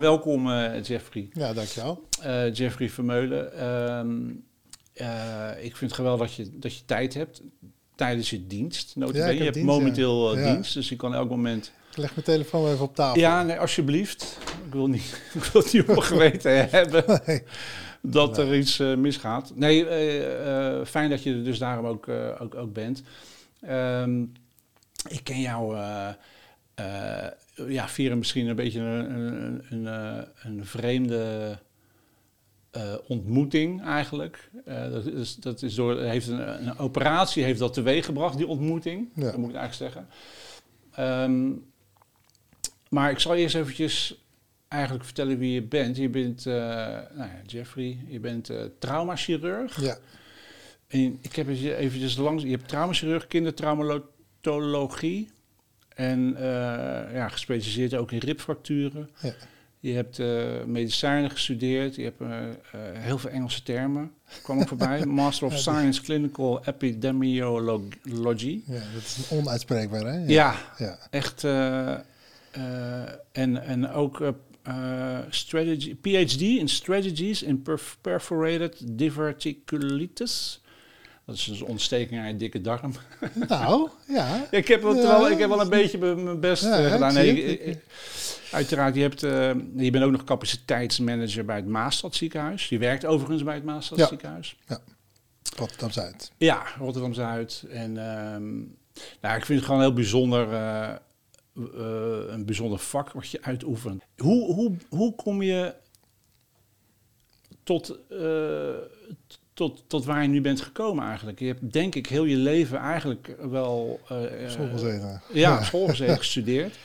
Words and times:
Welkom 0.00 0.46
uh, 0.46 0.82
Jeffrey. 0.82 1.28
Ja, 1.32 1.52
dankjewel. 1.52 2.08
Uh, 2.26 2.54
Jeffrey 2.54 2.88
Vermeulen. 2.88 3.52
Uh, 4.94 5.64
ik 5.64 5.76
vind 5.76 5.90
het 5.90 5.92
geweldig 5.92 6.26
dat 6.26 6.34
je, 6.36 6.58
dat 6.58 6.76
je 6.76 6.84
tijd 6.84 7.14
hebt 7.14 7.42
tijdens 7.94 8.30
je 8.30 8.46
dienst. 8.46 8.92
Ja, 8.94 9.06
je 9.06 9.42
hebt 9.42 9.54
dienst, 9.54 9.70
momenteel 9.70 10.38
ja. 10.38 10.52
dienst, 10.52 10.74
dus 10.74 10.88
je 10.88 10.96
kan 10.96 11.14
elk 11.14 11.30
moment... 11.30 11.72
Ik 11.90 11.96
leg 11.96 12.10
mijn 12.10 12.24
telefoon 12.24 12.70
even 12.70 12.84
op 12.84 12.94
tafel. 12.94 13.20
Ja, 13.20 13.42
nee, 13.42 13.58
alsjeblieft. 13.58 14.38
Ik 14.66 14.72
wil 14.72 14.86
niet, 14.86 15.22
ik 15.38 15.44
wil 15.44 15.62
niet 15.72 15.88
op 15.88 15.98
geweten 15.98 16.68
hebben 16.70 17.20
nee. 17.26 17.42
dat 18.02 18.38
er 18.38 18.56
iets 18.56 18.78
misgaat. 18.78 19.52
Nee, 19.54 19.84
fijn 20.86 21.10
dat 21.10 21.22
je 21.22 21.34
er 21.34 21.44
dus 21.44 21.58
daarom 21.58 21.86
ook, 21.86 22.08
ook, 22.38 22.54
ook 22.54 22.72
bent. 22.72 23.02
Um, 23.68 24.32
ik 25.08 25.24
ken 25.24 25.40
jou 25.40 25.76
ja, 27.68 27.88
via 27.88 28.14
misschien 28.14 28.46
een 28.46 28.56
beetje 28.56 28.80
een, 28.80 29.14
een, 29.14 29.62
een, 29.70 29.86
eh, 29.86 30.22
een 30.42 30.66
vreemde 30.66 31.58
uh, 32.76 32.94
ontmoeting 33.06 33.84
eigenlijk. 33.84 34.50
Uh, 34.68 34.90
dat 34.90 35.06
is, 35.06 35.36
dat 35.36 35.62
is 35.62 35.74
door, 35.74 36.00
heeft 36.00 36.28
een, 36.28 36.66
een, 36.66 36.78
operatie 36.78 37.44
heeft 37.44 37.58
dat 37.58 37.72
teweeggebracht, 37.72 38.36
die 38.36 38.46
ontmoeting. 38.46 39.08
Ja. 39.14 39.22
Dat 39.22 39.36
moet 39.36 39.50
ik 39.50 39.56
eigenlijk 39.56 39.94
zeggen. 39.94 40.08
Um, 41.24 41.64
maar 42.88 43.10
ik 43.10 43.18
zal 43.18 43.34
eerst 43.34 43.54
eventjes 43.54 44.24
eigenlijk 44.68 45.04
vertellen 45.04 45.38
wie 45.38 45.52
je 45.52 45.62
bent. 45.62 45.96
Je 45.96 46.08
bent, 46.08 46.46
uh, 46.46 46.54
nou 46.54 47.16
ja, 47.16 47.40
Jeffrey, 47.46 47.98
je 48.06 48.20
bent 48.20 48.52
traumachirurg. 48.78 49.80
Ja. 49.80 49.98
En 50.86 51.18
ik 51.20 51.36
heb 51.36 51.48
eens 51.48 51.62
eventjes 51.62 52.16
langs... 52.16 52.42
Je 52.42 52.50
hebt 52.50 52.68
traumachirurg, 52.68 53.26
kindertraumatologie. 53.26 55.28
En 56.00 56.34
uh, 56.38 56.42
ja, 57.12 57.28
gespecialiseerd 57.28 57.94
ook 57.94 58.12
in 58.12 58.18
ribfracturen. 58.18 59.10
Ja. 59.22 59.32
Je 59.80 59.92
hebt 59.92 60.18
uh, 60.18 60.64
medicijnen 60.66 61.30
gestudeerd. 61.30 61.94
Je 61.94 62.02
hebt 62.02 62.20
uh, 62.20 62.28
heel 62.92 63.18
veel 63.18 63.30
Engelse 63.30 63.62
termen. 63.62 64.12
Kwam 64.42 64.60
ook 64.60 64.68
voorbij. 64.68 65.06
Master 65.22 65.46
of 65.46 65.58
Science 65.58 66.02
Clinical 66.02 66.64
Epidemiology. 66.64 68.60
Ja, 68.66 68.82
dat 68.94 69.02
is 69.02 69.28
onuitspreekbaar, 69.30 70.04
hè? 70.04 70.24
Ja, 70.26 70.54
ja, 70.78 70.98
echt. 71.10 71.44
en, 73.32 73.62
en 73.66 73.90
ook 73.90 74.34
strategy, 75.28 75.94
PhD 75.94 76.40
in 76.40 76.68
Strategies 76.68 77.42
in 77.42 77.64
Perforated 78.00 78.82
Diverticulitis. 78.84 80.60
Dat 81.30 81.38
is 81.38 81.44
dus 81.44 81.62
ontsteking 81.62 82.20
aan 82.20 82.28
je 82.28 82.36
dikke 82.36 82.60
darm. 82.60 82.92
Nou, 83.48 83.88
ja. 84.08 84.46
ik, 84.50 84.68
heb 84.68 84.82
wel, 84.82 84.94
terwijl, 84.94 85.30
ik 85.30 85.38
heb 85.38 85.48
wel 85.48 85.60
een 85.60 85.68
beetje 85.68 85.98
mijn 85.98 86.40
best 86.40 86.62
ja, 86.62 86.84
uh, 86.84 86.92
gedaan. 86.92 87.14
Nee, 87.14 87.78
uiteraard, 88.52 88.94
je, 88.94 89.00
hebt, 89.00 89.22
uh, 89.22 89.50
je 89.76 89.90
bent 89.90 90.04
ook 90.04 90.10
nog 90.10 90.24
capaciteitsmanager 90.24 91.44
bij 91.44 91.56
het 91.56 91.66
Maastad 91.66 92.14
ziekenhuis. 92.14 92.68
Je 92.68 92.78
werkt 92.78 93.04
overigens 93.04 93.42
bij 93.42 93.54
het 93.54 93.64
Maastad 93.64 93.98
ja. 93.98 94.06
ziekenhuis. 94.06 94.56
Ja, 94.66 94.78
Rotterdam-Zuid. 95.56 96.32
Ja, 96.36 96.62
Rotterdam-Zuid. 96.78 97.64
En 97.70 97.96
um, 97.96 98.76
nou, 99.20 99.36
ik 99.36 99.44
vind 99.44 99.58
het 99.58 99.64
gewoon 99.64 99.80
heel 99.80 99.92
bijzonder... 99.92 100.52
Uh, 100.52 100.94
een 102.28 102.44
bijzonder 102.44 102.78
vak 102.78 103.12
wat 103.12 103.30
je 103.30 103.42
uitoefent. 103.42 104.02
Hoe, 104.16 104.54
hoe, 104.54 104.76
hoe 104.88 105.14
kom 105.14 105.42
je 105.42 105.74
tot, 107.62 107.98
tot, 109.60 109.82
tot 109.86 110.04
waar 110.04 110.22
je 110.22 110.28
nu 110.28 110.40
bent 110.40 110.60
gekomen 110.60 111.04
eigenlijk. 111.04 111.38
Je 111.38 111.46
hebt 111.46 111.72
denk 111.72 111.94
ik 111.94 112.06
heel 112.06 112.24
je 112.24 112.36
leven 112.36 112.78
eigenlijk 112.78 113.36
wel... 113.50 114.00
Uh, 114.12 114.50
schoolgezeten. 114.50 115.22
Ja, 115.32 115.64
schoolgezeten 115.64 116.16
gestudeerd. 116.24 116.78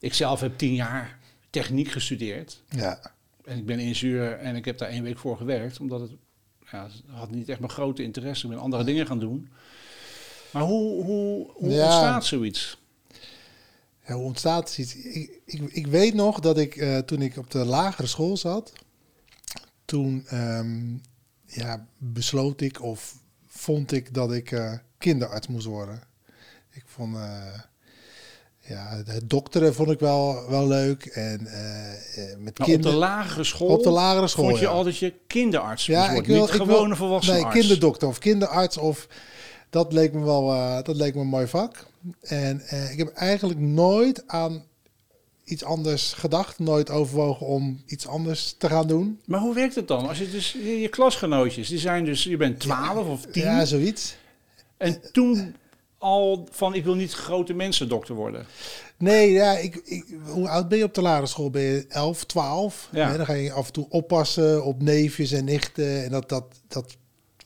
Ik 0.00 0.14
zelf 0.14 0.40
heb 0.40 0.58
tien 0.58 0.74
jaar 0.74 1.18
techniek 1.50 1.88
gestudeerd. 1.88 2.62
Ja. 2.68 3.12
En 3.44 3.58
ik 3.58 3.66
ben 3.66 3.78
ingenieur 3.78 4.38
en 4.38 4.56
ik 4.56 4.64
heb 4.64 4.78
daar 4.78 4.88
één 4.88 5.02
week 5.02 5.18
voor 5.18 5.36
gewerkt. 5.36 5.80
Omdat 5.80 6.00
het, 6.00 6.10
ja, 6.70 6.88
had 7.06 7.30
niet 7.30 7.48
echt 7.48 7.58
mijn 7.58 7.72
grote 7.72 8.02
interesse. 8.02 8.46
Ik 8.46 8.52
ben 8.52 8.60
andere 8.60 8.84
dingen 8.84 9.06
gaan 9.06 9.20
doen. 9.20 9.48
Maar 10.50 10.62
hoe, 10.62 11.04
hoe, 11.04 11.50
hoe 11.52 11.72
ontstaat 11.72 12.24
zoiets? 12.24 12.78
Ja, 14.06 14.14
hoe 14.14 14.24
ontstaat 14.24 14.70
zoiets? 14.70 14.94
Ik, 14.94 15.40
ik, 15.44 15.62
ik 15.72 15.86
weet 15.86 16.14
nog 16.14 16.40
dat 16.40 16.58
ik 16.58 16.76
uh, 16.76 16.98
toen 16.98 17.22
ik 17.22 17.36
op 17.36 17.50
de 17.50 17.64
lagere 17.64 18.06
school 18.06 18.36
zat... 18.36 18.72
Toen 19.84 20.26
um, 20.32 21.02
ja, 21.56 21.86
besloot 21.98 22.60
ik 22.60 22.82
of 22.82 23.14
vond 23.46 23.92
ik 23.92 24.14
dat 24.14 24.32
ik 24.32 24.50
uh, 24.50 24.72
kinderarts 24.98 25.46
moest 25.46 25.66
worden. 25.66 26.02
Ik 26.70 26.84
vond, 26.86 27.14
uh, 27.14 27.20
ja, 28.58 29.02
het 29.04 29.30
dokteren 29.30 29.74
vond 29.74 29.90
ik 29.90 29.98
wel, 29.98 30.48
wel 30.48 30.66
leuk. 30.66 31.04
En 31.04 31.40
uh, 31.40 32.36
met 32.38 32.58
nou, 32.58 32.74
op 32.74 32.82
de 32.82 32.92
lagere 32.92 33.44
school, 33.44 33.68
op 33.68 33.82
de 33.82 33.90
lagere 33.90 34.28
school 34.28 34.44
vond 34.44 34.58
je 34.58 34.64
ja. 34.64 34.70
al 34.70 34.84
dat 34.84 34.98
je 34.98 35.14
kinderarts 35.26 35.86
ja, 35.86 36.10
ik 36.10 36.26
wil, 36.26 36.40
niet 36.40 36.48
ik 36.48 36.54
gewone 36.54 36.86
wil, 36.86 36.96
volwassen 36.96 37.34
Nee, 37.34 37.48
kinderdokter 37.48 38.08
of 38.08 38.18
kinderarts 38.18 38.76
of... 38.76 39.08
Dat 39.70 39.92
leek 39.92 40.12
me 40.12 40.24
wel 40.24 40.46
dat 40.82 40.96
leek 40.96 41.14
me 41.14 41.20
een 41.20 41.26
mooi 41.26 41.46
vak. 41.46 41.86
En 42.20 42.62
ik 42.92 42.98
heb 42.98 43.08
eigenlijk 43.08 43.60
nooit 43.60 44.28
aan 44.28 44.64
iets 45.46 45.64
anders 45.64 46.12
gedacht, 46.12 46.58
nooit 46.58 46.90
overwogen 46.90 47.46
om 47.46 47.82
iets 47.86 48.06
anders 48.06 48.54
te 48.58 48.68
gaan 48.68 48.86
doen. 48.86 49.20
Maar 49.24 49.40
hoe 49.40 49.54
werkt 49.54 49.74
het 49.74 49.88
dan? 49.88 50.08
Als 50.08 50.18
je 50.18 50.30
dus 50.30 50.52
je, 50.52 50.88
klasgenootjes, 50.88 51.68
die 51.68 51.78
zijn 51.78 52.04
dus, 52.04 52.24
je 52.24 52.36
bent 52.36 52.60
12 52.60 53.08
of 53.08 53.26
10. 53.26 53.42
Ja, 53.42 53.64
zoiets. 53.64 54.16
En 54.76 55.00
toen 55.12 55.54
al 55.98 56.48
van 56.50 56.74
ik 56.74 56.84
wil 56.84 56.94
niet 56.94 57.12
grote 57.12 57.54
mensen 57.54 57.88
dokter 57.88 58.14
worden. 58.14 58.46
Nee, 58.96 59.32
ja, 59.32 59.52
ik, 59.58 59.76
ik, 59.84 60.04
hoe 60.24 60.48
oud 60.48 60.68
ben 60.68 60.78
je 60.78 60.84
op 60.84 60.94
de 60.94 61.02
lagere 61.02 61.26
school? 61.26 61.50
Ben 61.50 61.62
je 61.62 61.84
11, 61.88 62.24
12? 62.24 62.88
Ja. 62.92 63.16
dan 63.16 63.26
ga 63.26 63.32
je 63.32 63.52
af 63.52 63.66
en 63.66 63.72
toe 63.72 63.86
oppassen 63.88 64.64
op 64.64 64.82
neefjes 64.82 65.32
en 65.32 65.44
nichten. 65.44 66.04
En 66.04 66.10
dat, 66.10 66.28
dat, 66.28 66.44
dat 66.68 66.96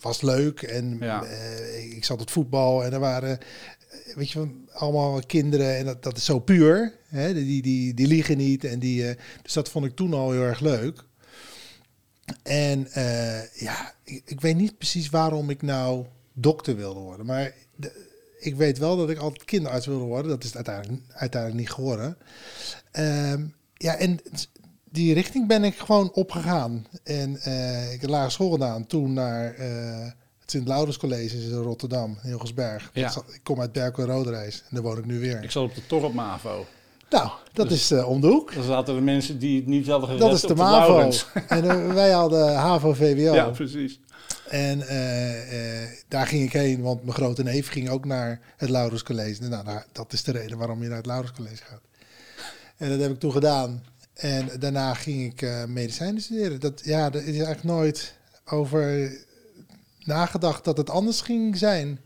was 0.00 0.20
leuk. 0.22 0.62
En 0.62 0.96
ja. 1.00 1.24
uh, 1.24 1.96
ik 1.96 2.04
zat 2.04 2.20
op 2.20 2.30
voetbal 2.30 2.84
en 2.84 2.92
er 2.92 3.00
waren 3.00 3.38
weet 4.14 4.30
je, 4.30 4.64
allemaal 4.72 5.20
kinderen 5.26 5.76
en 5.76 5.84
dat, 5.84 6.02
dat 6.02 6.16
is 6.16 6.24
zo 6.24 6.38
puur. 6.38 6.92
Hè? 7.08 7.34
Die, 7.34 7.62
die, 7.62 7.94
die 7.94 8.06
liegen 8.06 8.36
niet. 8.36 8.64
En 8.64 8.78
die, 8.78 9.02
uh, 9.02 9.10
dus 9.42 9.52
dat 9.52 9.68
vond 9.68 9.84
ik 9.84 9.96
toen 9.96 10.14
al 10.14 10.30
heel 10.30 10.42
erg 10.42 10.60
leuk. 10.60 11.04
En 12.42 12.88
uh, 12.96 13.54
ja, 13.60 13.94
ik, 14.04 14.40
weet 14.40 14.56
niet 14.56 14.78
precies 14.78 15.10
waarom 15.10 15.50
ik 15.50 15.62
nou 15.62 16.06
dokter 16.32 16.76
wilde 16.76 17.00
worden. 17.00 17.26
Maar 17.26 17.54
ik 18.38 18.56
weet 18.56 18.78
wel 18.78 18.96
dat 18.96 19.10
ik 19.10 19.18
altijd 19.18 19.44
kinderarts 19.44 19.86
wilde 19.86 20.04
worden. 20.04 20.30
Dat 20.30 20.44
is 20.44 20.54
uiteindelijk, 20.54 21.02
uiteindelijk 21.08 21.60
niet 21.60 21.70
geworden. 21.70 22.16
Um, 22.98 23.54
ja, 23.74 23.96
en 23.96 24.20
die 24.84 25.14
richting 25.14 25.48
ben 25.48 25.64
ik 25.64 25.76
gewoon 25.76 26.12
opgegaan. 26.12 26.86
En 27.02 27.34
ik 27.92 28.00
heb 28.00 28.10
lagere 28.10 28.30
school 28.30 28.50
gedaan. 28.50 28.86
Toen 28.86 29.12
naar 29.12 29.54
Sint-Laurens 30.50 30.96
College 30.96 31.36
is 31.36 31.44
in 31.44 31.52
Rotterdam, 31.52 32.10
in 32.22 32.28
Hilgersberg. 32.28 32.90
Ja. 32.92 33.12
Ik 33.32 33.40
kom 33.42 33.60
uit 33.60 33.72
Berkel 33.72 34.04
Roderijs 34.04 34.58
en 34.60 34.68
daar 34.70 34.82
woon 34.82 34.98
ik 34.98 35.06
nu 35.06 35.18
weer. 35.18 35.42
Ik 35.42 35.50
zat 35.50 35.62
op 35.62 35.74
de 35.74 35.86
Torp 35.86 36.12
MAVO. 36.12 36.66
Nou, 37.10 37.30
dat 37.52 37.68
dus, 37.68 37.80
is 37.80 37.98
uh, 37.98 38.08
om 38.08 38.20
de 38.20 38.26
hoek. 38.26 38.54
Dan 38.54 38.64
zaten 38.64 38.94
de 38.94 39.00
mensen 39.00 39.38
die 39.38 39.56
het 39.56 39.66
niet 39.66 39.86
hadden 39.86 40.08
gered 40.08 40.22
Dat 40.22 40.34
is 40.34 40.40
de 40.40 40.54
MAVO. 40.54 41.10
en 41.48 41.64
uh, 41.64 41.92
wij 41.92 42.10
hadden 42.10 42.54
HAVO-VWO. 42.54 43.34
Ja, 43.34 43.48
precies. 43.48 44.00
En 44.48 44.78
uh, 44.78 45.88
daar 46.08 46.26
ging 46.26 46.42
ik 46.44 46.52
heen, 46.52 46.80
want 46.82 47.02
mijn 47.02 47.14
grote 47.14 47.42
neef 47.42 47.68
ging 47.68 47.88
ook 47.88 48.04
naar 48.04 48.40
het 48.56 48.68
Laurens 48.68 49.02
College. 49.02 49.48
Nou, 49.48 49.64
nou, 49.64 49.80
dat 49.92 50.12
is 50.12 50.24
de 50.24 50.32
reden 50.32 50.58
waarom 50.58 50.82
je 50.82 50.88
naar 50.88 50.96
het 50.96 51.06
Laurens 51.06 51.32
College 51.32 51.62
gaat. 51.64 51.80
En 52.76 52.88
dat 52.88 53.00
heb 53.00 53.10
ik 53.10 53.18
toen 53.18 53.32
gedaan. 53.32 53.82
En 54.14 54.48
daarna 54.58 54.94
ging 54.94 55.32
ik 55.32 55.66
medicijnen 55.68 56.22
studeren. 56.22 56.60
Dat, 56.60 56.80
ja, 56.84 57.10
dat 57.10 57.22
is 57.22 57.26
eigenlijk 57.26 57.64
nooit 57.64 58.14
over 58.44 59.12
nagedacht 60.04 60.64
dat 60.64 60.76
het 60.76 60.90
anders 60.90 61.20
ging 61.20 61.56
zijn. 61.56 62.00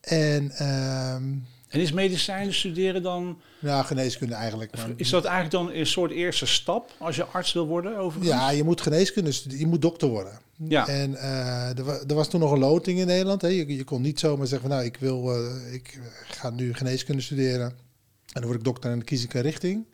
En, 0.00 0.52
uh, 0.60 1.14
en 1.14 1.80
is 1.80 1.92
medicijnen 1.92 2.54
studeren 2.54 3.02
dan... 3.02 3.40
Ja, 3.60 3.82
geneeskunde 3.82 4.34
eigenlijk. 4.34 4.72
Is 4.96 5.10
dat 5.10 5.24
eigenlijk 5.24 5.54
dan 5.54 5.78
een 5.78 5.86
soort 5.86 6.10
eerste 6.10 6.46
stap 6.46 6.90
als 6.98 7.16
je 7.16 7.24
arts 7.24 7.52
wil 7.52 7.66
worden? 7.66 7.96
Overigens? 7.96 8.34
Ja, 8.34 8.50
je 8.50 8.64
moet 8.64 8.80
geneeskunde 8.80 9.32
studeren, 9.32 9.64
je 9.64 9.70
moet 9.70 9.82
dokter 9.82 10.08
worden. 10.08 10.38
Ja. 10.56 10.88
En 10.88 11.10
uh, 11.10 11.78
er, 11.78 11.88
er, 11.88 12.14
was 12.14 12.28
toen 12.28 12.40
nog 12.40 12.52
een 12.52 12.58
loting 12.58 12.98
in 12.98 13.06
Nederland. 13.06 13.42
Hè. 13.42 13.48
Je, 13.48 13.76
je 13.76 13.84
kon 13.84 14.02
niet 14.02 14.20
zomaar 14.20 14.46
zeggen 14.46 14.68
van 14.68 14.76
nou, 14.76 14.88
ik, 14.88 14.96
wil, 14.96 15.38
uh, 15.38 15.72
ik 15.74 16.00
ga 16.28 16.50
nu 16.50 16.74
geneeskunde 16.74 17.22
studeren. 17.22 17.66
En 17.66 18.40
dan 18.40 18.44
word 18.44 18.58
ik 18.58 18.64
dokter 18.64 18.90
en 18.90 18.96
dan 18.96 19.06
kies 19.06 19.24
ik 19.24 19.34
een 19.34 19.42
richting. 19.42 19.86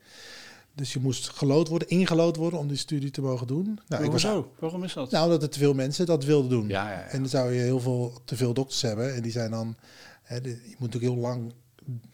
Dus 0.75 0.93
je 0.93 1.01
moest 1.01 1.29
gelood 1.29 1.69
worden, 1.69 1.89
ingelood 1.89 2.37
worden 2.37 2.59
om 2.59 2.69
die 2.69 2.77
studie 2.77 3.11
te 3.11 3.21
mogen 3.21 3.47
doen. 3.47 3.79
Nou, 3.89 4.05
ik 4.05 4.11
was, 4.11 4.21
zo. 4.21 4.53
Waarom 4.59 4.85
is 4.85 4.93
dat? 4.93 5.11
Nou, 5.11 5.25
omdat 5.25 5.43
er 5.43 5.49
te 5.49 5.59
veel 5.59 5.75
mensen 5.75 6.07
dat 6.07 6.25
wilden 6.25 6.51
doen. 6.51 6.69
Ja, 6.69 6.91
ja, 6.91 6.99
ja. 6.99 7.07
En 7.07 7.19
dan 7.19 7.29
zou 7.29 7.53
je 7.53 7.61
heel 7.61 7.81
veel 7.81 8.13
te 8.25 8.37
veel 8.37 8.53
dokters 8.53 8.83
hebben. 8.83 9.15
En 9.15 9.23
die 9.23 9.33
zijn 9.33 9.51
dan, 9.51 9.77
hè, 10.23 10.35
je 10.35 10.75
moet 10.79 10.93
natuurlijk 10.93 11.13
heel 11.13 11.23
lang, 11.23 11.53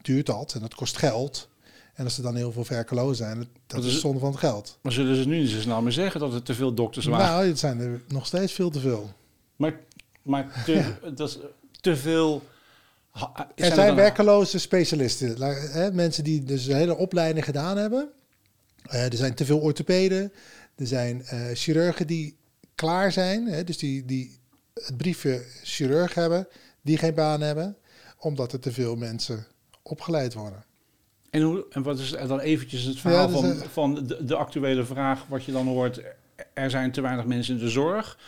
duurt 0.02 0.26
dat 0.26 0.54
en 0.54 0.60
dat 0.60 0.74
kost 0.74 0.96
geld. 0.96 1.48
En 1.94 2.04
als 2.04 2.16
er 2.16 2.22
dan 2.22 2.34
heel 2.34 2.52
veel 2.52 2.64
werkelozen 2.68 3.16
zijn, 3.16 3.38
dat, 3.38 3.48
dat 3.66 3.84
is 3.84 4.00
zonde 4.00 4.18
van 4.18 4.30
het 4.30 4.38
geld. 4.38 4.78
Maar 4.82 4.92
zullen 4.92 5.16
ze 5.16 5.28
nu 5.28 5.38
niet 5.38 5.50
zo 5.50 5.60
snel 5.60 5.82
meer 5.82 5.92
zeggen 5.92 6.20
dat 6.20 6.34
er 6.34 6.42
te 6.42 6.54
veel 6.54 6.74
dokters 6.74 7.06
waren? 7.06 7.26
Nou, 7.26 7.46
het 7.46 7.58
zijn 7.58 7.80
er 7.80 8.02
nog 8.08 8.26
steeds 8.26 8.52
veel 8.52 8.70
te 8.70 8.80
veel. 8.80 9.12
Maar, 9.56 9.80
maar 10.22 10.62
te, 10.64 10.94
dat 11.14 11.28
is 11.28 11.38
te 11.80 11.96
veel... 11.96 12.42
Er 13.54 13.74
zijn 13.74 13.94
werkeloze 13.94 14.58
specialisten. 14.58 15.36
Mensen 15.94 16.24
die 16.24 16.42
dus 16.42 16.66
een 16.66 16.76
hele 16.76 16.96
opleiding 16.96 17.44
gedaan 17.44 17.76
hebben 17.76 18.10
er 18.88 19.16
zijn 19.16 19.34
te 19.34 19.44
veel 19.44 19.58
orthopeden. 19.58 20.32
Er 20.76 20.86
zijn 20.86 21.24
chirurgen 21.54 22.06
die 22.06 22.36
klaar 22.74 23.12
zijn, 23.12 23.46
hè, 23.46 23.64
dus 23.64 23.78
die, 23.78 24.04
die 24.04 24.38
het 24.74 24.96
briefje 24.96 25.42
chirurg 25.62 26.14
hebben, 26.14 26.48
die 26.82 26.98
geen 26.98 27.14
baan 27.14 27.40
hebben, 27.40 27.76
omdat 28.18 28.52
er 28.52 28.60
te 28.60 28.72
veel 28.72 28.96
mensen 28.96 29.46
opgeleid 29.82 30.34
worden. 30.34 30.64
En, 31.30 31.42
hoe, 31.42 31.66
en 31.70 31.82
wat 31.82 31.98
is 31.98 32.10
dan 32.10 32.40
eventjes 32.40 32.82
het 32.82 32.98
verhaal 32.98 33.26
dus, 33.26 33.40
van, 33.40 33.56
van 33.72 34.06
de, 34.06 34.24
de, 34.24 34.36
actuele 34.36 34.84
vraag, 34.84 35.24
wat 35.28 35.44
je 35.44 35.52
dan 35.52 35.66
hoort, 35.66 36.00
er 36.52 36.70
zijn 36.70 36.92
te 36.92 37.00
weinig 37.00 37.24
mensen 37.24 37.54
in 37.54 37.60
de 37.60 37.70
zorg. 37.70 38.18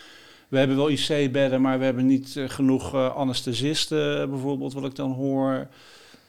We 0.49 0.59
hebben 0.59 0.77
wel 0.77 0.91
IC-bedden, 0.91 1.61
maar 1.61 1.79
we 1.79 1.85
hebben 1.85 2.07
niet 2.07 2.41
genoeg 2.47 2.95
anesthesisten 2.95 4.31
bijvoorbeeld, 4.31 4.73
wat 4.73 4.85
ik 4.85 4.95
dan 4.95 5.13
hoor. 5.13 5.69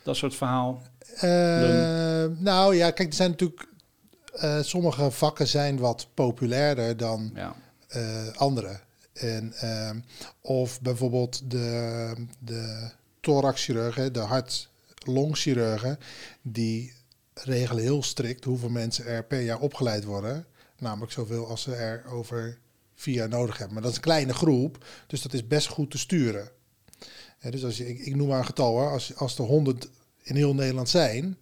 Dat 0.03 0.15
soort 0.15 0.35
verhaal. 0.35 0.81
Uh, 1.15 2.25
nou 2.37 2.75
ja, 2.75 2.91
kijk, 2.91 3.09
er 3.09 3.15
zijn 3.15 3.29
natuurlijk... 3.29 3.67
sommige 4.61 5.11
vakken 5.11 5.47
zijn 5.47 5.77
wat 5.77 6.07
populairder 6.13 6.97
dan 6.97 7.31
ja. 7.35 7.55
andere. 8.35 8.79
En, 9.13 9.53
ehm, 9.53 9.99
of 10.41 10.81
bijvoorbeeld 10.81 11.51
de, 11.51 12.13
de 12.39 12.89
thoraxchirurgen, 13.19 14.13
de 14.13 14.19
hart-longchirurgen, 14.19 15.99
die 16.41 16.93
regelen 17.33 17.83
heel 17.83 18.03
strikt 18.03 18.43
hoeveel 18.43 18.69
mensen 18.69 19.05
er 19.05 19.23
per 19.23 19.41
jaar 19.41 19.59
opgeleid 19.59 20.03
worden. 20.03 20.45
Namelijk 20.77 21.11
zoveel 21.11 21.47
als 21.47 21.61
ze 21.61 21.75
er 21.75 22.05
over 22.07 22.57
vier 22.95 23.15
jaar 23.15 23.29
nodig 23.29 23.57
hebben. 23.57 23.73
Maar 23.73 23.83
dat 23.83 23.91
is 23.91 23.97
een 23.97 24.03
kleine 24.03 24.33
groep, 24.33 24.85
dus 25.07 25.21
dat 25.21 25.33
is 25.33 25.47
best 25.47 25.67
goed 25.67 25.91
te 25.91 25.97
sturen. 25.97 26.49
dus 27.49 27.63
als 27.63 27.77
je, 27.77 27.87
ik, 27.87 27.99
ik, 27.99 28.15
noem 28.15 28.27
maar 28.27 28.39
een 28.39 28.45
getal 28.45 28.71
hoor, 28.71 28.89
als, 28.89 29.15
als 29.15 29.37
er 29.37 29.43
100 29.43 29.89
in 30.21 30.35
heel 30.35 30.53
Nederland 30.53 30.89
zijn, 30.89 31.37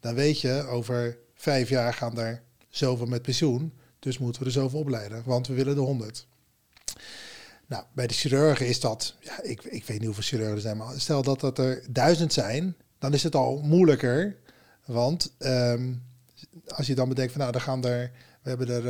dan 0.00 0.14
weet 0.14 0.40
je 0.40 0.66
over 0.68 1.18
vijf 1.36 1.68
jaar 1.68 1.94
gaan 1.94 2.18
er 2.18 2.42
zoveel 2.68 3.06
met 3.06 3.22
pensioen. 3.22 3.72
Dus 3.98 4.18
moeten 4.18 4.42
we 4.42 4.46
er 4.46 4.54
zoveel 4.54 4.78
opleiden, 4.78 5.22
want 5.24 5.46
we 5.46 5.54
willen 5.54 5.74
de 5.74 5.80
100. 5.80 6.26
Nou, 7.66 7.84
bij 7.92 8.06
de 8.06 8.14
chirurgen 8.14 8.66
is 8.66 8.80
dat, 8.80 9.14
ja, 9.20 9.42
ik, 9.42 9.62
ik 9.64 9.84
weet 9.84 9.96
niet 9.96 10.06
hoeveel 10.06 10.22
chirurgen 10.22 10.54
er 10.54 10.60
zijn, 10.60 10.76
maar 10.76 11.00
stel 11.00 11.22
dat 11.22 11.40
dat 11.40 11.58
er 11.58 11.84
duizend 11.90 12.32
zijn, 12.32 12.76
dan 12.98 13.14
is 13.14 13.22
het 13.22 13.34
al 13.34 13.60
moeilijker. 13.62 14.36
Want 14.84 15.32
ehm, 15.38 15.92
als 16.66 16.86
je 16.86 16.94
dan 16.94 17.08
bedenkt 17.08 17.32
van 17.32 17.40
nou, 17.40 17.52
dan 17.52 17.60
gaan 17.60 17.84
er, 17.84 18.10
we 18.42 18.48
hebben 18.48 18.68
er, 18.68 18.84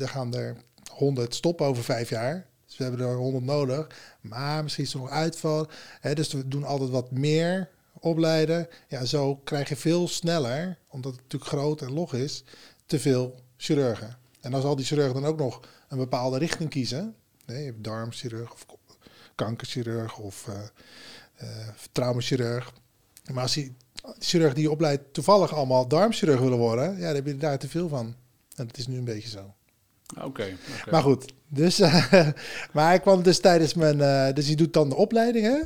uh, 0.00 0.08
gaan 0.08 0.34
er 0.34 0.56
100 0.90 1.34
stoppen 1.34 1.66
over 1.66 1.84
vijf 1.84 2.08
jaar. 2.08 2.46
Dus 2.66 2.76
we 2.76 2.84
hebben 2.84 3.06
er 3.06 3.14
100 3.14 3.44
nodig. 3.44 3.86
Maar 4.20 4.62
misschien 4.62 4.84
is 4.84 4.92
er 4.92 4.98
nog 4.98 5.10
uitval. 5.10 5.70
Hè, 6.00 6.14
dus 6.14 6.32
we 6.32 6.48
doen 6.48 6.64
altijd 6.64 6.90
wat 6.90 7.10
meer 7.10 7.70
opleiden. 8.02 8.68
Ja, 8.88 9.04
zo 9.04 9.36
krijg 9.36 9.68
je 9.68 9.76
veel 9.76 10.08
sneller, 10.08 10.78
omdat 10.88 11.12
het 11.12 11.22
natuurlijk 11.22 11.50
groot 11.50 11.80
en 11.80 11.92
log 11.92 12.14
is, 12.14 12.44
te 12.86 13.00
veel 13.00 13.40
chirurgen. 13.56 14.18
En 14.40 14.54
als 14.54 14.64
al 14.64 14.76
die 14.76 14.84
chirurgen 14.84 15.14
dan 15.14 15.24
ook 15.24 15.38
nog 15.38 15.60
een 15.88 15.98
bepaalde 15.98 16.38
richting 16.38 16.70
kiezen, 16.70 17.14
nee, 17.46 17.58
je 17.58 17.64
hebt 17.64 17.84
darmchirurg 17.84 18.52
of 18.52 18.66
kankerchirurg 19.34 20.18
of 20.18 20.46
uh, 20.48 20.54
uh, 21.42 21.68
traumachirurg. 21.92 22.72
Maar 23.32 23.42
als 23.42 23.54
die 23.54 23.76
chirurg 24.18 24.54
die 24.54 24.62
je 24.62 24.70
opleidt 24.70 25.14
toevallig 25.14 25.54
allemaal 25.54 25.88
darmchirurg 25.88 26.40
willen 26.40 26.58
worden, 26.58 26.98
ja, 26.98 27.06
dan 27.06 27.14
heb 27.14 27.26
je 27.26 27.36
daar 27.36 27.58
te 27.58 27.68
veel 27.68 27.88
van. 27.88 28.14
En 28.56 28.66
dat 28.66 28.78
is 28.78 28.86
nu 28.86 28.96
een 28.96 29.04
beetje 29.04 29.28
zo. 29.28 29.54
Oké. 30.20 30.56
Maar 30.90 31.02
goed, 31.02 31.32
dus, 31.48 31.80
uh, 31.80 32.12
maar 32.72 32.94
ik 32.94 33.00
kwam 33.00 33.22
dus 33.22 33.40
tijdens 33.40 33.74
mijn, 33.74 34.34
dus 34.34 34.48
je 34.48 34.56
doet 34.56 34.72
dan 34.72 34.88
de 34.88 34.94
opleiding, 34.94 35.44
hè? 35.44 35.60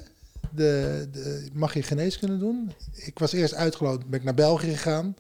De, 0.55 1.09
de, 1.13 1.49
mag 1.53 1.75
je 1.75 1.83
geneeskunde 1.83 2.39
doen? 2.39 2.73
Ik 2.93 3.19
was 3.19 3.33
eerst 3.33 3.55
uitgeloot, 3.55 4.07
ben 4.07 4.19
ik 4.19 4.25
naar 4.25 4.35
België 4.35 4.71
gegaan. 4.71 5.17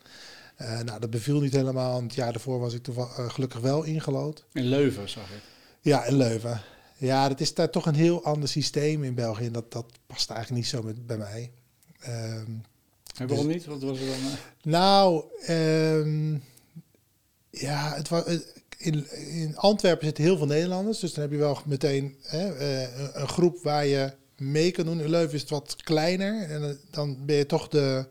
Uh, 0.60 0.80
nou, 0.80 1.00
dat 1.00 1.10
beviel 1.10 1.40
niet 1.40 1.52
helemaal. 1.52 2.02
Het 2.02 2.14
jaar 2.14 2.32
daarvoor 2.32 2.58
was 2.58 2.74
ik 2.74 2.88
uh, 2.88 3.30
gelukkig 3.30 3.60
wel 3.60 3.82
ingelood. 3.82 4.44
In 4.52 4.64
Leuven, 4.64 5.08
zag 5.08 5.30
ik. 5.30 5.40
Ja, 5.80 6.04
in 6.04 6.16
Leuven. 6.16 6.60
Ja, 6.96 7.28
dat 7.28 7.40
is 7.40 7.54
daar 7.54 7.70
toch 7.70 7.86
een 7.86 7.94
heel 7.94 8.24
ander 8.24 8.48
systeem 8.48 9.04
in 9.04 9.14
België. 9.14 9.46
En 9.46 9.52
dat, 9.52 9.72
dat 9.72 9.86
past 10.06 10.30
eigenlijk 10.30 10.60
niet 10.62 10.70
zo 10.70 10.82
met, 10.82 11.06
bij 11.06 11.16
mij. 11.16 11.50
Um, 12.08 12.62
en 13.16 13.26
waarom 13.26 13.46
dus, 13.46 13.54
niet? 13.54 13.66
Wat 13.66 13.82
was 13.82 14.00
er 14.00 14.06
dan? 14.06 14.14
Uh... 14.14 14.32
Nou, 14.62 15.24
um, 15.48 16.42
ja, 17.50 17.94
het 17.94 18.08
was, 18.08 18.24
in, 18.78 19.10
in 19.10 19.56
Antwerpen 19.56 20.04
zitten 20.04 20.24
heel 20.24 20.36
veel 20.36 20.46
Nederlanders. 20.46 20.98
Dus 20.98 21.14
dan 21.14 21.22
heb 21.22 21.32
je 21.32 21.38
wel 21.38 21.58
meteen 21.64 22.16
hè, 22.22 22.48
een 23.14 23.28
groep 23.28 23.62
waar 23.62 23.86
je 23.86 24.12
mee 24.36 24.70
kan 24.70 24.84
doen. 24.84 25.08
Leuven 25.08 25.34
is 25.34 25.40
het 25.40 25.50
wat 25.50 25.76
kleiner. 25.82 26.42
En 26.50 26.78
dan 26.90 27.26
ben 27.26 27.36
je 27.36 27.46
toch 27.46 27.68
de 27.68 28.08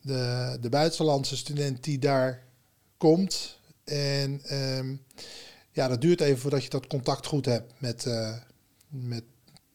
de, 0.00 0.56
de 0.60 0.68
buitenlandse 0.68 1.36
student 1.36 1.84
die 1.84 1.98
daar 1.98 2.42
komt. 2.96 3.58
En 3.84 4.40
ehm, 4.44 4.96
ja, 5.72 5.88
dat 5.88 6.00
duurt 6.00 6.20
even 6.20 6.38
voordat 6.38 6.62
je 6.62 6.70
dat 6.70 6.86
contact 6.86 7.26
goed 7.26 7.46
hebt 7.46 7.72
met, 7.80 8.04
uh, 8.06 8.36
met 8.88 9.24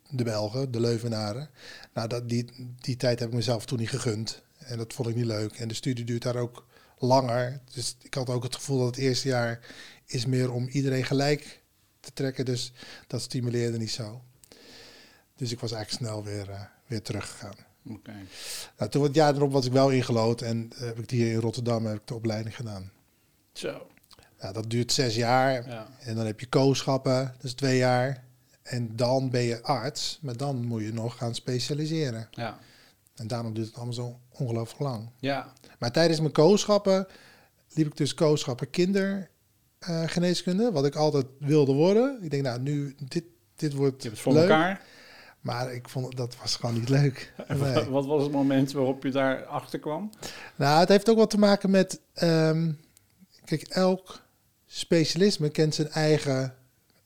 de 0.10 0.24
Belgen, 0.24 0.72
de 0.72 0.80
Leuvenaren. 0.80 1.50
Nou, 1.94 2.07
dat, 2.07 2.30
die, 2.30 2.45
die 2.80 2.98
tijd 2.98 3.19
heb 3.19 3.28
ik 3.28 3.36
mezelf 3.36 3.66
toen 3.66 3.80
niet 3.80 3.89
gegund. 3.89 4.42
En 4.57 4.78
dat 4.78 4.94
vond 4.94 5.10
ik 5.10 5.16
niet 5.16 5.25
leuk. 5.25 5.54
En 5.54 5.68
de 5.68 5.74
studie 5.74 6.06
duurt 6.06 6.21
daar 6.21 6.36
ook 6.36 6.66
langer. 6.98 7.62
Dus 7.74 7.95
ik 8.01 8.13
had 8.13 8.30
ook 8.30 8.44
het 8.44 8.56
gevoel 8.56 8.78
dat 8.78 8.88
het 8.88 8.98
eerste 8.98 9.28
jaar 9.28 9.60
is 10.06 10.25
meer 10.25 10.51
om 10.51 10.68
iedereen 10.68 11.06
gelijk 11.06 11.62
te 12.00 12.13
trekken. 12.13 12.45
Dus 12.45 12.71
dat 13.07 13.21
stimuleerde 13.21 13.78
niet 13.78 13.92
zo. 13.92 14.21
Dus 15.36 15.52
ik 15.52 15.60
was 15.60 15.72
eigenlijk 15.72 16.06
snel 16.06 16.24
weer, 16.24 16.50
uh, 16.50 16.62
weer 16.88 17.02
teruggegaan. 17.02 17.56
Okay. 17.90 18.26
Nou, 18.78 18.92
toen 18.92 19.04
het 19.04 19.16
jaar 19.16 19.36
erop 19.36 19.52
was 19.52 19.66
ik 19.66 19.72
wel 19.72 19.90
ingelood 19.90 20.42
en 20.42 20.70
uh, 20.74 20.80
heb 20.80 21.00
ik 21.00 21.10
hier 21.10 21.32
in 21.32 21.40
Rotterdam 21.40 21.86
heb 21.86 21.96
ik 21.96 22.08
de 22.08 22.14
opleiding 22.14 22.56
gedaan. 22.56 22.92
Zo. 23.54 23.88
Ja, 24.40 24.52
dat 24.52 24.70
duurt 24.70 24.92
zes 24.92 25.16
jaar. 25.16 25.70
Ja. 25.70 25.88
En 26.00 26.16
dan 26.16 26.26
heb 26.26 26.40
je 26.40 26.46
kooschappen, 26.46 27.34
dat 27.36 27.44
is 27.44 27.54
twee 27.54 27.78
jaar. 27.78 28.24
En 28.64 28.96
dan 28.96 29.30
ben 29.30 29.42
je 29.42 29.62
arts, 29.62 30.20
maar 30.22 30.38
dan 30.38 30.66
moet 30.66 30.82
je 30.82 30.94
nog 30.94 31.18
gaan 31.18 31.36
specialiseren. 31.36 32.28
Ja. 32.31 32.60
En 33.16 33.28
daarom 33.28 33.54
duurt 33.54 33.68
het 33.68 33.76
allemaal 33.76 33.94
zo 33.94 34.20
ongelooflijk 34.30 34.80
lang. 34.80 35.10
Ja. 35.20 35.54
Maar 35.80 35.92
tijdens 35.92 36.20
mijn 36.20 36.31
kooschappen 36.31 37.08
liep 37.74 37.88
ik 37.88 37.98
dus 37.98 38.14
kooschappen 38.14 38.70
kindergeneeskunde, 38.70 40.64
uh, 40.64 40.74
wat 40.74 40.86
ik 40.86 40.96
altijd 40.96 41.26
wilde 41.40 41.74
worden. 41.74 42.20
Ik 42.22 42.31
denk, 42.31 42.44
nou, 42.44 42.60
nu, 42.60 42.96
dit, 43.08 43.24
dit 43.56 43.74
wordt 43.74 44.04
Je 44.04 44.10
hebt 44.10 44.24
het 44.24 44.34
voor 44.34 44.42
elkaar. 44.42 44.81
Maar 45.45 45.74
ik 45.74 45.89
vond 45.89 46.18
dat 46.18 46.36
was 46.42 46.56
gewoon 46.56 46.75
niet 46.75 46.90
leuk. 46.90 47.33
Wat 47.90 48.06
was 48.06 48.23
het 48.23 48.31
moment 48.31 48.71
waarop 48.71 49.04
je 49.04 49.11
daar 49.11 49.45
achter 49.45 49.80
kwam? 49.80 50.09
Nou, 50.56 50.80
het 50.80 50.90
heeft 50.90 51.09
ook 51.09 51.18
wat 51.18 51.30
te 51.30 51.37
maken 51.37 51.69
met. 51.69 51.99
Um, 52.23 52.80
kijk, 53.44 53.61
elk 53.61 54.21
specialisme 54.66 55.49
kent 55.49 55.75
zijn 55.75 55.90
eigen 55.90 56.56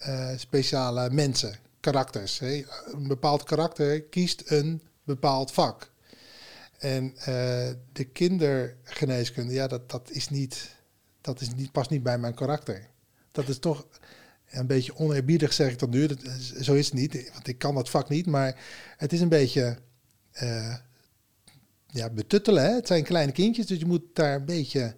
uh, 0.07 0.29
speciale 0.37 1.09
mensen, 1.09 1.55
karakters. 1.79 2.39
Hè. 2.39 2.65
Een 2.85 3.07
bepaald 3.07 3.43
karakter 3.43 4.01
kiest 4.01 4.43
een 4.45 4.81
bepaald 5.03 5.51
vak. 5.51 5.91
En 6.77 7.03
uh, 7.03 7.25
de 7.91 8.03
kindergeneeskunde, 8.13 9.53
ja, 9.53 9.67
dat, 9.67 9.89
dat 9.89 10.09
is 10.11 10.29
niet. 10.29 10.75
Dat 11.21 11.41
is 11.41 11.53
niet, 11.55 11.71
past 11.71 11.89
niet 11.89 12.03
bij 12.03 12.17
mijn 12.17 12.35
karakter. 12.35 12.87
Dat 13.31 13.47
is 13.47 13.59
toch 13.59 13.85
een 14.49 14.67
beetje 14.67 14.97
oneerbiedig 14.97 15.53
zeg 15.53 15.71
ik 15.71 15.79
dat 15.79 15.89
nu. 15.89 16.07
Dat, 16.07 16.19
zo 16.61 16.73
is 16.73 16.85
het 16.85 16.93
niet, 16.93 17.29
want 17.33 17.47
ik 17.47 17.57
kan 17.57 17.75
dat 17.75 17.89
vak 17.89 18.09
niet. 18.09 18.25
Maar 18.25 18.59
het 18.97 19.13
is 19.13 19.21
een 19.21 19.29
beetje 19.29 19.77
uh, 20.43 20.75
ja, 21.87 22.09
betuttelen. 22.09 22.63
Hè? 22.63 22.73
Het 22.73 22.87
zijn 22.87 23.03
kleine 23.03 23.31
kindjes, 23.31 23.65
dus 23.65 23.79
je 23.79 23.85
moet 23.85 24.03
daar 24.13 24.35
een 24.35 24.45
beetje 24.45 24.95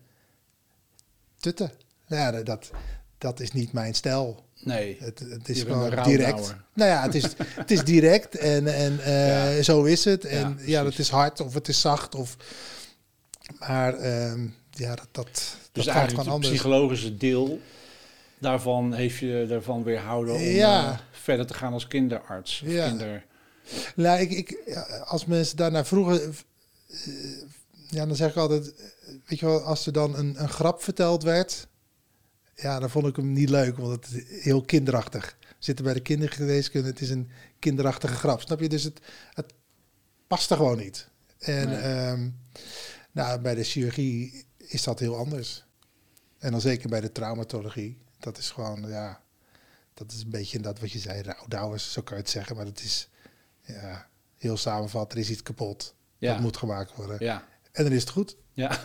tutten. 1.39 1.71
Nou 2.07 2.21
ja, 2.21 2.43
dat, 2.43 2.71
dat 3.17 3.39
is 3.39 3.51
niet 3.51 3.73
mijn 3.73 3.93
stijl. 3.93 4.45
Nee, 4.63 4.97
het, 4.99 5.19
het 5.19 5.49
is 5.49 5.61
gewoon 5.61 6.03
direct. 6.03 6.55
Nou 6.73 6.89
ja, 6.89 7.01
het 7.01 7.15
is, 7.15 7.25
het 7.37 7.71
is 7.71 7.83
direct 7.83 8.37
en, 8.37 8.67
en 8.67 8.93
uh, 8.93 9.55
ja. 9.57 9.63
zo 9.63 9.83
is 9.83 10.05
het. 10.05 10.25
En 10.25 10.57
ja, 10.59 10.65
ja, 10.65 10.83
dat 10.83 10.97
is 10.97 11.09
hard 11.09 11.39
of 11.39 11.53
het 11.53 11.67
is 11.67 11.81
zacht. 11.81 12.15
Of, 12.15 12.37
maar 13.59 13.99
uh, 13.99 14.33
ja, 14.69 14.95
dat, 14.95 15.07
dat, 15.11 15.57
dus 15.71 15.85
dat 15.85 15.93
gaat 15.93 16.09
gewoon 16.09 16.27
anders. 16.27 16.47
Het 16.47 16.53
psychologische 16.53 17.17
deel 17.17 17.59
daarvan 18.41 18.93
heeft 18.93 19.17
je 19.17 19.47
ervan 19.49 19.83
weerhouden 19.83 20.33
om 20.33 20.41
ja. 20.41 20.91
uh, 20.91 20.97
verder 21.11 21.45
te 21.45 21.53
gaan 21.53 21.73
als 21.73 21.87
kinderarts. 21.87 22.61
Ja. 22.65 22.87
Kinder... 22.87 23.25
Nou, 23.95 24.19
ik, 24.19 24.31
ik, 24.31 24.77
als 25.05 25.25
mensen 25.25 25.57
daarnaar 25.57 25.85
vroegen, 25.85 26.33
uh, 27.07 27.13
ja, 27.89 28.05
dan 28.05 28.15
zeg 28.15 28.29
ik 28.29 28.35
altijd, 28.35 28.73
weet 29.25 29.39
je 29.39 29.45
wel, 29.45 29.61
als 29.61 29.85
er 29.85 29.93
dan 29.93 30.15
een, 30.15 30.41
een 30.41 30.49
grap 30.49 30.83
verteld 30.83 31.23
werd, 31.23 31.67
ja, 32.55 32.79
dan 32.79 32.89
vond 32.89 33.07
ik 33.07 33.15
hem 33.15 33.33
niet 33.33 33.49
leuk, 33.49 33.77
want 33.77 34.05
het 34.05 34.13
is 34.13 34.43
heel 34.43 34.61
kinderachtig. 34.61 35.35
We 35.39 35.55
zitten 35.59 35.85
bij 35.85 35.93
de 35.93 36.01
kindergeneeskunde, 36.01 36.87
het 36.87 37.01
is 37.01 37.09
een 37.09 37.29
kinderachtige 37.59 38.15
grap, 38.15 38.41
snap 38.41 38.59
je? 38.59 38.69
Dus 38.69 38.83
het, 38.83 38.99
het 39.33 39.53
past 40.27 40.51
er 40.51 40.57
gewoon 40.57 40.77
niet. 40.77 41.07
En 41.39 41.69
nee. 41.69 42.11
um, 42.11 42.39
nou, 43.11 43.39
bij 43.39 43.55
de 43.55 43.63
chirurgie 43.63 44.45
is 44.57 44.83
dat 44.83 44.99
heel 44.99 45.15
anders. 45.15 45.65
En 46.39 46.51
dan 46.51 46.61
zeker 46.61 46.89
bij 46.89 47.01
de 47.01 47.11
traumatologie 47.11 47.97
dat 48.23 48.37
is 48.37 48.49
gewoon, 48.49 48.87
ja, 48.87 49.21
dat 49.93 50.11
is 50.11 50.23
een 50.23 50.29
beetje 50.29 50.59
dat 50.59 50.79
wat 50.79 50.91
je 50.91 50.99
zei, 50.99 51.21
rouwdouwers, 51.21 51.91
zo 51.91 52.01
kan 52.01 52.17
je 52.17 52.21
het 52.23 52.31
zeggen. 52.31 52.55
Maar 52.55 52.65
het 52.65 52.83
is, 52.83 53.09
ja, 53.61 54.07
heel 54.37 54.57
samenvat, 54.57 55.11
er 55.11 55.17
is 55.17 55.29
iets 55.29 55.43
kapot. 55.43 55.95
Ja. 56.17 56.33
Dat 56.33 56.41
moet 56.41 56.57
gemaakt 56.57 56.95
worden. 56.95 57.17
Ja. 57.19 57.47
En 57.71 57.83
dan 57.83 57.93
is 57.93 58.01
het 58.01 58.09
goed. 58.09 58.35
Ja. 58.53 58.79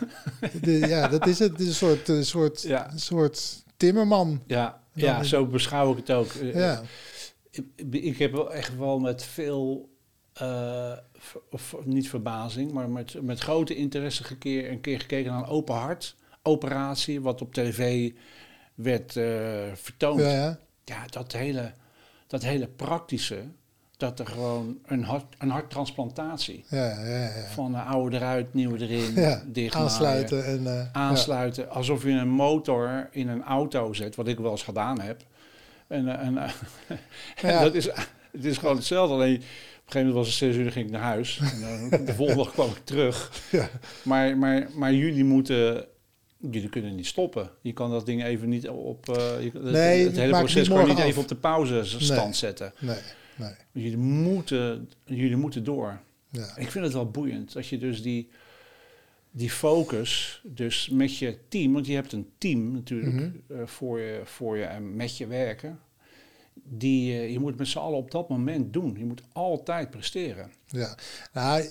ja, 0.63 1.09
dat 1.09 1.27
is 1.27 1.39
het. 1.39 1.51
Het 1.51 1.61
is 1.61 1.67
een 1.67 1.75
soort, 1.75 2.09
een 2.09 2.25
soort, 2.25 2.63
ja. 2.63 2.93
een 2.93 2.99
soort 2.99 3.65
timmerman. 3.77 4.43
Ja, 4.47 4.83
ja 4.93 5.23
zo 5.23 5.47
beschouw 5.47 5.91
ik 5.91 5.97
het 5.97 6.11
ook. 6.11 6.33
Ja. 6.33 6.83
Ik, 7.51 7.65
ik 7.91 8.19
heb 8.19 8.33
wel 8.33 8.53
echt 8.53 8.77
wel 8.77 8.99
met 8.99 9.25
veel, 9.25 9.89
uh, 10.43 10.93
of 11.51 11.77
niet 11.85 12.09
verbazing, 12.09 12.73
maar 12.73 12.91
met, 12.91 13.23
met 13.23 13.41
grote 13.41 13.75
interesse 13.75 14.25
gekeer, 14.25 14.71
een 14.71 14.81
keer 14.81 15.01
gekeken 15.01 15.33
naar 15.33 15.43
een 15.43 15.49
open 15.49 15.75
hart 15.75 16.17
operatie, 16.47 17.21
wat 17.21 17.43
op 17.43 17.55
tv 17.55 18.13
werd 18.77 19.17
uh, 19.17 19.27
vertoond. 19.75 20.21
Ja, 20.21 20.31
ja. 20.31 20.59
ja, 20.85 21.07
dat, 21.11 21.33
hele, 21.33 21.73
dat 22.27 22.43
hele 22.43 22.67
praktische, 22.67 23.43
dat 23.97 24.19
er 24.19 24.27
gewoon 24.27 24.79
een, 24.87 25.05
hart, 25.05 25.35
een 25.39 25.51
harttransplantatie. 25.51 26.65
Ja, 26.69 27.01
ja, 27.01 27.07
ja. 27.07 27.47
Van 27.53 27.73
de 27.73 27.79
oude 27.79 28.17
eruit, 28.17 28.55
nieuwe 28.55 28.81
erin, 28.81 29.15
ja, 29.15 29.43
dicht 29.47 29.75
Aansluiten. 29.75 30.45
En, 30.45 30.63
uh, 30.63 30.83
aansluiten. 30.93 31.71
Alsof 31.71 32.03
je 32.03 32.11
een 32.11 32.29
motor 32.29 33.09
in 33.11 33.29
een 33.29 33.43
auto 33.43 33.93
zet, 33.93 34.17
wat 34.17 34.29
ik 34.29 34.39
wel 34.39 34.51
eens 34.51 34.63
gedaan 34.63 35.01
heb. 35.01 35.23
En, 35.87 36.09
eh, 36.09 36.27
en, 36.27 36.39
en 37.43 37.63
dat 37.63 37.75
is, 37.75 37.89
het 38.33 38.45
is 38.45 38.59
gewoon 38.59 38.77
hetzelfde. 38.77 39.15
Alleen 39.15 39.37
op 39.37 39.43
een 39.43 39.47
gegeven 39.93 40.07
moment 40.07 40.15
was 40.15 40.27
het 40.27 40.37
zes 40.37 40.57
uur, 40.57 40.73
ging 40.73 40.87
ik 40.87 40.93
naar 40.93 41.03
huis. 41.03 41.41
En, 41.91 42.05
de 42.05 42.15
volgende 42.15 42.43
dag 42.43 42.53
kwam 42.53 42.69
ik 42.69 42.85
terug. 42.85 43.31
Ja. 43.51 43.69
Maar, 44.03 44.39
maar, 44.39 44.69
maar 44.75 44.93
jullie 44.93 45.25
moeten 45.25 45.87
jullie 46.39 46.69
kunnen 46.69 46.95
niet 46.95 47.07
stoppen. 47.07 47.51
Je 47.61 47.73
kan 47.73 47.91
dat 47.91 48.07
ding 48.07 48.25
even 48.25 48.49
niet 48.49 48.69
op. 48.69 49.09
Uh, 49.09 49.53
nee, 49.55 50.05
het, 50.05 50.17
hele 50.17 50.39
proces 50.39 50.69
kan 50.69 50.81
je 50.81 50.87
niet 50.87 50.99
even 50.99 51.23
op 51.23 51.29
de 51.29 51.37
pauzestand 51.37 52.25
nee, 52.25 52.33
zetten. 52.33 52.73
Nee, 52.79 52.99
nee. 53.37 53.53
Jullie 53.73 53.97
moeten, 53.97 54.91
jullie 55.05 55.37
moeten 55.37 55.65
door. 55.65 56.01
Ja. 56.31 56.57
Ik 56.57 56.71
vind 56.71 56.85
het 56.85 56.93
wel 56.93 57.11
boeiend 57.11 57.57
als 57.57 57.71
je 57.71 57.79
dus 57.79 58.03
die, 58.03 58.29
die 59.31 59.51
focus, 59.51 60.43
dus 60.45 60.89
met 60.89 61.17
je 61.17 61.39
team, 61.49 61.73
want 61.73 61.87
je 61.87 61.95
hebt 61.95 62.13
een 62.13 62.29
team 62.39 62.73
natuurlijk 62.73 63.13
mm 63.13 63.43
-hmm. 63.49 63.69
voor, 63.69 64.01
je, 64.01 64.21
voor 64.25 64.57
je 64.57 64.65
en 64.65 64.97
met 64.97 65.17
je 65.17 65.27
werken. 65.27 65.81
Die 66.69 67.13
uh, 67.13 67.33
je 67.33 67.39
moet 67.39 67.59
met 67.59 67.69
z'n 67.69 67.79
allen 67.79 67.99
op 67.99 68.11
dat 68.11 68.29
moment 68.29 68.73
doen. 68.73 68.97
Je 68.99 69.05
moet 69.05 69.23
altijd 69.33 69.91
presteren. 69.91 70.51
Ja, 70.67 70.95
nou, 71.33 71.65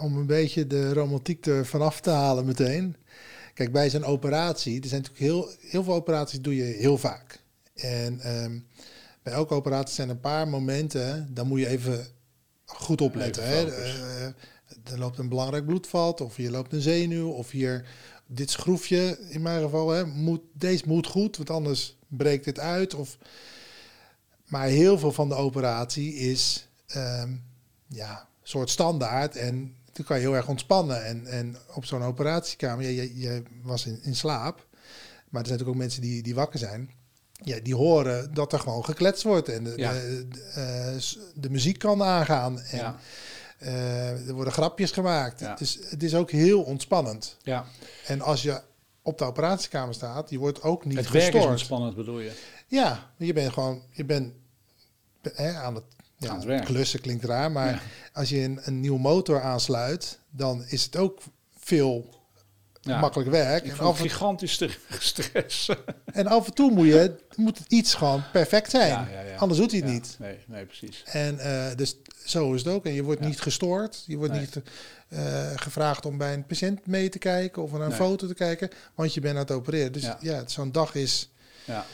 om 0.00 0.16
een 0.16 0.26
beetje 0.26 0.66
de 0.66 0.92
romantiek 0.92 1.46
er 1.46 1.66
vanaf 1.66 2.00
te 2.00 2.10
halen 2.10 2.44
meteen. 2.44 2.96
Kijk, 3.54 3.72
bij 3.72 3.90
zo'n 3.90 4.04
operatie, 4.04 4.82
er 4.82 4.88
zijn 4.88 5.02
natuurlijk 5.02 5.32
heel, 5.32 5.48
heel 5.70 5.84
veel 5.84 5.94
operaties 5.94 6.40
doe 6.40 6.56
je 6.56 6.62
heel 6.62 6.98
vaak. 6.98 7.40
En 7.74 8.42
um, 8.42 8.66
bij 9.22 9.32
elke 9.32 9.54
operatie 9.54 9.94
zijn 9.94 10.08
een 10.08 10.20
paar 10.20 10.48
momenten, 10.48 11.28
dan 11.34 11.46
moet 11.46 11.60
je 11.60 11.66
even 11.66 12.06
goed 12.64 13.00
opletten. 13.00 13.46
Hè? 13.46 13.66
Uh, 13.66 14.24
er 14.84 14.98
loopt 14.98 15.18
een 15.18 15.28
belangrijk 15.28 15.66
bloedvat, 15.66 16.20
of 16.20 16.36
hier 16.36 16.50
loopt 16.50 16.72
een 16.72 16.80
zenuw, 16.80 17.30
of 17.30 17.50
hier 17.50 17.88
dit 18.26 18.50
schroefje, 18.50 19.18
in 19.28 19.42
mijn 19.42 19.62
geval, 19.62 19.90
hè, 19.90 20.06
moet, 20.06 20.40
deze 20.52 20.84
moet 20.86 21.06
goed, 21.06 21.36
want 21.36 21.50
anders 21.50 21.96
breekt 22.08 22.44
het 22.44 22.58
uit. 22.58 22.94
Of, 22.94 23.18
maar 24.44 24.66
heel 24.66 24.98
veel 24.98 25.12
van 25.12 25.28
de 25.28 25.34
operatie 25.34 26.14
is 26.14 26.68
um, 26.96 27.44
ja, 27.88 28.28
soort 28.42 28.70
standaard 28.70 29.36
en 29.36 29.76
toen 29.94 30.04
kan 30.04 30.16
je 30.16 30.22
heel 30.22 30.36
erg 30.36 30.48
ontspannen. 30.48 31.04
En, 31.04 31.26
en 31.26 31.56
op 31.74 31.84
zo'n 31.84 32.02
operatiekamer, 32.02 32.90
je, 32.90 33.20
je, 33.20 33.42
was 33.62 33.86
in, 33.86 33.98
in 34.02 34.16
slaap. 34.16 34.66
Maar 35.28 35.42
er 35.42 35.48
zijn 35.48 35.58
natuurlijk 35.58 35.68
ook 35.68 35.76
mensen 35.76 36.00
die, 36.00 36.22
die 36.22 36.34
wakker 36.34 36.58
zijn. 36.58 36.90
Ja, 37.42 37.60
die 37.62 37.74
horen 37.74 38.34
dat 38.34 38.52
er 38.52 38.58
gewoon 38.58 38.84
gekletst 38.84 39.22
wordt. 39.22 39.48
En 39.48 39.64
de, 39.64 39.74
de, 39.74 40.42
eh, 40.54 41.20
de, 41.34 41.50
muziek 41.50 41.78
kan 41.78 42.02
aangaan. 42.02 42.60
En 42.60 42.78
ja. 42.78 42.96
uh, 43.62 44.28
er 44.28 44.34
worden 44.34 44.52
grapjes 44.52 44.90
gemaakt. 44.90 45.40
Ja. 45.40 45.54
Dus 45.54 45.78
het 45.88 46.02
is 46.02 46.14
ook 46.14 46.30
heel 46.30 46.62
ontspannend. 46.62 47.36
Ja. 47.42 47.64
En 48.06 48.20
als 48.20 48.42
je 48.42 48.60
op 49.02 49.18
de 49.18 49.24
operatiekamer 49.24 49.94
staat, 49.94 50.30
je 50.30 50.38
wordt 50.38 50.62
ook 50.62 50.84
niet 50.84 50.96
het 50.96 51.06
gestoord. 51.06 51.24
Het 51.24 51.32
werk 51.32 51.44
is 51.44 51.50
ontspannend 51.50 51.96
bedoel 51.96 52.20
je? 52.20 52.32
Ja, 52.66 53.10
je 53.16 53.32
bent 53.32 53.52
gewoon 53.52 53.82
je 53.90 54.04
bent, 54.04 54.32
hè, 55.22 55.58
aan 56.28 56.50
het 56.50 56.64
klussen 56.64 57.00
klinkt 57.00 57.24
raar, 57.24 57.52
maar 57.52 57.82
als 58.12 58.28
je 58.28 58.40
een, 58.40 58.60
een 58.62 58.80
nieuwe 58.80 59.00
motor 59.00 59.42
aansluit, 59.42 60.18
dan 60.30 60.64
is 60.66 60.84
het 60.84 60.96
ook 60.96 61.20
veel 61.58 62.14
ja. 62.84 63.00
makkelijk 63.00 63.30
werk. 63.30 63.66
en 63.66 63.78
af 63.78 64.00
gigantische 64.00 64.70
stress. 64.98 65.70
en 66.04 66.26
af 66.26 66.46
en 66.46 66.54
toe 66.54 66.70
moet, 66.70 66.86
je, 66.86 67.16
moet 67.36 67.58
het 67.58 67.72
iets 67.72 67.94
gewoon 67.94 68.22
perfect 68.32 68.70
zijn. 68.70 68.90
Ja, 68.90 69.20
ja, 69.20 69.36
Anders 69.36 69.60
doet 69.60 69.70
hij 69.70 69.80
het 69.80 69.90
niet. 69.90 70.16
Nee, 70.18 70.38
nee, 70.46 70.64
precies. 70.64 71.02
En 71.06 71.36
uh, 71.36 71.66
dus 71.76 71.96
zo 72.24 72.52
is 72.52 72.64
het 72.64 72.72
ook. 72.72 72.86
En 72.86 72.92
je 72.92 73.02
wordt 73.02 73.20
niet 73.20 73.40
gestoord. 73.40 74.02
Je 74.06 74.16
wordt 74.16 74.32
niet 74.32 74.60
uh, 75.08 75.50
gevraagd 75.56 76.06
om 76.06 76.18
bij 76.18 76.34
een 76.34 76.46
patiënt 76.46 76.86
mee 76.86 77.08
te 77.08 77.18
kijken 77.18 77.62
of 77.62 77.72
naar 77.72 77.80
een 77.80 77.92
foto 77.92 78.26
te 78.26 78.34
kijken. 78.34 78.70
Want 78.94 79.14
je 79.14 79.20
bent 79.20 79.34
aan 79.34 79.40
het 79.40 79.50
opereren. 79.50 79.92
Dus 79.92 80.08
ja, 80.20 80.42
zo'n 80.46 80.72
dag 80.72 80.94
is... 80.94 81.30
Ja. 81.64 81.86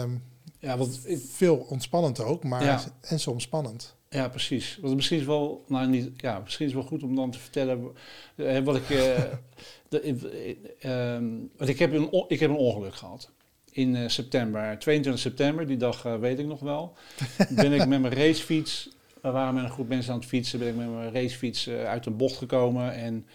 Um, 0.00 0.22
ja, 0.64 0.76
want 0.76 1.00
veel 1.30 1.56
ontspannend 1.56 2.20
ook, 2.20 2.44
maar 2.44 2.84
en 3.00 3.20
soms 3.20 3.42
spannend. 3.42 3.94
Ja, 4.08 4.28
precies. 4.28 4.78
Wat 4.80 4.94
misschien 4.94 5.18
is 5.18 5.24
wel, 5.24 5.64
nou 5.68 5.86
niet, 5.86 6.10
ja, 6.16 6.38
misschien 6.38 6.66
is 6.66 6.72
wel 6.72 6.82
goed 6.82 7.02
om 7.02 7.14
dan 7.14 7.30
te 7.30 7.38
vertellen 7.38 7.92
uh, 8.36 8.58
wat 8.58 8.76
ik, 8.76 8.88
de, 9.88 10.56
uh, 10.80 11.48
want 11.56 11.70
ik 11.70 11.78
heb 11.78 11.92
een, 11.92 12.24
ik 12.28 12.40
heb 12.40 12.50
een 12.50 12.56
ongeluk 12.56 12.94
gehad 12.94 13.30
in 13.70 14.10
september, 14.10 14.78
22 14.78 15.22
september, 15.22 15.66
die 15.66 15.76
dag 15.76 16.02
weet 16.02 16.38
ik 16.38 16.46
nog 16.46 16.60
wel. 16.60 16.92
ben 17.50 17.72
ik 17.72 17.86
met 17.86 18.00
mijn 18.00 18.14
racefiets, 18.14 18.88
we 19.20 19.30
waren 19.30 19.54
met 19.54 19.64
een 19.64 19.70
groep 19.70 19.88
mensen 19.88 20.12
aan 20.12 20.18
het 20.18 20.28
fietsen, 20.28 20.58
ben 20.58 20.68
ik 20.68 20.76
met 20.76 20.90
mijn 20.90 21.12
racefiets 21.12 21.68
uit 21.68 22.06
een 22.06 22.16
bocht 22.16 22.36
gekomen 22.36 22.94
en 22.94 23.26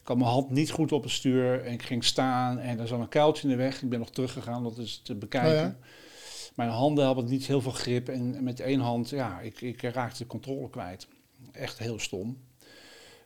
ik 0.00 0.12
had 0.12 0.16
mijn 0.16 0.30
hand 0.30 0.50
niet 0.50 0.70
goed 0.70 0.92
op 0.92 1.02
het 1.02 1.12
stuur 1.12 1.64
en 1.64 1.72
ik 1.72 1.82
ging 1.82 2.04
staan 2.04 2.58
en 2.58 2.78
er 2.78 2.86
zat 2.86 3.00
een 3.00 3.08
kuiltje 3.08 3.42
in 3.42 3.48
de 3.48 3.62
weg. 3.62 3.82
Ik 3.82 3.88
ben 3.88 3.98
nog 3.98 4.10
teruggegaan, 4.10 4.62
dat 4.62 4.78
is 4.78 5.00
te 5.04 5.14
bekijken. 5.14 5.50
Oh 5.50 5.56
ja? 5.56 5.76
Mijn 6.56 6.70
handen 6.70 7.04
hadden 7.04 7.24
niet 7.24 7.46
heel 7.46 7.60
veel 7.60 7.72
grip 7.72 8.08
en 8.08 8.44
met 8.44 8.60
één 8.60 8.80
hand, 8.80 9.08
ja, 9.08 9.40
ik, 9.40 9.60
ik 9.60 9.82
raakte 9.82 10.18
de 10.18 10.26
controle 10.26 10.70
kwijt. 10.70 11.08
Echt 11.52 11.78
heel 11.78 11.98
stom. 11.98 12.38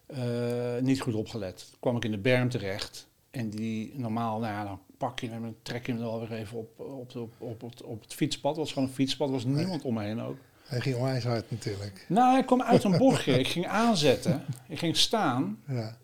Uh, 0.07 0.79
niet 0.81 1.01
goed 1.01 1.15
opgelet. 1.15 1.67
Toen 1.71 1.81
kwam 1.81 1.97
ik 1.97 2.05
in 2.05 2.11
de 2.11 2.19
berm 2.19 2.49
terecht. 2.49 3.09
En 3.31 3.51
die 3.51 3.93
normaal, 3.99 4.39
nou 4.39 4.53
ja, 4.53 4.65
dan 4.65 4.81
pak 4.99 5.21
je 5.21 5.29
hem 5.29 5.45
en 5.45 5.57
trek 5.63 5.87
je 5.87 5.93
hem 5.93 6.01
wel 6.01 6.21
weer 6.21 6.33
even 6.33 6.59
op, 6.59 6.81
op, 6.81 7.17
op, 7.17 7.33
op, 7.39 7.61
het, 7.71 7.83
op 7.83 8.03
het 8.03 8.15
fietspad. 8.15 8.51
Het 8.51 8.61
was 8.61 8.73
gewoon 8.73 8.89
een 8.89 8.95
fietspad, 8.95 9.27
er 9.27 9.35
was 9.35 9.45
niemand 9.45 9.83
om 9.83 9.95
me 9.95 10.03
heen 10.03 10.21
ook. 10.21 10.37
Hij 10.67 10.81
ging 10.81 10.97
onwijs 10.97 11.25
hard 11.25 11.51
natuurlijk. 11.51 12.05
Nou, 12.09 12.39
ik 12.39 12.47
kwam 12.47 12.63
uit 12.63 12.85
een 12.85 12.99
bochtje. 13.07 13.39
ik 13.39 13.49
ging 13.49 13.67
aanzetten. 13.67 14.45
Ik 14.69 14.79
ging 14.79 14.97
staan. 14.97 15.59
Ja. 15.67 15.97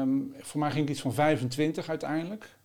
Um, 0.00 0.34
voor 0.40 0.60
mij 0.60 0.70
ging 0.70 0.84
ik 0.84 0.90
iets 0.90 1.00
van 1.00 1.14
25 1.14 1.88
uiteindelijk. 1.88 2.56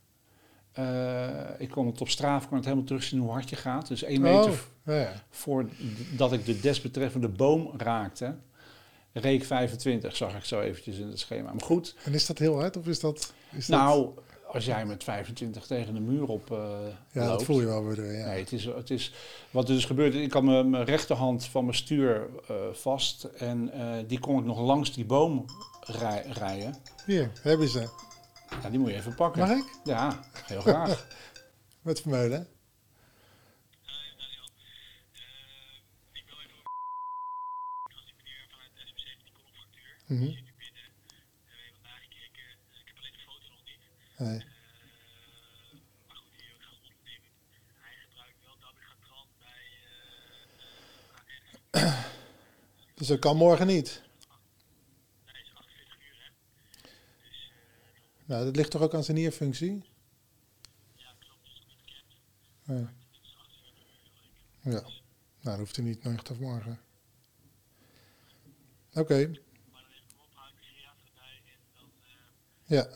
Uh, 0.80 1.37
ik 1.58 1.70
kon 1.70 1.86
het 1.86 2.02
op 2.02 2.10
straaf, 2.10 2.48
kon 2.48 2.56
het 2.56 2.66
helemaal 2.66 2.88
terugzien 2.88 3.20
hoe 3.20 3.32
hard 3.32 3.50
je 3.50 3.56
gaat. 3.56 3.88
Dus 3.88 4.04
één 4.04 4.22
meter 4.22 4.52
oh, 4.52 4.96
ja. 4.96 5.24
voordat 5.30 6.34
ik 6.34 6.46
de 6.46 6.60
desbetreffende 6.60 7.28
boom 7.28 7.74
raakte, 7.78 8.36
reek 9.14 9.44
25, 9.44 10.16
zag 10.16 10.36
ik 10.36 10.46
zo 10.46 10.62
eventjes 10.62 10.98
in 10.98 11.08
het 11.08 11.20
schema. 11.20 11.52
Maar 11.52 11.64
goed. 11.64 11.96
En 12.04 12.14
is 12.14 12.26
dat 12.26 12.38
heel 12.38 12.60
hard 12.60 12.78
of 12.78 12.88
is 12.88 13.00
dat... 13.00 13.34
Is 13.52 13.68
nou, 13.68 14.10
als 14.48 14.66
jij 14.66 14.86
met 14.86 15.04
25 15.04 15.66
tegen 15.66 15.94
de 15.94 16.00
muur 16.00 16.28
op 16.28 16.52
uh, 16.52 16.58
Ja, 17.12 17.28
dat 17.28 17.44
voel 17.44 17.60
je 17.60 17.66
wel 17.66 17.86
weer. 17.86 18.14
Ja. 18.14 18.26
Nee, 18.26 18.40
het 18.40 18.52
is, 18.52 18.66
het 18.66 18.90
is... 18.90 19.14
Wat 19.52 19.70
er 19.70 19.76
dus 19.76 19.86
gebeurt, 19.86 20.16
ik 20.16 20.34
had 20.34 20.44
mijn, 20.44 20.84
rechterhand 20.84 21.46
van 21.46 21.66
mijn 21.66 21.78
stuur 21.78 22.28
uh, 22.52 22.56
vast 22.72 23.24
en 23.24 23.72
die 24.08 24.20
kon 24.20 24.40
ik 24.40 24.46
nog 24.46 24.60
langs 24.60 24.94
die 24.94 25.06
boom 25.06 25.46
rij, 25.82 26.26
rijden. 26.30 26.76
Hier, 27.06 27.32
hebben 27.42 27.68
ze. 27.68 27.90
Ja, 28.64 28.70
die 28.70 28.80
moet 28.80 28.90
je 28.90 28.96
even 28.96 29.16
pakken. 29.16 29.42
Mag 29.42 29.58
ik? 29.58 29.66
Ja, 29.84 30.20
heel 30.44 30.62
graag. 30.62 31.08
Met 31.88 32.01
Vermeulen. 32.01 32.48
Mm 40.06 40.17
-hmm. 40.17 40.27
Ik 40.27 40.36
zit 40.36 40.46
nu 40.46 40.51
binnen. 40.58 40.84
We 41.46 41.51
hebben 41.51 41.72
wat 41.72 41.84
nagekeken. 41.84 42.48
Ik 42.82 42.88
heb 42.88 42.98
alleen 42.98 43.12
de 43.12 43.20
foto 43.20 43.48
nog 43.50 43.63
niet. 43.63 43.79
Nee. 44.17 44.38
Uh, 44.38 44.44
maar 46.08 46.15
goed, 46.15 46.32
die 46.38 46.53
ook 46.53 46.62
gaan 46.63 46.77
opnemen. 46.91 47.29
Hij 47.79 47.96
gebruikt 48.03 48.39
wel 48.46 48.58
dabigatran 48.60 49.27
bij 49.39 49.65
uh, 51.72 52.03
Dus 52.94 53.08
dat 53.08 53.20
kan 53.20 53.38
morgen 53.38 53.67
niet? 53.67 54.01
Nou, 58.25 58.46
dat 58.46 58.56
ligt 58.56 58.72
toch 58.72 58.82
ook 58.82 58.94
aan 58.94 59.03
zijn 59.03 59.17
nierfunctie? 59.17 59.84
Ja, 60.96 61.13
klopt. 61.20 61.46
Dat 61.46 61.53
is 61.53 61.65
niet 61.67 61.77
bekend. 61.77 62.06
Ja. 62.67 62.91
Nou, 64.62 64.83
dat 65.41 65.57
hoeft 65.57 65.75
hij 65.75 65.86
niet 65.86 66.03
nog 66.03 66.24
tot 66.24 66.39
morgen. 66.39 66.79
Oké. 68.89 69.00
Okay. 69.00 69.25
Dan 69.25 69.41
dan... 71.75 71.88
Ja. 72.63 72.88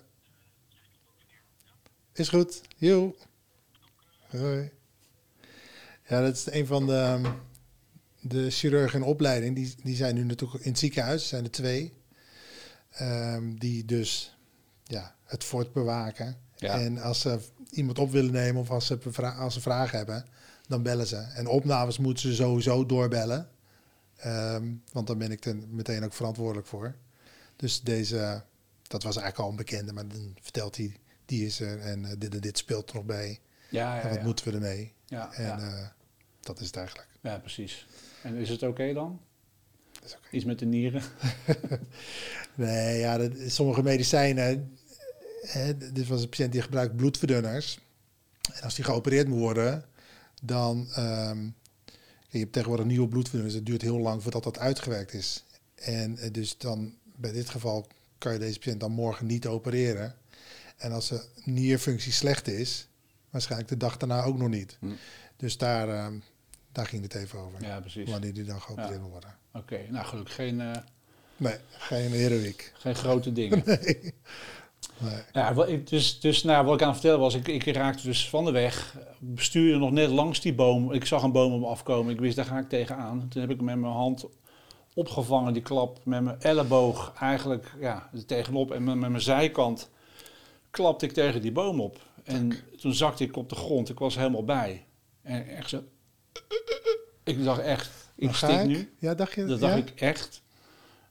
Is 2.13 2.29
goed. 2.29 2.61
Jo. 2.77 3.15
Hoi. 4.29 4.71
Ja, 6.07 6.21
dat 6.21 6.35
is 6.35 6.51
een 6.51 6.65
van 6.65 6.85
de, 6.85 6.95
ehm, 6.95 7.33
de 8.21 8.49
chirurgen 8.49 8.99
in 8.99 9.05
opleiding. 9.05 9.55
Die, 9.55 9.75
die 9.83 9.95
zijn 9.95 10.15
nu 10.15 10.23
natuurlijk 10.23 10.63
in 10.63 10.69
het 10.69 10.79
ziekenhuis. 10.79 11.21
Er 11.21 11.27
zijn 11.27 11.43
er 11.43 11.51
twee. 11.51 11.93
Um, 13.01 13.59
die 13.59 13.85
dus 13.85 14.37
ja, 14.83 15.15
het 15.23 15.43
fort 15.43 15.73
bewaken. 15.73 16.41
En 16.69 16.97
als 16.97 17.19
ze 17.19 17.39
iemand 17.69 17.99
op 17.99 18.11
willen 18.11 18.31
nemen 18.31 18.61
of 18.61 18.71
als 18.71 18.85
ze, 18.85 19.21
als 19.21 19.53
ze 19.53 19.61
vragen 19.61 19.97
hebben, 19.97 20.25
dan 20.67 20.83
bellen 20.83 21.07
ze. 21.07 21.17
En 21.17 21.47
opnames 21.47 21.97
moeten 21.97 22.23
ze 22.29 22.35
sowieso 22.35 22.85
doorbellen. 22.85 23.49
Ehm, 24.17 24.73
want 24.91 25.07
dan 25.07 25.17
ben 25.17 25.31
ik 25.31 25.45
er 25.45 25.55
meteen 25.69 26.03
ook 26.03 26.13
verantwoordelijk 26.13 26.67
voor. 26.67 26.95
Dus 27.55 27.81
deze, 27.81 28.43
dat 28.87 29.03
was 29.03 29.15
eigenlijk 29.15 29.45
al 29.45 29.49
een 29.49 29.55
bekende, 29.55 29.93
maar 29.93 30.07
dan 30.07 30.35
vertelt 30.41 30.77
hij, 30.77 30.95
die 31.25 31.45
is 31.45 31.59
er 31.59 31.79
en 31.79 32.03
uh, 32.03 32.11
dit 32.17 32.33
en 32.33 32.41
dit 32.41 32.57
speelt 32.57 32.89
er 32.89 32.95
nog 32.95 33.05
bij. 33.05 33.39
Ja, 33.69 33.95
ja, 33.95 34.01
en 34.01 34.09
wat 34.09 34.23
moeten 34.23 34.45
we 34.45 34.51
ermee? 34.51 34.93
Ja, 35.05 35.33
en 35.33 35.59
uh, 35.59 35.87
dat 36.39 36.59
is 36.59 36.65
het 36.65 36.75
eigenlijk. 36.75 37.07
Ja, 37.21 37.37
precies. 37.37 37.87
En 38.23 38.35
is 38.35 38.49
het 38.49 38.63
oké 38.63 38.93
dan? 38.93 39.21
Is 40.03 40.15
okay. 40.15 40.31
Iets 40.31 40.45
met 40.45 40.59
de 40.59 40.65
nieren? 40.65 41.03
nee, 42.55 42.99
ja, 42.99 43.17
dat, 43.17 43.31
sommige 43.47 43.83
medicijnen. 43.83 44.77
Hè, 45.41 45.77
dit 45.77 46.07
was 46.07 46.21
een 46.21 46.29
patiënt 46.29 46.51
die 46.51 46.61
gebruikt 46.61 46.95
bloedverdunners. 46.95 47.79
En 48.53 48.61
als 48.61 48.75
die 48.75 48.85
geopereerd 48.85 49.27
moet 49.27 49.39
worden, 49.39 49.85
dan. 50.41 50.87
Um, 50.97 51.55
je 52.31 52.39
hebt 52.39 52.51
tegenwoordig 52.51 52.85
nieuwe 52.85 53.07
bloedverdunners. 53.07 53.53
Het 53.53 53.65
duurt 53.65 53.81
heel 53.81 53.97
lang 53.97 54.21
voordat 54.21 54.43
dat 54.43 54.59
uitgewerkt 54.59 55.13
is. 55.13 55.43
En 55.75 56.17
uh, 56.19 56.31
dus 56.31 56.57
dan, 56.57 56.93
bij 57.15 57.31
dit 57.31 57.49
geval, 57.49 57.87
kan 58.17 58.33
je 58.33 58.39
deze 58.39 58.59
patiënt 58.59 58.79
dan 58.79 58.91
morgen 58.91 59.25
niet 59.25 59.47
opereren. 59.47 60.15
En 60.77 60.91
als 60.91 61.09
de 61.09 61.25
nierfunctie 61.43 62.11
slecht 62.11 62.47
is, 62.47 62.87
waarschijnlijk 63.29 63.69
de 63.69 63.77
dag 63.77 63.97
daarna 63.97 64.23
ook 64.23 64.37
nog 64.37 64.49
niet. 64.49 64.77
Hm. 64.79 64.91
Dus 65.37 65.57
daar, 65.57 65.87
uh, 65.87 66.19
daar 66.71 66.85
ging 66.85 67.03
het 67.03 67.15
even 67.15 67.39
over. 67.39 67.63
Ja, 67.63 67.79
precies. 67.79 68.09
Wanneer 68.09 68.33
die 68.33 68.43
dan 68.43 68.61
geopereerd 68.61 69.01
ja. 69.01 69.09
worden. 69.09 69.35
Oké, 69.53 69.79
nou 69.89 70.05
gelukkig 70.05 70.35
geen... 70.35 70.59
Uh, 70.59 70.75
nee, 71.37 71.55
geen 71.69 72.11
heroïek. 72.11 72.71
Geen 72.75 72.95
grote 72.95 73.33
dingen. 73.33 73.63
nee. 73.65 74.13
Nee. 74.97 75.21
Ja, 75.33 75.53
dus, 75.83 76.19
dus 76.19 76.43
nou, 76.43 76.65
wat 76.65 76.75
ik 76.75 76.81
aan 76.81 76.87
het 76.87 76.99
vertellen 76.99 77.19
was, 77.19 77.35
ik, 77.35 77.47
ik 77.47 77.75
raakte 77.75 78.03
dus 78.03 78.29
van 78.29 78.45
de 78.45 78.51
weg, 78.51 78.97
bestuurde 79.19 79.77
nog 79.77 79.91
net 79.91 80.09
langs 80.09 80.41
die 80.41 80.53
boom. 80.53 80.91
Ik 80.91 81.05
zag 81.05 81.23
een 81.23 81.31
boom 81.31 81.53
op 81.53 81.59
me 81.59 81.65
afkomen, 81.65 82.13
ik 82.13 82.19
wist 82.19 82.35
daar 82.35 82.45
ga 82.45 82.59
ik 82.59 82.69
tegenaan. 82.69 83.27
Toen 83.29 83.41
heb 83.41 83.51
ik 83.51 83.61
met 83.61 83.77
mijn 83.77 83.93
hand 83.93 84.25
opgevangen, 84.93 85.53
die 85.53 85.61
klap, 85.61 85.99
met 86.03 86.21
mijn 86.21 86.41
elleboog 86.41 87.13
eigenlijk 87.19 87.75
ja, 87.79 88.09
tegenop 88.25 88.71
en 88.71 88.83
met, 88.83 88.95
met 88.95 89.09
mijn 89.09 89.23
zijkant 89.23 89.89
klapte 90.71 91.05
ik 91.05 91.11
tegen 91.11 91.41
die 91.41 91.51
boom 91.51 91.81
op. 91.81 91.99
En 92.23 92.51
toen 92.79 92.93
zakte 92.93 93.23
ik 93.23 93.37
op 93.37 93.49
de 93.49 93.55
grond, 93.55 93.89
ik 93.89 93.99
was 93.99 94.15
helemaal 94.15 94.45
bij. 94.45 94.85
En 95.21 95.47
echt 95.47 95.69
zo, 95.69 95.83
ik 97.23 97.43
dacht 97.43 97.61
echt, 97.61 97.89
ik 98.15 98.33
stik 98.33 98.65
nu. 98.65 98.93
Ja, 98.99 99.15
dacht 99.15 99.33
je? 99.33 99.45
Dat 99.45 99.59
dacht 99.59 99.77
ik 99.77 99.89
echt. 99.89 100.41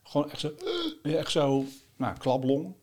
Gewoon 0.03 0.31
echt 0.31 0.39
zo, 0.39 0.51
echt 1.03 1.31
zo, 1.31 1.65
nou, 1.95 2.17
klaplong. 2.17 2.73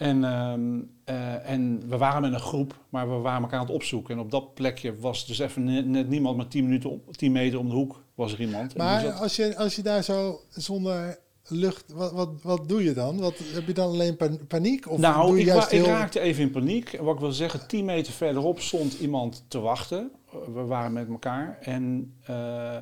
En, 0.00 0.24
ehm, 0.24 0.80
eh, 1.04 1.50
en 1.50 1.88
we 1.88 1.96
waren 1.96 2.22
met 2.22 2.32
een 2.32 2.40
groep, 2.40 2.74
maar 2.88 3.08
we 3.08 3.14
waren 3.14 3.42
elkaar 3.42 3.58
aan 3.58 3.66
het 3.66 3.74
opzoeken. 3.74 4.14
En 4.14 4.20
op 4.20 4.30
dat 4.30 4.54
plekje 4.54 4.96
was 4.98 5.26
dus 5.26 5.38
even 5.38 5.90
net, 5.90 6.08
niemand, 6.08 6.36
maar 6.36 6.48
10, 6.48 6.64
minuten 6.64 6.90
op, 6.90 7.16
10 7.16 7.32
meter 7.32 7.58
om 7.58 7.68
de 7.68 7.74
hoek 7.74 8.02
was 8.14 8.32
er 8.32 8.40
iemand. 8.40 8.76
Maar 8.76 9.10
als, 9.10 9.36
je, 9.36 9.56
als 9.56 9.76
je 9.76 9.82
daar 9.82 10.02
zo 10.02 10.40
zonder 10.48 11.18
lucht, 11.48 11.92
wat, 11.92 12.12
wat, 12.12 12.28
wat 12.42 12.68
doe 12.68 12.84
je 12.84 12.92
dan? 12.92 13.18
Wat, 13.18 13.34
heb 13.38 13.66
je 13.66 13.72
dan 13.72 13.88
alleen 13.88 14.16
paniek? 14.48 14.90
Of 14.90 14.98
nou, 14.98 15.26
doe 15.26 15.36
je 15.36 15.40
ik, 15.40 15.46
juist 15.46 15.70
heel... 15.70 15.84
ik 15.84 15.86
raakte 15.86 16.20
even 16.20 16.42
in 16.42 16.50
paniek. 16.50 16.98
Wat 17.00 17.14
ik 17.14 17.20
wil 17.20 17.32
zeggen, 17.32 17.66
10 17.66 17.84
meter 17.84 18.12
verderop 18.12 18.60
stond 18.60 18.98
iemand 18.98 19.44
te 19.48 19.58
wachten. 19.58 20.10
We 20.54 20.64
waren 20.64 20.92
met 20.92 21.08
elkaar. 21.08 21.58
En, 21.60 22.14
uh, 22.30 22.74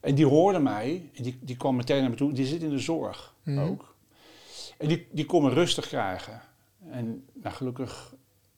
en 0.00 0.14
die 0.14 0.26
hoorde 0.26 0.58
mij. 0.58 1.10
Die, 1.12 1.38
die 1.40 1.56
kwam 1.56 1.76
meteen 1.76 2.00
naar 2.00 2.10
me 2.10 2.16
toe. 2.16 2.32
Die 2.32 2.46
zit 2.46 2.62
in 2.62 2.70
de 2.70 2.78
zorg 2.78 3.34
mm 3.42 3.56
-hmm. 3.56 3.68
ook. 3.68 3.91
En 4.82 4.88
die, 4.88 5.06
die 5.10 5.26
kon 5.26 5.42
me 5.42 5.50
rustig 5.50 5.86
krijgen. 5.86 6.40
En 6.90 7.24
nou, 7.32 7.54
gelukkig 7.54 8.14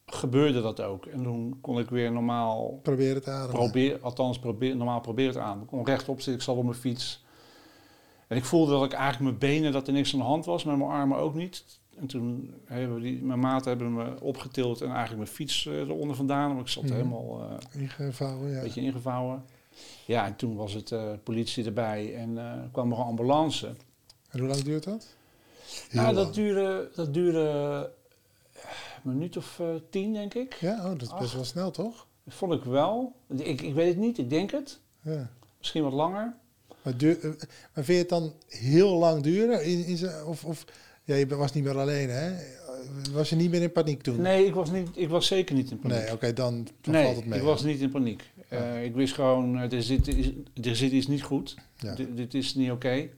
gebeurde 0.06 0.62
dat 0.62 0.80
ook. 0.80 1.06
En 1.06 1.22
toen 1.22 1.58
kon 1.60 1.78
ik 1.78 1.90
weer 1.90 2.12
normaal... 2.12 2.78
Proberen 2.82 3.22
te 3.22 3.30
ademen. 3.30 3.54
Probeer, 3.54 3.98
althans, 4.00 4.38
probeer, 4.38 4.76
normaal 4.76 5.00
proberen 5.00 5.32
te 5.32 5.40
ademen. 5.40 5.62
Ik 5.62 5.68
kon 5.68 5.84
rechtop 5.84 6.16
zitten, 6.16 6.34
ik 6.34 6.42
zat 6.42 6.56
op 6.56 6.64
mijn 6.64 6.76
fiets. 6.76 7.24
En 8.28 8.36
ik 8.36 8.44
voelde 8.44 8.72
dat 8.72 8.84
ik 8.84 8.92
eigenlijk 8.92 9.22
mijn 9.22 9.52
benen, 9.52 9.72
dat 9.72 9.86
er 9.86 9.92
niks 9.92 10.12
aan 10.12 10.18
de 10.18 10.24
hand 10.24 10.44
was. 10.44 10.64
Met 10.64 10.76
mijn 10.76 10.90
armen 10.90 11.18
ook 11.18 11.34
niet. 11.34 11.64
En 11.96 12.06
toen 12.06 12.54
hebben 12.64 13.00
die, 13.00 13.22
mijn 13.22 13.40
maat 13.40 13.64
hebben 13.64 13.94
me 13.94 14.20
opgetild 14.20 14.80
en 14.80 14.88
eigenlijk 14.88 15.18
mijn 15.18 15.36
fiets 15.36 15.64
uh, 15.64 15.78
eronder 15.78 16.16
vandaan. 16.16 16.48
Want 16.48 16.60
ik 16.60 16.68
zat 16.68 16.82
mhm. 16.82 16.92
helemaal... 16.92 17.40
Uh, 17.40 17.82
ingevouwen, 17.82 18.50
ja. 18.50 18.56
Een 18.56 18.62
beetje 18.62 18.80
ingevouwen. 18.80 19.44
Ja, 20.06 20.26
en 20.26 20.36
toen 20.36 20.56
was 20.56 20.72
het 20.72 20.90
uh, 20.90 21.12
politie 21.22 21.64
erbij 21.64 22.14
en 22.14 22.38
kwam 22.72 22.92
er 22.92 22.98
een 22.98 23.04
ambulance. 23.04 23.66
En 24.30 24.38
hoe 24.38 24.48
lang 24.48 24.60
duurt 24.60 24.84
dat? 24.84 25.16
Nou, 25.90 26.14
dat 26.14 26.34
duurde, 26.34 26.90
dat 26.94 27.14
duurde 27.14 27.40
een 29.04 29.12
minuut 29.12 29.36
of 29.36 29.60
tien, 29.90 30.12
denk 30.12 30.34
ik. 30.34 30.54
Ja, 30.54 30.76
oh, 30.76 30.98
dat 30.98 31.02
is 31.02 31.14
best 31.18 31.34
wel 31.34 31.44
snel, 31.44 31.70
toch? 31.70 32.06
Dat 32.24 32.34
vond 32.34 32.52
ik 32.52 32.64
wel. 32.64 33.12
Ik, 33.36 33.62
ik 33.62 33.74
weet 33.74 33.88
het 33.88 33.96
niet, 33.96 34.18
ik 34.18 34.30
denk 34.30 34.50
het. 34.50 34.80
Ja. 35.02 35.30
Misschien 35.58 35.82
wat 35.82 35.92
langer. 35.92 36.34
Maar, 36.82 36.96
duur, 36.96 37.18
maar 37.74 37.84
vind 37.84 37.86
je 37.86 37.94
het 37.94 38.08
dan 38.08 38.32
heel 38.48 38.98
lang 38.98 39.22
duren? 39.22 39.64
In, 39.64 39.84
in 39.84 40.10
of, 40.26 40.44
of 40.44 40.64
ja, 41.04 41.14
je 41.14 41.26
was 41.26 41.52
niet 41.52 41.64
meer 41.64 41.78
alleen, 41.78 42.08
hè? 42.08 42.32
Was 43.12 43.30
je 43.30 43.36
niet 43.36 43.50
meer 43.50 43.62
in 43.62 43.72
paniek 43.72 44.02
toen? 44.02 44.20
Nee, 44.20 44.46
ik 44.46 44.54
was, 44.54 44.70
niet, 44.70 44.88
ik 44.94 45.08
was 45.08 45.26
zeker 45.26 45.54
niet 45.54 45.70
in 45.70 45.78
paniek. 45.78 45.96
Nee, 45.96 46.12
oké, 46.12 46.32
dan, 46.32 46.66
dan 46.80 46.94
valt 46.94 47.16
het 47.16 47.26
mee. 47.26 47.38
ik 47.38 47.44
was 47.44 47.62
niet 47.62 47.80
in 47.80 47.90
paniek. 47.90 48.30
Uh, 48.52 48.84
ik 48.84 48.94
wist 48.94 49.14
gewoon, 49.14 49.56
er 49.56 49.82
zit, 49.82 50.06
er 50.62 50.76
zit 50.76 50.92
iets 50.92 51.06
niet 51.06 51.22
goed. 51.22 51.56
Ja. 51.76 51.94
dit 52.14 52.34
is 52.34 52.54
niet 52.54 52.70
oké. 52.70 53.08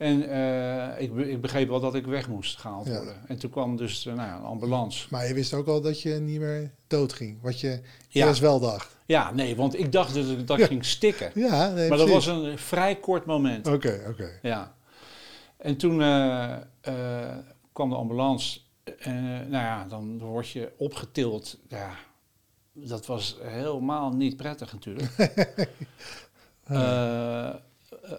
En 0.00 0.22
uh, 0.22 1.00
ik, 1.00 1.16
ik, 1.16 1.40
begreep 1.40 1.68
wel 1.68 1.80
dat 1.80 1.94
ik 1.94 2.06
weg 2.06 2.28
moest 2.28 2.58
gehaald 2.58 2.86
ja. 2.86 2.92
worden. 2.92 3.14
En 3.26 3.38
toen 3.38 3.50
kwam 3.50 3.76
dus 3.76 4.06
uh, 4.06 4.14
nou 4.14 4.40
een 4.40 4.44
ambulance. 4.44 5.06
Maar 5.10 5.26
je 5.26 5.34
wist 5.34 5.54
ook 5.54 5.66
al 5.66 5.80
dat 5.80 6.02
je 6.02 6.14
niet 6.14 6.40
meer 6.40 6.70
dood 6.86 7.12
ging, 7.12 7.38
wat 7.42 7.60
je 7.60 7.80
ja. 8.08 8.26
eerst 8.26 8.40
wel 8.40 8.60
dacht. 8.60 8.96
Ja, 9.06 9.32
nee, 9.32 9.56
want 9.56 9.78
ik 9.78 9.92
dacht 9.92 10.14
dat 10.14 10.28
ik, 10.28 10.46
dat 10.46 10.58
ik 10.58 10.64
ging 10.64 10.84
stikken. 10.84 11.30
Ja, 11.34 11.70
nee, 11.70 11.88
maar 11.88 11.98
dat 11.98 12.08
was 12.08 12.26
een 12.26 12.58
vrij 12.58 12.96
kort 12.96 13.26
moment. 13.26 13.66
Oké, 13.66 14.04
oké. 14.08 14.38
Ja. 14.42 14.74
En 15.56 15.76
toen 15.76 16.00
uh, 16.00 16.56
kwam 17.72 17.90
de 17.90 17.96
ambulance. 17.96 18.60
En 18.98 19.24
nou 19.24 19.64
ja, 19.64 19.84
dan 19.88 20.18
word 20.18 20.48
je 20.48 20.72
opgetild. 20.76 21.58
Ja, 21.68 21.90
dat 22.72 23.06
was 23.06 23.38
helemaal 23.42 24.10
niet 24.10 24.36
prettig 24.36 24.72
natuurlijk. 24.72 25.10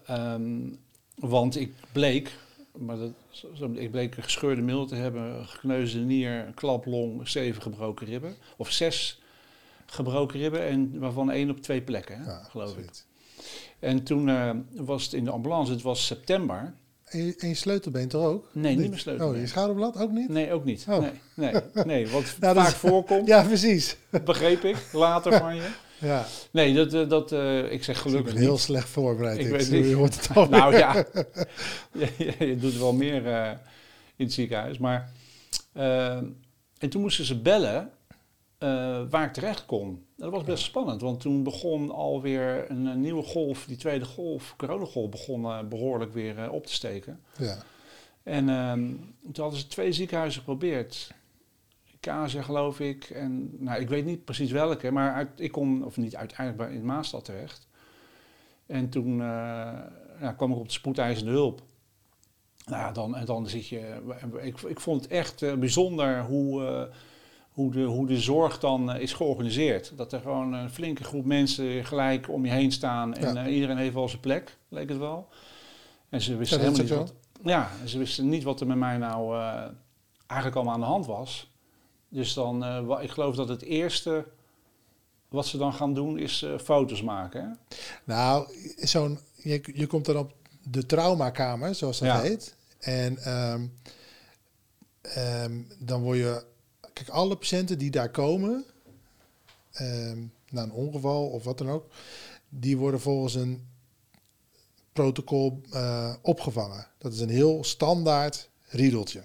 um, 0.09 0.79
Want 1.21 1.55
ik 1.59 1.73
bleek, 1.91 2.31
maar 2.77 2.97
dat, 2.97 3.11
ik 3.73 3.91
bleek 3.91 4.17
een 4.17 4.23
gescheurde 4.23 4.61
mil 4.61 4.85
te 4.85 4.95
hebben, 4.95 5.47
gekneusde 5.47 5.99
nier, 5.99 6.45
een 6.47 6.53
klaplong, 6.53 7.27
zeven 7.27 7.61
gebroken 7.61 8.07
ribben. 8.07 8.35
Of 8.57 8.71
zes 8.71 9.21
gebroken 9.85 10.39
ribben, 10.39 10.61
en 10.61 10.99
waarvan 10.99 11.31
één 11.31 11.49
op 11.49 11.61
twee 11.61 11.81
plekken, 11.81 12.21
hè, 12.21 12.43
geloof 12.43 12.77
ik. 12.77 12.89
En 13.79 14.03
toen 14.03 14.27
uh, 14.27 14.51
was 14.71 15.03
het 15.03 15.13
in 15.13 15.23
de 15.23 15.31
ambulance, 15.31 15.71
het 15.71 15.81
was 15.81 16.05
september. 16.05 16.73
En 17.05 17.25
je, 17.25 17.35
en 17.37 17.47
je 17.47 17.55
sleutelbeen 17.55 18.07
toch 18.07 18.25
ook? 18.25 18.49
Nee, 18.51 18.75
niet, 18.75 18.89
meer 18.89 18.99
sleutelbeen. 18.99 19.35
Oh, 19.35 19.41
je 19.41 19.47
schouderblad 19.47 19.97
ook 19.97 20.11
niet? 20.11 20.29
Nee, 20.29 20.53
ook 20.53 20.65
niet. 20.65 20.85
Oh. 20.89 20.99
Nee, 20.99 21.11
nee, 21.33 21.61
nee, 21.85 22.07
wat 22.07 22.35
nou, 22.39 22.55
vaak 22.55 22.73
voorkomt. 22.73 23.27
Ja, 23.33 23.43
precies. 23.43 23.97
Begreep 24.23 24.63
ik, 24.63 24.77
later 24.93 25.37
van 25.37 25.55
je. 25.55 25.69
Ja. 26.01 26.25
Nee, 26.51 26.73
dat, 26.73 26.93
eh, 26.93 27.09
dat, 27.09 27.31
uh, 27.31 27.71
ik 27.71 27.83
zeg 27.83 27.99
gelukkig 28.01 28.27
Ik 28.27 28.33
ben 28.33 28.43
heel 28.43 28.57
slecht 28.57 28.89
voorbereid. 28.89 29.39
Ik, 29.39 29.45
ik 29.45 29.51
weet 29.51 29.71
niet. 29.71 29.85
Je 29.85 29.95
hoort 29.95 30.15
het 30.15 30.35
al 30.37 30.49
nou 30.49 30.77
ja, 30.77 30.93
je, 31.91 32.35
je, 32.39 32.57
doet 32.57 32.77
wel 32.77 32.93
meer 32.93 33.25
uh, 33.25 33.49
in 34.15 34.25
het 34.25 34.33
ziekenhuis. 34.33 34.77
Maar, 34.77 35.11
en 35.73 36.89
toen 36.89 37.01
moesten 37.01 37.25
ze 37.25 37.41
bellen 37.41 37.91
waar 39.09 39.25
ik 39.25 39.33
terecht 39.33 39.65
kon. 39.65 40.05
Dat 40.17 40.31
was 40.31 40.43
best 40.43 40.63
spannend, 40.63 41.01
want 41.01 41.19
toen 41.19 41.43
begon 41.43 41.91
alweer 41.91 42.71
een, 42.71 42.85
een 42.85 43.01
nieuwe 43.01 43.23
golf, 43.23 43.65
die 43.65 43.77
tweede 43.77 44.05
golf, 44.05 44.53
coronagolf, 44.57 45.09
begon 45.09 45.69
behoorlijk 45.69 46.13
weer 46.13 46.51
op 46.51 46.65
te 46.65 46.73
steken. 46.73 47.19
Ja. 47.37 47.57
En 48.23 48.49
ehm, 48.49 48.79
toen 49.31 49.43
hadden 49.43 49.59
ze 49.59 49.67
twee 49.67 49.91
ziekenhuizen 49.91 50.39
geprobeerd. 50.39 51.13
Kazen, 52.01 52.43
geloof 52.43 52.79
ik. 52.79 53.09
En 53.09 53.63
nou, 53.63 53.81
ik 53.81 53.89
weet 53.89 54.05
niet 54.05 54.25
precies 54.25 54.51
welke, 54.51 54.91
maar 54.91 55.13
uit, 55.13 55.29
ik 55.35 55.51
kom, 55.51 55.83
of 55.83 55.97
niet 55.97 56.15
uiteindelijk 56.15 56.71
in 56.71 56.85
Maastad 56.85 57.25
terecht. 57.25 57.67
En 58.65 58.89
toen 58.89 59.11
uh, 59.11 59.17
ja, 60.21 60.33
kwam 60.37 60.51
ik 60.51 60.57
op 60.57 60.67
de 60.67 60.73
spoedeisende 60.73 61.31
hulp. 61.31 61.61
Nou, 62.65 62.93
dan, 62.93 63.15
en 63.15 63.25
dan 63.25 63.47
zit 63.47 63.67
je. 63.67 64.01
Ik, 64.41 64.61
ik 64.61 64.79
vond 64.79 65.01
het 65.01 65.11
echt 65.11 65.41
uh, 65.41 65.53
bijzonder 65.53 66.23
hoe, 66.23 66.61
uh, 66.61 66.83
hoe, 67.51 67.71
de, 67.71 67.83
hoe 67.83 68.07
de 68.07 68.19
zorg 68.19 68.59
dan 68.59 68.95
is 68.95 69.13
georganiseerd. 69.13 69.93
Dat 69.95 70.13
er 70.13 70.19
gewoon 70.19 70.53
een 70.53 70.69
flinke 70.69 71.03
groep 71.03 71.25
mensen 71.25 71.85
gelijk 71.85 72.29
om 72.29 72.45
je 72.45 72.51
heen 72.51 72.71
staan 72.71 73.13
en 73.13 73.33
ja. 73.33 73.47
iedereen 73.47 73.77
heeft 73.77 73.93
wel 73.93 74.09
zijn 74.09 74.21
plek, 74.21 74.57
leek 74.69 74.89
het 74.89 74.97
wel. 74.97 75.27
En 76.09 76.21
ze 76.21 76.35
wisten 76.35 76.59
helemaal 76.59 76.81
niet 76.81 76.89
wat. 76.89 77.13
Ja, 77.43 77.69
ze 77.85 77.97
wisten 77.97 78.29
niet 78.29 78.43
wat 78.43 78.61
er 78.61 78.67
met 78.67 78.77
mij 78.77 78.97
nou 78.97 79.37
eigenlijk 80.27 80.55
allemaal 80.55 80.73
aan 80.73 80.79
de 80.79 80.85
hand 80.85 81.05
was. 81.05 81.50
Dus 82.11 82.33
dan, 82.33 82.63
uh, 82.63 82.99
ik 83.01 83.09
geloof 83.09 83.35
dat 83.35 83.49
het 83.49 83.61
eerste 83.61 84.25
wat 85.29 85.45
ze 85.45 85.57
dan 85.57 85.73
gaan 85.73 85.93
doen 85.93 86.19
is 86.19 86.41
uh, 86.41 86.57
foto's 86.59 87.01
maken. 87.01 87.41
Hè? 87.41 87.75
Nou, 88.03 88.47
zo'n, 88.75 89.19
je, 89.35 89.61
je 89.73 89.87
komt 89.87 90.05
dan 90.05 90.17
op 90.17 90.33
de 90.63 90.85
traumakamer, 90.85 91.75
zoals 91.75 91.99
dat 91.99 92.21
heet. 92.21 92.55
En 92.79 93.31
um, 93.51 93.73
ehm, 95.01 95.61
dan 95.79 96.01
word 96.01 96.17
je... 96.17 96.43
Kijk, 96.93 97.09
alle 97.09 97.35
patiënten 97.35 97.77
die 97.77 97.91
daar 97.91 98.11
komen... 98.11 98.65
ehm, 99.71 100.19
na 100.49 100.63
een 100.63 100.71
ongeval 100.71 101.27
of 101.27 101.43
wat 101.43 101.57
dan 101.57 101.69
ook... 101.69 101.85
die 102.49 102.77
worden 102.77 102.99
volgens 102.99 103.35
een 103.35 103.67
protocol 104.93 105.61
eh, 105.71 106.13
opgevangen. 106.21 106.87
Dat 106.97 107.13
is 107.13 107.19
een 107.19 107.29
heel 107.29 107.63
standaard 107.63 108.49
riedeltje. 108.67 109.23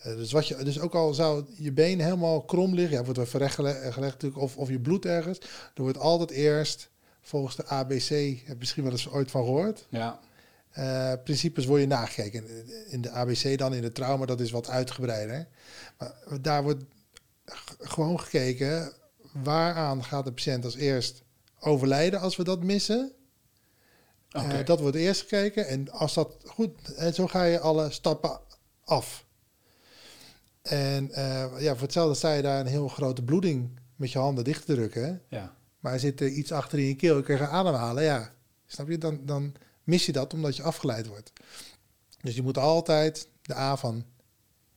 Eh, 0.00 0.16
dus, 0.16 0.32
wat 0.32 0.48
je, 0.48 0.56
dus 0.64 0.80
ook 0.80 0.94
al 0.94 1.14
zou 1.14 1.44
je 1.56 1.72
been 1.72 2.00
helemaal 2.00 2.42
krom 2.42 2.74
liggen, 2.74 2.96
ja, 2.96 3.02
wordt 3.02 3.18
wel 3.18 3.26
verrecht 3.26 3.54
gelegd, 3.54 3.96
natuurlijk, 3.96 4.42
of, 4.42 4.56
of 4.56 4.68
je 4.68 4.80
bloed 4.80 5.04
ergens, 5.04 5.38
dan 5.74 5.84
wordt 5.84 5.98
altijd 5.98 6.30
eerst 6.30 6.90
volgens 7.20 7.56
de 7.56 7.66
ABC, 7.66 8.08
heb 8.08 8.46
je 8.46 8.54
misschien 8.58 8.82
wel 8.82 8.92
eens 8.92 9.10
ooit 9.10 9.30
van 9.30 9.44
gehoord. 9.44 9.86
Ja. 9.88 10.20
Uh, 10.78 11.12
principes 11.24 11.66
word 11.66 11.80
je 11.80 11.86
nagekeken. 11.86 12.44
In 12.90 13.00
de 13.00 13.10
ABC 13.10 13.58
dan, 13.58 13.74
in 13.74 13.82
de 13.82 13.92
trauma, 13.92 14.26
dat 14.26 14.40
is 14.40 14.50
wat 14.50 14.68
uitgebreider. 14.68 15.46
Maar 15.98 16.14
daar 16.40 16.62
wordt 16.62 16.84
gewoon 17.78 18.20
gekeken, 18.20 18.92
waaraan 19.32 20.04
gaat 20.04 20.24
de 20.24 20.32
patiënt 20.32 20.64
als 20.64 20.76
eerst 20.76 21.22
overlijden 21.58 22.20
als 22.20 22.36
we 22.36 22.44
dat 22.44 22.62
missen? 22.62 23.12
Okay. 24.32 24.60
Uh, 24.60 24.66
dat 24.66 24.80
wordt 24.80 24.96
eerst 24.96 25.20
gekeken. 25.20 25.66
En 25.66 25.90
als 25.90 26.14
dat 26.14 26.36
goed, 26.44 26.94
en 26.94 27.14
zo 27.14 27.26
ga 27.26 27.44
je 27.44 27.60
alle 27.60 27.90
stappen 27.90 28.40
af. 28.84 29.26
En 30.62 31.08
uh, 31.10 31.60
ja, 31.60 31.72
voor 31.72 31.82
hetzelfde 31.82 32.14
sta 32.14 32.32
je 32.32 32.42
daar 32.42 32.60
een 32.60 32.66
heel 32.66 32.88
grote 32.88 33.22
bloeding 33.22 33.80
met 33.96 34.12
je 34.12 34.18
handen 34.18 34.44
dicht 34.44 34.66
te 34.66 34.74
drukken. 34.74 35.22
Ja. 35.28 35.56
Maar 35.80 35.92
er 35.92 36.00
zit 36.00 36.20
er 36.20 36.28
iets 36.28 36.52
achter 36.52 36.78
in 36.78 36.84
je 36.84 36.96
keel, 36.96 37.16
je 37.16 37.22
kan 37.22 37.38
ademhalen. 37.38 38.02
Ja, 38.02 38.32
snap 38.66 38.88
je? 38.88 38.98
Dan, 38.98 39.20
dan 39.24 39.54
mis 39.84 40.06
je 40.06 40.12
dat 40.12 40.34
omdat 40.34 40.56
je 40.56 40.62
afgeleid 40.62 41.06
wordt. 41.06 41.32
Dus 42.20 42.34
je 42.34 42.42
moet 42.42 42.58
altijd 42.58 43.28
de 43.42 43.56
A 43.56 43.76
van 43.76 44.04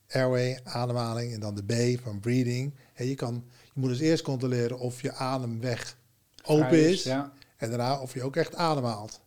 airway, 0.10 0.60
ademhaling, 0.64 1.34
en 1.34 1.40
dan 1.40 1.56
de 1.56 1.64
B 1.64 2.02
van 2.02 2.20
breathing. 2.20 2.76
En 2.94 3.06
je, 3.06 3.16
kan, 3.16 3.44
je 3.64 3.80
moet 3.80 3.90
dus 3.90 4.00
eerst 4.00 4.24
controleren 4.24 4.80
of 4.80 5.02
je 5.02 5.14
ademweg 5.14 5.98
open 6.44 6.90
is. 6.90 7.04
Ja. 7.04 7.34
En 7.58 7.70
daarna 7.70 8.00
of 8.00 8.14
je 8.14 8.24
ook 8.24 8.36
echt 8.36 8.56
ademhaalt. 8.56 9.22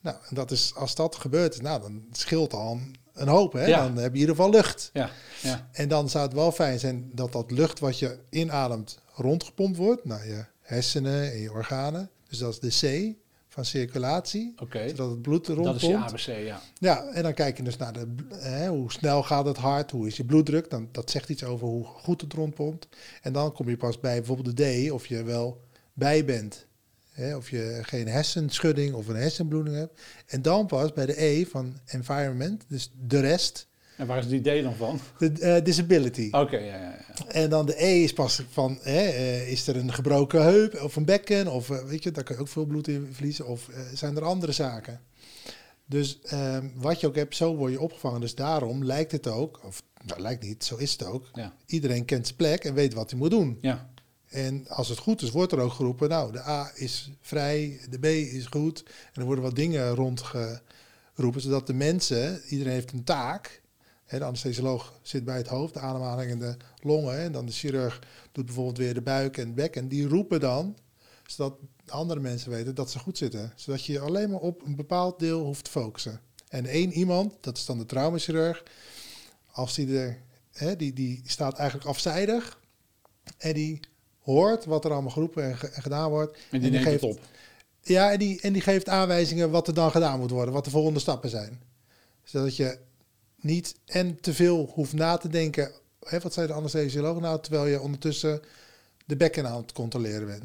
Nou, 0.00 0.16
en 0.28 0.34
dat 0.34 0.50
is, 0.50 0.74
als 0.74 0.94
dat 0.94 1.16
gebeurt, 1.16 1.62
nou, 1.62 1.80
dan 1.80 2.04
scheelt 2.12 2.52
al 2.52 2.72
een 2.72 2.94
hoop. 3.14 3.52
Hè? 3.52 3.66
Ja. 3.66 3.82
Dan 3.82 3.96
heb 3.96 4.12
je 4.14 4.20
in 4.20 4.20
ieder 4.20 4.34
geval 4.34 4.50
lucht. 4.50 4.90
Ja. 4.92 5.10
Ja. 5.42 5.68
En 5.72 5.88
dan 5.88 6.08
zou 6.08 6.24
het 6.24 6.34
wel 6.34 6.52
fijn 6.52 6.78
zijn 6.78 7.10
dat 7.14 7.32
dat 7.32 7.50
lucht 7.50 7.78
wat 7.78 7.98
je 7.98 8.18
inademt 8.30 8.98
rondgepompt 9.14 9.76
wordt 9.76 10.04
naar 10.04 10.26
je 10.26 10.44
hersenen 10.60 11.32
en 11.32 11.38
je 11.38 11.52
organen. 11.52 12.10
Dus 12.28 12.38
dat 12.38 12.58
is 12.62 12.80
de 12.80 13.12
C 13.12 13.14
van 13.48 13.64
circulatie. 13.64 14.52
Oké. 14.58 14.88
Zodat 14.88 15.10
het 15.10 15.22
bloed 15.22 15.46
Dat 15.46 15.56
rondpompt. 15.56 15.82
is 16.14 16.24
je 16.24 16.32
ABC, 16.32 16.46
ja. 16.46 16.60
Ja, 16.78 17.04
en 17.04 17.22
dan 17.22 17.34
kijk 17.34 17.56
je 17.56 17.62
dus 17.62 17.76
naar 17.76 17.92
de, 17.92 18.06
hè, 18.34 18.68
hoe 18.68 18.92
snel 18.92 19.22
gaat 19.22 19.44
het 19.44 19.56
hart, 19.56 19.90
hoe 19.90 20.06
is 20.06 20.16
je 20.16 20.24
bloeddruk. 20.24 20.70
Dan, 20.70 20.88
dat 20.92 21.10
zegt 21.10 21.28
iets 21.28 21.44
over 21.44 21.66
hoe 21.66 21.84
goed 21.84 22.20
het 22.20 22.32
rondpompt. 22.32 22.88
En 23.22 23.32
dan 23.32 23.52
kom 23.52 23.68
je 23.68 23.76
pas 23.76 24.00
bij 24.00 24.16
bijvoorbeeld 24.16 24.56
de 24.56 24.86
D, 24.86 24.90
of 24.90 25.06
je 25.06 25.22
wel 25.22 25.60
bij 25.92 26.24
bent. 26.24 26.66
Hè, 27.12 27.36
of 27.36 27.50
je 27.50 27.78
geen 27.82 28.08
hersenschudding 28.08 28.94
of 28.94 29.08
een 29.08 29.16
hersenbloeding 29.16 29.76
hebt. 29.76 30.00
En 30.26 30.42
dan 30.42 30.66
pas 30.66 30.92
bij 30.92 31.06
de 31.06 31.22
E 31.22 31.46
van 31.46 31.80
environment, 31.86 32.64
dus 32.68 32.92
de 33.06 33.20
rest, 33.20 33.68
En 33.96 34.06
waar 34.06 34.18
is 34.18 34.28
die 34.28 34.40
D 34.40 34.62
dan 34.62 34.74
van? 34.74 35.00
de 35.18 35.32
eh, 35.40 35.64
disability. 35.64 36.28
Oké, 36.30 36.56
ja, 36.56 36.76
ja, 36.76 37.04
ja. 37.16 37.26
En 37.28 37.50
dan 37.50 37.66
de 37.66 37.84
E 37.84 38.02
is 38.02 38.12
pas 38.12 38.42
van, 38.50 38.78
hè, 38.82 39.00
eh, 39.08 39.50
is 39.50 39.66
er 39.66 39.76
een 39.76 39.92
gebroken 39.92 40.42
heup 40.42 40.80
of 40.82 40.96
een 40.96 41.04
bekken? 41.04 41.52
Of 41.52 41.70
eh, 41.70 41.84
weet 41.84 42.02
je, 42.02 42.10
daar 42.10 42.24
kan 42.24 42.36
je 42.36 42.40
ook 42.40 42.48
veel 42.48 42.66
bloed 42.66 42.88
in 42.88 43.08
verliezen. 43.12 43.46
Of 43.46 43.68
zijn 43.94 44.16
er 44.16 44.24
andere 44.24 44.52
zaken? 44.52 45.00
Dus 45.86 46.20
ehm, 46.22 46.68
wat 46.74 47.00
je 47.00 47.06
ook 47.06 47.14
hebt, 47.14 47.36
zo 47.36 47.56
word 47.56 47.72
je 47.72 47.80
opgevangen. 47.80 48.20
Dus 48.20 48.34
daarom 48.34 48.84
lijkt 48.84 49.12
het 49.12 49.26
ook, 49.28 49.60
of 49.64 49.82
nou 50.04 50.20
lijkt 50.20 50.42
niet, 50.42 50.64
zo 50.64 50.76
is 50.76 50.92
het 50.92 51.04
ook. 51.04 51.30
Ja. 51.32 51.54
Iedereen 51.66 52.04
kent 52.04 52.26
zijn 52.26 52.36
plek 52.38 52.64
en 52.64 52.74
weet 52.74 52.94
wat 52.94 53.10
hij 53.10 53.18
moet 53.18 53.30
doen. 53.30 53.58
Ja, 53.60 53.90
En 54.32 54.68
als 54.68 54.88
het 54.88 54.98
goed 54.98 55.22
is, 55.22 55.30
wordt 55.30 55.52
er 55.52 55.58
ook 55.58 55.72
geroepen, 55.72 56.08
nou, 56.08 56.32
de 56.32 56.40
A 56.40 56.70
is 56.74 57.10
vrij, 57.20 57.80
de 57.90 57.98
B 57.98 58.04
is 58.04 58.46
goed. 58.46 58.82
En 58.82 59.20
er 59.20 59.24
worden 59.24 59.44
wat 59.44 59.54
dingen 59.54 59.94
rondgeroepen, 59.94 61.40
zodat 61.40 61.66
de 61.66 61.74
mensen, 61.74 62.42
iedereen 62.48 62.72
heeft 62.72 62.92
een 62.92 63.04
taak. 63.04 63.62
De 64.06 64.24
anesthesioloog 64.24 64.98
zit 65.02 65.24
bij 65.24 65.36
het 65.36 65.48
hoofd, 65.48 65.74
de 65.74 65.80
ademhaling 65.80 66.30
en 66.30 66.38
de 66.38 66.56
longen. 66.80 67.18
En 67.18 67.32
dan 67.32 67.46
de 67.46 67.52
chirurg 67.52 68.02
doet 68.32 68.46
bijvoorbeeld 68.46 68.78
weer 68.78 68.94
de 68.94 69.02
buik 69.02 69.36
en 69.36 69.54
bek. 69.54 69.76
En 69.76 69.88
die 69.88 70.08
roepen 70.08 70.40
dan, 70.40 70.76
zodat 71.26 71.58
andere 71.86 72.20
mensen 72.20 72.50
weten 72.50 72.74
dat 72.74 72.90
ze 72.90 72.98
goed 72.98 73.18
zitten. 73.18 73.52
Zodat 73.56 73.84
je 73.84 74.00
alleen 74.00 74.30
maar 74.30 74.40
op 74.40 74.62
een 74.62 74.76
bepaald 74.76 75.18
deel 75.18 75.44
hoeft 75.44 75.64
te 75.64 75.70
focussen. 75.70 76.20
En 76.48 76.66
één 76.66 76.92
iemand, 76.92 77.34
dat 77.40 77.56
is 77.56 77.66
dan 77.66 77.78
de 77.78 77.86
traumachirurg, 77.86 78.62
als 79.52 79.74
die 79.74 79.98
er, 79.98 80.22
hè, 80.52 80.76
die, 80.76 80.92
die 80.92 81.22
staat 81.24 81.58
eigenlijk 81.58 81.88
afzijdig. 81.88 82.60
En 83.38 83.54
die 83.54 83.80
hoort 84.22 84.64
wat 84.64 84.84
er 84.84 84.92
allemaal 84.92 85.10
geroepen 85.10 85.44
en, 85.44 85.56
ge- 85.56 85.68
en 85.68 85.82
gedaan 85.82 86.10
wordt. 86.10 86.38
en 86.50 86.60
die 86.60 86.70
neemt 86.70 86.84
geeft, 86.84 87.00
het 87.00 87.10
op. 87.10 87.20
Ja, 87.82 88.12
en 88.12 88.18
die, 88.18 88.40
en 88.40 88.52
die 88.52 88.62
geeft 88.62 88.88
aanwijzingen 88.88 89.50
wat 89.50 89.68
er 89.68 89.74
dan 89.74 89.90
gedaan 89.90 90.18
moet 90.18 90.30
worden, 90.30 90.54
wat 90.54 90.64
de 90.64 90.70
volgende 90.70 90.98
stappen 91.00 91.30
zijn. 91.30 91.60
Zodat 92.24 92.56
je 92.56 92.78
niet 93.36 93.74
en 93.86 94.20
te 94.20 94.34
veel 94.34 94.70
hoeft 94.74 94.92
na 94.92 95.16
te 95.16 95.28
denken. 95.28 95.70
Hè, 96.02 96.20
wat 96.20 96.32
zei 96.32 96.46
de 96.46 96.52
anesthesioloog 96.52 97.20
nou, 97.20 97.40
terwijl 97.40 97.66
je 97.66 97.80
ondertussen 97.80 98.40
de 99.06 99.16
bekken 99.16 99.46
aan 99.46 99.60
het 99.60 99.72
controleren 99.72 100.26
bent. 100.26 100.44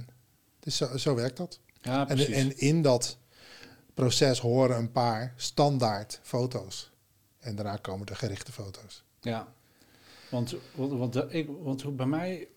Dus 0.59 0.77
zo, 0.77 0.97
zo 0.97 1.15
werkt 1.15 1.37
dat. 1.37 1.59
Ja, 1.81 1.99
En, 2.07 2.15
precies. 2.15 2.35
en 2.35 2.57
in 2.57 2.81
dat 2.81 3.17
proces 3.93 4.39
horen 4.39 4.77
een 4.77 4.91
paar 4.91 5.33
standaard 5.35 6.19
foto's. 6.23 6.91
En 7.39 7.55
daarna 7.55 7.75
komen 7.75 8.05
de 8.05 8.15
gerichte 8.15 8.51
foto's. 8.51 9.03
Ja, 9.21 9.47
want, 10.29 10.55
want, 10.75 10.91
want, 10.91 11.33
ik, 11.33 11.49
want 11.63 11.95
bij 11.95 12.05
mij, 12.05 12.47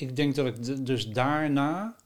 ik 0.00 0.16
denk 0.16 0.34
dat 0.34 0.46
ik 0.46 0.86
dus 0.86 1.08
daarna, 1.08 1.96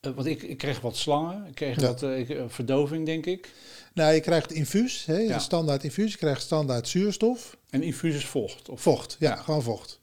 eh, 0.00 0.12
want 0.14 0.26
ik, 0.26 0.42
ik 0.42 0.58
kreeg 0.58 0.80
wat 0.80 0.96
slangen, 0.96 1.46
ik 1.46 1.54
kreeg 1.54 1.80
Ja. 1.80 1.86
wat 1.86 2.02
eh, 2.02 2.18
ik, 2.18 2.28
eh, 2.28 2.44
verdoving, 2.48 3.06
denk 3.06 3.26
ik. 3.26 3.52
Nou, 3.94 4.12
je 4.14 4.20
krijgt 4.20 4.52
infuus, 4.52 5.04
hè, 5.04 5.16
Ja. 5.18 5.38
standaard 5.38 5.84
infuus. 5.84 6.12
Je 6.12 6.18
krijgt 6.18 6.42
standaard 6.42 6.88
zuurstof. 6.88 7.56
En 7.70 7.82
infuus 7.82 8.26
vocht. 8.26 8.68
Of, 8.68 8.80
Vocht, 8.80 9.16
ja, 9.18 9.36
gewoon 9.36 9.62
vocht. 9.62 10.00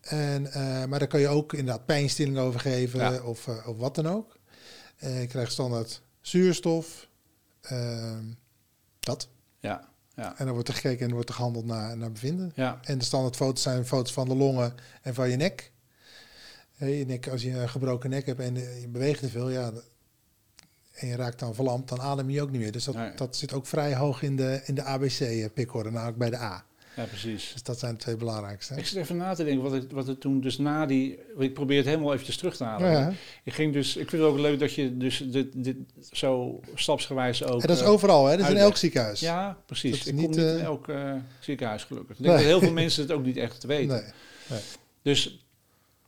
En, 0.00 0.42
maar 0.88 0.98
daar 0.98 1.08
kan 1.08 1.20
je 1.20 1.28
ook 1.28 1.52
inderdaad 1.52 1.86
pijnstilling 1.86 2.38
over 2.38 2.60
geven 2.60 3.00
Ja. 3.00 3.22
of, 3.22 3.48
of 3.66 3.76
wat 3.76 3.94
dan 3.94 4.06
ook. 4.06 4.36
Je 4.98 5.26
krijgt 5.28 5.52
standaard 5.52 6.02
zuurstof. 6.20 7.08
ehm, 7.60 8.24
dat. 9.00 9.28
ja, 9.60 9.88
ja, 10.14 10.38
En 10.38 10.44
dan 10.44 10.54
wordt 10.54 10.68
er 10.68 10.74
gekeken 10.74 11.06
en 11.06 11.12
wordt 11.12 11.28
er 11.28 11.34
gehandeld 11.34 11.64
naar, 11.64 11.96
naar 11.96 12.12
bevinden. 12.12 12.52
ja, 12.54 12.78
En 12.82 12.98
de 12.98 13.04
standaard 13.04 13.36
foto's 13.36 13.62
zijn 13.62 13.86
foto's 13.86 14.12
van 14.12 14.28
de 14.28 14.34
longen 14.34 14.74
en 15.02 15.14
van 15.14 15.30
je 15.30 15.36
nek. 15.36 15.72
Nek 16.78 17.28
als 17.28 17.42
je 17.42 17.50
een 17.50 17.68
gebroken 17.68 18.10
nek 18.10 18.26
hebt 18.26 18.40
en 18.40 18.56
eh, 18.56 18.80
je 18.80 18.88
beweegt 18.88 19.20
te 19.20 19.28
veel, 19.28 19.50
ja, 19.50 19.72
en 20.94 21.08
je 21.08 21.16
raakt 21.16 21.38
dan 21.38 21.54
verlamd, 21.54 21.88
dan 21.88 22.00
adem 22.00 22.30
je 22.30 22.42
ook 22.42 22.50
niet 22.50 22.60
meer. 22.60 22.72
Dus 22.72 22.84
dat, 22.84 22.94
Nee. 22.94 23.14
dat 23.16 23.36
zit 23.36 23.52
ook 23.52 23.66
vrij 23.66 23.94
hoog 23.94 24.22
in 24.22 24.36
de, 24.36 24.60
in 24.64 24.74
de 24.74 24.82
ABC-pickorde, 24.82 25.90
namelijk 25.90 26.18
bij 26.18 26.30
de 26.30 26.36
A. 26.38 26.64
ja, 26.96 27.04
precies. 27.04 27.50
Dus 27.52 27.62
dat 27.62 27.78
zijn 27.78 27.92
de 27.94 27.98
twee 28.00 28.16
belangrijkste. 28.16 28.74
Ik 28.74 28.86
zit 28.86 28.98
even 28.98 29.16
na 29.16 29.34
te 29.34 29.44
denken 29.44 29.62
wat, 29.62 29.74
ik, 29.82 29.90
wat 29.90 30.08
er 30.08 30.18
toen 30.18 30.40
dus 30.40 30.58
na 30.58 30.86
die... 30.86 31.18
Ik 31.38 31.54
probeer 31.54 31.76
het 31.76 31.86
helemaal 31.86 32.12
eventjes 32.12 32.36
terug 32.36 32.56
te 32.56 32.64
halen. 32.64 32.90
Ja. 32.90 33.12
Ik 33.44 33.52
ging 33.52 33.72
dus... 33.72 33.96
Ik 33.96 34.08
vind 34.10 34.22
het 34.22 34.30
ook 34.30 34.38
leuk 34.38 34.58
dat 34.58 34.74
je 34.74 34.96
dus 34.96 35.18
dit, 35.30 35.64
dit 35.64 35.76
zo 36.12 36.60
stapsgewijs 36.74 37.44
ook... 37.44 37.60
En 37.60 37.66
dat 37.66 37.76
is 37.76 37.82
eh, 37.82 37.88
overal, 37.90 38.26
hè? 38.26 38.36
dat 38.36 38.46
is 38.46 38.52
in 38.52 38.58
elk 38.58 38.76
ziekenhuis. 38.76 39.20
Ja, 39.20 39.58
precies. 39.66 39.90
Dat 39.90 40.00
is 40.00 40.06
ik 40.06 40.14
niet, 40.14 40.22
kom 40.24 40.30
niet 40.36 40.44
in 40.52 40.58
eh, 40.58 40.62
elk 40.64 40.88
eh, 40.88 41.12
ziekenhuis 41.40 41.84
gelukkig. 41.84 42.16
Ik 42.16 42.22
denk 42.22 42.34
Nee. 42.36 42.44
dat 42.44 42.52
heel 42.52 42.60
veel 42.66 42.72
mensen 42.82 43.02
het 43.02 43.12
ook 43.12 43.24
niet 43.24 43.36
echt 43.36 43.64
weten. 43.64 44.12
Nee. 44.48 44.60
Dus, 45.02 45.43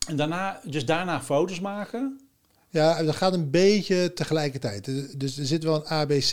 en 0.07 0.17
daarna, 0.17 0.61
dus 0.65 0.85
daarna 0.85 1.23
foto's 1.23 1.61
maken. 1.61 2.21
Ja, 2.71 3.03
dat 3.03 3.17
gaat 3.17 3.33
een 3.33 3.51
beetje 3.51 4.13
tegelijkertijd. 4.13 4.85
Dus 5.21 5.39
er 5.39 5.47
zit 5.47 5.65
wel 5.65 5.77
een 5.77 5.93
A, 5.93 6.05
B, 6.05 6.11
C. 6.11 6.31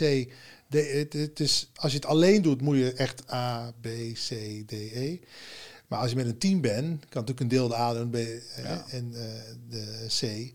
De, 0.66 0.80
het, 0.82 1.12
het 1.12 1.40
is, 1.40 1.70
als 1.74 1.92
je 1.92 1.98
het 1.98 2.06
alleen 2.06 2.42
doet, 2.42 2.60
moet 2.60 2.76
je 2.76 2.92
echt 2.92 3.32
A, 3.32 3.72
B, 3.80 3.86
C, 4.12 4.28
D, 4.66 4.72
E. 4.72 5.18
Maar 5.88 5.98
als 5.98 6.10
je 6.10 6.16
met 6.16 6.26
een 6.26 6.38
team 6.38 6.60
bent, 6.60 7.00
kan 7.00 7.24
natuurlijk 7.24 7.40
een 7.40 7.48
deel 7.48 7.68
de 7.68 7.76
A 7.76 7.92
doen 7.92 8.10
B, 8.10 8.14
eh, 8.14 8.64
Ja. 8.64 8.84
en 8.90 9.12
eh, 9.14 9.22
de 9.68 10.06
C. 10.08 10.52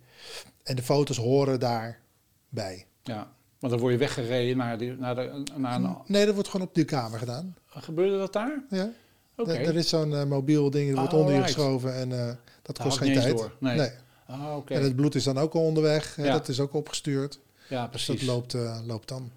En 0.64 0.76
de 0.76 0.84
foto's 0.84 1.18
horen 1.18 1.60
daarbij. 1.60 2.86
Ja, 3.04 3.32
want 3.60 3.74
dan 3.74 3.82
word 3.82 3.94
je 3.94 4.00
weggereden 4.00 4.58
naar, 4.58 4.78
die, 4.78 4.92
naar, 4.92 5.16
de, 5.16 5.44
naar 5.56 5.76
een... 5.76 5.98
Nee, 6.06 6.26
dat 6.26 6.34
wordt 6.34 6.50
gewoon 6.50 6.68
op 6.68 6.76
de 6.76 6.86
kamer 6.86 7.20
gedaan. 7.20 7.56
Gebeurde 7.68 8.18
dat 8.18 8.34
daar? 8.34 8.64
Ja. 8.70 8.92
Oké. 9.36 9.52
Er, 9.52 9.68
er 9.68 9.76
is 9.76 9.90
zo'n 9.90 10.16
eh, 10.16 10.26
mobiel 10.26 10.70
ding, 10.70 10.90
dat 10.90 10.98
wordt 10.98 11.14
onder 11.14 11.34
je 11.34 11.42
geschoven 11.42 11.96
en 11.96 12.40
dat 12.76 12.86
kost 12.86 12.98
geen 12.98 13.14
tijd. 13.14 13.38
door. 13.38 13.56
Nee. 13.60 13.90
Ah, 14.26 14.56
oké. 14.56 14.74
En 14.74 14.84
het 14.84 14.96
bloed 14.96 15.16
is 15.16 15.24
dan 15.24 15.38
ook 15.38 15.54
al 15.54 15.62
onderweg. 15.62 16.16
Ja. 16.18 16.32
Dat 16.32 16.48
is 16.48 16.60
ook 16.60 16.74
opgestuurd. 16.74 17.40
Ja, 17.70 17.88
Dus 17.88 18.06
precies. 18.06 18.26
dat 18.26 18.36
loopt, 18.36 18.54
eh, 18.54 18.80
loopt 18.86 19.08
dan. 19.08 19.32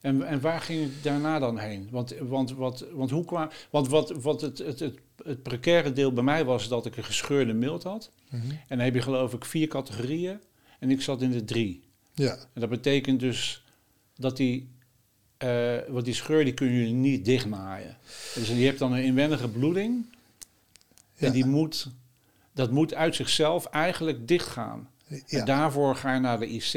En, 0.00 0.22
en 0.22 0.40
waar 0.40 0.60
ging 0.60 0.82
het 0.82 1.02
daarna 1.02 1.38
dan 1.38 1.58
heen? 1.58 1.88
Want, 1.90 2.14
want, 2.18 2.52
wat, 2.52 2.84
want, 2.92 3.10
hoe 3.10 3.24
kwam, 3.24 3.48
want 3.70 3.88
wat, 3.88 4.10
wat 4.10 4.40
het, 4.40 4.58
het, 4.58 4.80
het, 4.80 4.98
het 5.24 5.42
precaire 5.42 5.92
deel 5.92 6.12
bij 6.12 6.22
mij 6.22 6.44
was 6.44 6.68
dat 6.68 6.86
ik 6.86 6.96
een 6.96 7.04
gescheurde 7.04 7.52
mild 7.52 7.82
had. 7.82 8.10
Mhm. 8.30 8.50
En 8.50 8.64
dan 8.68 8.78
heb 8.78 8.94
je 8.94 9.02
geloof 9.02 9.32
ik 9.32 9.44
vier 9.44 9.68
categorieën. 9.68 10.40
En 10.78 10.90
ik 10.90 11.02
zat 11.02 11.22
in 11.22 11.30
de 11.30 11.44
drie. 11.44 11.82
Ja. 12.14 12.32
En 12.32 12.60
dat 12.60 12.68
betekent 12.68 13.20
dus 13.20 13.64
dat 14.16 14.36
die 14.36 14.74
Uh, 15.44 15.76
want 15.88 16.04
die 16.04 16.14
scheur 16.14 16.44
die 16.44 16.54
kunnen 16.54 16.76
jullie 16.76 16.92
niet 16.92 17.24
dichtmaaien. 17.24 17.96
Dus 18.34 18.48
je 18.48 18.54
hebt 18.54 18.78
dan 18.78 18.92
een 18.92 19.04
inwendige 19.04 19.48
bloeding. 19.48 20.06
En 21.16 21.32
die 21.32 21.44
moet, 21.44 21.90
dat 22.56 22.70
moet 22.70 22.94
uit 22.94 23.14
zichzelf 23.14 23.66
eigenlijk 23.66 24.28
dichtgaan. 24.28 24.88
Ja. 25.06 25.38
En 25.38 25.44
daarvoor 25.44 25.96
ga 25.96 26.14
je 26.14 26.20
naar 26.20 26.38
de 26.38 26.46
IC. 26.46 26.72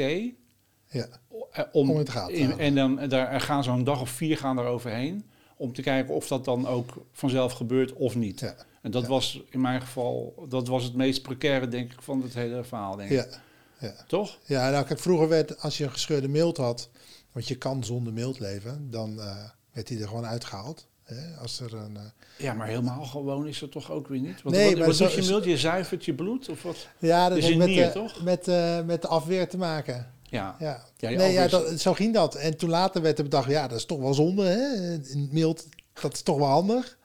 Ja. 0.86 1.06
Eh, 1.52 1.64
om, 1.72 1.90
om 1.90 1.96
het 1.96 2.08
gaat. 2.08 2.30
en 2.30 2.74
dan 2.74 3.08
daar 3.08 3.40
gaan 3.40 3.64
zo'n 3.64 3.84
dag 3.84 4.00
of 4.00 4.10
vier 4.10 4.36
gaan 4.36 4.58
er 4.58 4.64
overheen. 4.64 5.24
Om 5.56 5.72
te 5.72 5.82
kijken 5.82 6.14
of 6.14 6.26
dat 6.26 6.44
dan 6.44 6.66
ook 6.66 7.06
vanzelf 7.12 7.52
gebeurt 7.52 7.92
of 7.92 8.14
niet. 8.14 8.40
Ja. 8.40 8.54
En 8.82 8.90
dat 8.90 9.06
was 9.06 9.42
in 9.50 9.60
mijn 9.60 9.80
geval, 9.80 10.46
dat 10.48 10.68
was 10.68 10.84
het 10.84 10.94
meest 10.94 11.22
precaire, 11.22 11.68
denk 11.68 11.92
ik, 11.92 12.02
van 12.02 12.22
het 12.22 12.34
hele 12.34 12.64
verhaal. 12.64 12.96
Denk 12.96 13.10
ik. 13.10 13.16
Ja. 13.16 13.26
Ja. 13.78 13.94
Toch? 14.06 14.38
Ja, 14.44 14.70
nou 14.70 14.84
kijk, 14.84 15.00
vroeger 15.00 15.28
werd, 15.28 15.60
als 15.60 15.78
je 15.78 15.84
een 15.84 15.92
gescheurde 15.92 16.28
mild 16.28 16.56
had, 16.56 16.90
want 17.32 17.48
je 17.48 17.56
kan 17.56 17.84
zonder 17.84 18.12
mild 18.12 18.38
leven, 18.38 18.90
dan 18.90 19.18
uh, 19.18 19.36
werd 19.72 19.86
die 19.86 20.00
er 20.00 20.08
gewoon 20.08 20.26
uitgehaald. 20.26 20.88
Hè? 21.14 21.40
Als 21.40 21.60
er 21.60 21.74
een, 21.74 21.94
uh, 21.96 22.00
ja, 22.36 22.54
maar 22.54 22.66
helemaal 22.66 23.04
gewoon 23.04 23.46
is 23.46 23.60
het 23.60 23.72
toch 23.72 23.90
ook 23.90 24.08
weer 24.08 24.20
niet? 24.20 24.42
Want 24.42 24.56
nee, 24.56 24.76
wat, 24.76 24.86
wat 24.86 24.96
zo, 24.96 25.04
doet 25.04 25.14
je 25.14 25.30
mild? 25.30 25.44
Je 25.44 25.58
zuivert 25.58 26.04
je 26.04 26.14
bloed 26.14 26.48
of 26.48 26.62
wat? 26.62 26.88
Ja, 26.98 27.28
dat 27.28 27.38
heeft 27.38 27.56
met, 27.56 27.92
toch? 27.92 28.22
Met, 28.22 28.48
uh, 28.48 28.80
met 28.80 29.02
de 29.02 29.08
afweer 29.08 29.48
te 29.48 29.58
maken. 29.58 30.12
Ja. 30.22 30.56
ja. 30.58 30.84
ja 30.96 31.10
nee, 31.10 31.32
ja 31.32 31.48
dat, 31.48 31.80
zo 31.80 31.94
ging 31.94 32.14
dat. 32.14 32.34
En 32.34 32.56
toen 32.56 32.70
later 32.70 33.02
werd 33.02 33.18
er 33.18 33.24
bedacht, 33.24 33.48
ja, 33.48 33.68
dat 33.68 33.78
is 33.78 33.86
toch 33.86 33.98
wel 33.98 34.14
zonde, 34.14 34.44
hè? 34.44 34.96
Mild, 35.30 35.66
dat 36.00 36.12
is 36.12 36.22
toch 36.22 36.38
wel 36.38 36.46
handig. 36.46 36.98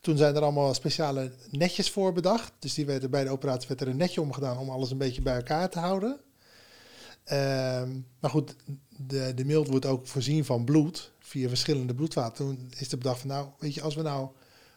Toen 0.00 0.16
zijn 0.16 0.34
er 0.34 0.42
allemaal 0.42 0.74
speciale 0.74 1.30
netjes 1.50 1.90
voor 1.90 2.12
bedacht. 2.12 2.52
Dus 2.58 2.74
die 2.74 2.86
werden, 2.86 3.10
bij 3.10 3.24
de 3.24 3.30
operatie 3.30 3.68
werd 3.68 3.80
er 3.80 3.88
een 3.88 3.96
netje 3.96 4.20
omgedaan 4.20 4.58
om 4.58 4.70
alles 4.70 4.90
een 4.90 4.98
beetje 4.98 5.22
bij 5.22 5.34
elkaar 5.34 5.70
te 5.70 5.78
houden. 5.78 6.20
Ehm, 7.24 7.90
maar 8.20 8.30
goed, 8.30 8.56
de, 8.88 9.32
de 9.34 9.44
mild 9.44 9.68
wordt 9.68 9.86
ook 9.86 10.06
voorzien 10.06 10.44
van 10.44 10.64
bloed 10.64 11.12
via 11.26 11.48
verschillende 11.48 11.94
bloedvaten. 11.94 12.46
Toen 12.46 12.72
is 12.76 12.88
de 12.88 12.96
bedacht 12.96 13.20
van 13.20 13.28
nou, 13.28 13.48
weet 13.58 13.74
je, 13.74 13.82
als 13.82 13.94
we 13.94 14.02
nou 14.02 14.28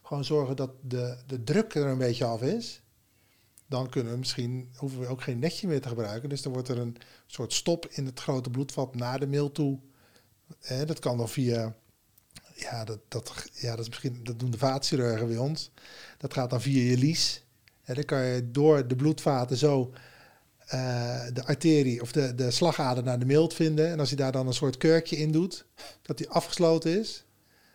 gewoon 0.03 0.25
zorgen 0.25 0.55
dat 0.55 0.71
de, 0.81 1.17
de 1.25 1.43
druk 1.43 1.75
er 1.75 1.85
een 1.85 1.97
beetje 1.97 2.25
af 2.25 2.41
is, 2.41 2.81
dan 3.65 3.89
kunnen 3.89 4.11
we 4.11 4.19
misschien, 4.19 4.69
hoeven 4.75 4.99
we 4.99 5.07
ook 5.07 5.21
geen 5.21 5.39
netje 5.39 5.67
meer 5.67 5.81
te 5.81 5.87
gebruiken. 5.87 6.29
Dus 6.29 6.41
dan 6.41 6.53
wordt 6.53 6.67
er 6.67 6.77
een 6.77 6.97
soort 7.25 7.53
stop 7.53 7.87
in 7.89 8.05
het 8.05 8.19
grote 8.19 8.49
bloedvat 8.49 8.95
naar 8.95 9.19
de 9.19 9.27
mild 9.27 9.55
toe. 9.55 9.79
dat 10.85 10.99
kan 10.99 11.17
dan 11.17 11.29
via 11.29 11.75
ja, 12.53 12.83
dat, 12.83 12.99
dat, 13.07 13.49
ja, 13.53 13.69
dat, 13.69 13.79
is 13.79 13.87
misschien, 13.87 14.19
dat 14.23 14.39
doen 14.39 14.51
de 14.51 14.57
vaatchirurgen 14.57 15.27
bij 15.27 15.37
ons. 15.37 15.71
Dat 16.17 16.33
gaat 16.33 16.49
dan 16.49 16.61
via 16.61 16.89
je 16.89 16.97
lies. 16.97 17.43
En 17.83 17.95
dan 17.95 18.03
kan 18.03 18.23
je 18.23 18.51
door 18.51 18.87
de 18.87 18.95
bloedvaten 18.95 19.57
zo 19.57 19.93
uh, 20.73 21.19
de 21.33 21.45
arterie 21.45 22.01
of 22.01 22.11
de, 22.11 22.35
de 22.35 22.51
slagader 22.51 23.03
naar 23.03 23.19
de 23.19 23.25
mild 23.25 23.53
vinden. 23.53 23.91
En 23.91 23.99
als 23.99 24.09
je 24.09 24.15
daar 24.15 24.31
dan 24.31 24.47
een 24.47 24.53
soort 24.53 24.77
kurkje 24.77 25.17
in 25.17 25.31
doet, 25.31 25.65
dat 26.01 26.17
die 26.17 26.29
afgesloten 26.29 26.99
is, 26.99 27.23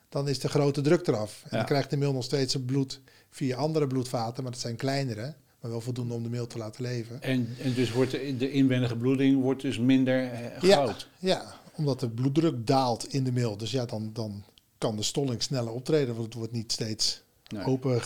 dan 0.08 0.28
is 0.28 0.38
de 0.38 0.48
grote 0.48 0.80
druk 0.80 1.06
eraf. 1.06 1.42
En 1.48 1.56
dan 1.56 1.66
krijgt 1.66 1.90
de 1.90 1.96
mild 1.96 2.14
nog 2.14 2.24
steeds 2.24 2.52
het 2.52 2.66
bloed 2.66 3.00
via 3.30 3.56
andere 3.56 3.86
bloedvaten, 3.86 4.42
maar 4.42 4.52
dat 4.52 4.60
zijn 4.60 4.76
kleinere. 4.76 5.34
Maar 5.60 5.70
wel 5.70 5.80
voldoende 5.80 6.14
om 6.14 6.22
de 6.22 6.28
mild 6.28 6.50
te 6.50 6.58
laten 6.58 6.82
leven. 6.82 7.22
En, 7.22 7.48
en 7.62 7.74
dus 7.74 7.92
wordt 7.92 8.10
de, 8.10 8.36
de 8.36 8.50
inwendige 8.50 8.96
bloeding 8.96 9.42
wordt 9.42 9.62
dus 9.62 9.78
minder 9.78 10.32
eh, 10.32 10.58
groot? 10.58 11.08
Ja, 11.18 11.28
ja, 11.28 11.54
omdat 11.74 12.00
de 12.00 12.08
bloeddruk 12.08 12.66
daalt 12.66 13.12
in 13.12 13.24
de 13.24 13.32
mild. 13.32 13.58
Dus 13.58 13.70
ja, 13.70 13.84
dan, 13.84 14.10
dan 14.12 14.44
kan 14.78 14.96
de 14.96 15.02
stolling 15.02 15.42
sneller 15.42 15.72
optreden, 15.72 16.14
want 16.14 16.24
het 16.24 16.34
wordt 16.34 16.52
niet 16.52 16.72
steeds 16.72 17.22
open 17.64 18.00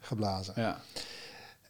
geblazen. 0.00 0.54
Ja. 0.56 0.80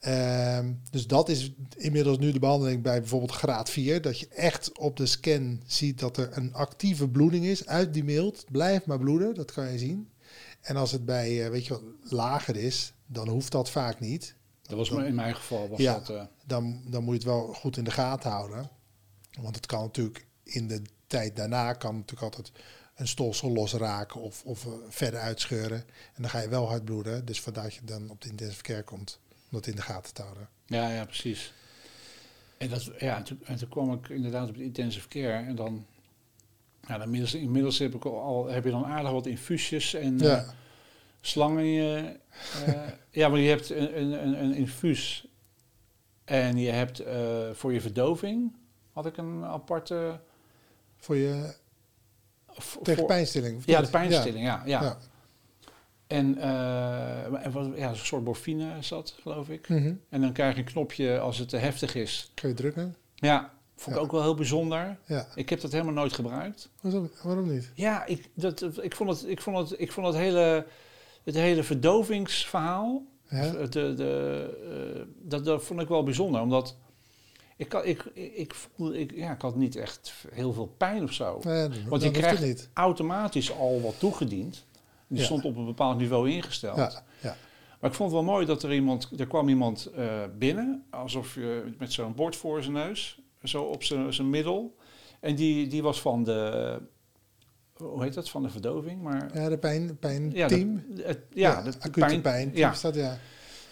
Ehm, 0.03 0.73
dus 0.91 1.07
dat 1.07 1.29
is 1.29 1.53
inmiddels 1.77 2.19
nu 2.19 2.33
de 2.33 2.39
behandeling 2.39 2.83
bij 2.83 3.01
bijvoorbeeld 3.01 3.33
graad 3.33 3.71
4. 3.71 4.03
Dat 4.03 4.19
je 4.19 4.29
echt 4.29 4.79
op 4.79 4.97
de 4.97 5.07
scan 5.07 5.63
ziet 5.67 5.99
dat 5.99 6.17
er 6.17 6.37
een 6.37 6.55
actieve 6.55 7.09
bloeding 7.09 7.45
is 7.45 7.67
uit 7.67 7.95
die 7.95 8.05
mild. 8.05 8.45
Blijft 8.51 8.87
maar 8.87 8.99
bloeden, 8.99 9.35
dat 9.35 9.53
kan 9.53 9.73
je 9.73 9.79
zien. 9.79 10.09
En 10.61 10.77
als 10.77 10.93
het 10.93 11.05
bij, 11.05 11.45
uh, 11.45 11.49
weet 11.49 11.67
je 11.67 11.73
wat, 11.73 11.83
lager 12.03 12.57
is, 12.57 12.93
dan 13.07 13.29
hoeft 13.29 13.53
dat 13.53 13.71
vaak 13.71 14.01
niet. 14.01 14.35
Dat 14.63 14.77
was 14.77 14.91
in 14.91 15.15
mijn 15.15 15.35
geval. 15.35 15.69
Was 15.69 15.79
ja, 15.79 15.95
dat, 15.99 16.11
uh... 16.11 16.23
dan, 16.47 16.83
dan 16.87 17.03
moet 17.03 17.13
je 17.13 17.19
het 17.19 17.29
wel 17.29 17.53
goed 17.55 17.77
in 17.77 17.85
de 17.85 17.91
gaten 17.91 18.31
houden. 18.31 18.71
Want 19.41 19.57
het 19.57 19.67
kan 19.67 19.83
natuurlijk 19.83 20.27
in 20.43 20.69
de 20.69 20.83
tijd 21.07 21.37
daarna 21.37 21.73
kan 21.73 21.95
natuurlijk 21.95 22.23
altijd 22.23 22.53
een 22.95 23.09
stolsel 23.09 23.53
losraken 23.53 24.21
of, 24.21 24.43
of 24.45 24.65
uh, 24.65 24.73
verder 24.89 25.21
uitscheuren. 25.21 25.79
En 26.15 26.23
dan 26.23 26.31
ga 26.31 26.39
je 26.39 26.49
wel 26.49 26.69
hard 26.69 26.85
bloeden. 26.85 27.25
Dus 27.25 27.41
vandaar 27.41 27.65
dat 27.65 27.75
je 27.75 27.85
dan 27.85 28.11
op 28.11 28.21
de 28.21 28.29
intensive 28.29 28.63
care 28.63 28.83
komt. 28.83 29.21
Dat 29.53 29.67
in 29.67 29.77
de 29.77 29.83
gaten 29.83 30.15
te 30.15 30.23
houden. 30.23 30.49
Ja, 30.67 30.89
ja, 30.89 31.05
precies. 31.05 31.53
En, 32.59 32.69
dat, 32.69 32.91
ja, 32.99 33.17
en, 33.17 33.25
toen, 33.25 33.41
en 33.45 33.57
toen 33.57 33.69
kwam 33.69 33.93
ik 33.93 34.09
inderdaad 34.09 34.49
op 34.49 34.57
de 34.57 34.63
intensive 34.63 35.09
care. 35.09 35.47
En 35.47 35.55
dan, 35.55 35.87
ja, 36.81 36.95
dan 36.95 37.03
inmiddels, 37.03 37.35
inmiddels 37.35 37.79
heb, 37.79 37.95
ik 37.95 38.05
al, 38.05 38.47
heb 38.47 38.65
je 38.65 38.71
dan 38.71 38.85
aardig 38.85 39.11
wat 39.11 39.27
infuusjes 39.27 39.95
en 39.95 40.19
ja. 40.19 40.43
uh, 40.43 40.49
slangen. 41.21 41.65
Je, 41.65 42.17
uh, 42.69 42.89
ja, 43.11 43.29
maar 43.29 43.39
je 43.39 43.49
hebt 43.49 43.71
een, 43.71 43.99
een, 43.99 44.43
een 44.43 44.55
infuus. 44.55 45.27
En 46.25 46.57
je 46.57 46.71
hebt 46.71 47.01
uh, 47.01 47.51
voor 47.53 47.73
je 47.73 47.81
verdoving, 47.81 48.57
had 48.93 49.07
ik 49.07 49.17
een 49.17 49.45
aparte... 49.45 50.21
Voor 50.97 51.17
je 51.17 51.55
tegen 52.83 53.07
pijnstilling? 53.07 53.63
Ja, 53.65 53.81
de 53.81 53.91
pijnstilling, 53.91 54.45
ja. 54.45 54.63
ja, 54.65 54.83
ja. 54.83 54.99
En 56.13 56.37
uh, 56.39 57.45
er 57.45 57.51
was 57.51 57.67
ja, 57.77 57.89
een 57.89 57.97
soort 57.97 58.25
morfine 58.25 58.73
zat, 58.81 59.15
geloof 59.23 59.49
ik. 59.49 59.69
Mhm. 59.69 59.95
En 60.09 60.21
dan 60.21 60.33
krijg 60.33 60.55
je 60.55 60.61
een 60.61 60.67
knopje 60.67 61.19
als 61.19 61.39
het 61.39 61.49
te 61.49 61.57
heftig 61.57 61.95
is. 61.95 62.31
Kun 62.35 62.49
je 62.49 62.55
drukken? 62.55 62.97
Ja, 63.15 63.53
vond 63.77 63.97
ik 63.97 64.03
ook 64.03 64.13
wel 64.13 64.23
heel 64.23 64.35
bijzonder. 64.35 64.99
Ja. 65.07 65.27
Ik 65.35 65.49
heb 65.49 65.61
dat 65.61 65.73
helemaal 65.73 65.93
nooit 65.93 66.13
gebruikt. 66.13 66.69
Waarom, 66.81 67.11
waarom 67.23 67.53
niet? 67.53 67.71
Ja, 67.75 68.07
ik, 68.07 68.29
dat, 68.35 68.63
ik, 68.81 68.95
vond 68.95 69.11
het, 69.11 69.29
ik, 69.29 69.43
vond 69.43 69.71
het, 69.71 69.81
ik 69.81 69.93
vond 69.93 70.07
het 70.07 70.17
hele, 70.17 70.67
het 71.25 71.35
hele 71.35 71.63
verdovingsverhaal... 71.63 73.07
Ja. 73.29 73.51
De, 73.51 73.95
de, 73.95 74.95
uh, 74.97 75.03
dat, 75.29 75.45
dat 75.45 75.65
vond 75.65 75.81
ik 75.81 75.89
wel 75.89 76.03
bijzonder, 76.03 76.41
omdat 76.41 76.77
ik, 77.57 77.75
ik, 77.75 78.05
ik, 78.15 78.55
voelde, 78.55 78.99
ik, 78.99 79.13
ja, 79.15 79.33
ik 79.33 79.43
had 79.43 79.57
niet 79.57 79.77
echt 79.77 80.13
heel 80.31 80.53
veel 80.53 80.75
pijn 80.77 81.03
of 81.03 81.13
zo. 81.13 81.41
Want 81.89 82.03
je 82.03 82.11
krijgt 82.11 82.43
niet. 82.43 82.69
automatisch 82.73 83.53
al 83.53 83.81
wat 83.81 83.99
toegediend. 83.99 84.65
Die 85.15 85.25
stond 85.25 85.45
op 85.45 85.57
een 85.57 85.65
bepaald 85.65 85.99
niveau 85.99 86.31
ingesteld. 86.31 86.77
Ja, 86.77 87.03
ja. 87.21 87.37
Maar 87.81 87.91
ik 87.91 87.97
vond 87.97 88.13
het 88.13 88.21
wel 88.21 88.31
mooi 88.31 88.47
dat 88.47 88.63
er 88.63 88.73
iemand, 88.73 89.11
er 89.19 89.27
kwam 89.27 89.49
iemand 89.49 89.91
uh, 89.99 90.23
binnen, 90.39 90.85
alsof 90.91 91.35
je 91.35 91.75
met 91.79 91.93
zo'n 91.93 92.15
bord 92.15 92.37
voor 92.37 92.63
zijn 92.63 92.75
neus, 92.75 93.19
zo 93.43 93.63
op 93.63 93.83
zijn 93.83 94.31
middel. 94.31 94.77
En 95.21 95.35
die, 95.35 95.67
die 95.67 95.83
was 95.83 96.01
van 96.01 96.25
de, 96.25 96.79
hoe 97.73 98.03
heet 98.03 98.15
dat, 98.15 98.31
van 98.31 98.43
de 98.43 98.49
verdoving? 98.49 99.03
Maar, 99.03 99.31
ja, 99.35 99.49
de 99.49 99.59
pijn, 99.59 99.99
pijn 99.99 100.31
ja. 100.33 100.49
De, 100.49 100.83
het, 101.03 101.19
ja, 101.31 101.51
ja, 101.51 101.63
de, 101.63 101.91
pijn, 101.91 102.21
pijn 102.21 102.51
ja. 102.55 102.75
Dat, 102.83 102.95
ja. 102.95 103.19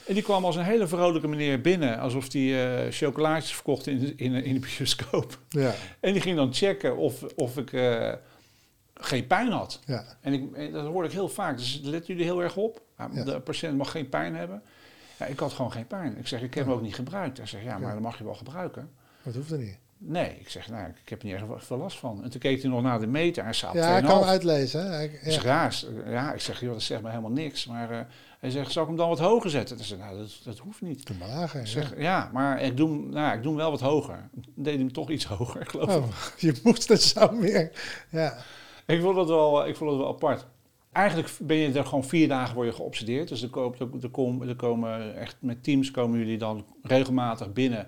En 0.06 0.14
die 0.14 0.22
kwam 0.22 0.44
als 0.44 0.56
een 0.56 0.64
hele 0.64 0.86
vrolijke 0.86 1.28
meneer 1.28 1.60
binnen, 1.60 1.98
alsof 1.98 2.32
hij 2.32 2.42
uh, 2.86 2.92
chocolaatjes 2.92 3.54
verkocht 3.54 3.86
in, 3.86 4.18
in, 4.18 4.44
in 4.44 4.54
de 4.54 4.60
bioscoop. 4.60 5.38
Ja. 5.48 5.74
En 6.00 6.12
die 6.12 6.22
ging 6.22 6.36
dan 6.36 6.54
checken 6.54 6.96
of, 6.96 7.22
of 7.36 7.56
ik 7.56 7.72
uh, 7.72 8.12
geen 9.00 9.26
pijn 9.26 9.50
had. 9.50 9.80
Ja. 9.84 10.04
En, 10.20 10.32
ik, 10.32 10.52
en 10.52 10.72
dat 10.72 10.86
hoorde 10.86 11.08
ik 11.08 11.14
heel 11.14 11.28
vaak. 11.28 11.56
Dus 11.56 11.80
let 11.82 12.06
jullie 12.06 12.24
heel 12.24 12.42
erg 12.42 12.56
op. 12.56 12.82
Ja. 12.98 13.24
De 13.24 13.40
patiënt 13.40 13.76
mag 13.76 13.90
geen 13.90 14.08
pijn 14.08 14.34
hebben. 14.34 14.62
Ja, 15.18 15.26
ik 15.26 15.38
had 15.38 15.52
gewoon 15.52 15.72
geen 15.72 15.86
pijn. 15.86 16.18
Ik 16.18 16.26
zeg, 16.26 16.42
ik 16.42 16.54
heb 16.54 16.64
hem 16.64 16.74
ook 16.74 16.82
niet 16.82 16.94
gebruikt. 16.94 17.36
Hij 17.36 17.46
zegt, 17.46 17.64
ja, 17.64 17.78
maar 17.78 17.92
dan 17.92 18.02
mag 18.02 18.18
je 18.18 18.24
wel 18.24 18.34
gebruiken. 18.34 18.90
Dat 19.22 19.34
hoeft 19.34 19.50
er 19.50 19.58
niet. 19.58 19.78
Nee, 20.02 20.36
ik 20.38 20.48
zeg, 20.48 20.68
nou, 20.68 20.88
ik 20.88 21.08
heb 21.08 21.20
er 21.20 21.26
niet 21.26 21.34
erg 21.34 21.64
veel 21.64 21.76
last 21.76 21.98
van. 21.98 22.24
En 22.24 22.30
toen 22.30 22.40
keek 22.40 22.62
hij 22.62 22.70
nog 22.70 22.82
naar 22.82 23.00
de 23.00 23.06
meter 23.06 23.44
en 23.44 23.54
zei, 23.54 23.78
Ja, 23.78 23.96
ik 23.96 24.04
kan 24.04 24.24
uitlezen. 24.24 25.02
Ik 25.02 25.20
zeg, 25.22 25.42
ja, 25.42 25.70
ja, 26.06 26.32
ik 26.32 26.40
zeg, 26.40 26.60
joh, 26.60 26.72
dat 26.72 26.82
zegt 26.82 27.02
me 27.02 27.08
helemaal 27.08 27.30
niks. 27.30 27.66
Maar 27.66 27.90
uh, 27.90 28.00
hij 28.38 28.50
zegt, 28.50 28.72
zal 28.72 28.82
ik 28.82 28.88
hem 28.88 28.96
dan 28.96 29.08
wat 29.08 29.18
hoger 29.18 29.50
zetten? 29.50 29.76
Toen 29.76 29.84
zei 29.84 30.00
nou, 30.00 30.18
dat, 30.18 30.40
dat 30.44 30.58
hoeft 30.58 30.80
niet. 30.80 31.06
Doe 31.06 31.16
maar 31.16 31.28
lager. 31.28 31.66
Zeg, 31.66 31.90
ja. 31.90 32.02
ja. 32.02 32.30
maar 32.32 32.62
ik 32.62 32.76
doe, 32.76 32.96
nou, 32.96 33.36
ik 33.36 33.42
doe 33.42 33.52
hem 33.52 33.60
wel 33.60 33.70
wat 33.70 33.80
hoger. 33.80 34.28
deed 34.54 34.78
hem 34.78 34.92
toch 34.92 35.10
iets 35.10 35.24
hoger, 35.24 35.66
geloof 35.70 35.96
ik. 35.96 36.02
Oh, 36.02 36.14
je 36.52 36.60
moest 36.62 36.88
het 36.88 37.02
zo 37.02 37.30
meer. 37.30 37.70
Ja. 38.08 38.36
Ik 38.90 39.00
vond 39.00 39.16
het 39.16 39.28
wel, 39.28 39.66
ik 39.66 39.76
vond 39.76 39.90
het 39.90 39.98
wel 39.98 40.08
apart. 40.08 40.46
Eigenlijk 40.92 41.36
ben 41.40 41.56
je 41.56 41.72
er 41.72 41.84
gewoon 41.84 42.04
vier 42.04 42.28
dagen 42.28 42.54
voor 42.54 42.64
je 42.64 42.72
geobsedeerd. 42.72 43.28
Dus 43.28 43.42
er 43.42 43.48
komen, 43.48 44.02
er, 44.02 44.10
komen, 44.10 44.48
er 44.48 44.56
komen 44.56 45.16
echt 45.16 45.36
met 45.40 45.64
teams 45.64 45.90
komen 45.90 46.18
jullie 46.18 46.38
dan 46.38 46.64
regelmatig 46.82 47.52
binnen 47.52 47.86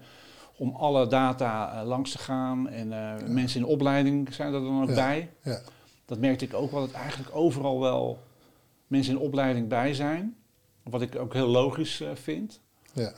om 0.57 0.75
alle 0.77 1.07
data 1.07 1.81
uh, 1.81 1.89
langs 1.89 2.11
te 2.11 2.19
gaan. 2.19 2.69
En 2.69 2.87
uh, 2.87 2.93
ja. 2.93 3.19
mensen 3.27 3.61
in 3.61 3.67
opleiding 3.67 4.35
zijn 4.35 4.55
er 4.55 4.61
dan 4.61 4.83
ook 4.83 4.89
ja. 4.89 4.95
bij. 4.95 5.31
Ja. 5.43 5.61
Dat 6.05 6.19
merkte 6.19 6.45
ik 6.45 6.55
ook 6.55 6.71
wel, 6.71 6.81
dat 6.81 6.93
eigenlijk 6.93 7.37
overal 7.37 7.81
wel 7.81 8.19
mensen 8.87 9.15
in 9.15 9.21
opleiding 9.21 9.69
bij 9.69 9.95
zijn. 9.95 10.37
Wat 10.83 11.03
ik 11.03 11.17
ook 11.17 11.33
heel 11.33 11.49
logisch 11.49 12.01
uh, 12.01 12.09
vind. 12.15 12.61
Ja. 12.93 13.13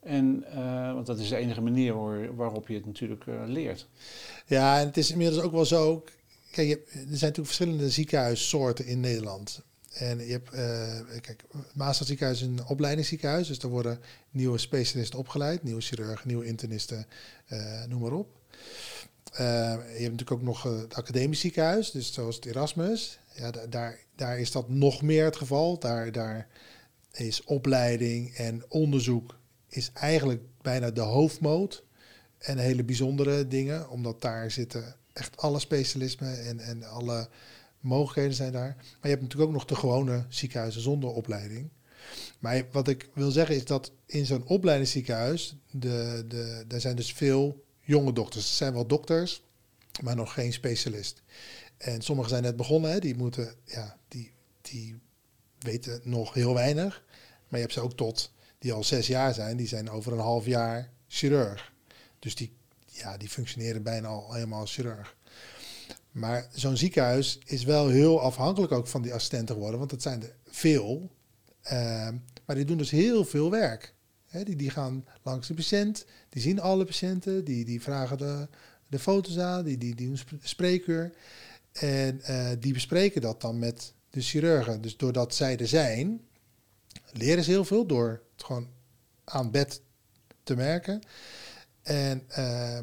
En, 0.00 0.44
want 0.94 1.06
dat 1.06 1.18
is 1.18 1.28
de 1.28 1.36
enige 1.36 1.60
manier 1.60 1.94
waar, 1.94 2.34
waarop 2.36 2.68
je 2.68 2.74
het 2.74 2.86
natuurlijk 2.86 3.24
leert. 3.46 3.88
Ja, 4.46 4.78
en 4.78 4.86
het 4.86 4.96
is 4.96 5.10
inmiddels 5.10 5.42
ook 5.42 5.52
wel 5.52 5.64
zo. 5.64 6.04
Kijk, 6.56 6.70
er 6.70 6.86
zijn 6.92 7.08
natuurlijk 7.08 7.46
verschillende 7.46 7.90
ziekenhuissoorten 7.90 8.86
in 8.86 9.00
Nederland. 9.00 9.62
En 9.92 10.26
je 10.26 10.32
hebt, 10.32 10.54
uh, 10.54 11.20
kijk, 11.20 11.44
Maasland 11.74 12.06
ziekenhuis 12.06 12.40
is 12.40 12.46
een 12.46 12.66
opleidingsziekenhuis. 12.66 13.46
Dus 13.46 13.58
er 13.58 13.68
worden 13.68 14.00
nieuwe 14.30 14.58
specialisten 14.58 15.18
opgeleid. 15.18 15.62
Nieuwe 15.62 15.80
chirurgen, 15.80 16.28
nieuwe 16.28 16.46
internisten, 16.46 17.06
uh, 17.52 17.84
noem 17.84 18.00
maar 18.00 18.12
op. 18.12 18.28
je 19.36 19.42
hebt 19.42 20.00
natuurlijk 20.00 20.30
ook 20.30 20.42
nog 20.42 20.62
het 20.62 20.94
academisch 20.94 21.40
ziekenhuis, 21.40 21.90
dus 21.90 22.12
zoals 22.12 22.36
het 22.36 22.44
Erasmus. 22.44 23.18
Ja, 23.34 23.50
daar, 23.50 23.98
daar 24.14 24.38
is 24.38 24.50
dat 24.52 24.68
nog 24.68 25.02
meer 25.02 25.24
het 25.24 25.36
geval. 25.36 25.78
Daar, 25.78 26.12
daar 26.12 26.48
is 27.12 27.44
opleiding 27.44 28.34
en 28.34 28.64
onderzoek 28.68 29.38
is 29.68 29.90
eigenlijk 29.94 30.42
bijna 30.62 30.90
de 30.90 31.00
hoofdmoot. 31.00 31.84
En 32.38 32.58
hele 32.58 32.84
bijzondere 32.84 33.48
dingen, 33.48 33.90
omdat 33.90 34.20
daar 34.20 34.50
zitten 34.50 34.96
echt 35.16 35.36
alle 35.36 35.58
specialismen 35.58 36.44
en, 36.44 36.60
en 36.60 36.84
alle 36.84 37.28
mogelijkheden 37.80 38.34
zijn 38.34 38.52
daar. 38.52 38.74
Maar 38.76 38.96
je 39.02 39.08
hebt 39.08 39.22
natuurlijk 39.22 39.50
ook 39.50 39.56
nog 39.56 39.64
de 39.64 39.76
gewone 39.76 40.24
ziekenhuizen 40.28 40.80
zonder 40.80 41.10
opleiding. 41.10 41.68
Maar 42.38 42.64
wat 42.72 42.88
ik 42.88 43.08
wil 43.14 43.30
zeggen 43.30 43.54
is 43.54 43.64
dat 43.64 43.92
in 44.06 44.26
zo'n 44.26 44.46
opleidingsziekenhuis, 44.46 45.56
de, 45.70 46.24
de, 46.28 46.64
daar 46.68 46.80
zijn 46.80 46.96
dus 46.96 47.12
veel 47.12 47.64
jonge 47.80 48.12
dokters. 48.12 48.48
Er 48.48 48.56
zijn 48.56 48.72
wel 48.72 48.86
dokters, 48.86 49.42
maar 50.02 50.16
nog 50.16 50.32
geen 50.32 50.52
specialist. 50.52 51.22
En 51.76 52.02
sommigen 52.02 52.30
zijn 52.30 52.42
net 52.42 52.56
begonnen, 52.56 52.90
hè, 52.90 52.98
die 52.98 53.16
moeten, 53.16 53.54
ja, 53.64 53.98
die, 54.08 54.32
die 54.60 54.98
weten 55.58 56.00
nog 56.04 56.34
heel 56.34 56.54
weinig. 56.54 57.04
Maar 57.48 57.60
je 57.60 57.66
hebt 57.66 57.72
ze 57.72 57.80
ook 57.80 57.96
tot 57.96 58.32
die 58.58 58.72
al 58.72 58.84
zes 58.84 59.06
jaar 59.06 59.34
zijn, 59.34 59.56
die 59.56 59.68
zijn 59.68 59.90
over 59.90 60.12
een 60.12 60.18
half 60.18 60.46
jaar 60.46 60.90
chirurg. 61.08 61.72
Dus 62.18 62.34
die, 62.34 62.52
ja, 62.96 63.16
die 63.16 63.28
functioneren 63.28 63.82
bijna 63.82 64.08
al 64.08 64.32
helemaal 64.32 64.60
als 64.60 64.74
chirurg. 64.74 65.16
Maar 66.10 66.48
zo'n 66.52 66.76
ziekenhuis 66.76 67.38
is 67.44 67.64
wel 67.64 67.88
heel 67.88 68.20
afhankelijk 68.20 68.72
ook 68.72 68.86
van 68.86 69.02
die 69.02 69.14
assistenten 69.14 69.54
geworden, 69.54 69.78
want 69.78 69.90
dat 69.90 70.02
zijn 70.02 70.22
er 70.22 70.36
veel. 70.44 71.10
Ehm, 71.62 72.16
maar 72.46 72.56
die 72.56 72.64
doen 72.64 72.76
dus 72.76 72.90
heel 72.90 73.24
veel 73.24 73.50
werk. 73.50 73.94
die, 74.44 74.56
die 74.56 74.70
gaan 74.70 75.04
langs 75.22 75.48
de 75.48 75.54
patiënt, 75.54 76.06
die 76.28 76.42
zien 76.42 76.60
alle 76.60 76.84
patiënten, 76.84 77.44
die, 77.44 77.64
die 77.64 77.82
vragen 77.82 78.18
de, 78.18 78.48
de 78.86 78.98
foto's 78.98 79.38
aan, 79.38 79.64
die, 79.64 79.78
die, 79.78 79.94
die 79.94 80.06
doen 80.06 80.18
spreekuur. 80.42 81.12
En 81.72 82.20
uh, 82.30 82.48
die 82.58 82.72
bespreken 82.72 83.20
dat 83.20 83.40
dan 83.40 83.58
met 83.58 83.94
de 84.10 84.20
chirurgen. 84.20 84.80
Dus 84.80 84.96
doordat 84.96 85.34
zij 85.34 85.56
er 85.58 85.68
zijn, 85.68 86.20
leren 87.12 87.44
ze 87.44 87.50
heel 87.50 87.64
veel 87.64 87.86
door 87.86 88.22
het 88.32 88.44
gewoon 88.44 88.68
aan 89.24 89.50
bed 89.50 89.80
te 90.42 90.56
merken. 90.56 91.02
En 91.86 92.22
uh, 92.38 92.78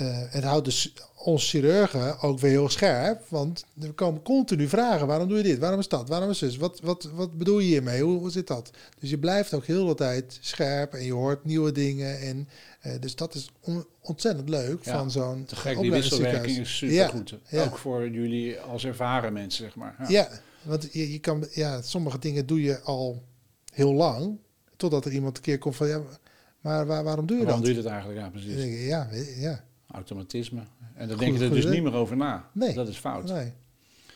uh, 0.00 0.22
het 0.30 0.44
houdt 0.44 0.64
dus 0.64 0.92
ons 1.14 1.50
chirurgen 1.50 2.20
ook 2.20 2.38
weer 2.38 2.50
heel 2.50 2.68
scherp. 2.68 3.28
Want 3.28 3.64
er 3.80 3.92
komen 3.92 4.22
continu 4.22 4.68
vragen. 4.68 5.06
Waarom 5.06 5.28
doe 5.28 5.36
je 5.36 5.42
dit? 5.42 5.58
Waarom 5.58 5.80
is 5.80 5.88
dat? 5.88 6.08
Waarom 6.08 6.30
is 6.30 6.38
dus? 6.38 6.56
Wat, 6.56 6.80
wat, 6.80 7.04
wat 7.14 7.38
bedoel 7.38 7.58
je 7.58 7.66
hiermee? 7.66 8.02
Hoe, 8.02 8.18
hoe 8.18 8.30
zit 8.30 8.46
dat? 8.46 8.70
Dus 8.98 9.10
je 9.10 9.18
blijft 9.18 9.54
ook 9.54 9.64
heel 9.64 9.86
de 9.86 9.94
tijd 9.94 10.38
scherp 10.40 10.94
en 10.94 11.04
je 11.04 11.12
hoort 11.12 11.44
nieuwe 11.44 11.72
dingen. 11.72 12.20
En, 12.20 12.48
uh, 12.86 12.92
dus 13.00 13.16
dat 13.16 13.34
is 13.34 13.50
ontzettend 14.00 14.48
leuk 14.48 14.84
van 14.84 15.10
zo'n 15.10 15.44
Te 15.44 15.56
gek, 15.56 15.80
die 15.80 15.90
wisselwerking 15.90 16.58
is 16.58 16.76
super 16.76 17.08
goed. 17.08 17.34
Ook 17.52 17.78
voor 17.78 18.08
jullie 18.08 18.60
als 18.60 18.84
ervaren 18.84 19.32
mensen, 19.32 19.64
zeg 19.64 19.74
maar. 19.74 20.04
Ja, 20.08 20.28
want 20.62 20.88
je, 20.92 21.12
je 21.12 21.18
kan, 21.18 21.46
ja, 21.50 21.82
sommige 21.82 22.18
dingen 22.18 22.46
doe 22.46 22.62
je 22.62 22.80
al 22.80 23.22
heel 23.72 23.92
lang. 23.92 24.38
Totdat 24.76 25.04
er 25.04 25.12
iemand 25.12 25.36
een 25.36 25.42
keer 25.42 25.58
komt 25.58 25.76
van... 25.76 25.88
Ja, 25.88 26.02
maar 26.60 26.86
waar, 26.86 27.04
waarom 27.04 27.26
doe 27.26 27.36
je 27.36 27.44
waarom 27.44 27.62
dat? 27.62 27.70
doe 27.70 27.76
je 27.76 27.82
dat 27.82 27.92
eigenlijk? 27.92 28.20
Ja, 28.20 28.30
precies. 28.30 28.86
Ja, 28.86 29.08
ja. 29.36 29.64
Automatisme. 29.90 30.62
En 30.94 31.08
daar 31.08 31.18
denk 31.18 31.38
je 31.38 31.44
er 31.44 31.50
dus 31.50 31.64
niet 31.64 31.82
meer 31.82 31.94
over 31.94 32.16
na. 32.16 32.50
Nee. 32.52 32.74
Dat 32.74 32.88
is 32.88 32.96
fout. 32.96 33.28
Nee. 33.28 33.52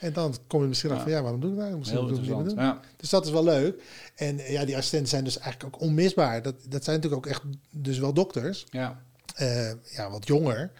En 0.02 0.12
dan 0.12 0.36
kom 0.46 0.62
je 0.62 0.68
misschien 0.68 0.90
af 0.90 1.02
van, 1.02 1.10
ja, 1.10 1.22
waarom 1.22 1.40
doe 1.40 1.52
ik 1.52 1.58
dat? 1.58 1.78
Misschien 1.78 1.98
Heel 1.98 2.08
interessant. 2.08 2.50
Ja. 2.50 2.80
Dus 2.96 3.10
dat 3.10 3.24
is 3.24 3.30
wel 3.30 3.44
leuk. 3.44 3.82
En 4.14 4.36
ja, 4.36 4.64
die 4.64 4.76
assistenten 4.76 5.08
zijn 5.08 5.24
dus 5.24 5.38
eigenlijk 5.38 5.74
ook 5.74 5.80
onmisbaar. 5.80 6.42
Dat, 6.42 6.54
dat 6.68 6.84
zijn 6.84 6.96
natuurlijk 6.96 7.26
ook 7.26 7.32
echt 7.32 7.42
dus 7.70 7.98
wel 7.98 8.12
dokters. 8.12 8.66
Ja. 8.70 9.02
Uh, 9.40 9.70
ja, 9.84 10.10
wat 10.10 10.26
jonger. 10.26 10.70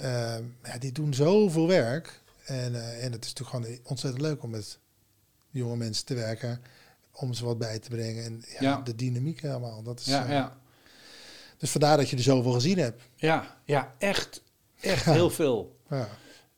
Uh, 0.00 0.06
ja, 0.62 0.78
die 0.78 0.92
doen 0.92 1.14
zoveel 1.14 1.66
werk. 1.66 2.22
En, 2.44 2.72
uh, 2.72 3.04
en 3.04 3.12
het 3.12 3.24
is 3.24 3.32
natuurlijk 3.34 3.66
gewoon 3.66 3.78
ontzettend 3.84 4.22
leuk 4.22 4.42
om 4.42 4.50
met 4.50 4.78
jonge 5.50 5.76
mensen 5.76 6.04
te 6.04 6.14
werken. 6.14 6.60
Om 7.12 7.32
ze 7.32 7.44
wat 7.44 7.58
bij 7.58 7.78
te 7.78 7.88
brengen. 7.88 8.24
En 8.24 8.42
ja, 8.46 8.58
ja. 8.60 8.80
de 8.80 8.94
dynamiek 8.94 9.40
helemaal. 9.40 9.82
Dat 9.82 10.00
is, 10.00 10.06
ja, 10.06 10.30
ja. 10.30 10.56
Dus 11.58 11.70
vandaar 11.70 11.96
dat 11.96 12.10
je 12.10 12.16
er 12.16 12.22
zoveel 12.22 12.52
gezien 12.52 12.78
hebt. 12.78 13.02
Ja, 13.16 13.56
ja 13.64 13.94
echt, 13.98 14.42
echt 14.80 15.04
heel 15.04 15.30
veel. 15.30 15.76
Ja. 15.90 16.08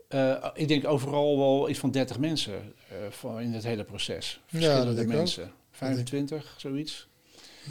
Uh, 0.09 0.51
ik 0.55 0.69
denk 0.69 0.87
overal 0.87 1.39
wel 1.39 1.69
iets 1.69 1.79
van 1.79 1.91
30 1.91 2.19
mensen 2.19 2.73
uh, 3.25 3.41
in 3.41 3.53
het 3.53 3.65
hele 3.65 3.85
proces. 3.85 4.41
Verschillende 4.47 5.07
mensen. 5.07 5.53
25, 5.71 6.55
zoiets. 6.57 7.09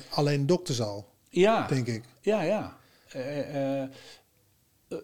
Alleen 0.09 0.45
dokters 0.45 0.81
al, 0.81 1.07
ja. 1.29 1.67
denk 1.67 1.87
ik. 1.87 2.03
Ja, 2.21 2.41
ja. 2.41 2.77
Uh, 3.15 3.83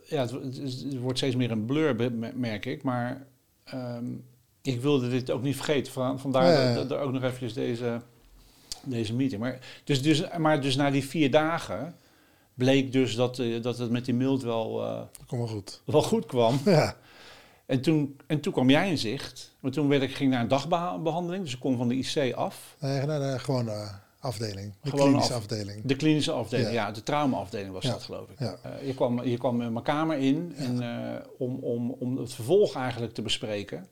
ja, 0.05 0.21
het, 0.21 0.31
het, 0.31 0.99
wordt 0.99 1.17
steeds 1.17 1.35
meer 1.35 1.51
een 1.51 1.65
blur, 1.65 2.11
merk 2.35 2.65
ik. 2.65 2.83
Maar 2.83 3.27
um, 3.73 4.25
ik 4.61 4.81
wilde 4.81 5.09
dit 5.09 5.31
ook 5.31 5.41
niet 5.41 5.55
vergeten. 5.55 6.19
Vandaar 6.19 6.51
ja, 6.51 6.69
ja. 6.69 6.75
Dat, 6.75 6.89
dat, 6.89 6.99
ook 6.99 7.11
nog 7.11 7.23
eventjes 7.23 7.53
deze, 7.53 8.01
deze 8.83 9.13
meeting. 9.13 9.41
Maar 9.41 9.59
dus, 9.83 10.01
dus, 10.01 10.23
maar 10.37 10.61
dus 10.61 10.75
na 10.75 10.91
die 10.91 11.05
vier 11.05 11.31
dagen 11.31 11.95
bleek 12.55 12.91
dus 12.91 13.15
dat, 13.15 13.39
uh, 13.39 13.61
dat 13.61 13.77
het 13.77 13.91
met 13.91 14.05
die 14.05 14.13
mild 14.13 14.43
wel, 14.43 14.83
uh, 14.83 15.01
Kom 15.27 15.37
wel, 15.37 15.47
goed. 15.47 15.81
wel 15.85 16.01
goed 16.01 16.25
kwam. 16.25 16.59
Ja. 16.65 16.95
En 17.65 17.81
toen, 17.81 18.17
en 18.27 18.39
toen 18.39 18.53
kwam 18.53 18.69
jij 18.69 18.89
in 18.89 18.97
zicht. 18.97 19.55
Maar 19.59 19.71
toen 19.71 19.87
werd 19.87 20.01
ik, 20.01 20.15
ging 20.15 20.31
naar 20.31 20.41
een 20.41 20.47
dagbehandeling. 20.47 21.43
Dus 21.43 21.53
ik 21.53 21.59
kom 21.59 21.77
van 21.77 21.87
de 21.87 21.95
IC 21.95 22.33
af. 22.33 22.75
Nee, 22.79 23.05
naar 23.05 23.19
de 23.19 23.39
gewone 23.39 23.91
afdeling. 24.19 24.73
De 24.81 24.91
klinische 24.91 25.33
afdeling. 25.33 25.81
De 25.85 25.95
klinische 25.95 26.31
afdeling, 26.31 26.67
ja. 26.67 26.73
ja 26.73 26.91
de 26.91 27.03
traumaafdeling 27.03 27.71
was 27.71 27.83
dat, 27.83 28.03
geloof 28.03 28.29
ik. 28.29 28.39
Ja. 28.39 28.57
Uh, 28.65 28.87
je, 28.87 28.93
kwam, 28.93 29.23
je 29.23 29.37
kwam 29.37 29.57
mijn 29.57 29.81
kamer 29.81 30.17
in 30.17 30.53
en, 30.55 30.83
om, 31.37 31.55
om, 31.55 31.91
om 31.91 32.17
het 32.17 32.33
vervolg 32.33 32.75
eigenlijk 32.75 33.13
te 33.13 33.21
bespreken. 33.21 33.87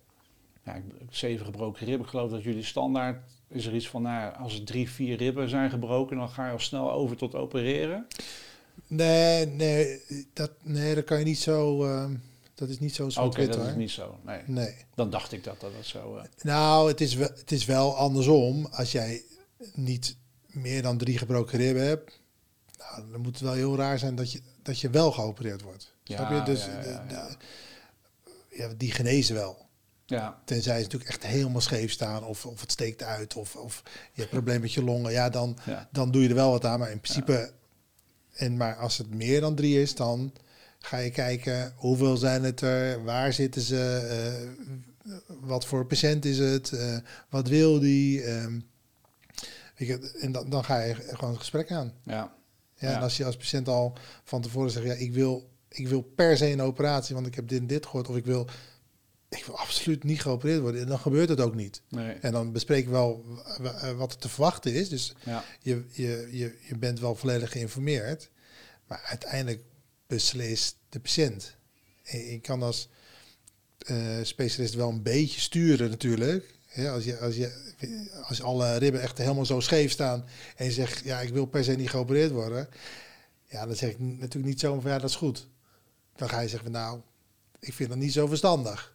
Ja, 0.65 0.82
zeven 1.10 1.45
gebroken 1.45 1.86
ribben. 1.86 2.06
Ik 2.06 2.12
geloof 2.12 2.32
dat 2.32 2.43
jullie 2.43 2.63
standaard 2.63 3.17
is 3.47 3.65
er 3.65 3.76
iets 3.76 3.89
van, 3.89 4.02
nou, 4.02 4.36
als 4.36 4.54
er 4.60 4.63
drie, 4.63 4.89
vier 4.89 5.17
ribben 5.17 5.49
zijn 5.49 5.69
gebroken, 5.69 6.17
dan 6.17 6.30
ga 6.30 6.45
je 6.45 6.52
al 6.52 6.60
snel 6.60 6.91
over 6.91 7.17
tot 7.17 7.36
opereren. 7.36 8.08
Nee, 8.88 9.46
nee, 9.46 10.02
dat, 10.34 10.52
nee, 10.62 10.96
dat 10.96 11.04
kan 11.04 11.19
je 11.19 11.26
niet 11.26 11.39
zo. 11.39 11.86
Uh, 11.86 12.06
dat 12.56 12.69
is 12.69 12.80
niet 12.80 12.96
zo 12.96 13.06
Oké, 13.06 13.19
okay, 13.19 13.48
dat 13.48 13.67
is 13.67 13.76
niet 13.76 13.91
zo. 13.91 14.19
Nee. 14.26 14.41
nee. 14.46 14.76
Dan 14.96 15.10
dacht 15.10 15.32
ik 15.32 15.43
dat 15.43 15.60
dat, 15.60 15.72
dat 15.76 15.86
zo. 15.86 16.15
Uh... 16.15 16.24
Nou, 16.41 16.88
het 16.88 17.02
is, 17.02 17.13
wel, 17.15 17.30
het 17.36 17.52
is 17.52 17.65
wel 17.65 17.98
andersom. 17.98 18.65
Als 18.65 18.91
jij 18.91 19.24
niet 19.74 20.17
meer 20.48 20.82
dan 20.82 20.98
drie 20.98 21.17
gebroken 21.17 21.58
ribben 21.58 21.88
hebt, 21.88 22.19
nou, 22.78 23.12
dan 23.12 23.22
moet 23.22 23.34
het 23.34 23.41
wel 23.41 23.54
heel 23.54 23.76
raar 23.76 24.00
zijn 24.00 24.15
dat 24.15 24.32
je, 24.32 24.41
dat 24.62 24.80
je 24.80 24.89
wel 24.89 25.12
geopereerd 25.12 25.62
wordt. 25.62 25.93
Ja, 26.04 26.15
Snap 26.15 26.30
je? 26.30 26.52
Dus 26.54 26.65
ja, 26.65 26.72
ja, 26.72 27.06
de, 27.08 27.15
de, 27.15 27.36
ja, 28.58 28.69
die 28.78 28.91
genezen 28.91 29.36
wel. 29.36 29.63
Ja. 30.06 30.41
Tenzij 30.46 30.78
ze 30.78 30.84
natuurlijk 30.84 31.10
echt 31.10 31.26
helemaal 31.26 31.62
scheef 31.62 31.91
staan 31.91 32.24
of, 32.24 32.46
of 32.46 32.62
het 32.62 32.72
steekt 32.72 33.04
uit 33.04 33.36
of, 33.36 33.56
of 33.56 33.82
je 33.86 33.91
hebt 34.22 34.34
een 34.34 34.38
probleem 34.38 34.62
met 34.62 34.74
je 34.74 34.84
longen. 34.84 35.12
Ja, 35.12 35.30
dan, 35.30 35.58
ja. 35.65 35.89
dan 35.91 36.12
doe 36.12 36.22
je 36.22 36.30
er 36.30 36.36
wel 36.36 36.52
wat 36.52 36.65
aan. 36.65 36.80
Maar 36.80 36.91
in 36.91 37.00
principe, 37.00 37.54
en 38.34 38.58
maar 38.58 38.76
als 38.76 38.98
het 38.98 39.13
meer 39.13 39.41
dan 39.41 39.56
drie 39.56 39.82
is, 39.82 39.96
dan 39.96 40.34
ga 40.80 40.98
je 40.98 41.12
kijken 41.12 41.74
hoeveel 41.76 42.17
zijn 42.17 42.43
het 42.43 42.62
er, 42.62 43.04
waar 43.04 43.34
zitten 43.34 43.62
ze, 43.62 44.02
uh, 45.06 45.13
wat 45.41 45.65
voor 45.65 45.86
patiënt 45.86 46.26
is 46.26 46.39
het, 46.39 46.72
uh, 46.74 46.98
wat 47.30 47.48
wil 47.48 47.80
die. 47.80 48.32
Um, 48.32 48.65
je, 49.76 50.12
en 50.19 50.32
dan, 50.32 50.50
dan 50.50 50.63
ga 50.63 50.82
je 50.82 50.96
gewoon 50.96 51.30
het 51.30 51.39
gesprek 51.39 51.72
aan. 51.72 51.93
Ja. 52.04 52.36
Ja, 52.76 52.96
En 52.96 53.02
als 53.02 53.17
je 53.17 53.26
als 53.26 53.38
patiënt 53.38 53.67
al 53.67 53.98
van 54.24 54.41
tevoren 54.41 54.72
zegt, 54.72 54.86
ja, 54.86 54.93
ik 54.93 55.13
wil, 55.13 55.50
ik 55.69 55.88
wil 55.88 56.02
per 56.02 56.38
se 56.38 56.52
een 56.52 56.62
operatie, 56.62 57.15
want 57.15 57.28
ik 57.28 57.36
heb 57.36 57.48
dit 57.48 57.60
en 57.60 57.67
dit 57.67 57.86
gehoord, 57.86 58.10
of 58.10 58.15
ik 58.15 58.26
wil 58.26 58.48
ik 59.38 59.46
wil 59.46 59.58
absoluut 59.58 60.04
niet 60.04 60.22
geopereerd 60.22 60.62
worden. 60.62 60.82
En 60.82 60.88
dan 60.88 61.00
gebeurt 61.00 61.30
het 61.30 61.41
ook 61.41 61.56
niet. 61.56 61.82
Nee. 61.89 62.13
En 62.13 62.32
dan 62.32 62.52
bespreken 62.52 62.91
we 62.91 62.91
wel 62.91 63.26
wat 63.96 64.12
er 64.12 64.17
te 64.17 64.30
verwachten 64.30 64.74
is. 64.74 64.89
Dus 64.89 65.13
ja. 65.26 65.43
je, 65.62 65.86
je, 65.91 66.28
je, 66.32 66.58
je 66.68 66.78
bent 66.78 66.99
wel 66.99 67.16
volledig 67.16 67.51
geïnformeerd. 67.51 68.30
Maar 68.88 69.01
uiteindelijk 69.05 69.64
beslist 70.07 70.76
de 70.89 70.99
patiënt. 70.99 71.55
En 72.03 72.20
je 72.20 72.39
kan 72.39 72.64
als 72.64 72.89
uh, 73.88 73.97
specialist 74.24 74.74
wel 74.74 74.89
een 74.89 75.03
beetje 75.03 75.39
sturen 75.39 75.89
natuurlijk. 75.89 76.53
Ja, 76.74 76.93
als, 76.93 77.03
je, 77.03 77.20
als, 77.20 77.36
je, 77.36 78.10
als 78.28 78.41
alle 78.41 78.78
ribben 78.78 79.01
echt 79.01 79.18
helemaal 79.18 79.45
zo 79.45 79.60
scheef 79.60 79.91
staan 79.91 80.26
en 80.55 80.66
je 80.66 80.72
zegt, 80.72 81.03
ja, 81.03 81.20
ik 81.20 81.34
wil 81.34 81.45
per 81.45 81.64
se 81.64 81.72
niet 81.72 81.89
geopereerd 81.89 82.32
worden. 82.32 82.70
Ja, 83.49 83.66
dan 83.66 83.76
zeg 83.76 83.89
ik 83.89 83.99
natuurlijk 83.99 84.45
niet 84.45 84.60
zo 84.60 84.80
van, 84.80 84.91
ja, 84.91 84.99
dat 84.99 85.10
is 85.10 85.16
goed. 85.16 85.47
Dan 86.16 86.30
ga 86.30 86.39
je 86.39 86.47
zeggen, 86.47 86.72
nou, 86.72 87.01
ik 87.60 87.74
vind 87.74 87.89
dat 87.89 87.97
niet 87.97 88.14
zo 88.14 88.28
verstandig. 88.28 88.93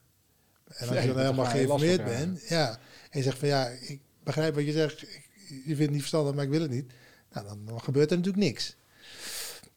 En 0.68 0.88
als 0.88 1.00
je 1.00 1.06
dan 1.06 1.18
helemaal 1.18 1.44
geïnformeerd 1.44 2.04
bent, 2.04 2.48
ja, 2.48 2.78
en 3.10 3.18
je 3.18 3.22
zegt 3.22 3.38
van 3.38 3.48
ja, 3.48 3.68
ik 3.68 4.00
begrijp 4.22 4.54
wat 4.54 4.64
je 4.64 4.72
zegt, 4.72 5.00
je 5.48 5.62
vindt 5.64 5.80
het 5.80 5.90
niet 5.90 6.00
verstandig, 6.00 6.34
maar 6.34 6.44
ik 6.44 6.50
wil 6.50 6.60
het 6.60 6.70
niet. 6.70 6.92
Nou, 7.32 7.46
dan, 7.46 7.66
dan 7.66 7.80
gebeurt 7.80 8.10
er 8.10 8.16
natuurlijk 8.16 8.44
niks. 8.44 8.76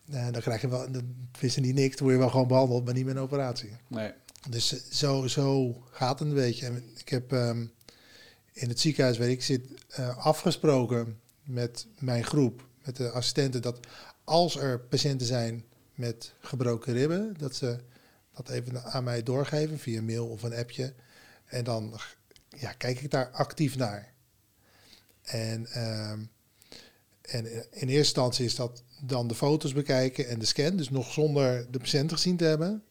Uh, 0.10 0.28
dan 0.32 0.42
krijg 0.42 0.62
je 0.62 0.70
wel, 0.70 0.92
dan 0.92 1.16
wisten 1.40 1.62
niet 1.62 1.76
niks, 1.76 1.96
dan 1.96 2.04
word 2.04 2.14
je 2.14 2.22
wel 2.22 2.32
gewoon 2.32 2.48
behandeld, 2.48 2.86
maar 2.86 2.94
niet 2.94 3.06
met 3.06 3.16
een 3.16 3.22
operatie. 3.22 3.70
Nee. 3.88 4.12
Dus 4.50 4.74
eh, 4.74 4.80
zo, 4.92 5.28
zo 5.28 5.76
gaat 5.92 6.20
het 6.20 6.28
een 6.28 6.34
beetje. 6.34 6.66
En 6.66 6.84
ik 6.98 7.10
heb 7.10 7.32
um, 7.32 7.72
in 8.54 8.70
het 8.70 8.80
ziekenhuis, 8.80 9.18
weet 9.18 9.32
ik, 9.32 9.44
zit 9.44 9.68
uh, 10.00 10.18
afgesproken 10.18 11.20
met 11.44 11.88
mijn 12.00 12.24
groep, 12.24 12.68
met 12.84 12.96
de 12.96 13.10
assistenten, 13.10 13.62
dat 13.62 13.80
als 14.24 14.58
er 14.58 14.80
patiënten 14.80 15.28
zijn 15.28 15.64
met 15.96 16.34
gebroken 16.40 16.94
ribben. 16.94 17.36
Dat 17.38 17.56
ze 17.56 17.80
dat 18.36 18.50
even 18.50 18.84
aan 18.84 19.04
mij 19.04 19.24
doorgeven 19.24 19.80
via 19.80 20.02
mail 20.02 20.28
of 20.28 20.44
een 20.44 20.56
appje. 20.56 20.94
En 21.46 21.64
dan 21.64 22.00
ja, 22.58 22.72
kijk 22.72 23.02
ik 23.02 23.12
daar 23.12 23.30
actief 23.30 23.76
naar. 23.78 24.14
En, 25.22 25.66
ehm, 25.66 26.20
en 27.22 27.46
in 27.46 27.62
eerste 27.72 27.98
instantie 27.98 28.46
is 28.46 28.56
dat 28.56 28.84
dan 29.02 29.28
de 29.28 29.36
foto's 29.36 29.74
bekijken 29.74 30.28
en 30.28 30.40
de 30.40 30.46
scan. 30.46 30.76
Dus 30.76 30.90
nog 30.90 31.12
zonder 31.12 31.72
de 31.72 31.80
patiënt 31.80 32.12
gezien 32.12 32.38
te 32.38 32.46
hebben. 32.46 32.84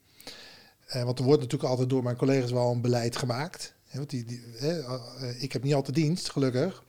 Uh, 0.94 1.02
want 1.02 1.18
er 1.18 1.24
wordt 1.24 1.40
natuurlijk 1.40 1.70
altijd 1.70 1.90
door 1.90 2.02
mijn 2.02 2.16
collega's 2.16 2.50
wel 2.50 2.70
een 2.70 2.80
beleid 2.80 3.16
gemaakt. 3.16 3.74
want 3.92 4.10
die, 4.10 4.24
die 4.24 4.42
uh, 4.60 5.42
ik 5.42 5.52
heb 5.52 5.62
niet 5.62 5.74
altijd 5.74 5.96
dienst, 5.96 6.30
gelukkig. 6.30 6.84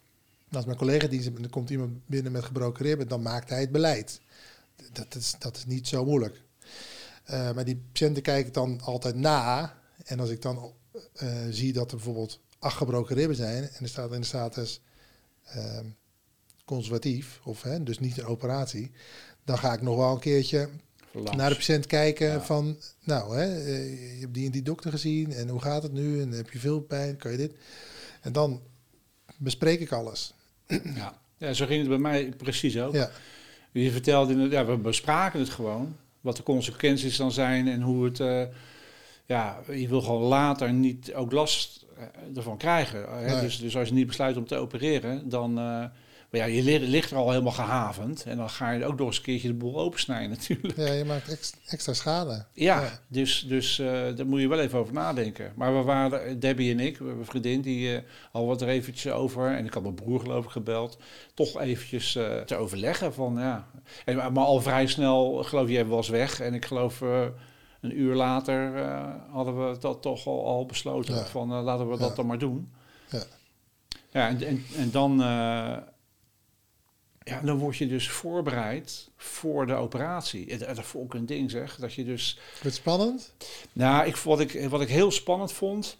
als 0.51 0.65
mijn 0.65 0.77
collega 0.77 1.07
dienst 1.07 1.27
en 1.27 1.43
er 1.43 1.49
komt 1.49 1.69
iemand 1.69 2.05
binnen 2.05 2.31
met 2.31 2.43
gebroken 2.43 2.85
ribben, 2.85 3.07
dan 3.07 3.21
maakt 3.21 3.49
hij 3.49 3.59
het 3.59 3.71
beleid. 3.71 4.21
Dat 4.91 5.15
is, 5.15 5.35
dat 5.39 5.57
is 5.57 5.65
niet 5.65 5.87
zo 5.87 6.05
moeilijk. 6.05 6.41
Uh, 7.31 7.51
maar 7.51 7.65
die 7.65 7.83
patiënten 7.91 8.23
kijken 8.23 8.53
dan 8.53 8.81
altijd 8.81 9.15
na. 9.15 9.73
En 10.03 10.19
als 10.19 10.29
ik 10.29 10.41
dan 10.41 10.73
zie 11.49 11.73
dat 11.73 11.91
er 11.91 11.95
bijvoorbeeld 11.95 12.39
acht 12.59 12.77
gebroken 12.77 13.15
ribben 13.15 13.35
zijn 13.35 13.63
en 13.63 13.83
er 13.83 13.87
staat 13.87 14.13
in 14.13 14.19
de 14.19 14.27
status 14.27 14.81
ehm, 15.45 15.85
conservatief, 16.65 17.39
of 17.43 17.61
hè, 17.61 17.83
dus 17.83 17.99
niet 17.99 18.17
een 18.17 18.25
operatie, 18.25 18.91
dan 19.43 19.57
ga 19.57 19.73
ik 19.73 19.81
nog 19.81 19.95
wel 19.95 20.11
een 20.11 20.19
keertje 20.19 20.69
naar 21.13 21.49
de 21.49 21.55
patiënt 21.55 21.85
kijken 21.85 22.43
van, 22.43 22.77
nou, 23.03 23.37
hè, 23.37 23.63
eh, 23.63 24.13
je 24.13 24.19
hebt 24.19 24.33
die 24.33 24.45
en 24.45 24.51
die 24.51 24.61
dokter 24.61 24.91
gezien 24.91 25.31
en 25.31 25.49
hoe 25.49 25.61
gaat 25.61 25.83
het 25.83 25.91
nu 25.91 26.21
en 26.21 26.31
heb 26.31 26.51
je 26.51 26.59
veel 26.59 26.79
pijn, 26.81 27.17
kan 27.17 27.31
je 27.31 27.37
dit? 27.37 27.55
En 28.21 28.31
dan 28.33 28.61
bespreek 29.37 29.79
ik 29.79 29.91
alles. 29.91 30.33
Ja, 30.95 31.21
ja 31.37 31.53
zo 31.53 31.65
ging 31.65 31.79
het 31.79 31.89
bij 31.89 31.97
mij 31.97 32.33
precies 32.37 32.79
ook. 32.79 32.93
Ja. 32.93 33.11
Je 33.71 33.91
vertelde, 33.91 34.49
ja, 34.49 34.65
we 34.65 34.77
bespraken 34.77 35.39
het 35.39 35.49
gewoon, 35.49 35.97
wat 36.21 36.35
de 36.35 36.43
consequenties 36.43 37.17
dan 37.17 37.31
zijn 37.31 37.67
en 37.67 37.81
hoe 37.81 38.05
het, 38.05 38.19
uh, 38.19 38.43
ja, 39.25 39.59
je 39.73 39.87
wil 39.87 40.01
gewoon 40.01 40.21
later 40.21 40.73
niet 40.73 41.13
ook 41.13 41.31
last 41.31 41.85
eh, 41.97 42.03
ervan 42.37 42.57
krijgen. 42.57 43.05
Hè? 43.09 43.41
Dus, 43.41 43.59
dus 43.59 43.77
als 43.77 43.87
je 43.87 43.93
niet 43.93 44.07
besluit 44.07 44.37
om 44.37 44.47
te 44.47 44.55
opereren, 44.55 45.29
dan 45.29 45.59
maar 46.31 46.39
ja, 46.39 46.45
je 46.45 46.79
ligt 46.79 47.11
er 47.11 47.17
al 47.17 47.29
helemaal 47.29 47.51
gehavend. 47.51 48.23
En 48.23 48.37
dan 48.37 48.49
ga 48.49 48.71
je 48.71 48.85
ook 48.85 48.97
nog 48.97 49.07
eens 49.07 49.17
een 49.17 49.23
keertje 49.23 49.47
de 49.47 49.53
boel 49.53 49.79
opensnijden 49.79 50.29
natuurlijk. 50.37 50.77
Ja, 50.77 50.91
je 50.91 51.05
maakt 51.05 51.55
extra 51.67 51.93
schade. 51.93 52.45
Ja, 52.53 52.99
dus, 53.07 53.45
dus 53.47 53.79
uh, 53.79 53.87
daar 54.15 54.25
moet 54.25 54.41
je 54.41 54.47
wel 54.47 54.59
even 54.59 54.79
over 54.79 54.93
nadenken. 54.93 55.53
Maar 55.55 55.77
we 55.77 55.83
waren, 55.83 56.39
Debbie 56.39 56.71
en 56.71 56.79
ik, 56.79 56.97
we 56.97 57.03
hebben 57.03 57.21
een 57.21 57.29
vriendin, 57.29 57.61
die 57.61 57.93
uh, 57.93 57.99
al 58.31 58.45
wat 58.45 58.61
er 58.61 58.67
eventjes 58.67 59.13
over... 59.13 59.55
en 59.55 59.65
ik 59.65 59.73
had 59.73 59.83
mijn 59.83 59.95
broer 59.95 60.19
geloof 60.19 60.45
ik 60.45 60.51
gebeld... 60.51 60.97
toch 61.33 61.59
eventjes 61.59 62.15
uh, 62.15 62.37
te 62.37 62.55
overleggen 62.55 63.13
van, 63.13 63.35
ja... 63.37 63.67
En, 64.05 64.15
maar 64.15 64.45
al 64.45 64.61
vrij 64.61 64.87
snel, 64.87 65.43
geloof 65.43 65.69
je, 65.69 65.85
was 65.85 66.09
weg. 66.09 66.39
En 66.39 66.53
ik 66.53 66.65
geloof... 66.65 67.01
een 67.81 67.99
uur 67.99 68.15
later 68.15 68.85
hadden 69.31 69.69
we 69.69 69.77
dat 69.79 70.01
toch 70.01 70.27
al, 70.27 70.45
al 70.45 70.65
besloten. 70.65 71.25
Van 71.25 71.47
laten 71.47 71.89
we 71.89 71.97
dat 71.97 72.15
dan 72.15 72.25
maar 72.25 72.37
doen. 72.37 72.71
Ja, 73.09 73.23
ja 74.11 74.27
en, 74.27 74.41
en, 74.43 74.63
en 74.77 74.91
dan 74.91 75.21
ja, 77.31 77.41
dan 77.41 77.57
word 77.57 77.77
je 77.77 77.87
dus 77.87 78.09
voorbereid 78.09 79.09
voor 79.17 79.67
de 79.67 79.73
operatie. 79.73 80.57
Dat 80.57 80.77
is 80.77 80.95
ook 80.95 81.13
een 81.13 81.25
ding 81.25 81.51
zeg, 81.51 81.75
dat 81.75 81.93
je 81.93 82.05
dus... 82.05 82.39
Wat 82.63 82.73
spannend? 82.73 83.33
Nou, 83.73 84.05
ik, 84.05 84.15
wat, 84.15 84.39
ik, 84.39 84.69
wat 84.69 84.81
ik 84.81 84.89
heel 84.89 85.11
spannend 85.11 85.51
vond... 85.51 85.97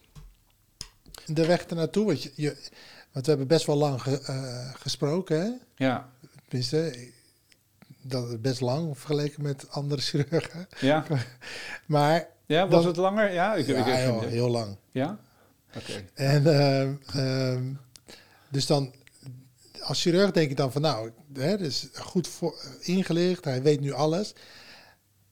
De 1.26 1.46
weg 1.46 1.66
ernaartoe, 1.66 2.06
want, 2.06 2.24
je, 2.24 2.32
je, 2.36 2.48
want 3.12 3.26
we 3.26 3.32
hebben 3.32 3.48
best 3.48 3.66
wel 3.66 3.76
lang 3.76 4.02
ge, 4.02 4.26
uh, 4.30 4.76
gesproken, 4.82 5.42
hè? 5.42 5.50
Ja. 5.86 6.10
Tenminste, 6.48 7.10
dat 8.02 8.30
is 8.30 8.42
best 8.42 8.62
lang 8.62 8.98
vergeleken 8.98 9.44
met 9.44 9.70
andere 9.70 10.02
chirurgen. 10.02 10.68
Ja. 10.80 11.06
maar... 11.86 12.28
Ja, 12.46 12.68
was 12.68 12.86
het 12.86 12.96
langer? 12.96 13.34
Ja, 13.34 13.56
ik, 13.56 13.68
ja, 13.68 13.86
ik, 13.86 13.86
heel, 13.86 14.22
heel 14.22 14.50
lang. 14.50 14.78
Ja? 14.92 15.20
Oké. 15.76 16.06
En 16.14 16.44
uh, 17.16 17.58
dus 18.50 18.66
dan 18.66 18.94
als 19.82 20.02
chirurg 20.02 20.32
denk 20.32 20.50
ik 20.50 20.58
dan 20.58 20.72
van 20.72 20.82
nou, 20.82 21.12
hè, 21.34 21.60
is 21.60 21.88
goed 21.94 22.28
voor, 22.28 22.56
ingelicht, 22.80 23.46
hij 23.46 23.62
weet 23.62 23.80
nu 23.80 23.92
alles. 23.92 24.34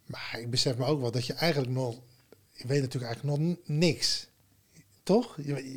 Maar 0.05 0.37
ik 0.39 0.49
besef 0.49 0.77
me 0.77 0.85
ook 0.85 1.01
wel 1.01 1.11
dat 1.11 1.25
je 1.25 1.33
eigenlijk 1.33 1.71
nog, 1.71 1.95
je 2.51 2.67
weet 2.67 2.81
natuurlijk 2.81 3.11
eigenlijk 3.13 3.37
nog 3.37 3.57
niks. 3.65 4.27
Toch? 5.03 5.37
Je, 5.43 5.71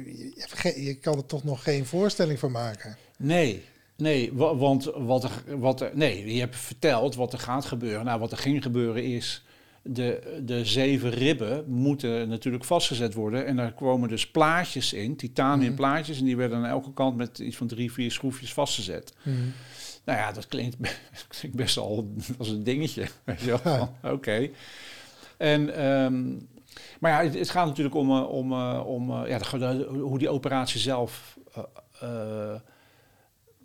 je, 0.63 0.83
je 0.85 0.95
kan 0.95 1.17
er 1.17 1.27
toch 1.27 1.45
nog 1.45 1.63
geen 1.63 1.87
voorstelling 1.87 2.39
van 2.39 2.51
maken. 2.51 2.97
Nee, 3.19 3.65
nee, 3.97 4.33
want 4.35 4.85
wat 4.85 5.25
er, 5.25 5.59
wat 5.59 5.81
er, 5.81 5.91
nee, 5.95 6.35
je 6.35 6.41
hebt 6.41 6.57
verteld 6.57 7.15
wat 7.15 7.33
er 7.33 7.39
gaat 7.39 7.65
gebeuren. 7.65 8.05
Nou, 8.05 8.21
wat 8.21 8.33
er 8.33 8.39
ging 8.39 8.63
gebeuren 8.63 9.05
is 9.05 9.45
de, 9.83 10.41
de 10.45 10.65
zeven 10.65 11.11
ribben 11.11 11.65
moeten 11.67 12.29
natuurlijk 12.29 12.65
vastgezet 12.65 13.15
worden. 13.15 13.47
En 13.47 13.57
daar 13.57 13.73
komen 13.73 14.09
dus 14.09 14.31
plaatjes 14.31 14.93
in, 14.93 15.17
titanium 15.17 15.67
mhm. 15.67 15.77
plaatjes. 15.77 16.19
En 16.19 16.25
die 16.25 16.37
werden 16.37 16.59
aan 16.59 16.65
elke 16.65 16.93
kant 16.93 17.17
met 17.17 17.39
iets 17.39 17.57
van 17.57 17.67
drie, 17.67 17.93
vier 17.93 18.11
schroefjes 18.11 18.53
vastgezet. 18.53 19.15
Mm. 19.23 19.53
Nou 20.05 20.19
ja, 20.19 20.33
dat 20.33 20.47
klinkt, 20.47 20.77
klinkt 21.39 21.57
best 21.57 21.77
al 21.77 22.15
als 22.39 22.49
een 22.49 22.65
dingetje. 22.65 23.07
Oké. 24.03 24.51
En, 25.37 25.87
um, 25.87 26.49
maar 27.01 27.11
ja, 27.11 27.23
het, 27.29 27.39
het, 27.39 27.51
gaat 27.51 27.67
natuurlijk 27.67 27.95
om, 27.95 28.11
eh, 28.11 28.29
om, 28.29 28.53
eh, 28.53 28.83
om 28.87 29.11
uh, 29.11 29.23
ja, 29.27 29.39
de, 29.39 29.87
hoe 29.91 30.19
die 30.19 30.29
operatie 30.29 30.81
zelf 30.81 31.39
uh, 32.03 32.55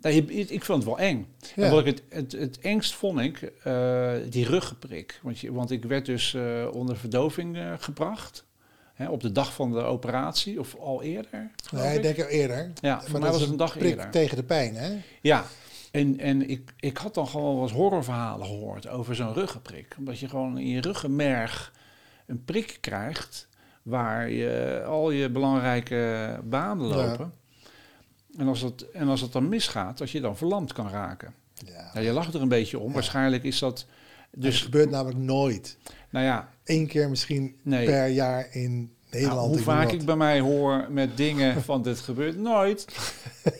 ik 0.00 0.64
vond 0.64 0.84
het 0.84 0.84
wel 0.84 0.98
eng. 0.98 1.26
En 1.56 1.70
wat 1.70 1.86
ik 1.86 1.86
het, 1.86 2.02
het, 2.08 2.32
het 2.32 2.58
engst 2.58 2.94
vond 2.94 3.20
ik, 3.20 3.52
uh, 3.66 4.12
die 4.28 4.46
ruggenprik. 4.46 5.20
Want, 5.22 5.38
je, 5.38 5.52
want 5.52 5.70
ik 5.70 5.84
werd 5.84 6.06
dus 6.06 6.32
uh, 6.32 6.68
onder 6.72 6.96
verdoving 6.96 7.56
uh, 7.56 7.72
gebracht. 7.78 8.46
Hè, 8.94 9.08
op 9.08 9.20
de 9.20 9.32
dag 9.32 9.52
van 9.52 9.72
de 9.72 9.82
operatie, 9.82 10.60
of 10.60 10.76
al 10.76 11.02
eerder. 11.02 11.50
Nee, 11.70 11.96
ik 11.96 12.02
denk 12.02 12.18
al 12.18 12.26
eerder. 12.26 12.72
Ja, 12.80 13.00
voor 13.00 13.20
mij 13.20 13.30
was 13.30 13.40
het 13.40 13.50
een 13.50 13.56
dag 13.56 13.78
eerder. 13.78 14.10
tegen 14.10 14.36
de 14.36 14.42
pijn, 14.42 14.74
hè? 14.74 14.96
Ja, 15.20 15.44
en, 15.90 16.18
en 16.18 16.48
ik, 16.48 16.72
ik 16.76 16.96
had 16.96 17.14
dan 17.14 17.28
gewoon 17.28 17.54
wel 17.54 17.62
eens 17.62 17.72
horrorverhalen 17.72 18.46
gehoord 18.46 18.88
over 18.88 19.14
zo'n 19.14 19.34
ruggenprik. 19.34 19.94
Omdat 19.98 20.18
je 20.18 20.28
gewoon 20.28 20.58
in 20.58 20.68
je 20.68 20.80
ruggenmerg 20.80 21.72
een 22.26 22.44
prik 22.44 22.78
krijgt... 22.80 23.48
waar 23.82 24.30
je 24.30 24.82
al 24.86 25.10
je 25.10 25.30
belangrijke 25.30 26.40
banen 26.44 26.86
lopen... 26.86 27.32
En 28.36 28.48
als, 28.48 28.60
het, 28.60 28.90
en 28.90 29.08
als 29.08 29.20
het 29.20 29.32
dan 29.32 29.48
misgaat, 29.48 29.98
dat 29.98 30.10
je 30.10 30.20
dan 30.20 30.36
verlamd 30.36 30.72
kan 30.72 30.88
raken. 30.88 31.34
Ja. 31.54 31.90
Nou, 31.92 32.06
je 32.06 32.12
lacht 32.12 32.34
er 32.34 32.42
een 32.42 32.48
beetje 32.48 32.78
om. 32.78 32.92
Waarschijnlijk 32.92 33.44
is 33.44 33.58
dat... 33.58 33.86
Dus, 34.30 34.54
het 34.54 34.64
gebeurt 34.64 34.90
namelijk 34.90 35.18
nooit. 35.18 35.76
Nou 36.10 36.24
ja. 36.24 36.48
Eén 36.64 36.86
keer 36.86 37.08
misschien 37.08 37.56
per 37.64 38.06
jaar 38.06 38.48
in 38.50 38.92
Nederland. 39.10 39.40
Nou, 39.40 39.48
hoe 39.48 39.58
vaak 39.58 39.92
ik 39.92 40.04
bij 40.04 40.16
mij 40.16 40.40
hoor 40.40 40.86
met 40.90 41.16
dingen 41.16 41.62
van 41.62 41.82
dit 41.82 42.00
gebeurt 42.00 42.36
nooit. 42.38 42.86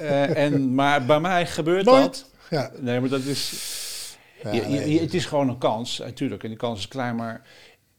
uh, 0.00 0.36
en, 0.44 0.74
maar 0.74 1.04
bij 1.04 1.20
mij 1.20 1.46
gebeurt 1.46 1.84
nooit. 1.84 2.02
dat. 2.02 2.30
Ja. 2.50 2.70
Nee, 2.80 3.00
maar 3.00 3.08
dat 3.08 3.24
is... 3.24 3.76
Ja, 4.42 4.52
je, 4.52 5.00
het 5.00 5.14
is 5.14 5.26
gewoon 5.26 5.48
een 5.48 5.58
kans, 5.58 5.98
natuurlijk. 5.98 6.42
En 6.42 6.48
die 6.48 6.58
kans 6.58 6.78
is 6.78 6.88
klein, 6.88 7.16
maar... 7.16 7.42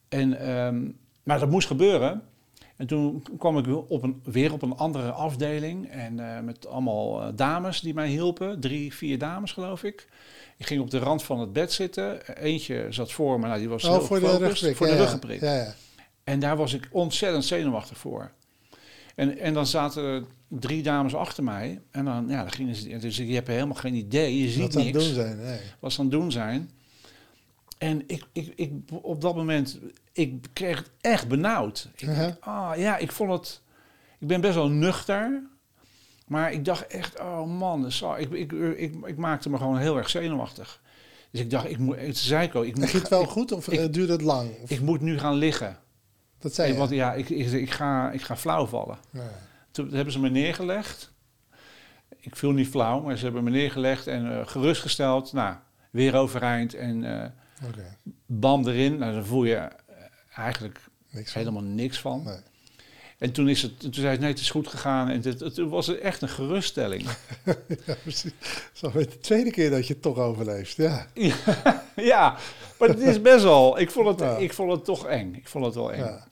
En, 0.09 0.49
um, 0.49 0.97
maar 1.23 1.39
dat 1.39 1.49
moest 1.49 1.67
gebeuren. 1.67 2.21
En 2.79 2.87
toen 2.87 3.23
kwam 3.37 3.57
ik 3.57 3.89
op 3.89 4.03
een, 4.03 4.21
weer 4.23 4.53
op 4.53 4.61
een 4.61 4.75
andere 4.75 5.11
afdeling 5.11 5.89
en 5.89 6.17
uh, 6.17 6.39
met 6.39 6.67
allemaal 6.67 7.21
uh, 7.21 7.27
dames 7.35 7.79
die 7.81 7.93
mij 7.93 8.07
hielpen. 8.07 8.59
Drie, 8.59 8.93
vier 8.93 9.17
dames 9.17 9.51
geloof 9.51 9.83
ik. 9.83 10.07
Ik 10.57 10.65
ging 10.65 10.81
op 10.81 10.89
de 10.89 10.97
rand 10.97 11.23
van 11.23 11.39
het 11.39 11.53
bed 11.53 11.73
zitten. 11.73 12.35
Eentje 12.35 12.87
zat 12.89 13.11
voor 13.11 13.39
me, 13.39 13.47
nou, 13.47 13.59
die 13.59 13.69
was 13.69 13.83
oh, 13.83 13.99
voor, 13.99 14.19
de 14.19 14.37
rugprik, 14.37 14.75
voor 14.75 14.87
de 14.87 14.95
ruggenprik. 14.95 15.41
Ja, 15.41 15.55
ja. 15.55 15.73
En 16.23 16.39
daar 16.39 16.57
was 16.57 16.73
ik 16.73 16.89
ontzettend 16.91 17.45
zenuwachtig 17.45 17.97
voor. 17.97 18.31
En, 19.15 19.37
en 19.37 19.53
dan 19.53 19.67
zaten 19.67 20.03
er 20.03 20.23
drie 20.47 20.83
dames 20.83 21.15
achter 21.15 21.43
mij. 21.43 21.81
En 21.91 22.05
dan, 22.05 22.25
ja, 22.27 22.41
dan 22.41 22.51
gingen 22.51 22.75
ze. 22.75 22.97
Dus 22.97 23.17
je 23.17 23.33
hebt 23.33 23.47
helemaal 23.47 23.75
geen 23.75 23.95
idee. 23.95 24.41
Je 24.41 24.49
ziet 24.49 24.73
wat 24.73 24.83
niks. 24.83 24.93
Wat 24.93 25.03
aan 25.03 25.13
doen 25.13 25.13
zijn. 25.13 25.37
Nee. 25.37 25.59
Wat 25.79 25.91
ze 25.91 25.99
aan 25.99 26.05
het 26.05 26.13
doen 26.13 26.31
zijn. 26.31 26.69
En 27.79 28.03
ik, 28.07 28.25
ik, 28.31 28.53
ik, 28.55 28.71
op 29.01 29.21
dat 29.21 29.35
moment, 29.35 29.79
ik 30.11 30.45
kreeg 30.53 30.77
het 30.77 30.91
echt 31.01 31.27
benauwd. 31.27 31.89
Ik 31.95 32.07
uh 32.07 32.27
ah 32.39 32.77
ja, 32.77 32.97
ik 32.97 33.11
vond 33.11 33.31
het, 33.31 33.61
ik 34.19 34.27
ben 34.27 34.41
best 34.41 34.55
wel 34.55 34.69
nuchter. 34.69 35.43
Maar 36.27 36.51
ik 36.51 36.65
dacht 36.65 36.87
echt, 36.87 37.19
oh 37.19 37.45
man, 37.45 37.85
ik, 38.17 38.31
ik, 38.31 38.51
ik, 38.51 38.95
ik, 39.05 39.17
maakte 39.17 39.49
me 39.49 39.57
gewoon 39.57 39.77
heel 39.77 39.97
erg 39.97 40.09
zenuwachtig. 40.09 40.81
Dus 41.31 41.41
ik 41.41 41.49
dacht, 41.49 41.69
ik 41.69 41.77
moet, 41.77 41.99
het 41.99 42.17
zei 42.17 42.47
ik 42.47 42.55
ook. 42.55 42.65
Ik 42.65 42.77
moet, 42.77 42.91
het 42.91 43.09
wel 43.09 43.25
goed 43.25 43.51
of 43.51 43.67
ik, 43.67 43.93
duurde 43.93 44.11
het 44.11 44.21
lang? 44.21 44.57
Of? 44.61 44.69
Ik 44.69 44.81
moet 44.81 45.01
nu 45.01 45.19
gaan 45.19 45.35
liggen. 45.35 45.77
Dat 46.39 46.53
zei 46.53 46.71
je? 46.71 46.77
Want 46.77 46.89
ja, 46.89 47.13
ik, 47.13 47.29
ik, 47.29 47.51
ik, 47.51 47.71
ga, 47.71 48.11
ik 48.11 48.21
ga 48.21 48.37
flauw 48.37 48.65
vallen. 48.65 48.97
Ja. 49.11 49.31
Toen 49.71 49.93
hebben 49.93 50.13
ze 50.13 50.19
me 50.19 50.29
neergelegd. 50.29 51.11
Ik 52.17 52.35
viel 52.35 52.51
niet 52.51 52.67
flauw, 52.67 53.01
maar 53.01 53.17
ze 53.17 53.23
hebben 53.23 53.43
me 53.43 53.49
neergelegd 53.49 54.07
en 54.07 54.25
uh, 54.25 54.47
gerustgesteld. 54.47 55.33
Nou, 55.33 55.55
weer 55.91 56.15
overeind 56.15 56.73
en... 56.73 57.03
Uh, 57.03 57.25
Bam 58.25 58.67
erin, 58.67 58.97
nou, 58.97 59.13
dan 59.13 59.25
voel 59.25 59.43
je 59.43 59.69
eigenlijk 60.35 60.79
niks 61.09 61.33
helemaal 61.33 61.63
niks 61.63 61.99
van. 61.99 62.23
Nee. 62.23 62.37
En 63.19 63.31
toen, 63.31 63.49
is 63.49 63.61
het, 63.61 63.79
toen 63.79 63.93
zei 63.93 64.07
hij, 64.07 64.17
nee, 64.17 64.29
het 64.29 64.39
is 64.39 64.49
goed 64.49 64.67
gegaan. 64.67 65.09
En 65.09 65.21
het, 65.21 65.39
het 65.39 65.57
was 65.57 65.99
echt 65.99 66.21
een 66.21 66.29
geruststelling. 66.29 67.03
ja, 67.85 67.95
precies. 68.01 68.31
Zo 68.73 68.91
de 68.91 69.19
tweede 69.19 69.51
keer 69.51 69.69
dat 69.69 69.87
je 69.87 69.93
het 69.93 70.01
toch 70.01 70.17
overleeft, 70.17 70.75
ja. 70.75 71.07
ja, 71.95 72.37
maar 72.79 72.89
het 72.89 72.99
is 72.99 73.21
best 73.21 73.43
wel... 73.43 73.79
Ik 73.79 73.91
vond 73.91 74.19
het, 74.19 74.41
ik 74.41 74.53
vond 74.53 74.71
het 74.71 74.85
toch 74.85 75.05
eng. 75.05 75.33
Ik 75.35 75.47
vond 75.47 75.65
het 75.65 75.75
wel 75.75 75.93
eng. 75.93 75.99
Ja. 75.99 76.27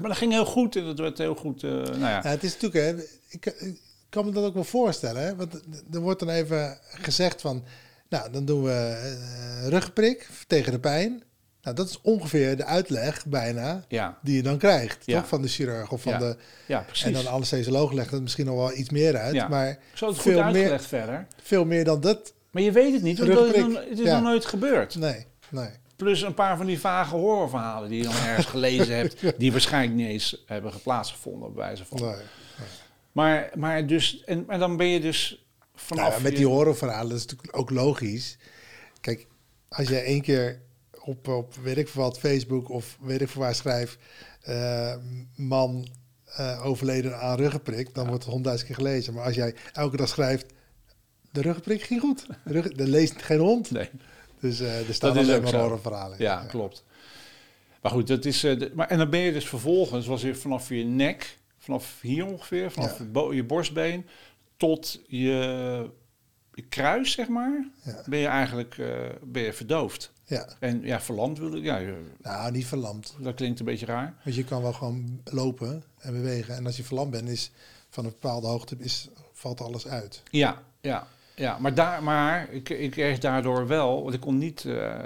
Maar 0.00 0.08
dat 0.08 0.18
ging 0.18 0.32
heel 0.32 0.44
goed 0.44 0.76
en 0.76 0.84
dat 0.84 0.98
werd 0.98 1.18
heel 1.18 1.34
goed. 1.34 1.62
Uh, 1.62 1.70
nou 1.70 1.98
ja. 1.98 2.20
ja. 2.22 2.28
het 2.28 2.42
is 2.42 2.52
natuurlijk, 2.52 2.84
hè, 2.84 3.04
ik, 3.28 3.46
ik, 3.46 3.80
kan 4.08 4.24
me 4.24 4.30
dat 4.30 4.44
ook 4.44 4.54
wel 4.54 4.64
voorstellen. 4.64 5.22
Hè? 5.22 5.36
Want 5.36 5.62
er 5.92 6.00
wordt 6.00 6.20
dan 6.20 6.28
even 6.28 6.78
gezegd 6.82 7.40
van, 7.40 7.64
nou, 8.08 8.30
dan 8.32 8.44
doen 8.44 8.62
we 8.62 9.16
uh, 9.62 9.68
rugprik 9.68 10.28
tegen 10.46 10.72
de 10.72 10.80
pijn. 10.80 11.22
Nou, 11.62 11.76
dat 11.76 11.88
is 11.88 12.00
ongeveer 12.02 12.56
de 12.56 12.64
uitleg 12.64 13.26
bijna 13.26 13.84
ja. 13.88 14.18
die 14.22 14.36
je 14.36 14.42
dan 14.42 14.58
krijgt, 14.58 15.02
ja. 15.04 15.20
toch? 15.20 15.28
Van 15.28 15.42
de 15.42 15.48
chirurg 15.48 15.92
of 15.92 16.02
van 16.02 16.12
ja. 16.12 16.18
de... 16.18 16.36
Ja, 16.66 16.80
precies. 16.80 17.04
En 17.04 17.12
dan 17.12 17.22
de 17.22 17.28
anesthesioloog 17.28 17.92
legt 17.92 18.10
het 18.10 18.22
misschien 18.22 18.46
nog 18.46 18.56
wel 18.56 18.76
iets 18.76 18.90
meer 18.90 19.16
uit. 19.16 19.48
Maar 19.48 19.78
Zo 19.94 20.08
het 20.08 20.18
veel 20.18 20.50
meer, 20.50 20.80
verder. 20.80 21.26
Veel 21.42 21.64
meer 21.64 21.84
dan 21.84 22.00
dat. 22.00 22.34
Maar 22.50 22.62
je 22.62 22.72
weet 22.72 22.92
het 22.92 23.02
niet, 23.02 23.18
want 23.18 23.32
het 23.32 23.54
is, 23.56 23.62
nog, 23.62 23.84
het 23.88 23.98
is 23.98 24.10
nog 24.10 24.22
nooit 24.22 24.44
gebeurd. 24.44 24.94
Nee, 24.94 25.26
nee. 25.48 25.70
Plus 25.96 26.22
een 26.22 26.34
paar 26.34 26.56
van 26.56 26.66
die 26.66 26.80
vage 26.80 27.14
horrorverhalen 27.14 27.88
die 27.88 27.98
je 27.98 28.04
dan 28.04 28.16
ergens 28.26 28.46
gelezen 28.56 28.96
hebt, 28.96 29.38
die 29.38 29.52
waarschijnlijk 29.52 29.94
niet 29.94 30.08
eens 30.08 30.42
hebben 30.46 30.72
geplaatsgevonden 30.72 31.48
op 31.48 31.56
wijze 31.56 31.84
van. 31.84 32.00
Nee, 32.00 32.14
Maar, 33.12 33.50
maar 33.54 33.86
dus, 33.86 34.24
en, 34.24 34.44
en 34.48 34.58
dan 34.58 34.76
ben 34.76 34.86
je 34.86 35.00
dus 35.00 35.47
vanaf. 35.80 36.08
Nou, 36.08 36.22
met 36.22 36.36
die 36.36 36.46
horrorverhalen, 36.46 37.08
dat 37.08 37.18
is 37.18 37.26
natuurlijk 37.26 37.56
ook 37.56 37.70
logisch. 37.70 38.38
Kijk, 39.00 39.26
als 39.68 39.88
je 39.88 39.98
één 39.98 40.20
keer 40.20 40.60
op, 41.04 41.28
op 41.28 41.54
weet 41.54 41.76
ik 41.76 41.88
wat, 41.88 42.18
Facebook 42.18 42.68
of 42.68 42.98
weet 43.00 43.20
ik 43.20 43.28
veel 43.28 43.40
waar 43.40 43.54
schrijft, 43.54 43.98
uh, 44.48 44.94
man 45.36 45.88
uh, 46.38 46.66
overleden 46.66 47.20
aan 47.20 47.36
ruggenprik, 47.36 47.94
dan 47.94 48.06
wordt 48.06 48.24
het 48.24 48.32
honderdduizend 48.32 48.68
keer 48.68 48.86
gelezen. 48.86 49.14
Maar 49.14 49.24
als 49.24 49.34
jij 49.34 49.54
elke 49.72 49.96
dag 49.96 50.08
schrijft, 50.08 50.46
de 51.30 51.40
ruggenprik 51.40 51.82
ging 51.82 52.00
goed, 52.00 52.26
de 52.44 52.52
rug, 52.52 52.72
dan 52.72 52.88
leest 52.88 53.22
geen 53.22 53.38
hond. 53.38 53.70
Nee. 53.70 53.90
Dus 54.40 54.60
uh, 54.60 54.88
er 54.88 54.94
staan 54.94 55.14
dat 55.14 55.24
alleen 55.24 55.42
maar 55.42 55.54
horrorverhalen. 55.54 56.18
Ja, 56.18 56.40
ja, 56.40 56.46
klopt. 56.46 56.84
Maar 57.82 57.92
goed, 57.92 58.06
dat 58.06 58.24
is. 58.24 58.42
Maar, 58.74 58.88
en 58.88 58.98
dan 58.98 59.10
ben 59.10 59.20
je 59.20 59.32
dus 59.32 59.48
vervolgens, 59.48 60.06
was 60.06 60.22
je 60.22 60.34
vanaf 60.34 60.68
je 60.68 60.84
nek, 60.84 61.38
vanaf 61.58 61.98
hier 62.00 62.26
ongeveer, 62.26 62.70
vanaf 62.70 62.98
ja. 63.12 63.32
je 63.32 63.44
borstbeen, 63.44 64.06
tot 64.58 65.00
je, 65.06 65.90
je 66.54 66.62
kruis, 66.68 67.12
zeg 67.12 67.28
maar, 67.28 67.68
ja. 67.82 68.02
ben 68.06 68.18
je 68.18 68.26
eigenlijk 68.26 68.76
uh, 68.76 68.88
ben 69.22 69.42
je 69.42 69.52
verdoofd. 69.52 70.12
Ja. 70.24 70.48
En 70.60 70.82
ja, 70.82 71.00
verlamd 71.00 71.38
wil 71.38 71.56
ik. 71.56 71.64
Ja, 71.64 71.80
nou, 72.22 72.52
niet 72.52 72.66
verlamd. 72.66 73.14
Dat 73.18 73.34
klinkt 73.34 73.58
een 73.58 73.64
beetje 73.64 73.86
raar. 73.86 74.14
Want 74.24 74.36
je 74.36 74.44
kan 74.44 74.62
wel 74.62 74.72
gewoon 74.72 75.20
lopen 75.24 75.82
en 75.98 76.12
bewegen. 76.12 76.56
En 76.56 76.66
als 76.66 76.76
je 76.76 76.84
verlamd 76.84 77.10
bent, 77.10 77.28
is 77.28 77.50
van 77.90 78.04
een 78.04 78.10
bepaalde 78.10 78.46
hoogte 78.46 78.76
is, 78.78 79.08
valt 79.32 79.60
alles 79.60 79.86
uit. 79.86 80.22
Ja, 80.30 80.62
ja. 80.80 81.06
Ja, 81.34 81.58
maar, 81.58 81.74
daar, 81.74 82.02
maar 82.02 82.52
ik, 82.52 82.68
ik 82.68 82.90
kreeg 82.90 83.18
daardoor 83.18 83.66
wel, 83.66 84.02
want 84.02 84.14
ik 84.14 84.20
kon 84.20 84.38
niet 84.38 84.64
uh, 84.64 85.02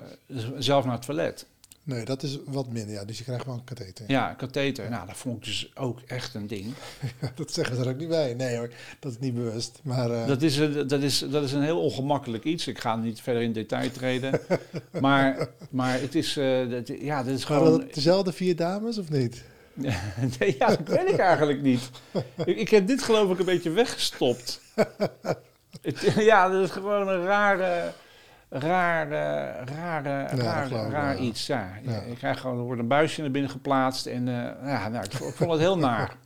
zelf 0.58 0.84
naar 0.84 0.94
het 0.94 1.02
toilet. 1.02 1.46
Nee, 1.84 2.04
dat 2.04 2.22
is 2.22 2.38
wat 2.46 2.68
minder, 2.68 2.94
ja. 2.94 3.04
Dus 3.04 3.18
je 3.18 3.24
krijgt 3.24 3.46
wel 3.46 3.54
een 3.54 3.64
katheter. 3.64 4.04
Ja, 4.08 4.30
een 4.30 4.36
katheter. 4.36 4.90
Nou, 4.90 5.06
dat 5.06 5.16
vond 5.16 5.36
ik 5.36 5.44
dus 5.44 5.70
ook 5.74 6.00
echt 6.06 6.34
een 6.34 6.46
ding. 6.46 6.74
dat 7.34 7.52
zeggen 7.52 7.76
ze 7.76 7.82
er 7.82 7.88
ook 7.88 7.98
niet 7.98 8.08
bij. 8.08 8.34
Nee 8.34 8.56
hoor, 8.56 8.70
dat 8.98 9.12
is 9.12 9.18
niet 9.18 9.34
bewust. 9.34 9.80
Maar, 9.82 10.10
uh... 10.10 10.26
dat, 10.26 10.42
is, 10.42 10.56
dat, 10.86 11.02
is, 11.02 11.18
dat 11.18 11.44
is 11.44 11.52
een 11.52 11.62
heel 11.62 11.80
ongemakkelijk 11.80 12.44
iets. 12.44 12.66
Ik 12.66 12.78
ga 12.78 12.96
niet 12.96 13.20
verder 13.20 13.42
in 13.42 13.52
detail 13.52 13.90
treden. 13.90 14.40
maar, 15.00 15.48
maar 15.70 16.00
het 16.00 16.14
is, 16.14 16.36
uh, 16.36 16.70
dat, 16.70 16.88
ja, 16.88 17.22
dat 17.22 17.34
is 17.34 17.44
gewoon... 17.44 17.62
Waren 17.62 17.78
dat 17.80 17.94
dezelfde 17.94 18.32
vier 18.32 18.56
dames 18.56 18.98
of 18.98 19.10
niet? 19.10 19.44
nee, 20.38 20.56
ja, 20.58 20.66
dat 20.66 20.88
weet 20.88 21.08
ik 21.08 21.18
eigenlijk 21.18 21.62
niet. 21.62 21.90
ik, 22.44 22.56
ik 22.56 22.68
heb 22.68 22.86
dit 22.86 23.02
geloof 23.02 23.30
ik 23.30 23.38
een 23.38 23.44
beetje 23.44 23.70
weggestopt. 23.70 24.60
ja, 26.16 26.48
dat 26.48 26.64
is 26.64 26.70
gewoon 26.70 27.08
een 27.08 27.24
rare, 27.24 27.92
rare, 28.52 29.52
rare, 29.64 30.26
raar, 30.26 30.70
raar 30.70 31.18
iets. 31.18 31.46
Ja. 31.46 31.70
Ik 32.08 32.16
krijg 32.16 32.40
gewoon, 32.40 32.58
er 32.58 32.64
wordt 32.64 32.80
een 32.80 32.88
buisje 32.88 33.20
naar 33.20 33.30
binnen 33.30 33.50
geplaatst 33.50 34.06
en 34.06 34.26
uh, 34.26 34.34
ja, 34.64 34.88
nou, 34.88 35.04
ik, 35.04 35.12
vond 35.12 35.50
het 35.50 35.60
heel 35.60 35.78
naar. 35.78 36.14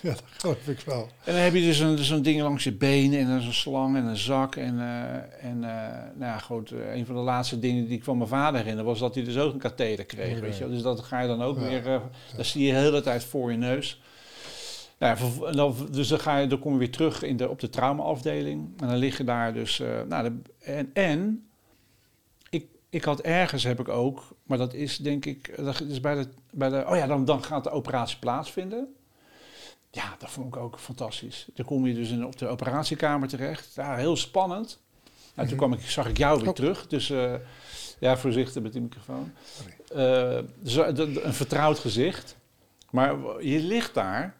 Ja, 0.00 0.10
dat 0.10 0.22
geloof 0.26 0.68
ik 0.68 0.80
wel. 0.80 1.08
En 1.24 1.32
dan 1.32 1.42
heb 1.42 1.54
je 1.54 1.60
dus 1.60 1.78
zo'n 1.78 1.96
dus 1.96 2.20
ding 2.22 2.40
langs 2.40 2.64
je 2.64 2.72
benen 2.72 3.18
en 3.18 3.28
dan 3.28 3.40
zo'n 3.40 3.52
slang 3.52 3.96
en 3.96 4.04
een 4.04 4.16
zak. 4.16 4.56
En, 4.56 4.74
uh, 4.74 5.12
en 5.50 5.56
uh, 5.56 5.70
nou 6.14 6.32
ja, 6.32 6.38
goed, 6.38 6.70
een 6.70 7.06
van 7.06 7.14
de 7.14 7.20
laatste 7.20 7.58
dingen 7.58 7.86
die 7.86 7.96
ik 7.96 8.04
van 8.04 8.16
mijn 8.16 8.28
vader 8.28 8.60
herinner 8.60 8.84
was 8.84 8.98
dat 8.98 9.14
hij 9.14 9.24
dus 9.24 9.38
ook 9.38 9.52
een 9.52 9.58
katheder 9.58 10.04
kreeg. 10.04 10.40
Weet 10.40 10.58
je? 10.58 10.68
Dus 10.68 10.82
dat 10.82 11.00
ga 11.00 11.20
je 11.20 11.28
dan 11.28 11.42
ook 11.42 11.58
weer, 11.58 12.00
dat 12.36 12.46
zie 12.46 12.66
je 12.66 12.72
de 12.72 12.78
hele 12.78 13.00
tijd 13.00 13.24
voor 13.24 13.50
je 13.50 13.56
neus. 13.56 14.02
Nou 14.98 15.16
ja, 15.16 15.52
dan, 15.52 15.88
dus 15.90 16.08
dan, 16.08 16.20
ga 16.20 16.38
je, 16.38 16.46
dan 16.46 16.58
kom 16.58 16.72
je 16.72 16.78
weer 16.78 16.90
terug 16.90 17.22
in 17.22 17.36
de, 17.36 17.48
op 17.48 17.60
de 17.60 17.68
traumaafdeling. 17.68 18.80
En 18.80 18.88
dan 18.88 18.96
liggen 18.96 19.26
daar 19.26 19.52
dus. 19.54 19.82
Nou, 20.08 20.22
de, 20.22 20.40
en 20.64 20.90
en 20.92 21.46
ik, 22.92 23.04
had 23.04 23.20
ergens 23.20 23.62
heb 23.62 23.80
ik 23.80 23.88
ook, 23.88 24.28
maar 24.42 24.58
dat 24.58 24.74
is 24.74 24.96
denk 24.96 25.24
ik. 25.24 25.56
Dat 25.56 25.80
is 25.80 26.00
bij 26.00 26.14
de, 26.14 26.28
bij 26.50 26.68
de, 26.68 26.84
oh 26.88 26.96
ja, 26.96 27.06
dan, 27.06 27.24
dan 27.24 27.44
gaat 27.44 27.64
de 27.64 27.70
operatie 27.70 28.18
plaatsvinden. 28.18 28.94
Ja, 29.90 30.16
dat 30.18 30.30
vond 30.30 30.54
ik 30.54 30.56
ook 30.56 30.78
fantastisch. 30.78 31.46
Dan 31.54 31.66
kom 31.66 31.86
je 31.86 31.94
dus 31.94 32.10
in, 32.10 32.26
op 32.26 32.38
de 32.38 32.46
operatiekamer 32.46 33.28
terecht. 33.28 33.74
Ja, 33.74 33.96
heel 33.96 34.16
spannend. 34.16 34.78
Nou, 35.34 35.48
toen 35.48 35.56
mhm. 35.56 35.66
kwam 35.66 35.72
ik, 35.72 35.90
zag 35.90 36.08
ik 36.08 36.18
jou 36.18 36.42
weer 36.42 36.52
terug. 36.52 36.86
Dus 36.86 37.10
uh, 37.10 37.34
ja, 37.98 38.16
voorzichtig 38.16 38.62
met 38.62 38.72
die 38.72 38.82
microfoon. 38.82 39.32
Uh, 39.94 40.38
dus, 40.60 40.76
een 40.76 41.34
vertrouwd 41.34 41.78
gezicht. 41.78 42.36
Maar 42.90 43.16
je 43.44 43.58
ligt 43.58 43.94
daar. 43.94 44.36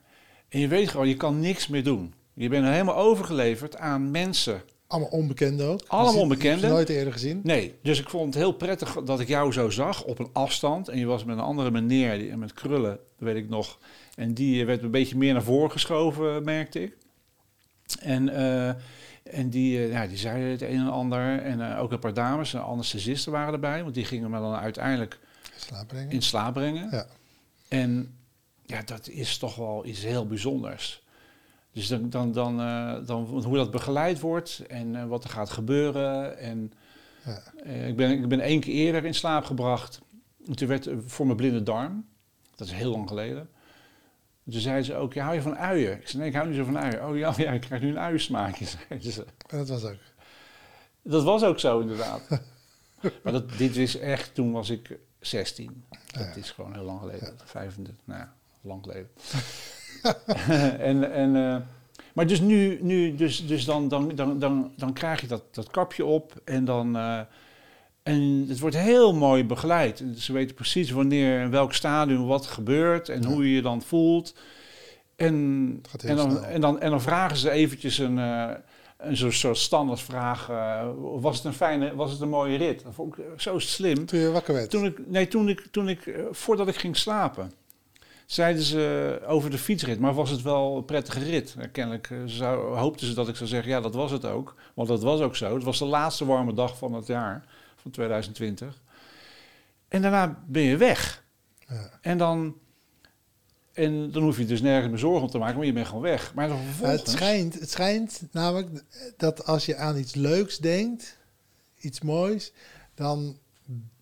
En 0.49 0.61
je 0.61 0.69
weet 0.69 0.89
gewoon, 0.89 1.09
je 1.09 1.17
kan 1.17 1.41
niks 1.41 1.69
meer 1.69 1.85
doen. 1.85 2.15
Je 2.33 2.49
bent 2.49 2.67
helemaal 2.67 2.97
overgeleverd 2.97 3.77
aan 3.77 4.11
mensen. 4.11 4.63
Allemaal 4.93 5.11
onbekenden 5.11 5.67
ook? 5.67 5.81
Allemaal 5.87 6.21
onbekenden. 6.21 6.61
Heb 6.61 6.69
je 6.69 6.75
nooit 6.75 6.89
eerder 6.89 7.13
gezien? 7.13 7.41
Nee, 7.43 7.75
dus 7.83 8.01
ik 8.01 8.09
vond 8.09 8.35
het 8.35 8.43
heel 8.43 8.53
prettig 8.53 9.03
dat 9.05 9.21
ik 9.21 9.29
jou 9.29 9.53
zo 9.53 9.71
zag 9.71 10.05
op 10.05 10.19
een 10.19 10.29
afstand. 10.33 10.89
En 10.89 10.99
je 10.99 11.07
was 11.07 11.25
met 11.25 11.37
een 11.37 11.43
andere 11.43 11.71
meneer, 11.71 12.19
die, 12.19 12.37
met 12.37 12.53
krullen, 12.53 12.99
weet 13.19 13.37
ik 13.37 13.49
nog. 13.49 13.79
En 14.15 14.35
die 14.35 14.67
werd 14.67 14.83
een 14.83 14.91
beetje 14.91 15.17
meer 15.17 15.33
naar 15.33 15.43
voren 15.43 15.71
geschoven, 15.71 16.45
merkte 16.45 16.83
ik. 16.83 16.97
En, 18.01 18.29
uh, 18.29 18.69
en 19.23 19.51
die, 19.51 19.79
uh, 19.79 19.93
ja, 19.93 20.07
die 20.07 20.17
zeiden 20.17 20.51
het 20.51 20.63
een 20.63 20.79
en 20.79 20.91
ander. 20.91 21.43
En 21.43 21.59
uh, 21.59 21.81
ook 21.81 21.93
een 21.93 21.99
paar 21.99 22.15
dames, 22.15 22.53
een 22.53 22.61
anesthesisten 22.61 23.33
waren 23.33 23.53
erbij. 23.53 23.83
Want 23.83 23.95
die 23.95 24.05
gingen 24.05 24.31
me 24.31 24.39
dan 24.39 24.55
uiteindelijk 24.55 25.19
slaap 25.57 25.89
brengen. 25.89 26.11
in 26.11 26.23
slaap 26.23 26.55
brengen. 26.55 26.89
Ja. 26.91 27.07
En 27.69 28.19
ja, 28.67 28.83
dat 28.83 29.09
is 29.09 29.39
toch 29.39 29.55
wel 29.55 29.87
iets 29.87 30.03
heel 30.03 30.27
bijzonders. 30.27 31.02
Dus 31.73 31.89
dan, 31.89 32.11
dan, 32.11 32.33
dan, 32.33 32.61
uh, 32.61 33.07
dan 33.07 33.25
hoe 33.25 33.57
dat 33.57 33.71
begeleid 33.71 34.21
wordt 34.21 34.63
en 34.69 34.95
uh, 34.95 35.05
wat 35.05 35.25
er 35.25 35.31
gaat 35.31 35.51
gebeuren. 35.51 36.39
En 36.39 36.73
ja. 37.25 37.43
uh, 37.67 37.89
ik, 37.89 37.97
ben, 37.97 38.11
ik 38.11 38.29
ben 38.29 38.41
één 38.41 38.61
keer 38.61 38.75
eerder 38.75 39.05
in 39.05 39.15
slaap 39.15 39.45
gebracht. 39.45 40.01
En 40.47 40.57
toen 40.57 40.69
werd 40.69 40.89
voor 41.07 41.27
mijn 41.27 41.37
blinde 41.37 41.63
darm. 41.63 42.07
Dat 42.55 42.67
is 42.67 42.73
heel 42.73 42.91
lang 42.91 43.09
geleden. 43.09 43.49
Toen 44.51 44.61
zeiden 44.61 44.85
ze 44.85 44.95
ook, 44.95 45.13
ja, 45.13 45.23
hou 45.23 45.35
je 45.35 45.43
van 45.43 45.57
uien? 45.57 46.01
Ik 46.01 46.09
zei, 46.09 46.19
nee, 46.19 46.29
ik 46.29 46.37
hou 46.37 46.49
niet 46.49 46.57
zo 46.57 46.65
van 46.65 46.79
uien. 46.79 47.07
Oh 47.07 47.17
ja, 47.17 47.35
ja 47.45 47.53
ik 47.53 47.61
krijg 47.61 47.83
nu 47.83 47.89
een 47.89 47.99
uiensmaakje, 47.99 48.65
ze. 49.01 49.27
Dat 49.47 49.69
was 49.69 49.85
ook. 49.85 49.99
Dat 51.03 51.23
was 51.23 51.43
ook 51.43 51.59
zo, 51.59 51.81
inderdaad. 51.81 52.29
maar 53.23 53.33
dat, 53.33 53.53
dit 53.59 53.77
is 53.77 53.99
echt, 53.99 54.35
toen 54.35 54.53
was 54.53 54.71
ik 54.71 54.99
16. 55.21 55.85
Dat 55.89 56.23
ja. 56.23 56.35
is 56.35 56.51
gewoon 56.51 56.75
heel 56.75 56.85
lang 56.85 57.01
geleden. 57.01 57.35
Ja. 57.39 57.47
35, 57.47 57.95
nou 58.05 58.21
ja 58.21 58.35
lang 58.63 58.83
geleden. 58.83 59.11
en, 60.79 61.13
en, 61.13 61.35
uh, 61.35 61.57
maar 62.15 62.27
dus 62.27 62.41
nu, 62.41 62.79
nu 62.81 63.15
dus, 63.15 63.47
dus 63.47 63.65
dan, 63.65 63.89
dan, 63.89 64.15
dan, 64.15 64.39
dan, 64.39 64.73
dan 64.77 64.93
krijg 64.93 65.21
je 65.21 65.27
dat, 65.27 65.43
dat 65.51 65.71
kapje 65.71 66.05
op 66.05 66.41
en 66.45 66.65
dan... 66.65 66.97
Uh, 66.97 67.21
en 68.03 68.47
het 68.49 68.59
wordt 68.59 68.77
heel 68.77 69.15
mooi 69.15 69.45
begeleid. 69.45 70.05
Ze 70.17 70.33
weten 70.33 70.55
precies 70.55 70.91
wanneer, 70.91 71.41
in 71.41 71.51
welk 71.51 71.73
stadium 71.73 72.27
wat 72.27 72.47
gebeurt 72.47 73.09
en 73.09 73.23
ja. 73.23 73.29
hoe 73.29 73.49
je 73.49 73.55
je 73.55 73.63
dan 73.63 73.83
voelt. 73.83 74.35
En, 75.17 75.83
en, 76.07 76.17
dan, 76.17 76.45
en, 76.45 76.61
dan, 76.61 76.81
en 76.81 76.91
dan 76.91 77.01
vragen 77.01 77.37
ze 77.37 77.51
eventjes 77.51 77.99
een, 77.99 78.19
uh, 78.19 78.51
een 78.99 79.17
soort, 79.17 79.35
soort 79.35 79.59
standaardvraag. 79.59 80.51
Uh, 80.51 80.83
was 80.97 81.37
het 81.37 81.45
een 81.45 81.53
fijne, 81.53 81.95
was 81.95 82.13
het 82.13 82.21
een 82.21 82.29
mooie 82.29 82.57
rit? 82.57 82.85
Dat 82.85 82.95
vond 82.95 83.19
ik 83.19 83.25
zo 83.37 83.59
slim. 83.59 84.07
Toen 84.07 84.21
je 84.21 84.31
wakker 84.31 84.55
werd? 84.55 84.71
Toen 84.71 84.85
ik, 84.85 85.09
nee, 85.09 85.29
toen 85.29 85.49
ik, 85.49 85.67
toen 85.71 85.89
ik, 85.89 86.15
voordat 86.31 86.69
ik 86.69 86.77
ging 86.77 86.97
slapen 86.97 87.53
zeiden 88.33 88.63
ze 88.63 89.21
over 89.27 89.51
de 89.51 89.59
fietsrit. 89.59 89.99
Maar 89.99 90.15
was 90.15 90.31
het 90.31 90.43
wel 90.43 90.77
een 90.77 90.85
prettige 90.85 91.19
rit? 91.19 91.57
Kennelijk 91.73 92.11
eh, 92.11 92.19
zou, 92.25 92.77
hoopten 92.77 93.07
ze 93.07 93.15
dat 93.15 93.29
ik 93.29 93.37
zou 93.37 93.49
zeggen, 93.49 93.71
ja, 93.71 93.81
dat 93.81 93.95
was 93.95 94.11
het 94.11 94.25
ook. 94.25 94.55
Want 94.75 94.89
dat 94.89 95.03
was 95.03 95.21
ook 95.21 95.37
zo. 95.37 95.55
Het 95.55 95.65
was 95.65 95.79
de 95.79 95.85
laatste 95.85 96.25
warme 96.25 96.55
dag 96.55 96.79
van 96.79 96.95
het 96.95 97.07
jaar, 97.07 97.45
van 97.77 97.91
2020. 97.91 98.83
En 99.89 100.03
daarna 100.03 100.43
ben 100.47 100.63
je 100.63 100.77
weg. 100.77 101.25
Ja. 101.69 101.91
En 102.01 102.19
dan... 102.19 102.57
En 103.73 104.11
dan 104.11 104.23
hoef 104.23 104.39
je 104.39 104.45
dus 104.45 104.61
nergens 104.61 104.91
meer 104.91 104.99
zorgen 104.99 105.23
om 105.23 105.31
te 105.31 105.39
maken, 105.39 105.57
maar 105.57 105.67
je 105.67 105.73
bent 105.73 105.87
gewoon 105.87 106.03
weg. 106.03 106.35
Maar 106.35 106.49
vervolgens... 106.49 107.01
het, 107.01 107.11
schijnt, 107.11 107.61
het 107.61 107.71
schijnt 107.71 108.23
namelijk 108.31 108.85
dat 109.17 109.47
als 109.47 109.67
je 109.67 109.77
aan 109.77 109.97
iets 109.97 110.15
leuks 110.15 110.59
denkt, 110.59 111.19
iets 111.81 112.01
moois, 112.01 112.53
dan 112.95 113.39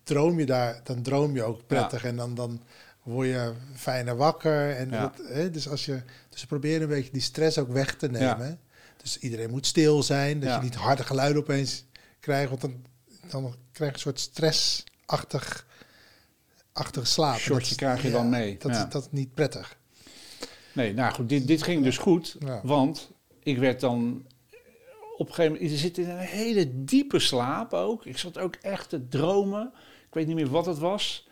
droom 0.03 0.39
je 0.39 0.45
daar, 0.45 0.81
dan 0.83 1.01
droom 1.01 1.35
je 1.35 1.43
ook 1.43 1.67
prettig. 1.67 2.01
Ja. 2.01 2.07
En 2.07 2.15
dan, 2.15 2.35
dan 2.35 2.61
word 3.03 3.27
je 3.27 3.53
fijner 3.75 4.15
wakker. 4.15 4.75
En 4.75 4.89
dat, 4.89 5.21
hè, 5.23 5.49
dus, 5.49 5.69
als 5.69 5.85
je, 5.85 6.01
dus 6.29 6.41
we 6.41 6.47
proberen 6.47 6.81
een 6.81 6.87
beetje 6.87 7.11
die 7.11 7.21
stress 7.21 7.57
ook 7.57 7.71
weg 7.71 7.95
te 7.95 8.07
nemen. 8.07 8.59
Dus 8.97 9.17
iedereen 9.19 9.49
moet 9.49 9.65
stil 9.65 10.03
zijn, 10.03 10.39
dat 10.39 10.53
je 10.55 10.61
niet 10.61 10.75
harde 10.75 11.03
geluiden 11.03 11.41
opeens 11.41 11.85
krijgt, 12.19 12.49
want 12.49 12.61
dan, 12.61 12.85
dan 13.29 13.55
krijg 13.71 13.91
je 13.91 13.95
een 13.95 14.01
soort 14.01 14.19
stressachtig 14.19 15.65
achtig 16.73 17.07
slaap. 17.07 17.37
Shortje 17.37 17.75
krijg 17.75 18.01
je 18.01 18.11
dan 18.11 18.29
mee. 18.29 18.57
Dat, 18.57 18.71
is, 18.71 18.85
dat 18.89 19.01
is 19.01 19.07
niet 19.11 19.33
prettig. 19.33 19.77
Nee, 20.73 20.93
nou 20.93 21.13
goed, 21.13 21.29
dit, 21.29 21.47
dit 21.47 21.63
ging 21.63 21.83
dus 21.83 21.97
goed, 21.97 22.37
want 22.63 23.11
ik 23.43 23.57
werd 23.57 23.79
dan 23.79 24.25
op 25.17 25.27
een 25.27 25.33
gegeven 25.33 25.53
moment, 25.53 25.71
je 25.71 25.77
zit 25.77 25.97
in 25.97 26.09
een 26.09 26.17
hele 26.17 26.83
diepe 26.83 27.19
slaap 27.19 27.73
ook. 27.73 28.05
Ik 28.05 28.17
zat 28.17 28.37
ook 28.37 28.55
echt 28.55 28.89
te 28.89 29.07
dromen. 29.07 29.71
Ik 30.07 30.13
weet 30.13 30.27
niet 30.27 30.35
meer 30.35 30.49
wat 30.49 30.65
het 30.65 30.77
was. 30.77 31.27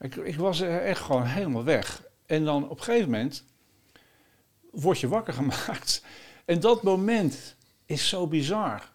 Ik, 0.00 0.14
ik 0.16 0.36
was 0.36 0.60
echt 0.60 1.00
gewoon 1.00 1.26
helemaal 1.26 1.64
weg. 1.64 2.02
En 2.26 2.44
dan 2.44 2.68
op 2.68 2.78
een 2.78 2.84
gegeven 2.84 3.10
moment 3.10 3.44
word 4.70 4.98
je 4.98 5.08
wakker 5.08 5.32
gemaakt. 5.42 6.04
En 6.44 6.60
dat 6.60 6.82
moment 6.82 7.56
is 7.86 8.08
zo 8.08 8.26
bizar. 8.26 8.92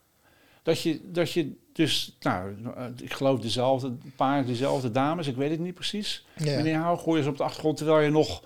Dat 0.64 0.82
je, 0.82 1.12
dat 1.12 1.32
je 1.32 1.52
dus, 1.74 2.18
nou, 2.20 2.56
ik 3.02 3.14
geloof 3.14 3.40
dezelfde, 3.40 3.96
paar 4.16 4.46
dezelfde 4.46 4.92
dames, 4.92 5.28
ik 5.28 5.36
weet 5.36 5.50
het 5.50 5.60
niet 5.60 5.74
precies. 5.74 6.26
Ja. 6.38 6.56
Meneer 6.56 6.78
Houw, 6.78 6.96
gooi 6.96 7.18
je 7.18 7.24
ze 7.24 7.30
op 7.30 7.38
de 7.38 7.44
achtergrond 7.44 7.78
terwijl 7.78 8.00
je 8.00 8.12
nog 8.12 8.42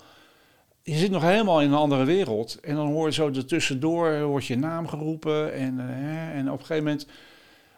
je 0.82 0.96
zit 0.96 1.10
nog 1.10 1.22
helemaal 1.22 1.60
in 1.60 1.68
een 1.68 1.78
andere 1.78 2.04
wereld. 2.04 2.60
En 2.60 2.74
dan 2.74 2.86
hoor 2.86 3.06
je 3.06 3.12
zo 3.12 3.28
ertussendoor, 3.28 4.22
wordt 4.22 4.46
je 4.46 4.56
naam 4.56 4.88
geroepen. 4.88 5.52
En, 5.52 5.78
uh, 5.78 6.28
en 6.28 6.50
op 6.50 6.58
een 6.58 6.66
gegeven 6.66 6.84
moment, 6.84 7.06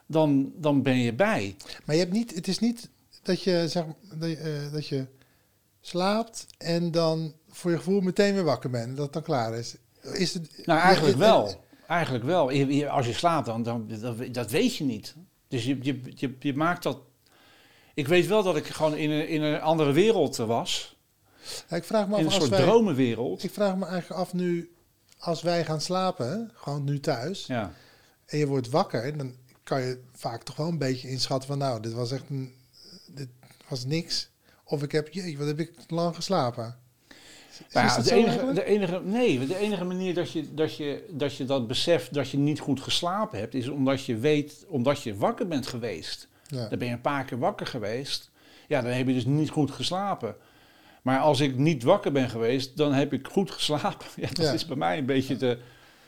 dan, 0.06 0.52
dan 0.56 0.82
ben 0.82 0.98
je 0.98 1.12
bij. 1.12 1.56
Maar 1.84 1.94
je 1.94 2.00
hebt 2.00 2.14
niet, 2.14 2.34
het 2.34 2.48
is 2.48 2.58
niet 2.58 2.88
dat 3.22 3.42
je, 3.42 3.68
zeg, 3.68 3.84
dat, 4.14 4.30
je, 4.30 4.64
uh, 4.66 4.72
dat 4.72 4.86
je 4.86 5.06
slaapt 5.80 6.46
en 6.58 6.90
dan 6.90 7.34
voor 7.48 7.70
je 7.70 7.76
gevoel 7.76 8.00
meteen 8.00 8.34
weer 8.34 8.44
wakker 8.44 8.70
bent. 8.70 8.96
Dat 8.96 9.04
het 9.04 9.12
dan 9.12 9.22
klaar 9.22 9.54
is. 9.54 9.76
is 10.12 10.34
het, 10.34 10.66
nou, 10.66 10.80
eigenlijk 10.80 11.16
wel. 11.16 11.64
Eigenlijk 11.86 12.24
wel. 12.24 12.50
Als 12.88 13.06
je 13.06 13.12
slaapt, 13.12 13.46
dan, 13.46 13.62
dan 13.62 13.88
dat, 14.00 14.34
dat 14.34 14.50
weet 14.50 14.76
je 14.76 14.84
niet. 14.84 15.14
Dus 15.48 15.64
je, 15.64 15.78
je, 15.82 16.00
je, 16.14 16.36
je 16.38 16.54
maakt 16.54 16.82
dat... 16.82 16.98
Ik 17.94 18.08
weet 18.08 18.26
wel 18.26 18.42
dat 18.42 18.56
ik 18.56 18.66
gewoon 18.66 18.96
in 18.96 19.10
een, 19.10 19.28
in 19.28 19.42
een 19.42 19.60
andere 19.60 19.92
wereld 19.92 20.36
was 20.36 20.96
ik 21.68 21.84
vraag 21.84 22.08
me 22.08 22.14
af, 22.14 22.20
in 22.20 22.26
een 22.26 22.32
soort 22.32 22.48
wij, 22.48 22.60
dromenwereld. 22.60 23.42
Ik 23.42 23.50
vraag 23.50 23.76
me 23.76 23.86
eigenlijk 23.86 24.20
af 24.20 24.32
nu, 24.32 24.74
als 25.18 25.42
wij 25.42 25.64
gaan 25.64 25.80
slapen, 25.80 26.50
gewoon 26.54 26.84
nu 26.84 27.00
thuis, 27.00 27.46
ja. 27.46 27.72
en 28.26 28.38
je 28.38 28.46
wordt 28.46 28.70
wakker, 28.70 29.16
dan 29.16 29.34
kan 29.62 29.80
je 29.80 30.02
vaak 30.12 30.42
toch 30.42 30.56
wel 30.56 30.68
een 30.68 30.78
beetje 30.78 31.08
inschatten 31.08 31.48
van, 31.48 31.58
nou, 31.58 31.80
dit 31.80 31.92
was 31.92 32.12
echt 32.12 32.24
een, 32.28 32.54
niks. 33.84 34.30
Of 34.64 34.82
ik 34.82 34.92
heb, 34.92 35.08
jee, 35.12 35.38
wat 35.38 35.46
heb 35.46 35.58
ik 35.58 35.72
lang 35.88 36.14
geslapen? 36.14 36.76
Nou 37.72 37.86
ja, 37.86 38.02
de, 38.02 38.14
enige, 38.14 38.52
de 38.52 38.64
enige, 38.64 39.00
nee, 39.04 39.46
de 39.46 39.56
enige 39.56 39.84
manier 39.84 40.14
dat 40.14 40.32
je, 40.32 40.54
dat, 40.54 40.76
je, 40.76 41.06
dat 41.10 41.36
je 41.36 41.44
dat 41.44 41.66
beseft 41.66 42.14
dat 42.14 42.30
je 42.30 42.38
niet 42.38 42.60
goed 42.60 42.80
geslapen 42.80 43.38
hebt, 43.38 43.54
is 43.54 43.68
omdat 43.68 44.04
je 44.04 44.16
weet, 44.16 44.64
omdat 44.68 45.02
je 45.02 45.16
wakker 45.16 45.48
bent 45.48 45.66
geweest. 45.66 46.28
Ja. 46.46 46.68
Dan 46.68 46.78
ben 46.78 46.88
je 46.88 46.94
een 46.94 47.00
paar 47.00 47.24
keer 47.24 47.38
wakker 47.38 47.66
geweest. 47.66 48.30
Ja, 48.68 48.80
dan 48.80 48.92
heb 48.92 49.06
je 49.06 49.14
dus 49.14 49.24
niet 49.24 49.50
goed 49.50 49.70
geslapen. 49.70 50.36
Maar 51.02 51.18
als 51.18 51.40
ik 51.40 51.56
niet 51.56 51.82
wakker 51.82 52.12
ben 52.12 52.30
geweest, 52.30 52.76
dan 52.76 52.92
heb 52.92 53.12
ik 53.12 53.28
goed 53.28 53.50
geslapen. 53.50 54.06
Ja, 54.16 54.28
dat 54.32 54.54
is 54.54 54.66
bij 54.66 54.76
mij 54.76 54.98
een 54.98 55.06
beetje 55.06 55.36
de, 55.36 55.58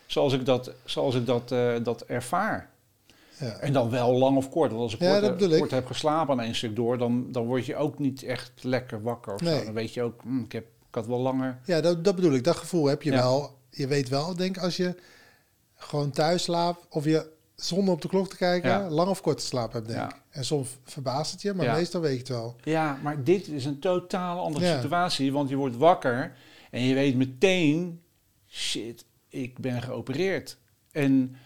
zoals 0.06 0.32
ik 0.32 0.44
dat, 0.44 0.72
zoals 0.84 1.14
ik 1.14 1.26
dat, 1.26 1.52
uh, 1.52 1.74
dat 1.82 2.02
ervaar. 2.02 2.70
Ja. 3.38 3.46
En 3.46 3.72
dan 3.72 3.90
wel 3.90 4.12
lang 4.18 4.36
of 4.36 4.50
kort. 4.50 4.70
Want 4.70 4.82
als 4.82 4.92
ik 4.92 4.98
kort, 4.98 5.58
kort 5.58 5.70
heb 5.70 5.86
geslapen 5.86 6.38
aan 6.38 6.44
één 6.44 6.54
stuk 6.54 6.76
door, 6.76 6.98
dan, 6.98 7.32
dan 7.32 7.46
word 7.46 7.66
je 7.66 7.76
ook 7.76 7.98
niet 7.98 8.22
echt 8.22 8.52
lekker 8.62 9.02
wakker. 9.02 9.34
Of 9.34 9.40
nee. 9.40 9.58
zo. 9.58 9.64
Dan 9.64 9.74
weet 9.74 9.94
je 9.94 10.02
ook, 10.02 10.22
hm, 10.22 10.40
ik, 10.40 10.52
heb, 10.52 10.64
ik 10.88 10.94
had 10.94 11.06
wel 11.06 11.20
langer. 11.20 11.58
Ja, 11.64 11.80
dat, 11.80 12.04
dat 12.04 12.14
bedoel 12.14 12.32
ik. 12.32 12.44
Dat 12.44 12.56
gevoel 12.56 12.86
heb 12.86 13.02
je 13.02 13.10
wel. 13.10 13.58
Je 13.70 13.86
weet 13.86 14.08
wel, 14.08 14.36
denk 14.36 14.58
als 14.58 14.76
je 14.76 14.94
gewoon 15.76 16.10
thuis 16.10 16.42
slaapt 16.42 16.86
of 16.88 17.04
je 17.04 17.32
zonder 17.54 17.94
op 17.94 18.02
de 18.02 18.08
klok 18.08 18.28
te 18.28 18.36
kijken, 18.36 18.90
lang 18.90 19.08
of 19.08 19.20
kort 19.20 19.38
te 19.38 19.44
slapen 19.44 19.76
hebt, 19.76 19.88
denk 19.88 20.10
ik. 20.10 20.20
En 20.30 20.44
soms 20.44 20.78
verbaast 20.84 21.32
het 21.32 21.42
je, 21.42 21.54
maar 21.54 21.76
meestal 21.76 22.00
weet 22.00 22.12
je 22.12 22.18
het 22.18 22.28
wel. 22.28 22.56
Ja, 22.62 22.98
maar 23.02 23.24
dit 23.24 23.48
is 23.48 23.64
een 23.64 23.78
totaal 23.78 24.44
andere 24.44 24.80
situatie, 24.80 25.32
want 25.32 25.48
je 25.48 25.56
wordt 25.56 25.76
wakker 25.76 26.36
en 26.70 26.82
je 26.82 26.94
weet 26.94 27.16
meteen, 27.16 28.00
shit, 28.48 29.04
ik 29.28 29.58
ben 29.58 29.82
geopereerd. 29.82 30.58
En 30.92 31.36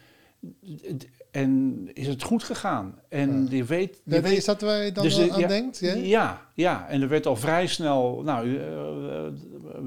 en 1.31 1.85
is 1.93 2.07
het 2.07 2.22
goed 2.22 2.43
gegaan? 2.43 3.01
En 3.09 3.43
ja. 3.51 3.57
je 3.57 3.64
weet... 3.64 4.01
Je 4.05 4.20
weet 4.20 4.37
is 4.37 4.45
dat 4.45 4.61
waar 4.61 4.85
je 4.85 4.93
dan 4.93 5.05
dus 5.05 5.31
aan 5.31 5.41
denkt? 5.41 5.79
Ja? 5.79 5.95
ja? 5.95 6.43
ja, 6.55 6.89
En 6.89 7.03
er 7.03 7.09
werd 7.09 7.26
al 7.26 7.37
vrij 7.37 7.66
snel... 7.66 8.22
Nou, 8.24 8.47
uh, 8.47 8.62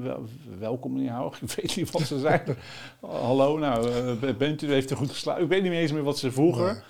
wel, 0.02 0.24
welkom 0.58 0.92
meneer 0.92 1.12
Hoog. 1.12 1.40
Ik 1.42 1.50
weet 1.50 1.76
niet 1.76 1.90
wat 1.90 2.02
ze 2.02 2.18
zeiden. 2.18 2.56
Hallo, 3.00 3.58
nou, 3.58 3.88
uh, 4.22 4.36
bent 4.36 4.62
u, 4.62 4.72
heeft 4.72 4.90
er 4.90 4.96
goed 4.96 5.10
geslapen? 5.10 5.42
Ik 5.42 5.48
weet 5.48 5.62
niet 5.62 5.72
eens 5.72 5.92
meer 5.92 6.02
wat 6.02 6.18
ze 6.18 6.32
vroegen. 6.32 6.82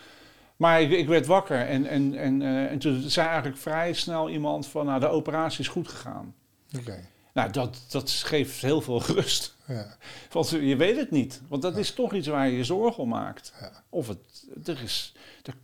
Maar 0.57 0.83
ik, 0.83 0.91
ik, 0.91 1.09
werd 1.09 1.27
wakker 1.27 1.67
en, 1.67 1.87
en, 1.87 2.15
en, 2.15 2.41
uh, 2.41 2.71
en 2.71 2.79
toen 2.79 3.03
zei 3.07 3.27
eigenlijk 3.27 3.59
vrij 3.59 3.93
snel 3.93 4.31
iemand 4.31 4.67
van... 4.67 4.87
Nou, 4.87 5.01
de 5.01 5.09
operatie 5.09 5.61
is 5.61 5.69
goed 5.69 5.89
gegaan. 5.89 6.35
Oké. 6.79 7.11
Nou, 7.33 7.51
dat, 7.51 7.79
dat 7.89 8.11
geeft 8.11 8.63
heel 8.63 8.81
veel 8.81 9.03
rust. 9.03 9.57
Ja. 9.67 9.97
Want 10.31 10.49
je 10.49 10.77
weet 10.77 10.97
het 10.97 11.11
niet. 11.11 11.41
Want 11.49 11.63
dat 11.63 11.77
is 11.77 11.95
toch 11.95 12.15
iets 12.15 12.27
waar 12.27 12.49
je 12.49 12.57
je 12.57 12.65
zorgen 12.65 13.03
om 13.03 13.09
maakt. 13.09 13.53
Ja. 13.61 13.83
Of 13.89 14.09
het, 14.09 14.19
er 14.65 14.83
is... 14.83 15.15
Er, 15.43 15.55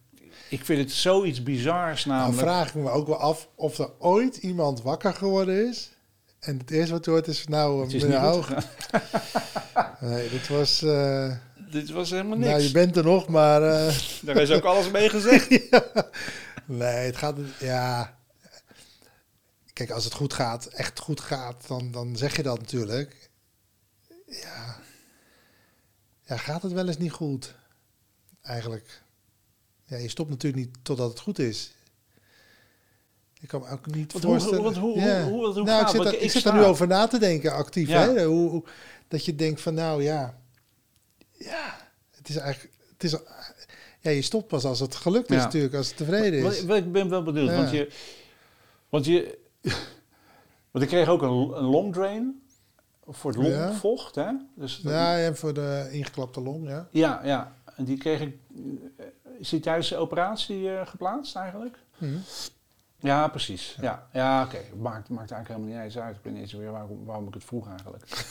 ik 0.48 0.64
vind 0.64 0.78
het 0.78 0.92
zoiets 0.92 1.42
bizars 1.42 2.04
namelijk. 2.04 2.36
Dan 2.36 2.48
vraag 2.48 2.68
ik 2.68 2.74
me 2.74 2.90
ook 2.90 3.06
wel 3.06 3.16
af 3.16 3.48
of 3.54 3.78
er 3.78 3.90
ooit 3.98 4.36
iemand 4.36 4.82
wakker 4.82 5.14
geworden 5.14 5.68
is... 5.68 5.90
En 6.38 6.58
het 6.58 6.70
eerste 6.70 6.92
wat 6.92 7.06
hoort 7.06 7.26
is, 7.26 7.46
nou, 7.46 7.82
het 7.82 7.92
is 7.92 8.02
meneer 8.02 8.20
nee, 10.00 10.28
dit 10.28 10.48
was... 10.48 10.82
Uh, 10.82 11.34
dit 11.70 11.90
was 11.90 12.10
helemaal 12.10 12.36
niks. 12.38 12.50
Nou, 12.50 12.62
je 12.62 12.70
bent 12.70 12.96
er 12.96 13.04
nog, 13.04 13.28
maar... 13.28 13.62
Uh, 13.62 13.98
Daar 14.22 14.36
is 14.36 14.50
ook 14.50 14.64
alles 14.64 14.90
mee 14.90 15.08
gezegd. 15.08 15.48
Nee, 16.66 17.06
het 17.06 17.16
gaat... 17.16 17.36
Ja, 17.60 18.18
Kijk, 19.78 19.90
als 19.90 20.04
het 20.04 20.14
goed 20.14 20.32
gaat, 20.32 20.66
echt 20.66 20.98
goed 20.98 21.20
gaat, 21.20 21.66
dan, 21.66 21.90
dan 21.90 22.16
zeg 22.16 22.36
je 22.36 22.42
dat 22.42 22.58
natuurlijk. 22.58 23.30
Ja. 24.26 24.76
ja, 26.24 26.36
gaat 26.36 26.62
het 26.62 26.72
wel 26.72 26.86
eens 26.86 26.98
niet 26.98 27.12
goed? 27.12 27.54
Eigenlijk. 28.48 29.02
Ja, 29.84 29.96
je 29.96 30.08
stopt 30.08 30.30
natuurlijk 30.30 30.64
niet 30.64 30.76
totdat 30.82 31.10
het 31.10 31.20
goed 31.20 31.38
is. 31.38 31.72
Ik 33.40 33.48
kan 33.48 33.60
me 33.60 33.68
ook 33.68 33.86
niet 33.86 34.12
want 34.12 34.24
voorstellen. 34.24 34.62
Hoe, 34.62 34.74
hoe, 34.74 35.00
ja. 35.00 35.22
hoe, 35.22 35.32
hoe, 35.32 35.52
hoe 35.52 35.62
nou, 35.62 35.82
ik 35.82 35.88
zit, 35.88 36.04
er, 36.04 36.20
ik 36.20 36.30
zit 36.30 36.44
er 36.44 36.54
nu 36.54 36.64
over 36.64 36.86
na 36.86 37.06
te 37.06 37.18
denken, 37.18 37.52
actief. 37.52 37.88
Hè? 37.88 38.24
Hoe, 38.24 38.64
dat 39.08 39.24
je 39.24 39.34
denkt 39.34 39.60
van, 39.60 39.74
nou 39.74 40.02
ja, 40.02 40.38
ja, 41.32 41.90
het 42.10 42.28
is 42.28 42.36
eigenlijk, 42.36 42.74
het 42.92 43.04
is, 43.04 43.16
ja, 44.00 44.10
je 44.10 44.22
stopt 44.22 44.46
pas 44.46 44.64
als 44.64 44.80
het 44.80 44.94
gelukt 44.94 45.30
is 45.30 45.36
natuurlijk, 45.36 45.74
als 45.74 45.88
het 45.88 45.96
tevreden 45.96 46.44
is. 46.44 46.62
ik 46.62 46.92
ben 46.92 47.08
wel 47.08 47.22
benieuwd, 47.22 47.54
want 47.54 47.70
je, 47.70 47.92
want 48.88 49.04
je, 49.04 49.38
Want 50.70 50.84
ik 50.84 50.90
kreeg 50.90 51.08
ook 51.08 51.22
een, 51.22 51.58
een 51.58 51.64
long 51.64 51.92
drain 51.92 52.42
voor 53.06 53.30
het 53.32 53.40
longvocht. 53.40 54.14
Hè? 54.14 54.30
Dus 54.56 54.80
ja, 54.82 55.18
en 55.18 55.36
voor 55.36 55.54
de 55.54 55.88
ingeklapte 55.90 56.40
long, 56.40 56.68
ja. 56.68 56.88
Ja, 56.90 57.20
ja. 57.24 57.56
En 57.78 57.84
die 57.84 57.98
kreeg 57.98 58.20
ik... 58.20 58.36
Eh, 58.96 59.06
is 59.38 59.48
die 59.48 59.60
tijdens 59.60 59.88
de 59.88 59.96
operatie 59.96 60.60
uh, 60.60 60.86
geplaatst 60.86 61.36
eigenlijk? 61.36 61.78
Mm 61.98 62.22
Ja, 63.00 63.28
precies. 63.28 63.76
Ja, 63.80 64.06
ja, 64.12 64.44
oké. 64.44 64.56
Okay. 64.56 64.68
Maakt, 64.68 65.08
maakt 65.08 65.30
eigenlijk 65.30 65.48
helemaal 65.48 65.68
niet 65.68 65.84
eens 65.84 65.98
uit. 65.98 66.16
Ik 66.16 66.22
weet 66.22 66.32
niet 66.32 66.42
eens 66.42 66.54
meer 66.54 66.70
waarom, 66.70 67.04
waarom 67.04 67.26
ik 67.26 67.34
het 67.34 67.44
vroeg 67.44 67.68
eigenlijk. 67.68 68.26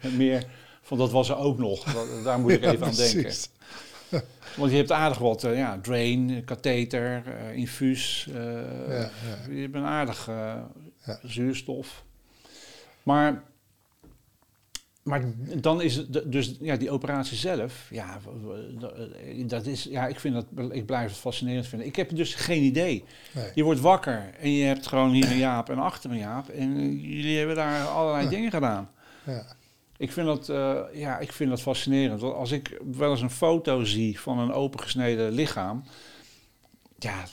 meer 0.16 0.46
van 0.82 0.98
dat 0.98 1.10
was 1.10 1.28
er 1.28 1.36
ook 1.36 1.58
nog. 1.58 1.84
Daar 2.24 2.38
moet 2.38 2.50
ik 2.50 2.64
even 2.64 2.86
aan 2.86 2.94
denken. 2.94 3.34
Want 4.56 4.70
je 4.70 4.76
hebt 4.76 4.92
aardig 4.92 5.18
wat, 5.18 5.44
uh, 5.44 5.56
ja, 5.56 5.78
drain, 5.78 6.44
katheter, 6.44 7.22
uh, 7.26 7.56
infuus. 7.56 8.28
Ja. 8.32 9.10
Je 9.50 9.60
hebt 9.60 9.74
een 9.74 9.84
aardig 9.84 10.30
zuurstof. 11.22 12.04
Maar, 13.02 13.42
maar 15.02 15.22
dan 15.56 15.82
is 15.82 15.96
het 15.96 16.32
dus 16.32 16.56
ja, 16.60 16.76
die 16.76 16.90
operatie 16.90 17.36
zelf, 17.36 17.86
ja, 17.90 18.18
dat 19.46 19.66
is, 19.66 19.82
ja, 19.82 20.06
ik 20.06 20.20
vind 20.20 20.34
dat, 20.34 20.46
ik 20.70 20.86
blijf 20.86 21.08
het 21.08 21.18
fascinerend 21.18 21.66
vinden. 21.66 21.86
Ik 21.86 21.96
heb 21.96 22.16
dus 22.16 22.34
geen 22.34 22.62
idee. 22.62 23.04
Nee. 23.34 23.50
Je 23.54 23.62
wordt 23.62 23.80
wakker 23.80 24.30
en 24.38 24.52
je 24.52 24.64
hebt 24.64 24.86
gewoon 24.86 25.10
hier 25.10 25.30
een 25.30 25.38
Jaap 25.38 25.70
en 25.70 25.78
achter 25.78 26.10
een 26.10 26.18
Jaap 26.18 26.48
en 26.48 27.00
jullie 27.00 27.38
hebben 27.38 27.56
daar 27.56 27.86
allerlei 27.86 28.28
dingen 28.28 28.50
gedaan. 28.50 28.90
Ja. 29.24 29.44
Ik 29.96 30.12
vind, 30.12 30.26
dat, 30.26 30.48
uh, 30.48 30.80
ja, 30.92 31.18
ik 31.18 31.32
vind 31.32 31.50
dat 31.50 31.62
fascinerend. 31.62 32.20
Want 32.20 32.34
als 32.34 32.50
ik 32.50 32.80
wel 32.92 33.10
eens 33.10 33.20
een 33.20 33.30
foto 33.30 33.84
zie 33.84 34.20
van 34.20 34.38
een 34.38 34.52
opengesneden 34.52 35.32
lichaam, 35.32 35.84
ja, 36.98 37.24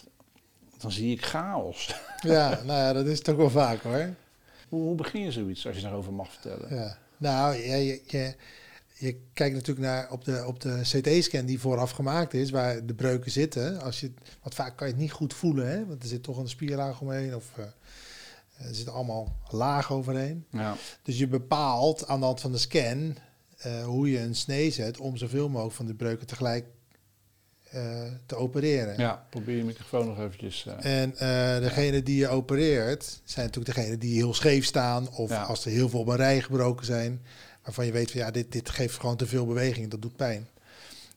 dan 0.78 0.92
zie 0.92 1.12
ik 1.12 1.26
chaos. 1.26 1.96
Ja, 2.22 2.50
nou 2.50 2.80
ja, 2.80 2.94
dat 2.94 3.06
is 3.06 3.22
toch 3.22 3.36
wel 3.36 3.50
vaak 3.50 3.82
hoor. 3.82 4.14
Hoe, 4.70 4.82
hoe 4.82 4.96
begin 4.96 5.22
je 5.22 5.32
zoiets, 5.32 5.68
als 5.68 5.76
je 5.76 5.82
daarover 5.82 6.14
mag 6.14 6.32
vertellen? 6.32 6.76
Ja. 6.76 6.98
Nou, 7.20 7.56
je, 7.56 8.02
je, 8.08 8.36
je, 8.94 9.20
kijkt 9.34 9.56
natuurlijk 9.56 9.88
naar 9.88 10.12
op 10.12 10.26
de, 10.26 10.44
op 10.46 10.60
de 10.60 10.82
CT-scan 10.82 11.46
die 11.46 11.60
vooraf 11.60 11.92
gemaakt 11.92 12.34
is, 12.34 12.50
waar 12.50 12.86
de 12.86 12.94
breuken 12.94 13.32
zitten. 13.32 13.82
Als 13.82 14.00
je, 14.00 14.12
want 14.42 14.56
vaak 14.56 14.78
kan 14.78 14.88
je 14.88 14.94
het 14.94 15.02
niet 15.02 15.12
goed 15.12 15.34
voelen, 15.34 15.70
hè? 15.70 15.86
want 15.86 16.04
er 16.04 16.10
zit 16.10 16.24
toch 16.24 16.38
een 16.38 16.50
spierlaag 16.50 17.02
omheen. 17.02 17.36
Of, 17.36 17.52
uh, 17.60 17.66
Er 18.68 18.76
zit 18.76 18.90
allemaal 18.90 19.36
laag 19.50 19.92
overheen. 19.92 20.46
Ja. 20.52 20.76
Dus 21.04 21.18
je 21.18 21.28
bepaalt 21.28 22.08
aan 22.08 22.20
de 22.20 22.26
hand 22.26 22.42
van 22.42 22.52
de 22.52 22.58
scan 22.58 23.18
uh, 23.66 23.84
hoe 23.84 24.12
je 24.12 24.20
een 24.20 24.36
snee 24.36 24.72
zet 24.72 25.00
om 25.00 25.18
zoveel 25.18 25.50
mogelijk 25.50 25.76
van 25.76 25.86
de 25.86 25.94
breuken 25.94 26.28
tegelijk 26.28 26.66
te 28.26 28.36
opereren. 28.36 28.98
Ja, 28.98 29.26
probeer 29.30 29.58
je 29.58 29.64
microfoon 29.64 30.08
nog 30.08 30.20
eventjes. 30.20 30.66
Uh, 30.68 31.02
en 31.02 31.14
degene 31.62 32.04
die 32.04 32.18
je 32.18 32.28
opereert, 32.28 33.22
zijn 33.24 33.46
natuurlijk 33.46 33.76
degene 33.76 33.98
die 33.98 34.16
heel 34.16 34.34
scheef 34.34 34.66
staan. 34.66 35.10
Of 35.10 35.30
ja. 35.30 35.44
als 35.44 35.66
er 35.66 35.72
heel 35.72 35.90
veel 35.90 36.00
op 36.00 36.08
een 36.08 36.16
rij 36.16 36.42
gebroken 36.42 36.86
zijn, 36.86 37.22
waarvan 37.64 37.86
je 37.86 37.92
weet 37.92 38.12
van 38.12 38.20
ja, 38.20 38.32
dit, 38.32 38.52
dit 38.52 38.70
geeft 38.70 39.00
gewoon 39.00 39.18
te 39.18 39.28
veel 39.28 39.46
beweging, 39.46 39.90
dat 39.90 40.02
doet 40.02 40.16
pijn. 40.16 40.48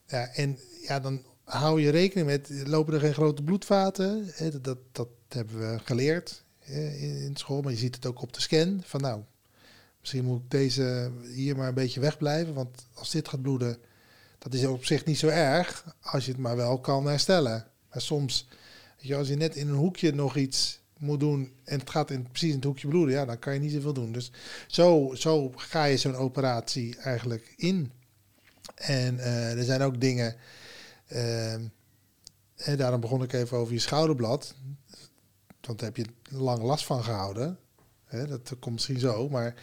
Ja, 0.06 0.28
en 0.34 0.58
ja, 0.86 1.00
dan 1.00 1.22
hou 1.44 1.80
je 1.80 1.90
rekening 1.90 2.26
met, 2.26 2.50
lopen 2.64 2.94
er 2.94 3.00
geen 3.00 3.14
grote 3.14 3.42
bloedvaten? 3.42 4.32
Dat, 4.38 4.64
dat, 4.64 4.78
dat 4.92 5.08
hebben 5.28 5.58
we 5.58 5.78
geleerd 5.84 6.44
in 6.64 7.32
school, 7.34 7.60
maar 7.60 7.72
je 7.72 7.78
ziet 7.78 7.94
het 7.94 8.06
ook 8.06 8.22
op 8.22 8.32
de 8.32 8.40
scan. 8.40 8.82
Van 8.84 9.00
nou, 9.00 9.20
misschien 10.00 10.24
moet 10.24 10.42
ik 10.42 10.50
deze 10.50 11.10
hier 11.34 11.56
maar 11.56 11.68
een 11.68 11.74
beetje 11.74 12.00
wegblijven, 12.00 12.54
want 12.54 12.86
als 12.94 13.10
dit 13.10 13.28
gaat 13.28 13.42
bloeden, 13.42 13.78
dat 14.42 14.54
is 14.54 14.66
op 14.66 14.84
zich 14.84 15.04
niet 15.04 15.18
zo 15.18 15.28
erg, 15.28 15.96
als 16.00 16.24
je 16.24 16.32
het 16.32 16.40
maar 16.40 16.56
wel 16.56 16.80
kan 16.80 17.06
herstellen. 17.06 17.66
Maar 17.90 18.00
soms, 18.00 18.48
als 19.12 19.28
je 19.28 19.36
net 19.36 19.56
in 19.56 19.68
een 19.68 19.74
hoekje 19.74 20.14
nog 20.14 20.36
iets 20.36 20.80
moet 20.98 21.20
doen 21.20 21.52
en 21.64 21.78
het 21.78 21.90
gaat 21.90 22.10
in, 22.10 22.28
precies 22.30 22.48
in 22.48 22.54
het 22.54 22.64
hoekje 22.64 22.88
bloeden, 22.88 23.14
ja, 23.14 23.24
dan 23.24 23.38
kan 23.38 23.54
je 23.54 23.60
niet 23.60 23.72
zoveel 23.72 23.92
doen. 23.92 24.12
Dus 24.12 24.30
zo, 24.66 25.14
zo 25.14 25.52
ga 25.56 25.84
je 25.84 25.96
zo'n 25.96 26.14
operatie 26.14 26.96
eigenlijk 26.96 27.54
in. 27.56 27.92
En 28.74 29.14
uh, 29.14 29.58
er 29.58 29.64
zijn 29.64 29.82
ook 29.82 30.00
dingen, 30.00 30.36
uh, 31.08 31.52
en 31.52 32.76
daarom 32.76 33.00
begon 33.00 33.22
ik 33.22 33.32
even 33.32 33.56
over 33.56 33.72
je 33.72 33.78
schouderblad. 33.78 34.54
Want 35.60 35.78
daar 35.78 35.92
heb 35.94 36.06
je 36.06 36.12
lang 36.36 36.62
last 36.62 36.84
van 36.84 37.04
gehouden. 37.04 37.58
Hè, 38.04 38.26
dat 38.26 38.52
komt 38.58 38.74
misschien 38.74 38.98
zo. 38.98 39.28
Maar 39.28 39.54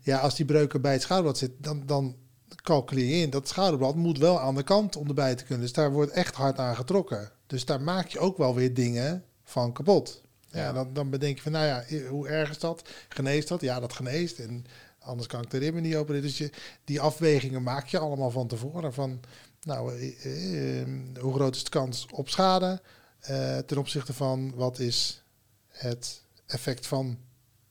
ja, 0.00 0.18
als 0.18 0.36
die 0.36 0.46
breuken 0.46 0.80
bij 0.80 0.92
het 0.92 1.02
schouderblad 1.02 1.38
zit, 1.38 1.52
dan, 1.58 1.86
dan 1.86 2.16
calculeer 2.62 3.16
je 3.16 3.22
in 3.22 3.30
dat 3.30 3.48
schouderblad 3.48 3.94
moet 3.94 4.18
wel 4.18 4.40
aan 4.40 4.54
de 4.54 4.62
kant 4.62 4.96
om 4.96 5.08
erbij 5.08 5.34
te 5.34 5.44
kunnen. 5.44 5.64
Dus 5.64 5.72
daar 5.72 5.92
wordt 5.92 6.12
echt 6.12 6.34
hard 6.34 6.58
aan 6.58 6.76
getrokken. 6.76 7.30
Dus 7.46 7.64
daar 7.64 7.80
maak 7.80 8.08
je 8.08 8.18
ook 8.18 8.36
wel 8.36 8.54
weer 8.54 8.74
dingen 8.74 9.24
van 9.44 9.72
kapot. 9.72 10.22
Ja, 10.48 10.72
dan, 10.72 10.92
dan 10.92 11.10
bedenk 11.10 11.36
je 11.36 11.42
van, 11.42 11.52
nou 11.52 11.66
ja, 11.66 12.06
hoe 12.08 12.28
erg 12.28 12.50
is 12.50 12.58
dat? 12.58 12.88
Geneest 13.08 13.48
dat? 13.48 13.60
Ja, 13.60 13.80
dat 13.80 13.92
geneest. 13.92 14.38
En 14.38 14.66
anders 14.98 15.28
kan 15.28 15.42
ik 15.42 15.50
de 15.50 15.58
ribben 15.58 15.82
niet 15.82 15.96
opereren. 15.96 16.26
Dus 16.26 16.38
je, 16.38 16.50
die 16.84 17.00
afwegingen 17.00 17.62
maak 17.62 17.86
je 17.86 17.98
allemaal 17.98 18.30
van 18.30 18.46
tevoren. 18.46 18.92
Van, 18.92 19.20
nou, 19.62 19.98
eh, 19.98 20.80
eh, 20.80 20.88
hoe 21.20 21.34
groot 21.34 21.54
is 21.54 21.64
de 21.64 21.70
kans 21.70 22.06
op 22.10 22.28
schade? 22.28 22.80
Eh, 23.20 23.58
ten 23.58 23.78
opzichte 23.78 24.12
van 24.12 24.54
wat 24.54 24.78
is 24.78 25.22
het 25.68 26.22
effect 26.46 26.86
van 26.86 27.18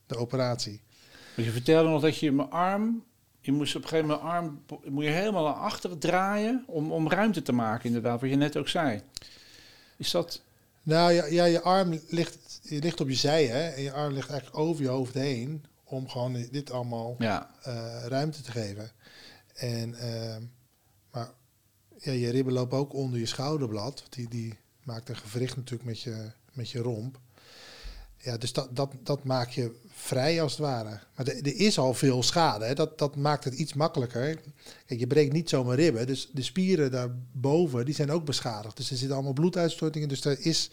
de 0.06 0.16
operatie. 0.16 0.80
je 1.36 1.50
vertelde 1.50 1.88
nog 1.88 2.02
dat 2.02 2.18
je 2.18 2.32
mijn 2.32 2.50
arm, 2.50 3.04
je 3.42 3.52
moest 3.52 3.76
op 3.76 3.82
een 3.82 3.88
gegeven 3.88 4.10
moment 4.10 4.28
arm, 4.28 4.62
moet 4.84 5.04
je 5.04 5.10
helemaal 5.10 5.44
naar 5.44 5.52
achteren 5.52 5.98
draaien 5.98 6.64
om, 6.66 6.92
om 6.92 7.08
ruimte 7.08 7.42
te 7.42 7.52
maken, 7.52 7.86
inderdaad, 7.86 8.20
wat 8.20 8.30
je 8.30 8.36
net 8.36 8.56
ook 8.56 8.68
zei. 8.68 9.02
Is 9.96 10.10
dat... 10.10 10.42
Nou 10.82 11.12
ja, 11.12 11.26
ja 11.26 11.44
je 11.44 11.60
arm 11.60 12.00
ligt, 12.08 12.60
je 12.62 12.78
ligt 12.78 13.00
op 13.00 13.08
je 13.08 13.14
zij, 13.14 13.46
hè, 13.46 13.68
en 13.68 13.82
je 13.82 13.92
arm 13.92 14.12
ligt 14.12 14.30
eigenlijk 14.30 14.58
over 14.58 14.82
je 14.82 14.88
hoofd 14.88 15.14
heen, 15.14 15.64
om 15.84 16.08
gewoon 16.08 16.46
dit 16.50 16.70
allemaal 16.70 17.16
ja. 17.18 17.50
uh, 17.66 18.04
ruimte 18.06 18.42
te 18.42 18.50
geven. 18.50 18.90
En, 19.54 19.88
uh, 19.90 20.36
maar 21.10 21.30
ja, 21.98 22.12
je 22.12 22.30
ribben 22.30 22.52
lopen 22.52 22.78
ook 22.78 22.92
onder 22.92 23.18
je 23.18 23.26
schouderblad, 23.26 24.06
die, 24.10 24.28
die 24.28 24.58
maakt 24.82 25.08
een 25.08 25.16
gewricht 25.16 25.56
natuurlijk 25.56 25.88
met 25.88 26.00
je, 26.00 26.30
met 26.52 26.70
je 26.70 26.78
romp. 26.78 27.18
Ja, 28.22 28.36
dus 28.36 28.52
dat, 28.52 28.76
dat, 28.76 28.94
dat 29.02 29.24
maak 29.24 29.48
je 29.48 29.74
vrij 29.88 30.42
als 30.42 30.52
het 30.52 30.60
ware. 30.60 31.00
Maar 31.14 31.26
er 31.26 31.56
is 31.56 31.78
al 31.78 31.94
veel 31.94 32.22
schade. 32.22 32.64
Hè. 32.64 32.74
Dat, 32.74 32.98
dat 32.98 33.16
maakt 33.16 33.44
het 33.44 33.54
iets 33.54 33.72
makkelijker. 33.72 34.40
Kijk, 34.86 35.00
je 35.00 35.06
breekt 35.06 35.32
niet 35.32 35.48
zomaar 35.48 35.76
ribben. 35.76 36.06
Dus 36.06 36.28
de 36.32 36.42
spieren 36.42 36.90
daarboven, 36.90 37.84
die 37.84 37.94
zijn 37.94 38.10
ook 38.10 38.24
beschadigd. 38.24 38.76
Dus 38.76 38.90
er 38.90 38.96
zitten 38.96 39.14
allemaal 39.14 39.32
bloeduitstortingen. 39.32 40.08
Dus 40.08 40.24
er 40.24 40.40
is, 40.40 40.70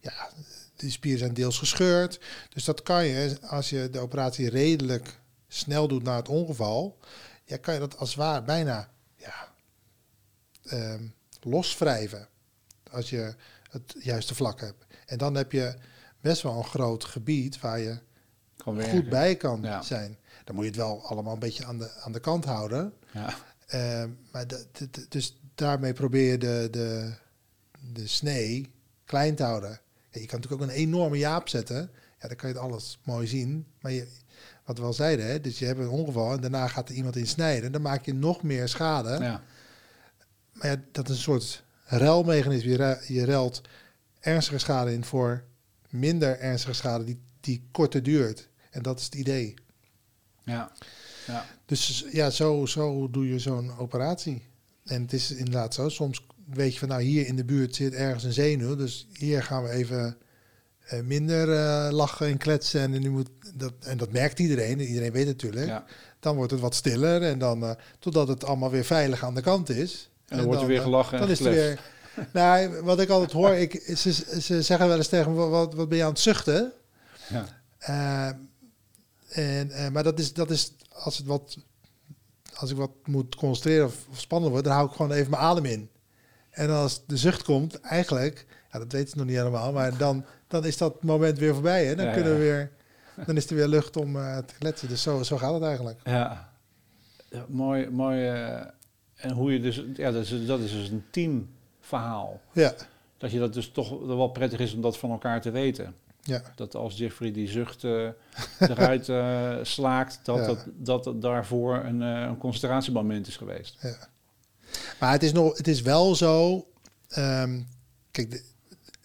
ja, 0.00 0.30
die 0.76 0.90
spieren 0.90 1.18
zijn 1.18 1.34
deels 1.34 1.58
gescheurd. 1.58 2.20
Dus 2.48 2.64
dat 2.64 2.82
kan 2.82 3.04
je, 3.06 3.38
als 3.40 3.70
je 3.70 3.88
de 3.90 3.98
operatie 3.98 4.48
redelijk 4.48 5.20
snel 5.48 5.88
doet 5.88 6.02
na 6.02 6.16
het 6.16 6.28
ongeval, 6.28 6.98
ja, 7.44 7.56
kan 7.56 7.74
je 7.74 7.80
dat 7.80 7.98
als 7.98 8.14
ware 8.14 8.42
bijna 8.42 8.90
ja, 9.16 9.52
ehm, 10.64 11.04
loswrijven. 11.40 12.28
Als 12.90 13.10
je 13.10 13.34
het 13.70 13.94
juiste 13.98 14.34
vlak 14.34 14.60
hebt. 14.60 14.84
En 15.06 15.18
dan 15.18 15.34
heb 15.34 15.52
je 15.52 15.74
best 16.22 16.42
wel 16.42 16.56
een 16.56 16.64
groot 16.64 17.04
gebied 17.04 17.60
waar 17.60 17.78
je 17.78 17.98
goed 18.64 19.08
bij 19.08 19.36
kan 19.36 19.66
zijn. 19.82 20.16
Dan 20.44 20.54
moet 20.54 20.64
je 20.64 20.70
het 20.70 20.80
wel 20.80 21.06
allemaal 21.06 21.32
een 21.32 21.38
beetje 21.38 21.64
aan 21.64 21.78
de, 21.78 21.90
aan 22.00 22.12
de 22.12 22.20
kant 22.20 22.44
houden. 22.44 22.92
Ja. 23.12 23.34
Uh, 23.74 24.04
maar 24.32 24.46
de, 24.46 24.66
dus 25.08 25.38
daarmee 25.54 25.92
probeer 25.92 26.30
je 26.30 26.38
de, 26.38 26.68
de, 26.70 27.12
de 27.92 28.06
snee 28.06 28.72
klein 29.04 29.34
te 29.34 29.42
houden. 29.42 29.70
Ja, 30.10 30.20
je 30.20 30.26
kan 30.26 30.40
natuurlijk 30.40 30.62
ook 30.62 30.68
een 30.68 30.82
enorme 30.82 31.18
jaap 31.18 31.48
zetten. 31.48 31.90
Ja, 32.20 32.28
dan 32.28 32.36
kan 32.36 32.48
je 32.48 32.54
het 32.54 32.64
alles 32.64 32.98
mooi 33.04 33.26
zien. 33.26 33.66
Maar 33.80 33.92
je, 33.92 34.08
wat 34.64 34.78
we 34.78 34.84
al 34.84 34.92
zeiden, 34.92 35.26
hè, 35.26 35.40
dus 35.40 35.58
je 35.58 35.64
hebt 35.64 35.78
een 35.78 35.88
ongeval 35.88 36.32
en 36.32 36.40
daarna 36.40 36.68
gaat 36.68 36.88
er 36.88 36.94
iemand 36.94 37.16
in 37.16 37.26
snijden. 37.26 37.72
Dan 37.72 37.82
maak 37.82 38.04
je 38.04 38.14
nog 38.14 38.42
meer 38.42 38.68
schade. 38.68 39.10
Ja. 39.24 39.42
Maar 40.52 40.70
ja, 40.70 40.76
dat 40.92 41.08
is 41.08 41.16
een 41.16 41.22
soort 41.22 41.64
ruilmechanisme. 41.84 42.70
Je, 42.70 43.04
je 43.06 43.24
ruilt 43.24 43.60
ernstige 44.20 44.58
schade 44.58 44.92
in 44.92 45.04
voor 45.04 45.44
minder 45.92 46.38
ernstige 46.38 46.74
schade 46.74 47.04
die, 47.04 47.20
die 47.40 47.62
korter 47.70 48.02
duurt. 48.02 48.48
En 48.70 48.82
dat 48.82 48.98
is 48.98 49.04
het 49.04 49.14
idee. 49.14 49.54
Ja. 50.44 50.72
ja. 51.26 51.46
Dus 51.66 52.04
ja, 52.10 52.30
zo, 52.30 52.66
zo 52.66 53.10
doe 53.10 53.28
je 53.28 53.38
zo'n 53.38 53.78
operatie. 53.78 54.42
En 54.84 55.02
het 55.02 55.12
is 55.12 55.30
inderdaad 55.30 55.74
zo. 55.74 55.88
Soms 55.88 56.26
weet 56.46 56.72
je 56.72 56.78
van 56.78 56.88
nou 56.88 57.02
hier 57.02 57.26
in 57.26 57.36
de 57.36 57.44
buurt 57.44 57.74
zit 57.74 57.94
ergens 57.94 58.24
een 58.24 58.32
zenuw. 58.32 58.76
Dus 58.76 59.08
hier 59.12 59.42
gaan 59.42 59.62
we 59.62 59.70
even 59.70 60.16
uh, 60.92 61.00
minder 61.00 61.48
uh, 61.48 61.88
lachen 61.90 62.26
en 62.26 62.36
kletsen. 62.36 62.80
En, 62.80 63.00
nu 63.00 63.10
moet 63.10 63.28
dat, 63.54 63.72
en 63.80 63.98
dat 63.98 64.12
merkt 64.12 64.38
iedereen. 64.38 64.80
Iedereen 64.80 65.12
weet 65.12 65.26
het 65.26 65.42
natuurlijk. 65.42 65.66
Ja. 65.66 65.84
Dan 66.20 66.36
wordt 66.36 66.50
het 66.52 66.60
wat 66.60 66.74
stiller. 66.74 67.22
En 67.22 67.38
dan 67.38 67.62
uh, 67.62 67.70
totdat 67.98 68.28
het 68.28 68.44
allemaal 68.44 68.70
weer 68.70 68.84
veilig 68.84 69.24
aan 69.24 69.34
de 69.34 69.40
kant 69.40 69.68
is. 69.68 70.10
En 70.28 70.36
dan, 70.36 70.46
wordt 70.46 70.60
er 70.60 70.66
weer 70.66 70.80
gelachen. 70.80 71.18
Dan 71.18 71.30
is 71.30 71.40
er 71.40 71.50
weer 71.50 71.80
nou, 72.32 72.80
wat 72.80 73.00
ik 73.00 73.08
altijd 73.08 73.32
hoor, 73.32 73.50
ik, 73.54 73.96
ze, 73.96 74.12
ze 74.40 74.62
zeggen 74.62 74.88
wel 74.88 74.96
eens 74.96 75.08
tegen 75.08 75.34
me, 75.34 75.46
wat, 75.46 75.74
wat 75.74 75.88
ben 75.88 75.98
je 75.98 76.04
aan 76.04 76.10
het 76.10 76.18
zuchten? 76.18 76.72
Ja. 77.28 77.46
Uh, 77.88 78.26
en, 79.28 79.68
uh, 79.70 79.88
maar 79.88 80.02
dat 80.02 80.18
is, 80.18 80.32
dat 80.32 80.50
is 80.50 80.72
als, 80.92 81.18
het 81.18 81.26
wat, 81.26 81.58
als 82.54 82.70
ik 82.70 82.76
wat 82.76 82.90
moet 83.04 83.34
concentreren 83.34 83.86
of, 83.86 84.06
spannend 84.12 84.52
wordt, 84.52 84.66
dan 84.66 84.76
hou 84.76 84.88
ik 84.88 84.94
gewoon 84.94 85.12
even 85.12 85.30
mijn 85.30 85.42
adem 85.42 85.64
in. 85.64 85.90
En 86.50 86.70
als 86.70 87.06
de 87.06 87.16
zucht 87.16 87.42
komt, 87.42 87.80
eigenlijk, 87.80 88.46
ja, 88.72 88.78
dat 88.78 88.92
weten 88.92 89.08
ze 89.08 89.16
nog 89.16 89.26
niet 89.26 89.36
helemaal, 89.36 89.72
maar 89.72 89.96
dan, 89.96 90.24
dan 90.48 90.64
is 90.64 90.76
dat 90.76 91.02
moment 91.02 91.38
weer 91.38 91.52
voorbij. 91.52 91.86
Hè? 91.86 91.94
Dan 91.94 92.06
ja, 92.06 92.12
kunnen 92.12 92.32
we 92.32 92.38
weer, 92.38 92.70
dan 93.26 93.36
is 93.36 93.50
er 93.50 93.56
weer 93.56 93.68
lucht 93.68 93.96
om 93.96 94.16
uh, 94.16 94.38
te 94.38 94.54
kletsen. 94.58 94.88
Dus 94.88 95.02
zo, 95.02 95.22
zo 95.22 95.38
gaat 95.38 95.54
het 95.54 95.62
eigenlijk. 95.62 96.00
Ja, 96.04 96.52
ja 97.28 97.44
mooi, 97.48 97.90
mooi. 97.90 98.26
en 99.14 99.30
hoe 99.30 99.52
je 99.52 99.60
dus, 99.60 99.84
ja, 99.94 100.10
dat 100.10 100.22
is, 100.22 100.46
dat 100.46 100.60
is 100.60 100.72
dus 100.72 100.88
een 100.88 101.04
team 101.10 101.48
verhaal. 101.98 102.40
Ja. 102.52 102.74
Dat 103.18 103.30
je 103.30 103.38
dat 103.38 103.52
dus 103.52 103.70
toch 103.70 104.00
wel 104.06 104.28
prettig 104.28 104.58
is 104.58 104.74
om 104.74 104.80
dat 104.80 104.98
van 104.98 105.10
elkaar 105.10 105.40
te 105.40 105.50
weten. 105.50 105.94
Ja. 106.22 106.42
Dat 106.54 106.74
als 106.74 106.96
Jeffrey 106.96 107.32
die 107.32 107.48
zucht 107.48 107.82
uh, 107.82 108.08
eruit 108.58 109.08
uh, 109.08 109.56
slaakt, 109.62 110.20
dat, 110.22 110.66
dat, 110.66 111.04
dat 111.04 111.22
daarvoor 111.22 111.76
een, 111.76 112.00
uh, 112.00 112.20
een 112.20 112.38
concentratiemoment 112.38 113.26
is 113.26 113.36
geweest. 113.36 113.76
Ja. 113.80 113.96
Maar 115.00 115.12
het 115.12 115.22
is, 115.22 115.32
nog, 115.32 115.56
het 115.56 115.68
is 115.68 115.82
wel 115.82 116.14
zo, 116.14 116.66
um, 117.16 117.68
kijk, 118.10 118.30
de, 118.30 118.42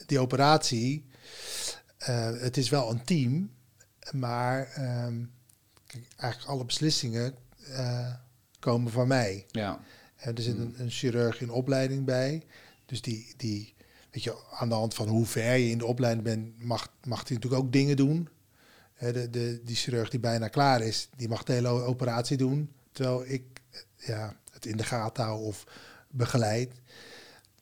die 0.06 0.20
operatie, 0.20 1.06
het 1.98 2.58
is 2.58 2.70
wel 2.70 2.92
een 2.92 3.04
team, 3.04 3.52
maar 4.12 4.60
um, 4.80 5.32
kijk, 5.88 6.04
eigenlijk 6.16 6.52
alle 6.52 6.66
beslissingen 6.66 7.36
komen 8.60 8.92
van 8.92 9.08
mij. 9.08 9.46
Ja. 9.52 9.80
Er 10.18 10.34
zit 10.42 10.58
een, 10.58 10.76
een 10.78 10.90
chirurg 10.90 11.42
in 11.42 11.50
opleiding 11.50 12.06
bij. 12.06 12.44
Dus 12.88 13.02
die, 13.02 13.34
die, 13.38 13.74
weet 14.12 14.24
je, 14.24 14.36
aan 14.52 14.70
de 14.70 14.76
hand 14.76 14.94
van 14.94 15.08
hoe 15.08 15.26
ver 15.26 15.56
je 15.56 15.70
in 15.70 15.78
de 15.78 15.86
opleiding 15.86 16.24
bent, 16.24 16.64
mag, 16.64 16.94
mag 17.04 17.28
hij 17.28 17.36
natuurlijk 17.36 17.64
ook 17.64 17.72
dingen 17.72 17.96
doen. 17.96 18.30
De, 19.00 19.30
de, 19.30 19.62
die 19.64 19.76
chirurg 19.76 20.10
die 20.10 20.20
bijna 20.20 20.48
klaar 20.48 20.82
is, 20.82 21.10
die 21.16 21.28
mag 21.28 21.44
de 21.44 21.54
hele 21.54 21.70
operatie 21.70 22.38
doen. 22.38 22.72
Terwijl 22.92 23.24
ik 23.26 23.44
ja, 23.96 24.36
het 24.52 24.66
in 24.66 24.78
de 24.78 24.84
gaten 24.84 25.24
hou 25.24 25.44
of 25.44 25.64
begeleid. 26.10 26.74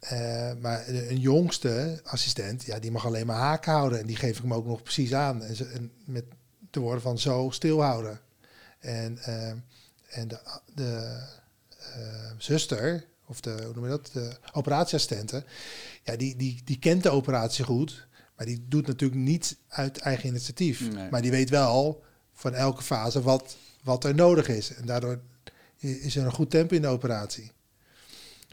Uh, 0.03 0.51
maar 0.61 0.87
een 0.87 1.19
jongste 1.19 1.99
assistent, 2.03 2.63
ja, 2.63 2.79
die 2.79 2.91
mag 2.91 3.05
alleen 3.05 3.25
maar 3.25 3.39
haken 3.39 3.71
houden. 3.71 3.99
En 3.99 4.05
die 4.05 4.15
geef 4.15 4.35
ik 4.35 4.41
hem 4.41 4.53
ook 4.53 4.65
nog 4.65 4.83
precies 4.83 5.13
aan. 5.13 5.43
En, 5.43 5.91
met 6.05 6.25
de 6.69 6.79
woorden 6.79 7.01
van 7.01 7.19
zo 7.19 7.49
stilhouden. 7.49 8.19
En, 8.79 9.17
uh, 9.27 9.47
en 10.07 10.27
de, 10.27 10.39
de 10.73 11.21
zuster, 12.37 13.05
of 13.27 13.41
de, 13.41 13.61
hoe 13.63 13.73
noem 13.73 13.83
je 13.83 13.89
dat, 13.89 14.09
de 14.13 14.37
operatieassistenten, 14.53 15.43
ja, 16.03 16.15
die, 16.15 16.35
die, 16.35 16.61
die 16.65 16.79
kent 16.79 17.03
de 17.03 17.09
operatie 17.09 17.65
goed. 17.65 18.07
Maar 18.35 18.45
die 18.45 18.65
doet 18.67 18.87
natuurlijk 18.87 19.21
niet 19.21 19.57
uit 19.67 19.97
eigen 19.97 20.29
initiatief. 20.29 20.91
Maar 21.09 21.21
die 21.21 21.31
weet 21.31 21.49
wel 21.49 22.03
van 22.33 22.53
elke 22.53 22.83
fase 22.83 23.21
wat, 23.21 23.57
wat 23.83 24.03
er 24.03 24.15
nodig 24.15 24.47
is. 24.47 24.73
En 24.73 24.85
daardoor 24.85 25.19
is 25.77 26.15
er 26.15 26.25
een 26.25 26.31
goed 26.31 26.49
tempo 26.49 26.75
in 26.75 26.81
de 26.81 26.87
operatie. 26.87 27.51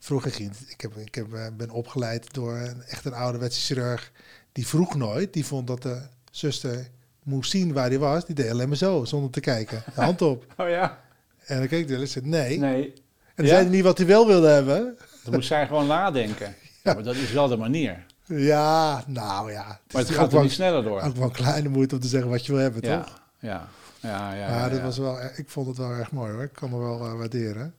Vroeger 0.00 0.30
ging 0.30 0.52
ik, 0.68 0.80
heb, 0.80 0.96
ik 0.96 1.14
heb, 1.14 1.34
eh, 1.34 1.46
ben 1.56 1.70
opgeleid 1.70 2.34
door 2.34 2.56
een, 2.56 2.82
echt 2.82 3.04
een 3.04 3.14
ouderwetse 3.14 3.60
chirurg. 3.60 4.12
Die 4.52 4.66
vroeg 4.66 4.94
nooit, 4.94 5.32
die 5.32 5.44
vond 5.44 5.66
dat 5.66 5.82
de 5.82 6.02
zuster 6.30 6.90
moest 7.22 7.50
zien 7.50 7.72
waar 7.72 7.88
hij 7.88 7.98
was. 7.98 8.26
Die 8.26 8.34
deed 8.34 8.50
alleen 8.50 8.68
maar 8.68 8.76
zo, 8.76 9.04
zonder 9.04 9.30
te 9.30 9.40
kijken. 9.40 9.82
De 9.94 10.00
hand 10.00 10.22
op. 10.22 10.46
Oh 10.56 10.68
ja. 10.68 11.00
En 11.44 11.58
dan 11.58 11.68
keek 11.68 11.88
hij 11.88 11.98
en 11.98 12.08
zei 12.08 12.26
nee. 12.26 12.58
Nee. 12.58 12.92
En 13.34 13.44
dan 13.44 13.46
zei 13.46 13.62
hij 13.62 13.70
niet 13.70 13.82
wat 13.82 13.98
hij 13.98 14.06
wel 14.06 14.26
wilde 14.26 14.48
hebben. 14.48 14.96
Dan 15.24 15.34
moest 15.34 15.48
zij 15.48 15.66
gewoon 15.66 15.86
nadenken. 15.86 16.54
Ja. 16.84 16.94
maar 16.94 17.02
dat 17.02 17.14
is 17.14 17.32
wel 17.32 17.48
de 17.48 17.56
manier. 17.56 18.04
Ja, 18.24 19.04
nou 19.06 19.52
ja. 19.52 19.66
Het 19.66 19.92
maar 19.92 20.02
het 20.02 20.10
gaat 20.10 20.32
er 20.32 20.42
niet 20.42 20.52
sneller 20.52 20.82
door. 20.82 21.00
Ook 21.00 21.16
wel 21.16 21.24
een 21.24 21.32
kleine 21.32 21.68
moeite 21.68 21.94
om 21.94 22.00
te 22.00 22.08
zeggen 22.08 22.30
wat 22.30 22.46
je 22.46 22.52
wil 22.52 22.60
hebben, 22.60 22.82
ja. 22.84 23.00
toch? 23.00 23.22
Ja, 23.38 23.68
ja, 24.00 24.34
ja. 24.34 24.48
ja, 24.48 24.68
dat 24.68 24.80
was 24.80 24.98
wel, 24.98 25.18
ik 25.36 25.48
vond 25.48 25.66
het 25.66 25.76
wel 25.76 25.90
erg 25.90 26.10
mooi 26.10 26.32
hoor. 26.32 26.42
Ik 26.42 26.52
kan 26.52 26.72
er 26.72 26.78
wel 26.78 27.06
uh, 27.06 27.12
waarderen. 27.12 27.74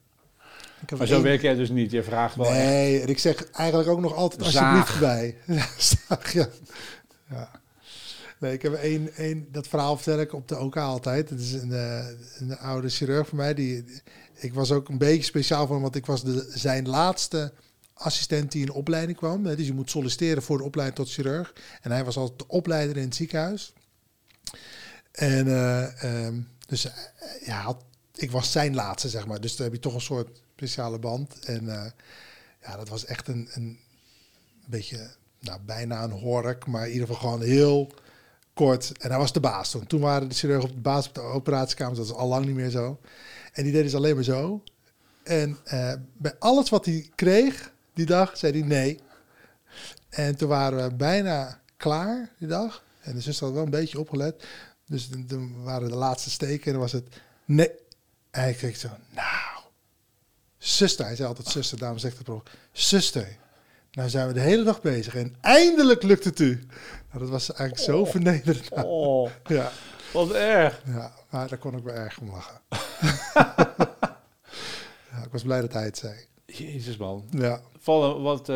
Maar 0.97 1.07
zo 1.07 1.21
werk 1.21 1.41
jij 1.41 1.55
dus 1.55 1.69
niet. 1.69 1.91
Je 1.91 2.03
vraagt 2.03 2.35
wel. 2.35 2.51
Nee, 2.51 3.01
en 3.01 3.07
ik 3.07 3.19
zeg 3.19 3.49
eigenlijk 3.51 3.89
ook 3.89 3.99
nog 3.99 4.15
altijd 4.15 4.43
alsjeblieft 4.43 4.99
bij. 4.99 5.37
Zaag, 5.77 6.33
ja. 6.33 6.47
ja. 7.29 7.49
Nee, 8.39 8.53
ik 8.53 8.61
heb 8.61 8.73
één, 8.73 9.13
één, 9.15 9.47
dat 9.51 9.67
verhaal 9.67 9.95
vertel 9.95 10.19
ik 10.19 10.33
op 10.33 10.47
de 10.47 10.59
OK 10.59 10.77
altijd. 10.77 11.29
Het 11.29 11.39
is 11.39 11.53
een, 11.53 11.71
eh, 11.71 12.05
een 12.39 12.57
oude 12.57 12.89
chirurg 12.89 13.27
van 13.27 13.37
mij. 13.37 13.53
Die, 13.53 13.85
ik 14.43 14.53
was 14.53 14.71
ook 14.71 14.89
een 14.89 14.97
beetje 14.97 15.23
speciaal 15.23 15.67
van, 15.67 15.81
want 15.81 15.95
ik 15.95 16.05
was 16.05 16.23
de, 16.23 16.51
zijn 16.55 16.87
laatste 16.87 17.53
assistent 17.93 18.51
die 18.51 18.61
in 18.61 18.71
opleiding 18.71 19.17
kwam. 19.17 19.43
Dus 19.43 19.67
je 19.67 19.73
moet 19.73 19.89
solliciteren 19.89 20.43
voor 20.43 20.57
de 20.57 20.63
opleiding 20.63 20.99
tot 20.99 21.13
chirurg. 21.13 21.53
En 21.81 21.91
hij 21.91 22.03
was 22.03 22.17
al 22.17 22.33
de 22.37 22.47
opleider 22.47 22.97
in 22.97 23.03
het 23.03 23.15
ziekenhuis. 23.15 23.73
En 25.11 25.47
uh, 25.47 26.25
um, 26.25 26.47
dus 26.67 26.85
uh, 26.85 26.91
ja, 27.45 27.77
ik 28.15 28.31
was 28.31 28.51
zijn 28.51 28.75
laatste, 28.75 29.09
zeg 29.09 29.27
maar. 29.27 29.41
Dus 29.41 29.55
dan 29.55 29.65
heb 29.65 29.75
je 29.75 29.81
toch 29.81 29.93
een 29.93 30.01
soort 30.01 30.41
speciale 30.55 30.99
band. 30.99 31.45
En 31.45 31.63
uh, 31.63 31.85
ja, 32.61 32.75
dat 32.75 32.89
was 32.89 33.05
echt 33.05 33.27
een, 33.27 33.49
een 33.53 33.79
beetje, 34.65 35.11
nou, 35.39 35.59
bijna 35.65 36.03
een 36.03 36.11
hork, 36.11 36.65
maar 36.65 36.85
in 36.85 36.91
ieder 36.93 37.07
geval 37.07 37.21
gewoon 37.21 37.41
heel 37.41 37.93
kort. 38.53 38.91
En 38.99 39.09
hij 39.09 39.19
was 39.19 39.33
de 39.33 39.39
baas 39.39 39.71
toen. 39.71 39.87
Toen 39.87 40.01
waren 40.01 40.29
de 40.29 40.35
chirurgen 40.35 40.69
op 40.69 40.75
de 40.75 40.81
baas 40.81 41.07
op 41.07 41.13
de 41.13 41.21
operatiekamer. 41.21 41.95
Dat 41.95 42.05
is 42.05 42.11
al 42.11 42.27
lang 42.27 42.45
niet 42.45 42.55
meer 42.55 42.69
zo. 42.69 42.99
En 43.53 43.63
die 43.63 43.71
deden 43.71 43.83
dus 43.83 43.95
alleen 43.95 44.15
maar 44.15 44.23
zo. 44.23 44.63
En 45.23 45.57
bij 46.17 46.35
alles 46.39 46.69
wat 46.69 46.85
hij 46.85 47.11
kreeg 47.15 47.71
die 47.93 48.05
dag, 48.05 48.37
zei 48.37 48.59
hij 48.59 48.67
nee. 48.67 48.99
En 50.09 50.35
toen 50.35 50.49
waren 50.49 50.89
we 50.89 50.95
bijna 50.95 51.59
klaar 51.77 52.29
die 52.37 52.47
dag. 52.47 52.83
En 53.01 53.15
de 53.15 53.21
zuster 53.21 53.45
had 53.45 53.55
wel 53.55 53.63
een 53.63 53.69
beetje 53.69 53.99
opgelet. 53.99 54.43
Dus 54.87 55.09
toen 55.27 55.63
waren 55.63 55.89
de 55.89 55.95
laatste 55.95 56.29
steken 56.29 56.65
en 56.65 56.71
dan 56.71 56.81
was 56.81 56.91
het 56.91 57.07
nee. 57.45 57.71
En 58.31 58.41
hij 58.41 58.53
kreeg 58.53 58.77
zo, 58.77 58.89
nou, 59.09 59.63
zuster. 60.57 61.05
Hij 61.05 61.15
zei 61.15 61.27
altijd 61.27 61.47
zuster, 61.47 61.77
daarom 61.77 61.97
zegt 61.97 62.15
het 62.15 62.23
prof. 62.23 62.41
Zuster, 62.71 63.37
nou 63.91 64.09
zijn 64.09 64.27
we 64.27 64.33
de 64.33 64.39
hele 64.39 64.63
dag 64.63 64.81
bezig 64.81 65.15
en 65.15 65.35
eindelijk 65.41 66.03
lukt 66.03 66.23
het 66.23 66.39
u. 66.39 66.67
Nou, 67.07 67.19
dat 67.19 67.29
was 67.29 67.53
eigenlijk 67.53 67.89
zo 67.89 67.99
oh. 67.99 68.09
vernederend. 68.09 68.69
Oh, 68.71 69.29
ja. 69.45 69.71
wat 70.13 70.31
erg. 70.31 70.81
Ja, 70.85 71.13
maar 71.33 71.47
daar 71.47 71.57
kon 71.57 71.77
ik 71.77 71.83
wel 71.83 71.93
erg 71.93 72.19
om 72.19 72.29
lachen. 72.29 72.61
ja, 75.11 75.23
ik 75.23 75.31
was 75.31 75.43
blij 75.43 75.61
dat 75.61 75.73
hij 75.73 75.83
het 75.83 75.97
zei. 75.97 76.15
Jezus 76.45 76.97
man. 76.97 77.25
Ja. 77.29 77.61
Vallen 77.79 78.21
wat, 78.21 78.49
uh, 78.49 78.55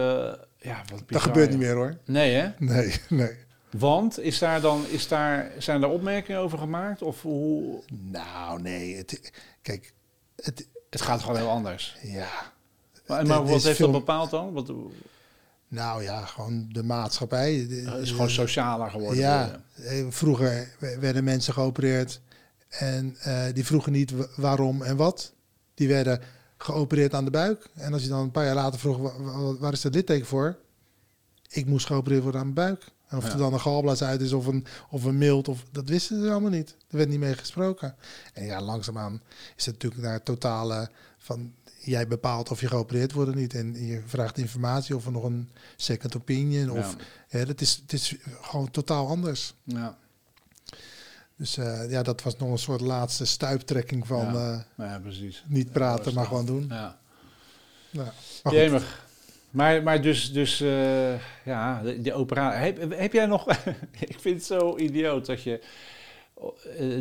ja, 0.58 0.78
wat 0.78 1.06
bizar, 1.06 1.06
Dat 1.08 1.22
gebeurt 1.22 1.50
niet 1.50 1.60
meer 1.60 1.76
hoor. 1.76 1.98
Nee 2.06 2.34
hè? 2.34 2.50
Nee, 2.58 2.96
nee. 3.10 3.36
Want 3.72 4.20
is 4.20 4.40
daar 4.40 4.62
dan, 4.62 4.86
is 4.88 5.08
daar, 5.08 5.52
zijn 5.58 5.84
er 5.84 5.90
opmerkingen 5.90 6.42
over 6.42 6.58
gemaakt? 6.58 7.02
Of 7.02 7.22
hoe? 7.22 7.84
Nou, 7.94 8.62
nee. 8.62 8.96
Het, 8.96 9.32
kijk, 9.62 9.94
het, 10.36 10.68
het 10.90 11.02
gaat 11.02 11.22
gewoon 11.22 11.38
heel 11.38 11.50
anders. 11.50 11.98
Ja. 12.02 12.54
Maar, 13.08 13.26
maar 13.26 13.46
wat 13.46 13.64
heeft 13.64 13.80
dat 13.80 13.92
bepaald 13.92 14.30
dan? 14.30 14.54
Wat, 14.54 14.72
nou 15.68 16.04
ja, 16.04 16.26
gewoon 16.26 16.70
de 16.72 16.84
maatschappij. 16.84 17.54
Het 17.54 18.02
is 18.02 18.12
gewoon 18.12 18.30
socialer 18.30 18.90
geworden. 18.90 19.20
Ja, 19.20 19.62
eh, 19.84 20.06
vroeger 20.10 20.76
werden 21.00 21.24
mensen 21.24 21.54
geopereerd 21.54 22.22
en 22.70 23.18
uh, 23.28 23.44
die 23.54 23.66
vroegen 23.66 23.92
niet 23.92 24.14
waarom 24.36 24.82
en 24.82 24.96
wat. 24.96 25.34
Die 25.74 25.88
werden 25.88 26.22
geopereerd 26.58 27.14
aan 27.14 27.26
de 27.26 27.32
buik. 27.32 27.70
En 27.74 27.94
als 27.94 28.04
je 28.04 28.10
dan 28.10 28.20
een 28.20 28.32
paar 28.32 28.46
jaar 28.46 28.56
later 28.56 28.80
vroeg, 28.80 29.14
waar 29.60 29.74
is 29.74 29.82
dat 29.82 29.94
litteken 29.94 30.26
voor? 30.26 30.58
Ik 31.50 31.66
moest 31.66 31.86
geopereerd 31.86 32.24
worden 32.24 32.42
aan 32.42 32.54
mijn 32.54 32.68
buik. 32.68 32.92
En 33.08 33.18
of 33.18 33.26
ja. 33.26 33.32
er 33.32 33.38
dan 33.38 33.54
een 33.54 33.60
galblaas 33.60 34.04
uit 34.04 34.22
is 34.22 34.34
of 34.34 34.46
een, 34.46 34.66
of 34.90 35.04
een 35.04 35.18
mild, 35.18 35.48
of, 35.48 35.66
dat 35.72 35.90
wisten 35.90 36.22
ze 36.22 36.32
allemaal 36.32 36.50
niet. 36.50 36.76
Er 36.90 36.98
werd 36.98 37.10
niet 37.10 37.20
mee 37.20 37.34
gesproken. 37.34 37.96
En 38.34 38.46
ja, 38.46 38.62
langzaamaan 38.62 39.22
is 39.56 39.66
het 39.66 39.74
natuurlijk 39.74 40.02
naar 40.02 40.24
totale 40.24 40.90
van 41.18 41.54
jij 41.80 42.08
bepaalt 42.08 42.52
of 42.52 42.62
je 42.62 42.68
geopereerd 42.68 43.12
wordt 43.12 43.30
of 43.30 43.36
niet. 43.36 43.54
En 43.54 43.86
je 43.86 44.02
vraagt 44.06 44.38
informatie 44.38 44.96
of 44.96 45.06
er 45.06 45.12
nog 45.12 45.24
een 45.24 45.50
second 45.76 46.16
opinion. 46.16 46.70
Of, 46.70 46.96
ja. 47.30 47.46
dat 47.46 47.62
is, 47.62 47.76
het 47.76 47.94
is 47.94 48.16
gewoon 48.42 48.72
totaal 48.72 49.08
anders. 49.08 49.56
Ja. 49.64 49.98
Dus 51.38 51.58
uh, 51.58 51.90
ja, 51.90 52.04
dat 52.04 52.24
was 52.24 52.38
nog 52.38 52.52
een 52.52 52.58
soort 52.58 52.82
laatste 52.82 53.26
stuiptrekking 53.26 54.08
van 54.08 54.34
ja. 54.34 54.66
Uh, 54.78 54.88
ja, 54.88 55.00
precies. 55.00 55.44
niet 55.48 55.72
praten, 55.72 56.14
maar 56.14 56.26
gewoon 56.26 56.46
doen. 56.46 56.66
Ja. 56.70 56.98
Ja. 57.90 58.14
Maar 58.44 58.54
Jemig. 58.54 59.06
Maar, 59.50 59.84
maar 59.84 60.02
dus, 60.02 60.34
dus 60.34 60.62
uh, 60.62 61.44
ja, 61.46 61.82
de, 61.82 62.02
de 62.02 62.14
operatie. 62.14 62.60
Heb, 62.60 63.00
heb 63.00 63.14
jij 63.14 63.26
nog. 63.26 63.48
ik 64.08 64.20
vind 64.20 64.36
het 64.36 64.46
zo 64.46 64.78
idioot 64.78 65.26
dat 65.26 65.44
je. 65.44 65.62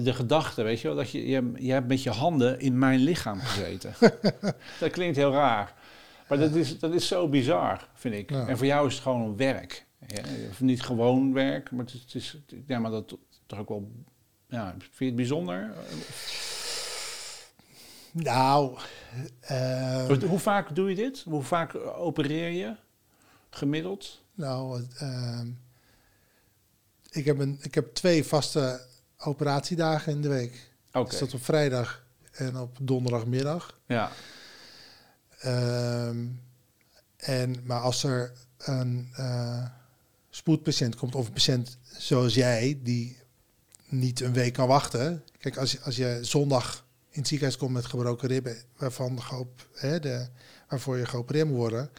De 0.03 0.13
gedachte, 0.13 0.63
weet 0.63 0.81
je 0.81 0.89
wel, 0.89 0.97
dat 0.97 1.11
je, 1.11 1.27
je, 1.27 1.53
je 1.55 1.73
hebt 1.73 1.89
met 1.89 2.03
je 2.03 2.11
handen 2.11 2.61
in 2.61 2.79
mijn 2.79 3.01
lichaam 3.01 3.41
gezeten. 3.41 3.95
dat 4.81 4.91
klinkt 4.91 5.17
heel 5.17 5.33
raar. 5.33 5.75
Maar 6.29 6.39
dat 6.39 6.55
is, 6.55 6.79
dat 6.79 6.95
is 6.95 7.09
zo 7.09 7.29
bizar, 7.29 7.89
vind 7.95 8.15
ik. 8.15 8.31
En 8.31 8.57
voor 8.57 8.67
jou 8.67 8.87
is 8.87 8.95
het 8.95 9.03
gewoon 9.03 9.37
werk. 9.37 9.87
Ja, 10.07 10.23
niet 10.59 10.83
gewoon 10.83 11.33
werk, 11.33 11.71
maar 11.71 11.85
het 11.85 12.15
is, 12.15 12.39
ja, 12.67 12.79
maar 12.79 12.91
dat 12.91 13.17
toch 13.47 13.59
ook 13.59 13.69
wel 13.69 13.91
ja, 14.49 14.75
vind 14.79 14.99
je 14.99 15.05
het 15.05 15.17
bijzonder? 15.17 15.75
Nou, 18.11 18.79
uh, 19.51 20.07
hoe 20.07 20.39
vaak 20.39 20.75
doe 20.75 20.89
je 20.89 20.95
dit? 20.95 21.23
Hoe 21.23 21.43
vaak 21.43 21.75
opereer 21.75 22.51
je 22.51 22.77
gemiddeld? 23.51 24.21
Nou, 24.35 24.83
uh, 25.03 25.41
ik, 27.11 27.25
heb 27.25 27.39
een, 27.39 27.59
ik 27.63 27.75
heb 27.75 27.95
twee 27.95 28.25
vaste 28.25 28.81
operatiedagen 29.19 30.13
in 30.13 30.23
de 30.23 30.29
week. 30.29 30.71
Oké. 30.89 30.99
Okay. 30.99 31.11
Dus 31.11 31.19
dat 31.19 31.35
op 31.35 31.45
vrijdag 31.45 32.05
en 32.33 32.57
op 32.57 32.77
donderdagmiddag. 32.81 33.79
Ja. 33.87 34.11
Uh, 35.45 36.09
en, 37.17 37.57
maar 37.65 37.81
als 37.81 38.03
er 38.05 38.33
een 38.59 39.13
uh, 39.19 39.67
spoedpatiënt 40.31 40.97
komt 40.97 41.15
of 41.15 41.27
een 41.27 41.33
patiënt 41.33 41.79
zoals 41.83 42.35
jij 42.35 42.81
die 42.83 43.17
niet 43.89 44.21
een 44.21 44.33
week 44.33 44.53
kan 44.53 44.69
wachten. 44.69 45.25
Kijk, 45.39 45.57
als 45.57 45.73
je, 45.73 45.81
als 45.81 45.97
je 45.97 46.19
zondag 46.23 46.85
in 47.11 47.19
het 47.19 47.29
ziekenhuis 47.29 47.59
komt 47.59 47.73
met 47.73 47.87
gebroken 47.87 48.29
ribben, 48.29 48.57
waarvan 48.77 49.23
geop, 49.23 49.69
hè, 49.75 50.01
de, 50.01 50.29
waarvoor 50.69 50.97
je 50.97 51.07
geopereerd 51.07 51.47
moet 51.47 51.57
worden, 51.57 51.91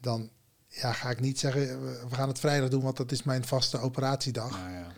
dan 0.00 0.30
ja, 0.68 0.92
ga 0.92 1.10
ik 1.10 1.20
niet 1.20 1.38
zeggen, 1.38 1.82
we 2.08 2.14
gaan 2.14 2.28
het 2.28 2.38
vrijdag 2.38 2.68
doen, 2.68 2.82
want 2.82 2.96
dat 2.96 3.12
is 3.12 3.22
mijn 3.22 3.44
vaste 3.44 3.78
operatiedag. 3.78 4.58
Ja, 4.58 4.70
ja. 4.70 4.92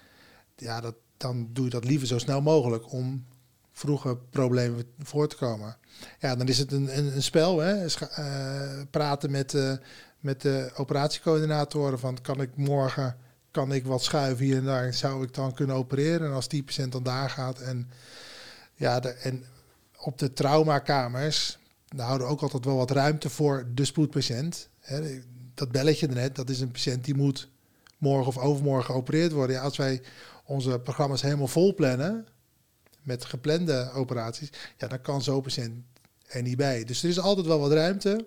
ja 0.57 0.81
dat, 0.81 0.95
dan 1.17 1.49
doe 1.53 1.65
je 1.65 1.71
dat 1.71 1.85
liever 1.85 2.07
zo 2.07 2.19
snel 2.19 2.41
mogelijk 2.41 2.93
om 2.93 3.27
vroege 3.73 4.17
problemen 4.31 4.85
voor 4.99 5.29
te 5.29 5.37
komen. 5.37 5.77
Ja, 6.19 6.37
dan 6.37 6.49
is 6.49 6.59
het 6.59 6.73
een, 6.73 6.99
een, 6.99 7.15
een 7.15 7.23
spel, 7.23 7.59
hè? 7.59 7.87
Uh, 8.19 8.83
praten 8.91 9.31
met, 9.31 9.53
uh, 9.53 9.73
met 10.21 10.41
de 10.41 10.71
operatiecoördinatoren 10.77 11.99
van 11.99 12.21
kan 12.21 12.41
ik 12.41 12.57
morgen 12.57 13.17
kan 13.55 13.73
ik 13.73 13.87
wat 13.87 14.03
schuiven 14.03 14.45
hier 14.45 14.57
en 14.57 14.65
daar, 14.65 14.95
zou 14.95 15.25
ik 15.25 15.35
dan 15.35 15.55
kunnen 15.55 15.77
opereren. 15.77 16.27
En 16.27 16.35
als 16.35 16.49
die 16.49 16.63
patiënt 16.63 16.93
dan 16.93 17.03
daar 17.03 17.31
gaat. 17.31 17.61
En, 17.61 17.91
ja, 18.75 19.01
de, 19.01 19.09
en 19.09 19.45
op 19.97 20.19
de 20.19 20.33
traumakamers, 20.33 21.59
daar 21.89 22.07
houden 22.07 22.27
we 22.27 22.33
ook 22.33 22.43
altijd 22.43 22.65
wel 22.65 22.77
wat 22.77 22.91
ruimte 22.91 23.31
voor 23.31 23.67
de 23.75 23.85
spoedpatiënt. 23.85 24.69
Hè, 24.81 25.21
dat 25.55 25.73
belletje 25.73 26.07
net, 26.07 26.37
dat 26.37 26.51
is 26.51 26.61
een 26.61 26.71
patiënt 26.71 27.05
die 27.05 27.15
moet 27.15 27.49
morgen 27.99 28.27
of 28.27 28.39
overmorgen 28.39 28.85
geopereerd 28.85 29.33
worden. 29.33 29.57
Ja, 29.57 29.63
als 29.63 29.77
wij 29.77 30.03
onze 30.45 30.79
programma's 30.79 31.23
helemaal 31.23 31.47
vol 31.47 31.75
plannen, 31.75 32.27
met 33.03 33.25
geplande 33.25 33.91
operaties, 33.95 34.51
ja, 34.77 34.89
dan 34.89 35.01
kan 35.01 35.23
zo'n 35.23 35.43
patiënt 35.43 35.85
er 36.27 36.43
niet 36.43 36.57
bij. 36.57 36.85
Dus 36.85 37.03
er 37.03 37.09
is 37.09 37.19
altijd 37.19 37.47
wel 37.47 37.59
wat 37.59 37.73
ruimte, 37.73 38.27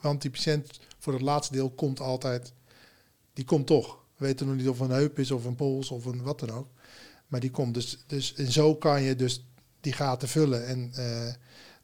want 0.00 0.22
die 0.22 0.30
patiënt 0.30 0.80
voor 0.98 1.12
het 1.12 1.22
laatste 1.22 1.52
deel 1.52 1.70
komt 1.70 2.00
altijd, 2.00 2.52
die 3.32 3.44
komt 3.44 3.66
toch. 3.66 3.99
We 4.20 4.26
weten 4.26 4.46
nog 4.46 4.56
niet 4.56 4.68
of 4.68 4.80
een 4.80 4.90
heup 4.90 5.18
is 5.18 5.30
of 5.30 5.44
een 5.44 5.54
pols 5.54 5.90
of 5.90 6.04
een 6.04 6.22
wat 6.22 6.40
dan 6.40 6.50
ook. 6.50 6.68
Maar 7.26 7.40
die 7.40 7.50
komt 7.50 7.74
dus, 7.74 8.04
dus 8.06 8.34
en 8.34 8.52
zo 8.52 8.74
kan 8.74 9.02
je 9.02 9.16
dus 9.16 9.46
die 9.80 9.92
gaten 9.92 10.28
vullen. 10.28 10.66
En 10.66 10.92
uh, 10.98 11.32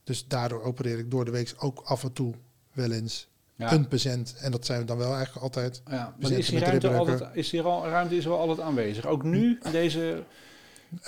dus 0.05 0.26
daardoor 0.28 0.62
opereer 0.62 0.99
ik 0.99 1.11
door 1.11 1.24
de 1.24 1.30
week 1.30 1.55
ook 1.59 1.80
af 1.84 2.03
en 2.03 2.12
toe 2.12 2.34
wel 2.72 2.91
eens 2.91 3.28
een 3.57 3.89
patiënt. 3.89 4.34
En 4.39 4.51
dat 4.51 4.66
zijn 4.66 4.80
we 4.80 4.87
dan 4.87 4.99
wel 4.99 5.14
eigenlijk 5.14 5.43
altijd. 5.43 5.82
Ja, 5.91 6.14
maar 6.20 6.30
is 6.30 6.47
die, 6.47 6.59
ruimte 6.59 6.89
altijd, 6.89 7.22
is 7.32 7.51
die 7.51 7.62
al, 7.62 7.87
ruimte 7.87 8.16
is 8.16 8.24
wel 8.24 8.39
altijd 8.39 8.61
aanwezig? 8.61 9.07
Ook 9.07 9.22
nu, 9.22 9.59
deze... 9.72 10.24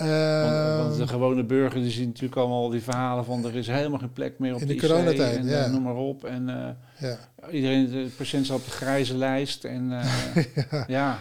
Uh, 0.03 0.77
want, 0.77 0.97
de 0.97 1.09
gewone 1.09 1.45
burger 1.45 1.81
die 1.81 1.91
ziet 1.91 2.07
natuurlijk 2.07 2.37
allemaal 2.37 2.69
die 2.69 2.83
verhalen 2.83 3.25
van 3.25 3.45
er 3.45 3.57
is 3.57 3.67
helemaal 3.67 3.99
geen 3.99 4.13
plek 4.13 4.39
meer 4.39 4.55
op 4.55 4.61
in 4.61 4.67
de, 4.67 4.75
de 4.75 4.81
coronatijd, 4.81 5.37
en 5.37 5.47
ja. 5.47 5.67
noem 5.67 5.83
maar 5.83 5.97
op. 5.97 6.25
En 6.25 6.49
uh, 6.49 6.69
ja. 7.11 7.19
iedereen, 7.51 7.91
de 7.91 8.11
patiënt 8.17 8.45
staat 8.45 8.59
op 8.59 8.65
de 8.65 8.71
grijze 8.71 9.17
lijst. 9.17 9.65
En 9.65 9.91
uh, 9.91 10.37
ja. 10.71 10.85
ja. 10.87 11.19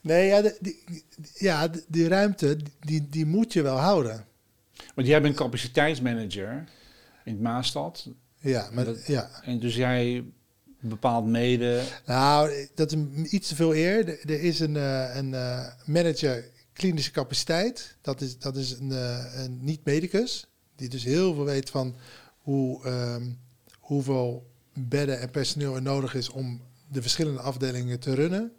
Nee, 0.00 0.26
ja, 0.26 0.42
die, 0.60 0.84
ja, 1.34 1.68
die 1.88 2.08
ruimte, 2.08 2.56
die, 2.80 3.08
die 3.08 3.26
moet 3.26 3.52
je 3.52 3.62
wel 3.62 3.76
houden. 3.76 4.24
Want 4.94 5.06
jij 5.06 5.22
bent 5.22 5.36
capaciteitsmanager 5.36 6.64
in 7.24 7.32
het 7.32 7.40
Maastad. 7.40 8.08
Ja, 8.38 8.68
maar 8.72 8.84
dat, 8.84 9.06
ja. 9.06 9.30
En 9.42 9.58
dus 9.58 9.76
jij 9.76 10.24
bepaalt 10.80 11.26
mede. 11.26 11.82
Nou, 12.06 12.52
dat 12.74 12.92
is 12.92 13.30
iets 13.30 13.48
te 13.48 13.54
veel 13.54 13.74
eer. 13.74 14.08
Er, 14.08 14.40
is 14.40 14.60
een, 14.60 14.74
een 15.18 15.30
manager 15.84 16.44
klinische 16.78 17.10
capaciteit. 17.10 17.96
Dat 18.00 18.20
is, 18.20 18.38
dat 18.38 18.56
is 18.56 18.70
een, 18.70 18.90
uh, 18.90 19.42
een 19.44 19.64
niet-medicus. 19.64 20.46
Die 20.76 20.88
dus 20.88 21.04
heel 21.04 21.34
veel 21.34 21.44
weet 21.44 21.70
van 21.70 21.96
hoe, 22.38 22.86
um, 22.88 23.38
hoeveel 23.78 24.50
bedden 24.72 25.20
en 25.20 25.30
personeel 25.30 25.74
er 25.74 25.82
nodig 25.82 26.14
is 26.14 26.28
om 26.28 26.62
de 26.88 27.02
verschillende 27.02 27.40
afdelingen 27.40 28.00
te 28.00 28.14
runnen. 28.14 28.52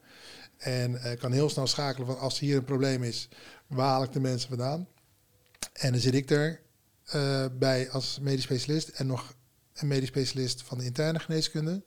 En 0.57 1.17
kan 1.19 1.31
heel 1.31 1.49
snel 1.49 1.67
schakelen 1.67 2.07
van 2.07 2.19
als 2.19 2.39
hier 2.39 2.57
een 2.57 2.63
probleem 2.63 3.03
is, 3.03 3.29
waar 3.67 3.87
haal 3.87 4.03
ik 4.03 4.11
de 4.11 4.19
mensen 4.19 4.49
vandaan? 4.49 4.87
En 5.73 5.91
dan 5.91 6.01
zit 6.01 6.13
ik 6.13 6.29
er 6.29 6.61
bij 7.51 7.89
als 7.89 8.19
medisch 8.21 8.43
specialist 8.43 8.87
en 8.87 9.07
nog 9.07 9.35
een 9.73 9.87
medisch 9.87 10.07
specialist 10.07 10.61
van 10.61 10.77
de 10.77 10.85
interne 10.85 11.19
geneeskunde. 11.19 11.83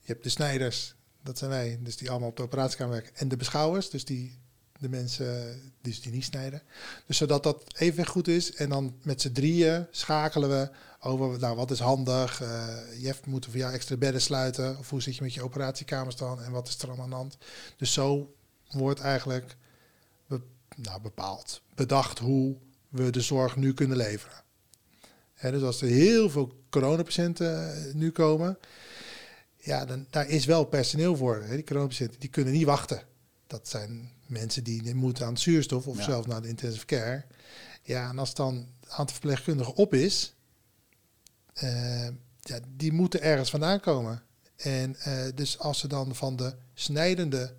Je 0.00 0.12
hebt 0.12 0.22
de 0.22 0.28
snijders, 0.28 0.94
dat 1.22 1.38
zijn 1.38 1.50
wij, 1.50 1.78
dus 1.82 1.96
die 1.96 2.10
allemaal 2.10 2.28
op 2.28 2.36
de 2.36 2.42
operatiekamer 2.42 2.92
werken. 2.92 3.16
En 3.16 3.28
de 3.28 3.36
beschouwers, 3.36 3.90
dus 3.90 4.04
die, 4.04 4.41
de 4.82 4.88
mensen 4.88 5.60
dus 5.80 6.00
die 6.00 6.12
niet 6.12 6.24
snijden. 6.24 6.62
Dus 7.06 7.16
zodat 7.16 7.42
dat 7.42 7.64
even 7.76 8.06
goed 8.06 8.28
is. 8.28 8.54
En 8.54 8.68
dan 8.68 8.94
met 9.02 9.20
z'n 9.20 9.32
drieën 9.32 9.86
schakelen 9.90 10.48
we 10.48 10.70
over, 11.00 11.38
nou 11.38 11.56
wat 11.56 11.70
is 11.70 11.78
handig? 11.78 12.42
Uh, 12.42 12.76
Jeff, 12.98 13.20
voor 13.24 13.40
jou 13.52 13.72
extra 13.72 13.96
bedden 13.96 14.20
sluiten? 14.20 14.78
Of 14.78 14.90
hoe 14.90 15.02
zit 15.02 15.16
je 15.16 15.22
met 15.22 15.34
je 15.34 15.42
operatiekamers 15.42 16.16
dan? 16.16 16.42
En 16.42 16.52
wat 16.52 16.68
is 16.68 16.78
er 16.78 16.86
dan 16.86 17.00
aan 17.00 17.10
de 17.10 17.16
hand? 17.16 17.36
Dus 17.76 17.92
zo 17.92 18.34
wordt 18.70 19.00
eigenlijk 19.00 19.56
nou, 20.76 21.00
bepaald, 21.00 21.62
bedacht 21.74 22.18
hoe 22.18 22.56
we 22.88 23.10
de 23.10 23.20
zorg 23.20 23.56
nu 23.56 23.74
kunnen 23.74 23.96
leveren 23.96 24.42
dus 25.50 25.62
als 25.62 25.82
er 25.82 25.88
heel 25.88 26.30
veel 26.30 26.52
coronapatiënten 26.70 27.74
eh, 27.74 27.94
nu 27.94 28.10
komen, 28.10 28.58
ja, 29.56 29.84
dan 29.84 30.06
daar 30.10 30.28
is 30.28 30.44
wel 30.44 30.64
personeel 30.64 31.16
voor. 31.16 31.42
Hè. 31.42 31.54
Die 31.54 31.64
coronapatiënten 31.64 32.20
die 32.20 32.30
kunnen 32.30 32.52
niet 32.52 32.64
wachten. 32.64 33.02
Dat 33.46 33.68
zijn 33.68 34.10
mensen 34.32 34.64
die 34.64 34.94
moeten 34.94 35.26
aan 35.26 35.32
het 35.32 35.42
zuurstof 35.42 35.86
of 35.86 36.02
zelf 36.02 36.26
naar 36.26 36.42
de 36.42 36.48
intensive 36.48 36.86
care. 36.86 37.24
Ja, 37.82 38.08
en 38.08 38.18
als 38.18 38.34
dan 38.34 38.66
het 38.80 38.90
aantal 38.90 39.16
verpleegkundigen 39.16 39.74
op 39.74 39.94
is, 39.94 40.34
uh, 41.62 42.08
ja, 42.40 42.58
die 42.68 42.92
moeten 42.92 43.22
ergens 43.22 43.50
vandaan 43.50 43.80
komen. 43.80 44.22
En 44.56 44.96
uh, 45.06 45.24
dus 45.34 45.58
als 45.58 45.78
ze 45.78 45.88
dan 45.88 46.14
van 46.14 46.36
de 46.36 46.54
snijdende 46.74 47.54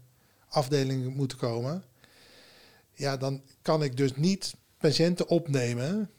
afdelingen 0.47 1.13
moeten 1.13 1.38
komen, 1.38 1.84
ja, 2.93 3.17
dan 3.17 3.43
kan 3.61 3.84
ik 3.84 3.97
dus 3.97 4.15
niet 4.15 4.55
patiënten 4.78 5.28
opnemen 5.28 6.09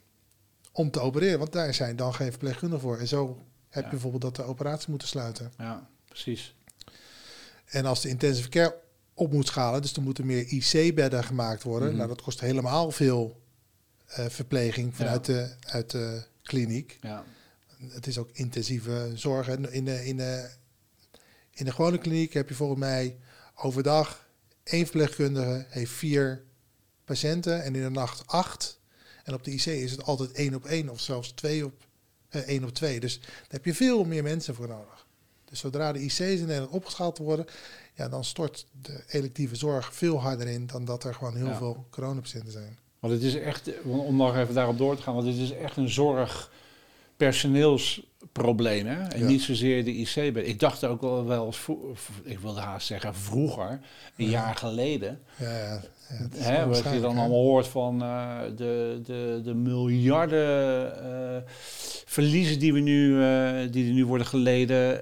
om 0.72 0.90
te 0.90 1.00
opereren. 1.00 1.38
Want 1.38 1.52
daar 1.52 1.74
zijn 1.74 1.96
dan 1.96 2.14
geen 2.14 2.30
verpleegkundigen 2.30 2.82
voor. 2.82 2.98
En 2.98 3.08
zo 3.08 3.46
heb 3.68 3.84
je 3.84 3.90
bijvoorbeeld 3.90 4.22
dat 4.22 4.36
de 4.36 4.42
operatie 4.42 4.90
moeten 4.90 5.08
sluiten. 5.08 5.52
Ja, 5.58 5.88
precies. 6.08 6.54
En 7.64 7.86
als 7.86 8.00
de 8.00 8.08
intensive 8.08 8.48
care 8.48 8.82
op 9.14 9.32
moet 9.32 9.46
schalen, 9.46 9.82
dus 9.82 9.92
er 9.92 10.02
moeten 10.02 10.26
meer 10.26 10.46
IC-bedden 10.46 11.24
gemaakt 11.24 11.62
worden. 11.62 11.88
Mhm. 11.88 11.96
Nou, 11.96 12.08
dat 12.08 12.22
kost 12.22 12.40
helemaal 12.40 12.90
veel 12.90 13.42
uh, 14.18 14.26
verpleging 14.28 14.96
vanuit 14.96 15.24
de, 15.24 15.54
uit 15.60 15.90
de 15.90 16.22
kliniek. 16.42 16.98
Ja. 17.00 17.24
Het 17.88 18.06
is 18.06 18.18
ook 18.18 18.30
intensieve 18.32 19.10
zorg. 19.14 19.48
In 19.48 19.62
de, 19.84 20.04
in, 20.04 20.16
de, 20.16 20.50
in 21.50 21.64
de 21.64 21.72
gewone 21.72 21.98
kliniek 21.98 22.32
heb 22.32 22.48
je 22.48 22.54
volgens 22.54 22.80
mij 22.80 23.18
overdag 23.54 24.28
één 24.62 24.84
verpleegkundige 24.84 25.66
heeft 25.68 25.92
vier 25.92 26.42
patiënten 27.04 27.62
en 27.62 27.74
in 27.74 27.82
de 27.82 27.90
nacht 27.90 28.26
acht. 28.26 28.80
En 29.24 29.34
op 29.34 29.44
de 29.44 29.50
IC 29.50 29.66
is 29.66 29.90
het 29.90 30.02
altijd 30.02 30.32
één 30.32 30.54
op 30.54 30.64
één 30.64 30.88
of 30.88 31.00
zelfs 31.00 31.32
twee 31.32 31.64
op 31.64 31.86
eh, 32.28 32.40
één 32.40 32.64
op 32.64 32.70
twee. 32.70 33.00
Dus 33.00 33.20
daar 33.20 33.46
heb 33.48 33.64
je 33.64 33.74
veel 33.74 34.04
meer 34.04 34.22
mensen 34.22 34.54
voor 34.54 34.68
nodig. 34.68 35.03
Dus 35.54 35.62
zodra 35.62 35.92
de 35.92 36.02
IC's 36.02 36.20
in 36.20 36.46
Nederland 36.46 36.72
opgeschaald 36.72 37.18
worden, 37.18 37.46
ja, 37.94 38.08
dan 38.08 38.24
stort 38.24 38.66
de 38.82 39.04
electieve 39.08 39.56
zorg 39.56 39.94
veel 39.94 40.20
harder 40.20 40.46
in 40.46 40.66
dan 40.66 40.84
dat 40.84 41.04
er 41.04 41.14
gewoon 41.14 41.36
heel 41.36 41.46
ja. 41.46 41.56
veel 41.56 41.86
coronapatiënten 41.90 42.52
zijn. 42.52 42.78
Want 43.00 43.12
het 43.12 43.22
is 43.22 43.34
echt, 43.34 43.70
om 43.82 44.16
nog 44.16 44.36
even 44.36 44.54
daarop 44.54 44.78
door 44.78 44.96
te 44.96 45.02
gaan, 45.02 45.14
want 45.14 45.26
het 45.26 45.36
is 45.36 45.50
echt 45.50 45.76
een 45.76 45.88
zorg 45.88 46.50
personeelsprobleem. 47.24 48.86
Hè? 48.86 49.02
En 49.02 49.26
niet 49.26 49.42
zozeer 49.42 49.84
de 49.84 49.92
IC. 49.92 50.16
Ik 50.36 50.60
dacht 50.60 50.84
ook 50.84 51.00
wel, 51.00 51.26
wel 51.26 51.54
ik 52.24 52.38
wilde 52.38 52.60
haast 52.60 52.86
zeggen 52.86 53.14
vroeger, 53.14 53.80
een 54.16 54.28
jaar 54.28 54.56
geleden. 54.56 55.20
Ja, 55.36 55.48
ja. 55.48 55.80
Hè, 56.36 56.66
wat 56.66 56.82
je 56.92 57.00
dan 57.00 57.18
allemaal 57.18 57.42
hoort 57.42 57.68
van 57.68 58.02
uh, 58.02 58.40
de, 58.56 59.00
de, 59.04 59.40
de 59.44 59.54
miljarden 59.54 60.92
uh, 61.02 61.50
verliezen 62.06 62.58
die, 62.58 62.72
we 62.72 62.80
nu, 62.80 63.08
uh, 63.08 63.72
die 63.72 63.86
er 63.86 63.92
nu 63.92 64.06
worden 64.06 64.26
geleden. 64.26 65.00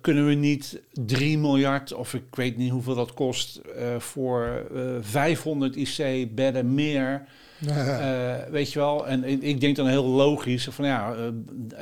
kunnen 0.00 0.26
we 0.26 0.34
niet 0.34 0.80
3 0.92 1.38
miljard, 1.38 1.92
of 1.92 2.14
ik 2.14 2.34
weet 2.34 2.56
niet 2.56 2.70
hoeveel 2.70 2.94
dat 2.94 3.14
kost, 3.14 3.60
voor 3.98 4.66
500 5.00 5.76
IC-bedden 5.76 6.74
meer. 6.74 7.26
Uh, 7.66 8.36
weet 8.56 8.72
je 8.72 8.78
wel, 8.78 9.08
en 9.08 9.42
ik 9.42 9.60
denk 9.60 9.76
dan 9.76 9.86
heel 9.86 10.04
logisch 10.04 10.68
van 10.70 10.84
ja, 10.84 11.14
uh, 11.14 11.26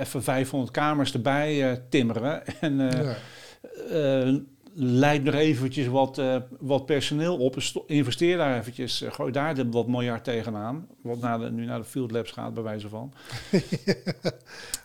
even 0.00 0.22
500 0.22 0.70
kamers 0.70 1.12
erbij 1.12 1.70
uh, 1.70 1.76
timmeren. 1.88 2.42
En 2.60 2.76
ja. 2.76 4.40
leid 4.74 5.24
nog 5.24 5.34
eventjes 5.34 5.86
wat, 5.86 6.22
wat 6.58 6.86
personeel 6.86 7.36
op. 7.36 7.56
Investeer 7.86 8.36
daar 8.36 8.58
eventjes, 8.58 9.04
gooi 9.08 9.32
daar 9.32 9.70
wat 9.70 9.86
miljard 9.86 10.24
tegenaan. 10.24 10.86
Wat 11.02 11.20
naar 11.20 11.38
de, 11.38 11.50
nu 11.50 11.64
naar 11.64 11.78
de 11.78 11.84
field 11.84 12.10
labs 12.10 12.30
gaat, 12.30 12.54
bij 12.54 12.62
wijze 12.62 12.88
van. 12.88 13.12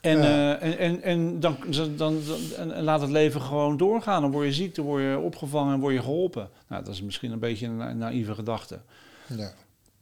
en, 0.02 0.22
en, 0.60 0.78
en, 0.78 1.02
en, 1.02 1.40
dan, 1.40 1.58
dan, 1.70 1.96
dan, 1.98 2.22
en 2.58 2.84
laat 2.84 3.02
het 3.02 3.10
leven 3.10 3.42
gewoon 3.42 3.78
doorgaan. 3.78 4.22
Dan 4.22 4.32
word 4.32 4.46
je 4.46 4.54
ziek, 4.54 4.76
dan 4.76 4.86
word 4.86 5.04
je 5.04 5.20
opgevangen 5.20 5.74
en 5.74 5.80
word 5.80 5.94
je 5.94 6.02
geholpen. 6.02 6.50
Nou, 6.68 6.84
dat 6.84 6.94
is 6.94 7.02
misschien 7.02 7.32
een 7.32 7.40
beetje 7.40 7.68
een 7.68 7.98
naïeve 7.98 8.34
gedachte. 8.34 8.80
Ja. 9.28 9.54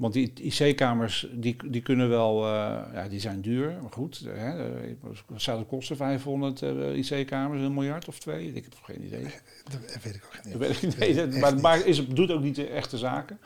Want 0.01 0.13
die 0.13 0.33
IC-kamers, 0.33 1.27
die, 1.31 1.55
die 1.69 1.81
kunnen 1.81 2.09
wel, 2.09 2.43
uh, 2.43 2.51
ja, 2.93 3.07
die 3.09 3.19
zijn 3.19 3.41
duur, 3.41 3.77
maar 3.81 3.91
goed. 3.91 4.23
Hè, 4.25 4.73
zou 5.35 5.59
het 5.59 5.67
kosten 5.67 5.95
500 5.95 6.61
uh, 6.61 6.97
IC-kamers, 6.97 7.61
een 7.61 7.73
miljard 7.73 8.07
of 8.07 8.19
twee? 8.19 8.53
Ik 8.53 8.63
heb 8.63 8.73
geen 8.83 9.05
idee. 9.05 9.23
Dat 9.63 10.03
weet 10.03 10.15
ik 10.15 10.23
ook 10.25 10.43
niet. 10.43 10.53
Dat 10.53 10.61
weet 10.61 11.17
ik 11.17 11.29
niet. 11.29 11.39
maar 11.39 11.51
het 11.51 11.61
maakt, 11.61 11.85
is, 11.85 12.07
doet 12.07 12.31
ook 12.31 12.41
niet 12.41 12.55
de 12.55 12.67
echte 12.67 12.97
zaken. 12.97 13.39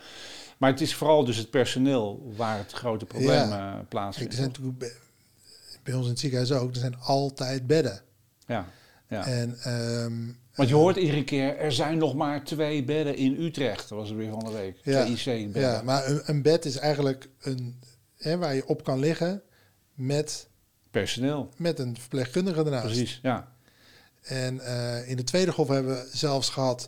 Maar 0.57 0.71
het 0.71 0.81
is 0.81 0.95
vooral 0.95 1.25
dus 1.25 1.37
het 1.37 1.49
personeel 1.49 2.33
waar 2.35 2.57
het 2.57 2.71
grote 2.71 3.05
probleem 3.05 3.49
ja. 3.49 3.75
uh, 3.75 3.79
plaatsvindt. 3.89 4.31
Er 4.31 4.37
zijn 4.37 4.51
natuurlijk 4.51 4.77
bij, 4.77 4.91
bij 5.83 5.93
ons 5.93 6.03
in 6.03 6.09
het 6.09 6.19
ziekenhuis 6.19 6.51
ook, 6.51 6.69
er 6.69 6.75
zijn 6.75 6.99
altijd 6.99 7.67
bedden. 7.67 8.01
Ja. 8.47 8.65
ja. 9.09 9.25
En 9.25 9.71
um, 10.03 10.37
want 10.55 10.69
je 10.69 10.75
hoort 10.75 10.95
iedere 10.95 11.23
keer, 11.23 11.57
er 11.57 11.71
zijn 11.71 11.97
nog 11.97 12.15
maar 12.15 12.43
twee 12.43 12.83
bedden 12.83 13.15
in 13.15 13.41
Utrecht. 13.41 13.89
Dat 13.89 13.97
was 13.97 14.09
er 14.09 14.15
weer 14.15 14.31
van 14.31 14.45
de 14.45 14.51
week. 14.51 14.77
Ja, 14.83 15.03
IC-bedden. 15.03 15.61
Ja, 15.61 15.81
maar 15.81 16.07
een, 16.07 16.21
een, 16.25 16.41
bed 16.41 16.65
is 16.65 16.77
eigenlijk 16.77 17.29
een, 17.39 17.79
hè, 18.17 18.37
waar 18.37 18.55
je 18.55 18.67
op 18.67 18.83
kan 18.83 18.99
liggen 18.99 19.41
met... 19.93 20.49
Personeel. 20.91 21.49
Met 21.57 21.79
een 21.79 21.97
verpleegkundige 21.97 22.63
ernaast. 22.63 22.85
Precies, 22.85 23.19
ja. 23.21 23.53
En 24.21 24.55
uh, 24.55 25.09
in 25.09 25.15
de 25.15 25.23
tweede 25.23 25.51
golf 25.51 25.67
hebben 25.67 25.95
we 25.95 26.09
zelfs 26.11 26.49
gehad... 26.49 26.87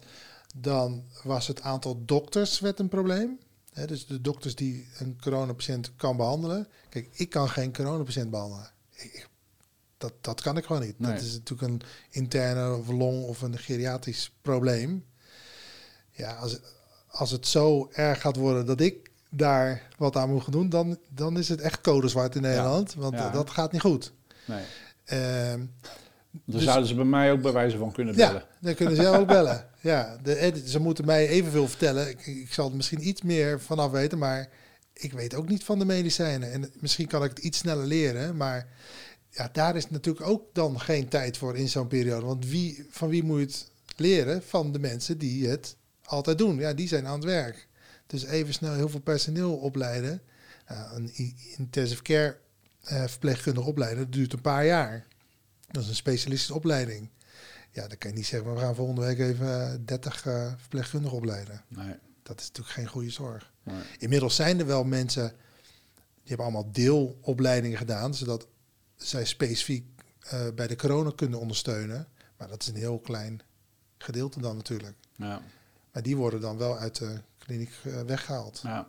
dan 0.56 1.04
was 1.24 1.48
het 1.48 1.62
aantal 1.62 2.06
dokters 2.06 2.60
werd 2.60 2.80
een 2.80 2.90
probleem. 2.90 3.40
Hè, 3.74 3.88
dus 3.88 4.06
de 4.06 4.22
dokters 4.22 4.56
die 4.56 4.88
een 5.00 5.18
coronapatiënt 5.22 5.92
kan 5.96 6.18
behandelen. 6.18 6.68
Kijk, 6.90 7.10
ik 7.14 7.30
kan 7.30 7.50
geen 7.50 7.74
coronapatiënt 7.74 8.30
behandelen. 8.30 8.72
Ik, 8.96 9.28
dat, 9.98 10.14
dat 10.22 10.42
kan 10.42 10.58
ik 10.58 10.66
gewoon 10.66 10.82
niet. 10.82 10.96
Dat 10.98 11.22
is 11.22 11.34
natuurlijk 11.34 11.72
een 11.72 11.82
interne 12.10 12.76
of 12.76 12.88
long 12.88 13.24
of 13.24 13.42
een 13.42 13.58
geriatrisch 13.58 14.32
probleem. 14.42 15.06
Ja, 16.12 16.34
als, 16.34 16.60
als 17.08 17.32
het 17.32 17.48
zo 17.48 17.90
erg 17.92 18.22
gaat 18.22 18.36
worden 18.36 18.66
dat 18.66 18.80
ik 18.80 19.12
daar 19.30 19.88
wat 19.98 20.16
aan 20.16 20.30
moet 20.30 20.52
doen, 20.52 20.70
dan, 20.70 20.98
dan 21.10 21.38
is 21.38 21.50
het 21.50 21.62
echt 21.62 21.82
codezwart 21.82 22.36
in 22.36 22.42
Nederland. 22.42 22.94
Want 22.94 23.18
dat 23.34 23.50
gaat 23.50 23.72
niet 23.72 23.82
goed. 23.82 24.14
Nee. 24.46 24.64
Uh, 25.14 25.64
dan 26.46 26.62
zouden 26.62 26.88
ze 26.88 26.96
bij 26.96 27.06
mij 27.06 27.32
ook 27.32 27.42
bij 27.42 27.52
wijze 27.52 27.78
van 27.78 27.92
kunnen 27.92 28.16
bellen. 28.16 28.42
Ja, 28.42 28.48
dan 28.60 28.76
kunnen 28.76 28.96
ze 28.96 29.08
ook 29.08 29.28
bellen. 29.28 29.68
Ja, 29.80 30.18
de, 30.24 30.62
ze 30.66 30.80
moeten 30.80 31.06
mij 31.06 31.28
evenveel 31.28 31.68
vertellen. 31.68 32.10
Ik, 32.10 32.26
ik 32.26 32.54
zal 32.54 32.70
er 32.70 32.76
misschien 32.76 33.08
iets 33.08 33.22
meer 33.22 33.62
vanaf 33.62 33.92
weten, 33.92 34.18
maar 34.18 34.50
ik 34.94 35.14
weet 35.14 35.36
ook 35.36 35.50
niet 35.50 35.64
van 35.64 35.80
de 35.80 35.86
medicijnen. 35.86 36.52
En 36.52 36.72
misschien 36.80 37.08
kan 37.08 37.24
ik 37.24 37.30
het 37.30 37.40
iets 37.40 37.58
sneller 37.58 37.86
leren, 37.86 38.38
maar 38.38 38.68
ja, 39.38 39.50
daar 39.52 39.76
is 39.76 39.90
natuurlijk 39.90 40.28
ook 40.28 40.44
dan 40.54 40.80
geen 40.80 41.08
tijd 41.08 41.38
voor 41.38 41.58
in 41.58 41.70
zo'n 41.70 41.88
periode. 41.88 42.26
Want 42.26 42.46
wie, 42.46 42.86
van 42.90 43.10
wie 43.10 43.24
moet 43.24 43.40
je 43.40 43.46
het 43.46 43.72
leren? 43.96 44.44
Van 44.44 44.72
de 44.72 44.80
mensen 44.80 45.18
die 45.18 45.48
het 45.48 45.76
altijd 46.04 46.38
doen. 46.38 46.58
Ja, 46.58 46.74
die 46.74 46.88
zijn 46.88 47.08
aan 47.08 47.14
het 47.14 47.24
werk. 47.24 47.68
Dus 48.08 48.24
even 48.24 48.54
snel 48.54 48.74
heel 48.74 48.90
veel 48.90 49.00
personeel 49.00 49.56
opleiden. 49.56 50.22
Nou, 50.68 50.96
een 50.96 51.36
intensive 51.58 52.02
care 52.02 52.38
uh, 52.92 53.08
verpleegkundige 53.08 53.68
opleiden, 53.68 54.04
dat 54.04 54.14
duurt 54.14 54.34
een 54.34 54.42
paar 54.42 54.66
jaar. 54.66 55.08
Dat 55.68 55.84
is 55.84 55.90
een 55.90 55.96
specialistische 55.96 56.54
opleiding. 56.54 57.10
Ja, 57.72 57.88
dan 57.88 57.98
kan 57.98 58.10
je 58.10 58.16
niet 58.16 58.26
zeggen, 58.26 58.54
we 58.54 58.60
gaan 58.60 58.76
volgende 58.76 59.02
week 59.02 59.20
even 59.20 59.86
30 59.86 60.26
uh, 60.26 60.46
eh, 60.46 60.54
verpleegkundigen 60.58 61.18
opleiden. 61.18 61.64
Nee. 61.68 61.96
Dat 62.24 62.40
is 62.40 62.48
natuurlijk 62.48 62.76
geen 62.76 62.88
goede 62.88 63.10
zorg. 63.10 63.52
Nee. 63.64 63.82
Inmiddels 63.98 64.36
zijn 64.36 64.60
er 64.60 64.66
wel 64.66 64.84
mensen, 64.84 65.28
die 65.96 66.28
hebben 66.28 66.46
allemaal 66.46 66.72
deelopleidingen 66.72 67.78
gedaan, 67.78 68.14
zodat 68.14 68.48
zij 68.98 69.26
specifiek 69.26 69.86
uh, 70.34 70.48
bij 70.56 70.68
de 70.68 70.76
corona 70.76 71.12
kunnen 71.16 71.40
ondersteunen. 71.40 72.08
Maar 72.38 72.48
dat 72.48 72.62
is 72.62 72.68
een 72.68 72.76
heel 72.76 73.00
klein 73.00 73.42
gedeelte 73.98 74.42
dan 74.42 74.56
natuurlijk. 74.56 74.96
Ja. 75.16 75.42
Maar 75.92 76.04
die 76.04 76.18
worden 76.18 76.42
dan 76.42 76.58
wel 76.58 76.78
uit 76.78 76.96
de 76.96 77.22
kliniek 77.38 77.72
uh, 77.84 78.02
weggehaald. 78.02 78.60
Ja. 78.64 78.88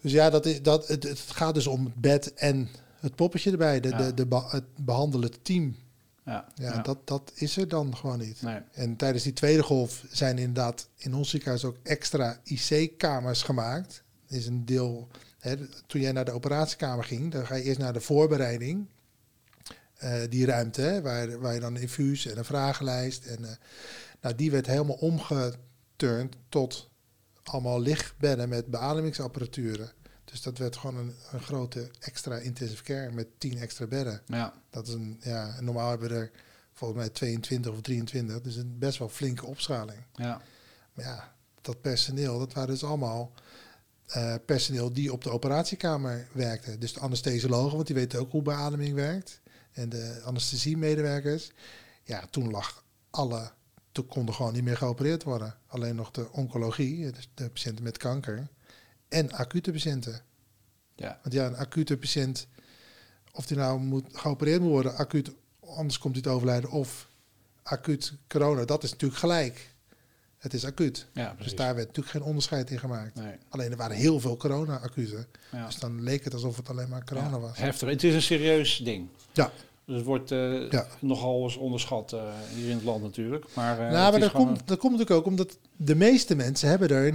Dus 0.00 0.12
ja, 0.12 0.30
dat 0.30 0.46
is, 0.46 0.62
dat, 0.62 0.88
het, 0.88 1.02
het 1.02 1.18
gaat 1.18 1.54
dus 1.54 1.66
om 1.66 1.84
het 1.84 1.94
bed 1.94 2.34
en 2.34 2.68
het 3.00 3.14
poppetje 3.14 3.50
erbij, 3.50 3.80
de, 3.80 3.96
de, 3.96 4.14
de, 4.14 4.42
het 4.48 4.64
behandelende 4.76 5.42
team. 5.42 5.76
Ja, 6.24 6.48
ja, 6.54 6.78
Dat, 6.78 7.06
dat 7.06 7.32
is 7.34 7.56
er 7.56 7.68
dan 7.68 7.96
gewoon 7.96 8.18
niet. 8.18 8.42
Nee. 8.42 8.60
En 8.72 8.96
tijdens 8.96 9.24
die 9.24 9.32
tweede 9.32 9.62
golf 9.62 10.04
zijn 10.10 10.38
inderdaad 10.38 10.88
in 10.96 11.14
ons 11.14 11.30
ziekenhuis 11.30 11.64
ook 11.64 11.76
extra 11.82 12.40
IC-kamers 12.44 13.42
gemaakt. 13.42 14.02
Is 14.26 14.46
een 14.46 14.64
deel, 14.64 15.08
toen 15.86 16.00
jij 16.00 16.12
naar 16.12 16.24
de 16.24 16.32
operatiekamer 16.32 17.04
ging, 17.04 17.32
dan 17.32 17.46
ga 17.46 17.54
je 17.54 17.62
eerst 17.62 17.78
naar 17.78 17.92
de 17.92 18.00
voorbereiding. 18.00 18.86
Uh, 20.02 20.22
die 20.28 20.46
ruimte, 20.46 20.80
hè, 20.80 21.02
waar, 21.02 21.40
waar 21.40 21.54
je 21.54 21.60
dan 21.60 21.76
infuus 21.76 22.26
en 22.26 22.38
een 22.38 22.44
vragenlijst. 22.44 23.24
En, 23.24 23.42
uh, 23.42 23.48
nou, 24.20 24.34
die 24.34 24.50
werd 24.50 24.66
helemaal 24.66 24.96
omgeturnd 24.96 26.36
tot 26.48 26.90
allemaal 27.42 27.80
lichtbedden 27.80 28.48
met 28.48 28.66
beademingsapparaturen. 28.66 29.92
Dus 30.24 30.42
dat 30.42 30.58
werd 30.58 30.76
gewoon 30.76 30.96
een, 30.96 31.14
een, 31.32 31.40
grote 31.40 31.90
extra 31.98 32.36
intensive 32.36 32.82
care 32.82 33.10
met 33.12 33.26
10 33.38 33.58
extra 33.58 33.86
bedden. 33.86 34.22
Ja. 34.26 34.54
Dat 34.70 34.88
is 34.88 34.94
een, 34.94 35.20
ja, 35.20 35.60
normaal 35.60 35.90
hebben 35.90 36.08
we 36.08 36.14
er 36.14 36.30
volgens 36.72 37.00
mij 37.00 37.08
22 37.08 37.72
of 37.72 37.80
23, 37.80 38.40
dus 38.40 38.56
een 38.56 38.78
best 38.78 38.98
wel 38.98 39.08
flinke 39.08 39.46
opschaling. 39.46 39.98
Ja. 40.14 40.40
Maar 40.92 41.04
ja, 41.04 41.34
dat 41.60 41.80
personeel, 41.80 42.38
dat 42.38 42.52
waren 42.52 42.70
dus 42.70 42.84
allemaal 42.84 43.32
uh, 44.16 44.34
personeel 44.46 44.92
die 44.92 45.12
op 45.12 45.22
de 45.22 45.30
operatiekamer 45.30 46.28
werkte. 46.32 46.78
Dus 46.78 46.92
de 46.92 47.00
anesthesiologen, 47.00 47.74
want 47.74 47.86
die 47.86 47.96
weten 47.96 48.20
ook 48.20 48.30
hoe 48.30 48.42
beademing 48.42 48.94
werkt. 48.94 49.40
En 49.72 49.88
de 49.88 50.20
anesthesiemedewerkers. 50.24 51.50
Ja, 52.04 52.26
toen 52.30 52.50
lag 52.50 52.84
alle, 53.10 53.50
toen 53.92 54.06
konden 54.06 54.34
gewoon 54.34 54.52
niet 54.52 54.64
meer 54.64 54.76
geopereerd 54.76 55.22
worden. 55.22 55.54
Alleen 55.66 55.94
nog 55.94 56.10
de 56.10 56.32
oncologie, 56.32 57.12
dus 57.12 57.28
de 57.34 57.50
patiënten 57.50 57.84
met 57.84 57.96
kanker 57.96 58.48
en 59.08 59.32
acute 59.32 59.72
patiënten. 59.72 60.22
Ja. 60.94 61.18
Want 61.22 61.34
ja, 61.34 61.46
een 61.46 61.56
acute 61.56 61.96
patiënt, 61.96 62.46
of 63.32 63.46
die 63.46 63.56
nou 63.56 63.80
moet 63.80 64.06
geopereerd 64.12 64.60
moet 64.60 64.70
worden, 64.70 64.96
acuut, 64.96 65.30
anders 65.60 65.98
komt 65.98 66.14
hij 66.14 66.22
te 66.22 66.28
overlijden, 66.28 66.70
of 66.70 67.08
acuut 67.62 68.12
corona, 68.28 68.64
dat 68.64 68.82
is 68.82 68.90
natuurlijk 68.90 69.20
gelijk. 69.20 69.73
Het 70.44 70.54
is 70.54 70.64
acuut. 70.64 71.06
Ja, 71.12 71.36
dus 71.38 71.54
daar 71.54 71.74
werd 71.74 71.86
natuurlijk 71.86 72.16
geen 72.16 72.24
onderscheid 72.24 72.70
in 72.70 72.78
gemaakt. 72.78 73.14
Nee. 73.14 73.34
Alleen 73.48 73.70
er 73.70 73.76
waren 73.76 73.96
heel 73.96 74.20
veel 74.20 74.36
corona-acuten. 74.36 75.26
Ja. 75.52 75.66
Dus 75.66 75.78
dan 75.78 76.02
leek 76.02 76.24
het 76.24 76.32
alsof 76.32 76.56
het 76.56 76.68
alleen 76.68 76.88
maar 76.88 77.04
corona 77.04 77.38
was. 77.38 77.58
Heftig. 77.58 77.88
Het 77.88 78.04
is 78.04 78.14
een 78.14 78.22
serieus 78.22 78.76
ding. 78.76 79.08
Ja. 79.32 79.52
Dus 79.84 79.96
het 79.96 80.04
wordt 80.04 80.30
uh, 80.30 80.70
ja. 80.70 80.86
nogal 81.00 81.42
eens 81.42 81.56
onderschat 81.56 82.12
uh, 82.12 82.22
hier 82.54 82.68
in 82.68 82.74
het 82.74 82.84
land 82.84 83.02
natuurlijk. 83.02 83.44
Maar, 83.54 83.80
uh, 83.80 83.90
nou, 83.90 84.10
maar 84.10 84.20
dat, 84.20 84.32
komt, 84.32 84.60
dat 84.64 84.78
komt 84.78 84.92
natuurlijk 84.92 85.20
ook 85.20 85.26
omdat 85.26 85.58
de 85.76 85.94
meeste 85.94 86.34
mensen 86.34 86.68
hebben 86.68 86.88
er 86.88 87.14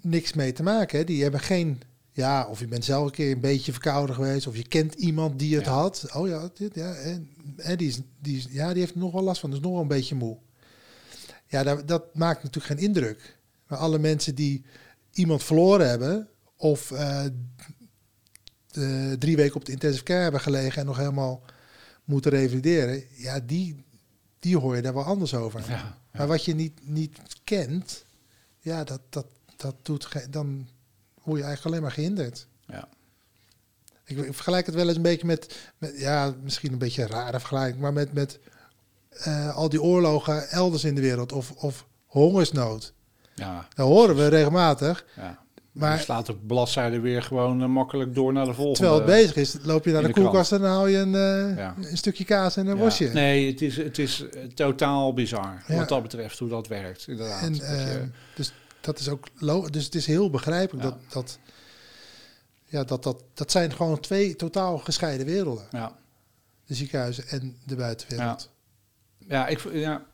niks 0.00 0.32
mee 0.32 0.52
te 0.52 0.62
maken. 0.62 0.98
Hè. 0.98 1.04
Die 1.04 1.22
hebben 1.22 1.40
geen, 1.40 1.80
ja, 2.12 2.46
of 2.46 2.60
je 2.60 2.66
bent 2.66 2.84
zelf 2.84 3.04
een 3.04 3.12
keer 3.12 3.32
een 3.32 3.40
beetje 3.40 3.72
verkouden 3.72 4.14
geweest, 4.14 4.46
of 4.46 4.56
je 4.56 4.68
kent 4.68 4.94
iemand 4.94 5.38
die 5.38 5.56
het 5.56 5.66
had. 5.66 6.06
Oh 6.14 6.28
ja, 6.28 6.50
dit, 6.54 6.74
ja, 6.74 6.94
en, 6.94 7.28
en 7.56 7.76
die, 7.76 7.88
is, 7.88 8.00
die, 8.20 8.36
is, 8.36 8.46
ja, 8.50 8.72
die 8.72 8.80
heeft 8.80 8.94
er 8.94 9.00
nog 9.00 9.12
wel 9.12 9.22
last 9.22 9.40
van, 9.40 9.50
dus 9.50 9.60
nog 9.60 9.72
wel 9.72 9.80
een 9.80 9.88
beetje 9.88 10.14
moe. 10.14 10.36
Ja, 11.54 11.62
dat, 11.62 11.88
dat 11.88 12.14
maakt 12.14 12.42
natuurlijk 12.42 12.74
geen 12.74 12.86
indruk. 12.86 13.38
Maar 13.66 13.78
alle 13.78 13.98
mensen 13.98 14.34
die 14.34 14.64
iemand 15.10 15.42
verloren 15.42 15.88
hebben, 15.88 16.28
of 16.56 16.90
uh, 16.90 17.24
de, 18.66 19.16
drie 19.18 19.36
weken 19.36 19.56
op 19.56 19.64
de 19.64 19.72
intensive 19.72 20.04
care 20.04 20.22
hebben 20.22 20.40
gelegen 20.40 20.80
en 20.80 20.86
nog 20.86 20.96
helemaal 20.96 21.42
moeten 22.04 22.30
revalideren, 22.30 23.04
ja, 23.10 23.40
die, 23.40 23.84
die 24.38 24.58
hoor 24.58 24.76
je 24.76 24.82
daar 24.82 24.94
wel 24.94 25.04
anders 25.04 25.34
over. 25.34 25.64
Ja, 25.68 25.98
Maar 26.12 26.26
wat 26.26 26.44
je 26.44 26.54
niet, 26.54 26.88
niet 26.88 27.18
kent, 27.44 28.04
ja, 28.60 28.84
dat, 28.84 29.00
dat, 29.08 29.26
dat 29.56 29.74
doet 29.82 30.32
dan 30.32 30.68
word 31.22 31.38
je 31.38 31.44
eigenlijk 31.44 31.64
alleen 31.64 31.82
maar 31.82 31.92
gehinderd. 31.92 32.46
Ja. 32.66 32.88
Ik, 34.04 34.34
vergelijk 34.34 34.66
het 34.66 34.74
wel 34.74 34.86
eens 34.86 34.96
een 34.96 35.02
beetje 35.02 35.26
met, 35.26 35.72
met, 35.78 35.98
ja, 35.98 36.34
misschien 36.42 36.72
een 36.72 36.78
beetje 36.78 37.02
een 37.02 37.08
rare 37.08 37.38
vergelijking, 37.38 37.82
maar 37.82 37.92
met, 37.92 38.12
met 38.12 38.38
uh, 39.26 39.56
al 39.56 39.68
die 39.68 39.82
oorlogen 39.82 40.48
elders 40.48 40.84
in 40.84 40.94
de 40.94 41.00
wereld 41.00 41.32
of, 41.32 41.50
of 41.50 41.86
hongersnood. 42.06 42.92
Ja. 43.34 43.68
Dat 43.74 43.86
horen 43.86 44.16
we 44.16 44.26
regelmatig. 44.26 45.04
Ja. 45.16 45.42
Maar 45.72 45.96
je 45.96 46.02
slaat 46.02 46.28
op 46.28 46.46
bladzijde 46.46 47.00
weer 47.00 47.22
gewoon 47.22 47.62
uh, 47.62 47.68
makkelijk 47.68 48.14
door 48.14 48.32
naar 48.32 48.44
de 48.44 48.54
volgende. 48.54 48.78
Terwijl 48.78 48.96
het 48.96 49.06
bezig 49.06 49.36
is, 49.36 49.56
loop 49.62 49.84
je 49.84 49.92
naar 49.92 50.02
de, 50.02 50.06
de 50.06 50.14
koelkast 50.14 50.52
en 50.52 50.60
dan 50.60 50.70
haal 50.70 50.86
je 50.86 50.98
een, 50.98 51.12
uh, 51.12 51.56
ja. 51.56 51.74
een 51.90 51.96
stukje 51.96 52.24
kaas 52.24 52.56
en 52.56 52.66
een 52.66 52.76
ja. 52.76 52.80
worstje. 52.80 53.08
Nee, 53.08 53.50
het 53.50 53.62
is, 53.62 53.76
het 53.76 53.98
is 53.98 54.24
totaal 54.54 55.14
bizar 55.14 55.62
wat 55.68 55.88
dat 55.88 56.02
betreft 56.02 56.38
hoe 56.38 56.48
dat 56.48 56.66
werkt. 56.66 57.08
Inderdaad. 57.08 57.42
En, 57.42 57.54
je... 57.54 58.08
dus 58.34 58.52
dat 58.80 58.98
is 58.98 59.08
ook 59.08 59.28
dus 59.72 59.84
het 59.84 59.94
is 59.94 60.06
heel 60.06 60.30
begrijpelijk 60.30 60.84
dat, 60.84 60.96
dat, 61.08 61.38
ja, 62.64 62.84
dat, 62.84 63.02
dat, 63.02 63.22
dat 63.34 63.50
zijn 63.50 63.72
gewoon 63.72 64.00
twee 64.00 64.36
totaal 64.36 64.78
gescheiden 64.78 65.26
werelden. 65.26 65.64
Ja. 65.70 65.96
De 66.66 66.74
ziekenhuizen 66.74 67.28
en 67.28 67.56
de 67.64 67.76
buitenwereld. 67.76 68.50
Ja, 69.28 69.46
ik, 69.46 69.72
ja. 69.72 70.04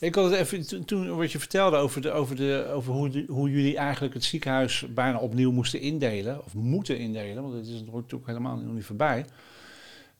ik 0.00 0.14
had 0.14 0.30
het 0.30 0.40
even 0.40 0.84
toen 0.84 1.16
wat 1.16 1.32
je 1.32 1.38
vertelde 1.38 1.76
over, 1.76 2.00
de, 2.00 2.10
over, 2.10 2.36
de, 2.36 2.70
over 2.72 2.92
hoe, 2.92 3.24
hoe 3.28 3.50
jullie 3.50 3.76
eigenlijk 3.76 4.14
het 4.14 4.24
ziekenhuis 4.24 4.84
bijna 4.94 5.18
opnieuw 5.18 5.52
moesten 5.52 5.80
indelen, 5.80 6.44
of 6.44 6.54
moeten 6.54 6.98
indelen, 6.98 7.42
want 7.42 7.54
het 7.54 7.66
is 7.66 7.82
natuurlijk 7.84 8.26
helemaal 8.26 8.56
nog 8.56 8.74
niet 8.74 8.84
voorbij. 8.84 9.24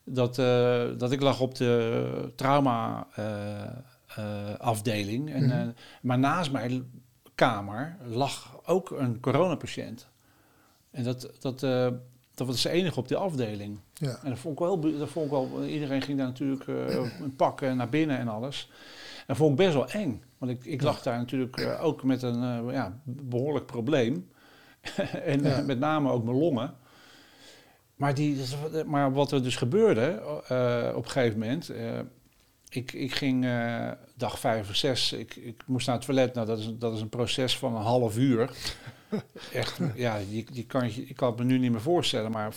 Dat, 0.05 0.39
uh, 0.39 0.85
dat 0.99 1.13
ik 1.13 1.21
lag 1.21 1.41
op 1.41 1.55
de 1.55 2.33
trauma 2.37 3.07
uh, 3.19 3.27
uh, 4.19 4.59
afdeling. 4.59 5.33
En, 5.33 5.45
mm 5.45 5.75
maar 6.01 6.19
naast 6.19 6.53
mij 6.53 6.83
kamer 7.35 7.97
lag 8.05 8.61
ook 8.65 8.91
een 8.91 9.21
coronapatiënt. 9.21 10.09
En 10.91 11.05
dat, 11.05 11.31
dat, 11.41 11.61
dat 12.35 12.47
was 12.47 12.63
de 12.63 12.71
enige 12.71 12.99
op 12.99 13.09
die 13.09 13.17
afdeling. 13.17 13.79
Ja. 14.03 14.19
En 14.23 14.29
dat 14.29 14.39
vond 14.39 14.61
ik 14.61 14.65
wel, 14.65 14.81
dat 14.99 15.09
vond 15.09 15.25
ik 15.25 15.31
wel 15.31 15.65
iedereen 15.65 16.03
ging 16.03 16.19
daar 16.19 16.27
natuurlijk 16.27 16.67
uh, 16.67 17.03
pakken 17.37 17.77
naar 17.77 17.89
binnen 17.89 18.19
en 18.19 18.29
alles. 18.29 18.69
En 19.17 19.25
dat 19.27 19.37
vond 19.37 19.51
ik 19.51 19.57
best 19.57 19.75
wel 19.75 19.91
eng. 19.91 20.23
Want 20.39 20.53
ik, 20.53 20.65
ik 20.65 20.83
lag 20.83 21.03
daar 21.03 21.19
natuurlijk 21.19 21.61
uh, 21.61 21.85
ook 21.85 22.03
met 22.03 22.23
een 22.23 22.73
ja, 22.73 23.01
behoorlijk 23.05 23.67
probleem. 23.67 24.31
en 25.25 25.43
ja. 25.43 25.61
met 25.61 25.79
name 25.79 26.11
ook 26.11 26.25
mijn 26.25 26.37
longen. 26.37 26.75
Maar, 27.97 28.15
die, 28.15 28.37
maar 28.87 29.13
wat 29.13 29.33
er 29.33 29.43
dus 29.43 29.57
gebeurde 29.57 30.23
op 30.95 31.05
een 31.05 31.11
gegeven 31.11 31.39
moment 31.39 31.73
ik, 32.69 32.93
ik 32.93 33.15
ging 33.15 33.47
dag 34.17 34.39
vijf 34.39 34.69
of 34.69 34.77
zes, 34.77 35.13
ik, 35.13 35.37
ik 35.37 35.63
moest 35.67 35.87
naar 35.87 35.97
het 35.97 36.05
toilet. 36.05 36.35
Nou, 36.35 36.47
dat 36.47 36.59
is, 36.59 36.71
dat 36.79 36.95
is 36.95 37.01
een 37.01 37.09
proces 37.09 37.59
van 37.59 37.77
een 37.77 37.83
half 37.83 38.17
uur. 38.17 38.51
Echt, 39.53 39.79
ja, 39.95 40.17
je, 40.17 40.45
je 40.53 40.67
kan, 40.67 40.95
je, 40.95 41.03
ik 41.07 41.17
kan 41.17 41.29
het 41.29 41.39
me 41.39 41.45
nu 41.45 41.59
niet 41.59 41.71
meer 41.71 41.81
voorstellen. 41.81 42.31
Maar 42.31 42.55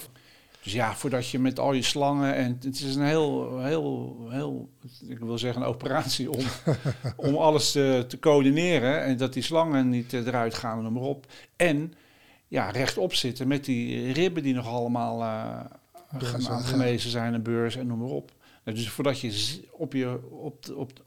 dus 0.65 0.73
ja, 0.73 0.95
voordat 0.95 1.29
je 1.29 1.39
met 1.39 1.59
al 1.59 1.73
je 1.73 1.81
slangen 1.81 2.35
en 2.35 2.57
het 2.61 2.79
is 2.79 2.95
een 2.95 3.05
heel, 3.05 3.59
heel, 3.59 4.17
heel, 4.29 4.69
ik 5.07 5.19
wil 5.19 5.37
zeggen 5.37 5.61
een 5.61 5.67
operatie 5.67 6.31
om, 6.31 6.45
om 7.27 7.35
alles 7.35 7.71
te, 7.71 8.05
te 8.07 8.19
coördineren 8.19 9.03
en 9.03 9.17
dat 9.17 9.33
die 9.33 9.43
slangen 9.43 9.89
niet 9.89 10.13
eruit 10.13 10.53
gaan 10.53 10.77
en 10.77 10.83
noem 10.83 10.93
maar 10.93 11.01
op. 11.01 11.25
En 11.55 11.93
ja, 12.47 12.69
rechtop 12.69 13.13
zitten 13.13 13.47
met 13.47 13.65
die 13.65 14.11
ribben 14.11 14.43
die 14.43 14.53
nog 14.53 14.67
allemaal 14.67 15.21
uh, 15.21 15.59
genezen 16.63 17.09
zijn, 17.09 17.33
een 17.33 17.43
beurs 17.43 17.75
en 17.75 17.87
noem 17.87 17.99
maar 17.99 18.09
op. 18.09 18.31
Dus 18.63 18.89
voordat 18.89 19.19
je 19.19 19.59
op, 19.71 19.93
je, 19.93 20.19
op, 20.29 20.63
de, 20.65 20.75
op, 20.75 20.95
de, 20.95 21.03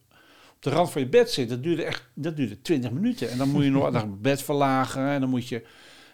op 0.55 0.62
de 0.62 0.70
rand 0.70 0.90
van 0.90 1.02
je 1.02 1.09
bed 1.09 1.30
zit, 1.30 1.48
dat 1.48 1.62
duurde 1.62 1.85
echt 1.85 2.09
dat 2.14 2.36
duurde 2.36 2.60
20 2.62 2.90
minuten. 2.90 3.30
En 3.30 3.39
dan 3.39 3.48
moet 3.48 3.64
je 3.64 3.70
nog 3.70 3.93
het 3.93 4.22
bed 4.22 4.43
verlagen 4.43 5.09
en 5.09 5.20
dan 5.20 5.30
moet 5.30 5.48
je 5.48 5.66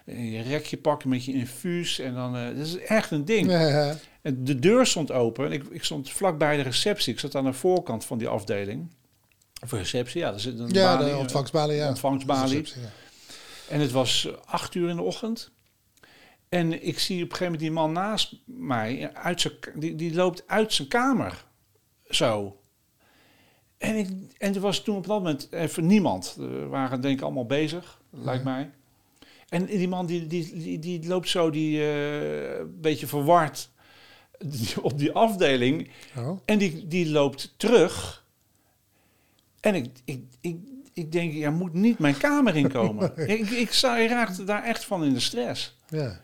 je 0.05 0.41
rekje 0.41 0.77
pakken 0.77 1.09
met 1.09 1.25
je 1.25 1.33
infuus. 1.33 1.99
En 1.99 2.13
dan, 2.13 2.35
uh, 2.35 2.47
dat 2.47 2.65
is 2.65 2.77
echt 2.77 3.11
een 3.11 3.25
ding. 3.25 3.51
Ja, 3.51 3.95
En 4.21 4.43
de 4.43 4.59
deur 4.59 4.85
stond 4.85 5.11
open. 5.11 5.51
Ik, 5.51 5.63
ik 5.69 5.83
stond 5.83 6.09
vlakbij 6.09 6.57
de 6.57 6.63
receptie. 6.63 7.13
Ik 7.13 7.19
zat 7.19 7.35
aan 7.35 7.43
de 7.43 7.53
voorkant 7.53 8.05
van 8.05 8.17
die 8.17 8.27
afdeling. 8.27 8.91
Of 9.63 9.71
receptie, 9.71 10.21
ja. 10.21 10.33
Er 10.33 10.39
zit 10.39 10.59
een 10.59 10.69
ja, 10.69 10.97
balie, 10.97 11.13
de 11.13 11.17
ontvangstbalie, 11.17 11.75
ja. 11.75 11.87
Ontvangstbalie. 11.87 12.73
En 13.69 13.79
het 13.79 13.91
was 13.91 14.29
acht 14.45 14.75
uur 14.75 14.89
in 14.89 14.95
de 14.95 15.01
ochtend. 15.01 15.51
En 16.49 16.87
ik 16.87 16.99
zie 16.99 17.23
op 17.23 17.31
een 17.31 17.37
gegeven 17.37 17.45
moment 17.45 17.61
die 17.61 17.71
man 17.71 17.91
naast 17.91 18.35
mij 18.45 19.13
uit 19.13 19.41
zijn, 19.41 19.53
die, 19.75 19.95
die 19.95 20.13
loopt 20.13 20.43
uit 20.47 20.73
zijn 20.73 20.87
kamer. 20.87 21.45
Zo. 22.09 22.59
En, 23.77 23.95
ik, 23.95 24.09
en 24.37 24.55
er 24.55 24.61
was 24.61 24.83
toen 24.83 24.97
op 24.97 25.07
dat 25.07 25.17
moment 25.17 25.51
even 25.51 25.85
niemand. 25.85 26.35
We 26.37 26.65
waren 26.65 27.01
denk 27.01 27.17
ik 27.17 27.23
allemaal 27.23 27.45
bezig, 27.45 28.01
lijkt 28.11 28.43
mij. 28.43 28.71
En 29.49 29.65
die 29.65 29.87
man 29.87 30.05
die, 30.05 30.27
die, 30.27 30.57
die, 30.57 30.79
die 30.79 31.07
loopt 31.07 31.29
zo 31.29 31.49
die 31.49 31.79
uh, 31.79 32.61
beetje 32.67 33.07
verward 33.07 33.69
op 34.81 34.97
die 34.97 35.11
afdeling. 35.11 35.89
Oh. 36.17 36.39
En 36.45 36.57
die, 36.57 36.87
die 36.87 37.09
loopt 37.09 37.53
terug. 37.57 38.25
En 39.59 39.75
ik, 39.75 39.89
ik, 40.05 40.23
ik, 40.41 40.57
ik 40.93 41.11
denk, 41.11 41.33
jij 41.33 41.51
moet 41.51 41.73
niet 41.73 41.99
mijn 41.99 42.17
kamer 42.17 42.55
inkomen. 42.55 43.13
ik, 43.29 43.49
ik, 43.49 43.69
ik 43.69 44.09
raakte 44.09 44.43
daar 44.43 44.63
echt 44.63 44.85
van 44.85 45.03
in 45.03 45.13
de 45.13 45.19
stress. 45.19 45.77
Ja 45.87 46.23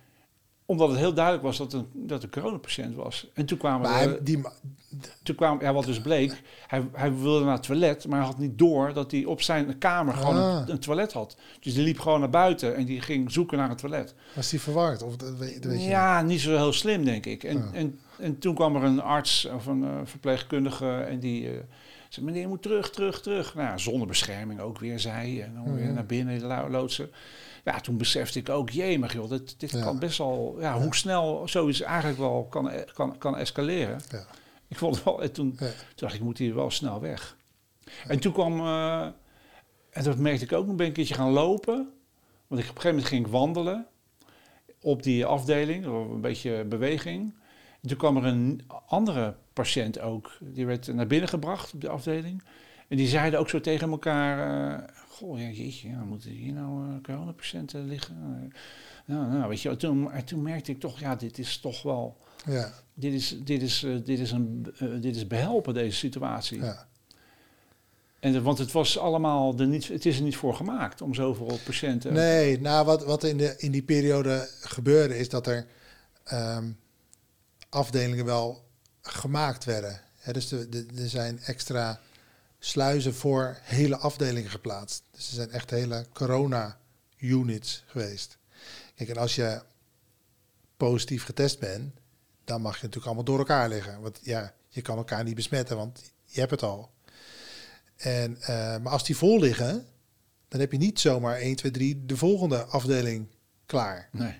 omdat 0.71 0.89
het 0.89 0.97
heel 0.97 1.13
duidelijk 1.13 1.43
was 1.45 1.57
dat 1.57 1.73
een, 1.73 1.87
dat 1.93 2.23
een 2.23 2.29
coronapatiënt 2.29 2.95
was. 2.95 3.27
En 3.33 3.45
toen 3.45 3.57
kwamen 3.57 3.89
maar 3.89 4.23
die, 4.23 4.41
toen 5.23 5.35
kwam, 5.35 5.61
ja, 5.61 5.73
wat 5.73 5.85
dus 5.85 6.01
bleek, 6.01 6.41
hij, 6.67 6.87
hij 6.93 7.15
wilde 7.15 7.45
naar 7.45 7.53
het 7.53 7.63
toilet, 7.63 8.07
maar 8.07 8.17
hij 8.17 8.27
had 8.27 8.37
niet 8.37 8.57
door 8.57 8.93
dat 8.93 9.11
hij 9.11 9.25
op 9.25 9.41
zijn 9.41 9.77
kamer 9.77 10.13
gewoon 10.13 10.35
een, 10.35 10.71
ah. 10.71 10.75
toilet 10.75 11.13
had. 11.13 11.37
Dus 11.59 11.73
die 11.73 11.83
liep 11.83 11.99
gewoon 11.99 12.19
naar 12.19 12.29
buiten 12.29 12.75
en 12.75 12.85
die 12.85 13.01
ging 13.01 13.31
zoeken 13.31 13.57
naar 13.57 13.69
het 13.69 13.77
toilet. 13.77 14.13
Was 14.35 14.51
hij 14.51 14.59
verward? 14.59 15.03
Of, 15.03 15.15
weet, 15.37 15.65
weet 15.65 15.83
je 15.83 15.89
ja, 15.89 16.21
niet 16.21 16.41
zo 16.41 16.55
heel 16.55 16.73
slim, 16.73 17.05
denk 17.05 17.25
ik. 17.25 17.43
En, 17.43 17.57
ah. 17.57 17.69
en, 17.73 17.99
en 18.19 18.39
toen 18.39 18.55
kwam 18.55 18.75
er 18.75 18.83
een 18.83 19.01
arts 19.01 19.45
of 19.45 19.65
een 19.65 19.83
uh, 19.83 19.89
verpleegkundige 20.03 20.99
en 20.99 21.19
die 21.19 21.43
uh, 21.43 21.59
zei, 22.09 22.25
meneer, 22.25 22.41
je 22.41 22.47
moet 22.47 22.61
terug, 22.61 22.89
terug, 22.89 23.21
terug. 23.21 23.55
Nou, 23.55 23.79
zonder 23.79 24.07
bescherming 24.07 24.59
ook 24.59 24.79
weer, 24.79 24.99
zei 24.99 25.41
En 25.41 25.53
dan 25.53 25.75
weer 25.75 25.85
mhm. 25.85 25.93
naar 25.93 26.05
binnen 26.05 26.69
loodsen. 26.69 27.09
Ja, 27.63 27.79
toen 27.79 27.97
besefte 27.97 28.39
ik 28.39 28.49
ook, 28.49 28.69
jemig 28.69 29.13
joh, 29.13 29.29
dit, 29.29 29.59
dit 29.59 29.81
kan 29.81 29.99
best 29.99 30.17
wel, 30.17 30.57
ja, 30.59 30.79
hoe 30.79 30.95
snel 30.95 31.47
zoiets 31.47 31.81
eigenlijk 31.81 32.19
wel 32.19 32.47
kan, 32.49 32.71
kan, 32.93 33.17
kan 33.17 33.37
escaleren. 33.37 33.99
Ja. 34.09 34.25
Ik 34.67 34.77
vond 34.77 34.95
het 34.95 35.03
wel, 35.03 35.21
en 35.21 35.31
toen, 35.31 35.55
toen 35.55 35.67
dacht 35.95 36.13
ik, 36.13 36.19
ik 36.19 36.25
moet 36.25 36.37
hier 36.37 36.55
wel 36.55 36.71
snel 36.71 37.01
weg. 37.01 37.37
En 38.07 38.19
toen 38.19 38.33
kwam, 38.33 38.59
uh, 38.59 39.05
en 39.89 40.03
dat 40.03 40.17
merkte 40.17 40.43
ik 40.43 40.51
ook, 40.51 40.65
toen 40.65 40.75
ben 40.75 40.87
een 40.87 40.93
keertje 40.93 41.13
gaan 41.13 41.31
lopen. 41.31 41.89
Want 42.47 42.61
ik, 42.61 42.69
op 42.69 42.75
een 42.75 42.81
gegeven 42.81 42.89
moment 42.89 43.07
ging 43.07 43.25
ik 43.25 43.31
wandelen 43.31 43.87
op 44.81 45.03
die 45.03 45.25
afdeling, 45.25 45.85
een 45.85 46.21
beetje 46.21 46.65
beweging. 46.65 47.33
En 47.81 47.87
toen 47.87 47.97
kwam 47.97 48.17
er 48.17 48.25
een 48.25 48.61
andere 48.85 49.35
patiënt 49.53 49.99
ook, 49.99 50.37
die 50.39 50.65
werd 50.65 50.93
naar 50.93 51.07
binnen 51.07 51.29
gebracht 51.29 51.73
op 51.73 51.81
de 51.81 51.89
afdeling. 51.89 52.43
En 52.87 52.97
die 52.97 53.07
zeiden 53.07 53.39
ook 53.39 53.49
zo 53.49 53.61
tegen 53.61 53.89
elkaar, 53.89 54.37
uh, 54.71 54.87
goh, 55.21 55.39
ja, 55.39 55.49
jeetje, 55.49 55.89
ja, 55.89 56.03
moeten 56.03 56.29
hier 56.29 56.53
nou 56.53 56.87
uh, 56.87 57.01
coronapatiënten 57.01 57.87
liggen? 57.87 58.15
Uh, 58.15 58.53
nou, 59.05 59.31
nou, 59.31 59.49
weet 59.49 59.61
je, 59.61 59.75
toen, 59.75 60.09
toen 60.25 60.41
merkte 60.41 60.71
ik 60.71 60.79
toch, 60.79 60.99
ja, 60.99 61.15
dit 61.15 61.37
is 61.37 61.57
toch 61.57 61.81
wel, 61.81 62.17
ja. 62.45 62.73
dit, 62.93 63.13
is, 63.13 63.37
dit, 63.43 63.61
is, 63.61 63.85
dit, 64.03 64.19
is 64.19 64.31
een, 64.31 64.73
dit 65.01 65.15
is 65.15 65.27
behelpen, 65.27 65.73
deze 65.73 65.97
situatie. 65.97 66.59
Ja. 66.59 66.87
En, 68.19 68.43
want 68.43 68.57
het 68.57 68.71
was 68.71 68.97
allemaal, 68.97 69.55
de 69.55 69.65
niet, 69.65 69.87
het 69.87 70.05
is 70.05 70.17
er 70.17 70.23
niet 70.23 70.35
voor 70.35 70.55
gemaakt 70.55 71.01
om 71.01 71.13
zoveel 71.13 71.59
patiënten... 71.65 72.13
Nee, 72.13 72.59
nou, 72.59 72.85
wat, 72.85 73.05
wat 73.05 73.23
in, 73.23 73.37
de, 73.37 73.55
in 73.57 73.71
die 73.71 73.83
periode 73.83 74.49
gebeurde 74.61 75.17
is 75.17 75.29
dat 75.29 75.47
er 75.47 75.67
um, 76.33 76.77
afdelingen 77.69 78.25
wel 78.25 78.63
gemaakt 79.01 79.65
werden. 79.65 80.01
dus 80.31 80.51
er 80.51 80.69
zijn 80.95 81.39
extra 81.39 81.99
sluizen 82.63 83.13
voor 83.13 83.57
hele 83.61 83.97
afdelingen 83.97 84.49
geplaatst. 84.49 85.03
Dus 85.11 85.27
er 85.27 85.33
zijn 85.33 85.51
echt 85.51 85.69
hele 85.69 86.05
corona-units 86.13 87.83
geweest. 87.87 88.37
Kijk, 88.95 89.09
en 89.09 89.17
als 89.17 89.35
je 89.35 89.61
positief 90.77 91.23
getest 91.23 91.59
bent, 91.59 91.93
dan 92.43 92.61
mag 92.61 92.75
je 92.75 92.79
natuurlijk 92.79 93.05
allemaal 93.05 93.23
door 93.23 93.37
elkaar 93.37 93.69
liggen. 93.69 94.01
Want 94.01 94.19
ja, 94.21 94.53
je 94.69 94.81
kan 94.81 94.97
elkaar 94.97 95.23
niet 95.23 95.35
besmetten, 95.35 95.77
want 95.77 96.01
je 96.25 96.39
hebt 96.39 96.51
het 96.51 96.63
al. 96.63 96.91
En, 97.95 98.37
uh, 98.41 98.47
maar 98.47 98.89
als 98.89 99.03
die 99.03 99.17
vol 99.17 99.39
liggen, 99.39 99.85
dan 100.47 100.59
heb 100.59 100.71
je 100.71 100.77
niet 100.77 100.99
zomaar 100.99 101.37
1, 101.37 101.55
2, 101.55 101.71
3 101.71 102.05
de 102.05 102.17
volgende 102.17 102.63
afdeling 102.63 103.27
klaar. 103.65 104.09
Nee. 104.11 104.35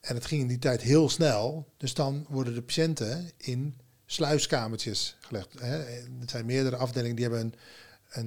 En 0.00 0.14
het 0.14 0.26
ging 0.26 0.40
in 0.40 0.48
die 0.48 0.58
tijd 0.58 0.82
heel 0.82 1.08
snel. 1.08 1.72
Dus 1.76 1.94
dan 1.94 2.26
worden 2.28 2.54
de 2.54 2.62
patiënten 2.62 3.30
in 3.36 3.80
sluiskamertjes 4.14 5.16
gelegd. 5.20 5.60
Hè. 5.60 5.78
Er 5.78 6.06
zijn 6.26 6.46
meerdere 6.46 6.76
afdelingen 6.76 7.16
die 7.16 7.24
hebben 7.24 7.42
een, 7.42 7.54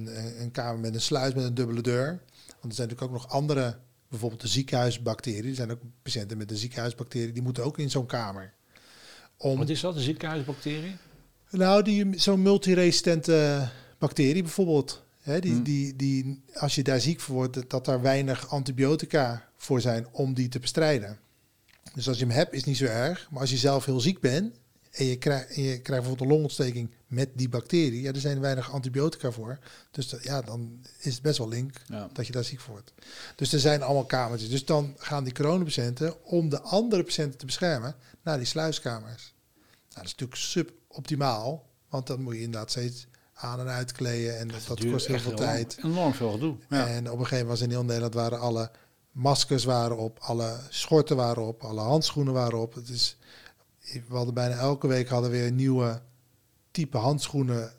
een, 0.06 0.40
een 0.40 0.50
kamer 0.50 0.78
met 0.80 0.94
een 0.94 1.00
sluis 1.00 1.34
met 1.34 1.44
een 1.44 1.54
dubbele 1.54 1.80
deur. 1.80 2.06
Want 2.46 2.72
er 2.72 2.74
zijn 2.74 2.88
natuurlijk 2.88 3.02
ook 3.02 3.22
nog 3.22 3.28
andere, 3.28 3.78
bijvoorbeeld 4.08 4.40
de 4.40 4.48
ziekenhuisbacterie. 4.48 5.50
Er 5.50 5.54
zijn 5.54 5.70
ook 5.70 5.80
patiënten 6.02 6.38
met 6.38 6.48
de 6.48 6.56
ziekenhuisbacterie, 6.56 7.32
die 7.32 7.42
moeten 7.42 7.64
ook 7.64 7.78
in 7.78 7.90
zo'n 7.90 8.06
kamer. 8.06 8.52
Om, 9.36 9.58
Wat 9.58 9.68
is 9.68 9.80
dat, 9.80 9.94
een 9.94 10.00
ziekenhuisbacterie? 10.00 10.96
Nou, 11.50 11.82
die, 11.82 12.18
zo'n 12.18 12.42
multiresistente 12.42 13.68
bacterie 13.98 14.42
bijvoorbeeld. 14.42 15.02
Hè, 15.20 15.40
die, 15.40 15.52
hmm. 15.52 15.62
die, 15.62 15.96
die, 15.96 16.42
als 16.54 16.74
je 16.74 16.82
daar 16.82 17.00
ziek 17.00 17.20
voor 17.20 17.34
wordt, 17.34 17.70
dat 17.70 17.84
daar 17.84 18.02
weinig 18.02 18.50
antibiotica 18.50 19.48
voor 19.56 19.80
zijn 19.80 20.06
om 20.12 20.34
die 20.34 20.48
te 20.48 20.58
bestrijden. 20.58 21.18
Dus 21.94 22.08
als 22.08 22.18
je 22.18 22.24
hem 22.24 22.34
hebt, 22.34 22.52
is 22.52 22.64
niet 22.64 22.76
zo 22.76 22.84
erg. 22.84 23.28
Maar 23.30 23.40
als 23.40 23.50
je 23.50 23.56
zelf 23.56 23.84
heel 23.84 24.00
ziek 24.00 24.20
bent, 24.20 24.54
en 24.90 25.04
je, 25.04 25.16
krijgt, 25.16 25.54
je 25.54 25.62
krijgt 25.62 25.86
bijvoorbeeld 25.86 26.20
een 26.20 26.36
longontsteking 26.36 26.90
met 27.06 27.28
die 27.34 27.48
bacterie, 27.48 28.00
ja, 28.02 28.12
er 28.12 28.20
zijn 28.20 28.40
weinig 28.40 28.72
antibiotica 28.72 29.30
voor. 29.30 29.58
Dus 29.90 30.14
ja, 30.20 30.42
dan 30.42 30.86
is 30.98 31.14
het 31.14 31.22
best 31.22 31.38
wel 31.38 31.48
link 31.48 31.72
dat 32.12 32.26
je 32.26 32.32
daar 32.32 32.44
ziek 32.44 32.60
voor 32.60 32.72
wordt. 32.72 32.92
Dus 33.36 33.52
er 33.52 33.60
zijn 33.60 33.82
allemaal 33.82 34.04
kamertjes. 34.04 34.50
Dus 34.50 34.64
dan 34.64 34.94
gaan 34.98 35.24
die 35.24 35.32
coronapatiënten, 35.32 36.24
om 36.24 36.48
de 36.48 36.60
andere 36.60 37.02
patiënten 37.02 37.38
te 37.38 37.46
beschermen, 37.46 37.94
naar 38.22 38.36
die 38.36 38.46
sluiskamers. 38.46 39.34
Nou, 39.54 39.70
dat 39.88 40.04
is 40.04 40.10
natuurlijk 40.10 40.40
suboptimaal, 40.40 41.68
want 41.88 42.06
dan 42.06 42.22
moet 42.22 42.34
je 42.34 42.40
inderdaad 42.40 42.70
steeds 42.70 43.06
aan 43.34 43.60
en 43.60 43.68
uitkleden 43.68 44.38
en 44.38 44.48
dat, 44.48 44.90
kost 44.90 45.06
heel 45.06 45.18
veel 45.18 45.34
tijd. 45.34 45.78
enorm 45.84 46.14
veel 46.14 46.30
gedoe. 46.30 46.56
Ja. 46.68 46.86
En 46.86 47.10
op 47.10 47.18
een 47.18 47.26
gegeven 47.26 47.46
moment 47.46 47.48
was 47.48 47.60
in 47.60 47.70
heel 47.70 47.84
Nederland 47.84 48.14
waren 48.14 48.40
alle 48.40 48.70
maskers 49.12 49.64
waren 49.64 49.96
op, 49.96 50.18
alle 50.18 50.56
schorten 50.68 51.16
waren 51.16 51.46
op, 51.46 51.62
alle 51.62 51.80
handschoenen 51.80 52.32
waren 52.32 52.58
op. 52.58 52.74
Het 52.74 52.88
is 52.88 53.16
we 53.92 54.14
hadden 54.14 54.34
bijna 54.34 54.54
elke 54.54 54.86
week 54.86 55.08
hadden 55.08 55.30
weer 55.30 55.52
nieuwe 55.52 56.00
type 56.70 56.96
handschoenen. 56.96 57.72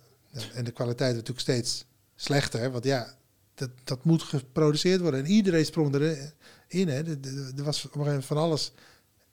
En 0.54 0.64
de 0.64 0.72
kwaliteit 0.72 1.14
werd 1.14 1.28
natuurlijk 1.28 1.40
steeds 1.40 1.86
slechter. 2.16 2.72
Want 2.72 2.84
ja, 2.84 3.14
dat, 3.56 3.70
dat 3.84 4.04
moet 4.04 4.24
geproduceerd 4.24 5.02
worden. 5.02 5.20
En 5.20 5.32
iedereen 5.32 5.66
sprong 5.66 5.96
erin. 5.96 6.90
Er 6.90 7.64
was 7.64 7.86
op 7.86 7.96
een 7.96 8.02
gegeven 8.02 8.06
moment 8.06 8.26
van 8.26 8.38
alles 8.38 8.72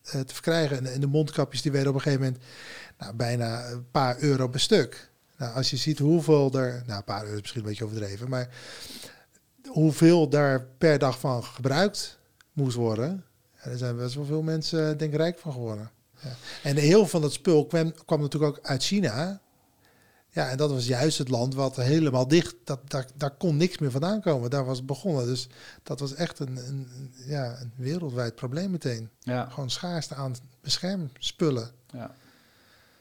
eh, 0.03 0.21
te 0.21 0.35
verkrijgen. 0.35 0.93
En 0.93 1.01
de 1.01 1.07
mondkapjes 1.07 1.63
die 1.63 1.73
werden 1.73 1.91
op 1.91 1.97
een 1.97 2.03
gegeven 2.03 2.25
moment 2.25 2.43
nou, 2.99 3.15
bijna 3.15 3.71
een 3.71 3.91
paar 3.91 4.19
euro 4.19 4.49
per 4.49 4.61
stuk. 4.61 5.11
Nou, 5.37 5.55
als 5.55 5.71
je 5.71 5.77
ziet 5.77 5.99
hoeveel 5.99 6.53
er, 6.53 6.83
nou 6.87 6.99
een 6.99 7.05
paar 7.05 7.23
euro 7.23 7.35
is 7.35 7.41
misschien 7.41 7.61
een 7.63 7.69
beetje 7.69 7.85
overdreven, 7.85 8.29
maar 8.29 8.49
hoeveel 9.67 10.29
daar 10.29 10.67
per 10.79 10.99
dag 10.99 11.21
van 11.21 11.45
gebruikt 11.45 12.19
moest 12.53 12.77
worden, 12.77 13.25
er 13.55 13.79
zijn 13.79 13.97
best 13.97 14.15
wel 14.15 14.25
veel 14.25 14.43
mensen 14.43 14.99
denk 14.99 15.13
ik 15.13 15.19
rijk 15.19 15.39
van 15.39 15.53
geworden. 15.53 15.91
En 16.63 16.77
heel 16.77 17.07
van 17.07 17.21
dat 17.21 17.33
spul 17.33 17.67
kwam, 17.67 17.95
kwam 18.05 18.21
natuurlijk 18.21 18.59
ook 18.59 18.67
uit 18.67 18.85
China. 18.85 19.41
Ja, 20.31 20.49
en 20.49 20.57
dat 20.57 20.71
was 20.71 20.87
juist 20.87 21.19
het 21.19 21.29
land 21.29 21.55
wat 21.55 21.77
helemaal 21.77 22.29
dicht, 22.29 22.55
dat, 22.65 22.91
daar, 22.91 23.07
daar 23.15 23.31
kon 23.31 23.57
niks 23.57 23.79
meer 23.79 23.91
vandaan 23.91 24.21
komen. 24.21 24.51
Daar 24.51 24.65
was 24.65 24.77
het 24.77 24.87
begonnen. 24.87 25.27
Dus 25.27 25.49
dat 25.83 26.01
was 26.01 26.15
echt 26.15 26.39
een, 26.39 26.57
een 26.57 27.13
ja, 27.27 27.61
een 27.61 27.73
wereldwijd 27.77 28.35
probleem 28.35 28.71
meteen. 28.71 29.11
Ja. 29.21 29.49
Gewoon 29.51 29.71
schaarste 29.71 30.15
aan 30.15 30.37
beschermspullen. 30.61 31.71
Ja, 31.93 32.15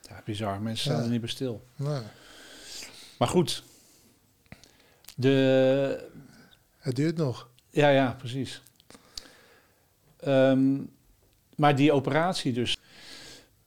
ja 0.01 0.21
bizar. 0.25 0.61
Mensen 0.61 0.91
staan 0.91 1.03
er 1.03 1.09
niet 1.09 1.21
bij 1.21 1.29
stil. 1.29 1.65
Maar 3.17 3.27
goed. 3.27 3.63
De... 5.15 6.09
Het 6.77 6.95
duurt 6.95 7.17
nog. 7.17 7.49
Ja, 7.69 7.89
ja, 7.89 8.15
precies. 8.17 8.61
Ehm, 10.19 10.77
maar 11.55 11.75
die 11.75 11.91
operatie 11.91 12.53
dus, 12.53 12.77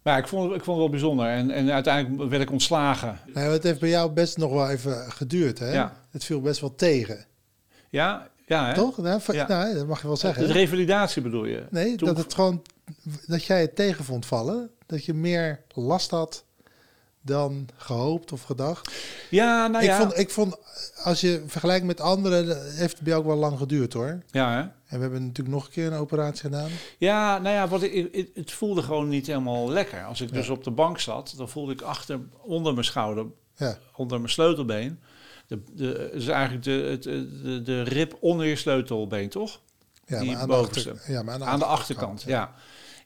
ja, 0.09 0.17
ik 0.17 0.29
vond, 0.29 0.45
ik 0.45 0.65
vond 0.65 0.67
het 0.67 0.77
wel 0.77 0.89
bijzonder. 0.89 1.27
En, 1.27 1.51
en 1.51 1.71
uiteindelijk 1.73 2.31
werd 2.31 2.43
ik 2.43 2.51
ontslagen. 2.51 3.19
Nou, 3.35 3.53
het 3.53 3.63
heeft 3.63 3.81
bij 3.81 3.89
jou 3.89 4.11
best 4.11 4.37
nog 4.37 4.53
wel 4.53 4.69
even 4.71 5.13
geduurd, 5.13 5.59
hè? 5.59 5.73
Ja. 5.73 5.97
Het 6.11 6.25
viel 6.25 6.41
best 6.41 6.61
wel 6.61 6.75
tegen. 6.75 7.25
Ja, 7.89 8.29
ja. 8.47 8.67
Hè? 8.67 8.75
Toch? 8.75 8.99
Nou, 8.99 9.21
ja. 9.27 9.49
Nou, 9.49 9.75
dat 9.75 9.87
mag 9.87 10.01
je 10.01 10.07
wel 10.07 10.17
zeggen. 10.17 10.47
De 10.47 10.53
revalidatie 10.53 11.23
bedoel 11.23 11.45
je? 11.45 11.67
Nee, 11.71 11.97
dat 11.97 12.17
het 12.17 12.35
gewoon... 12.35 12.63
Dat 13.27 13.45
jij 13.45 13.61
het 13.61 13.77
tegen 13.77 14.05
vond 14.05 14.27
vallen. 14.27 14.71
Dat 14.87 15.05
je 15.05 15.15
meer 15.15 15.63
last 15.75 16.11
had 16.11 16.45
dan 17.29 17.69
gehoopt 17.77 18.33
of 18.33 18.43
gedacht. 18.43 18.93
Ja, 19.31 19.67
nou 19.67 19.85
ik 19.85 19.91
ja. 19.91 19.99
Vond, 19.99 20.19
ik 20.19 20.31
vond, 20.31 20.57
als 21.03 21.21
je 21.21 21.43
vergelijkt 21.47 21.87
met 21.87 22.01
anderen, 22.01 22.75
heeft 22.75 22.95
het 22.95 23.03
bij 23.03 23.15
ook 23.15 23.27
wel 23.27 23.37
lang 23.37 23.59
geduurd 23.59 23.93
hoor. 23.93 24.23
Ja, 24.31 24.53
hè? 24.53 24.61
En 24.61 24.97
we 24.97 24.99
hebben 24.99 25.27
natuurlijk 25.27 25.57
nog 25.57 25.65
een 25.67 25.73
keer 25.73 25.87
een 25.87 25.99
operatie 25.99 26.41
gedaan. 26.41 26.71
Ja, 26.99 27.39
nou 27.39 27.55
ja, 27.55 27.69
wat 27.69 27.83
ik, 27.83 28.31
het 28.35 28.53
voelde 28.53 28.83
gewoon 28.83 29.09
niet 29.09 29.27
helemaal 29.27 29.71
lekker. 29.71 30.05
Als 30.05 30.21
ik 30.21 30.33
dus 30.33 30.49
op 30.49 30.65
de 30.65 30.71
bank 30.71 30.99
zat, 30.99 31.35
dan 31.37 31.49
voelde 31.49 31.73
ik 31.73 31.81
achter, 31.81 32.21
onder 32.43 32.73
mijn 32.73 32.85
schouder, 32.85 33.27
ja. 33.57 33.79
onder 33.97 34.19
mijn 34.19 34.33
sleutelbeen. 34.33 34.99
De, 35.47 35.63
de, 35.75 36.11
is 36.13 36.29
eigenlijk 36.29 36.65
de, 36.65 36.99
de, 37.01 37.43
de, 37.43 37.63
de 37.63 37.83
rib 37.83 38.17
onder 38.21 38.47
je 38.47 38.57
sleutelbeen, 38.57 39.29
toch? 39.29 39.61
Ja, 40.07 40.21
Die 40.21 40.31
maar 40.31 40.41
aan, 40.41 40.49
de 40.49 40.55
achter, 40.55 41.03
ja, 41.07 41.23
maar 41.23 41.35
aan 41.35 41.41
de, 41.41 41.47
aan 41.47 41.63
achterkant. 41.63 42.23
ja. 42.23 42.55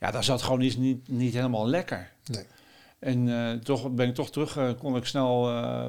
Ja, 0.01 0.11
dat 0.11 0.25
zat 0.25 0.43
gewoon 0.43 0.59
niet, 0.59 0.79
niet, 0.79 1.09
niet 1.09 1.35
helemaal 1.35 1.69
lekker. 1.69 2.13
Nee. 2.25 2.47
En 3.03 3.27
uh, 3.27 3.53
toch 3.53 3.91
ben 3.91 4.09
ik 4.09 4.15
toch 4.15 4.31
terug, 4.31 4.57
uh, 4.57 4.71
kon 4.79 4.97
ik 4.97 5.05
snel 5.05 5.51
uh, 5.51 5.89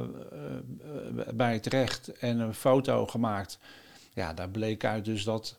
bij 1.33 1.59
terecht 1.59 2.07
en 2.07 2.39
een 2.39 2.53
foto 2.53 3.07
gemaakt. 3.07 3.59
Ja, 4.13 4.33
daar 4.33 4.49
bleek 4.49 4.85
uit 4.85 5.05
dus 5.05 5.23
dat, 5.23 5.57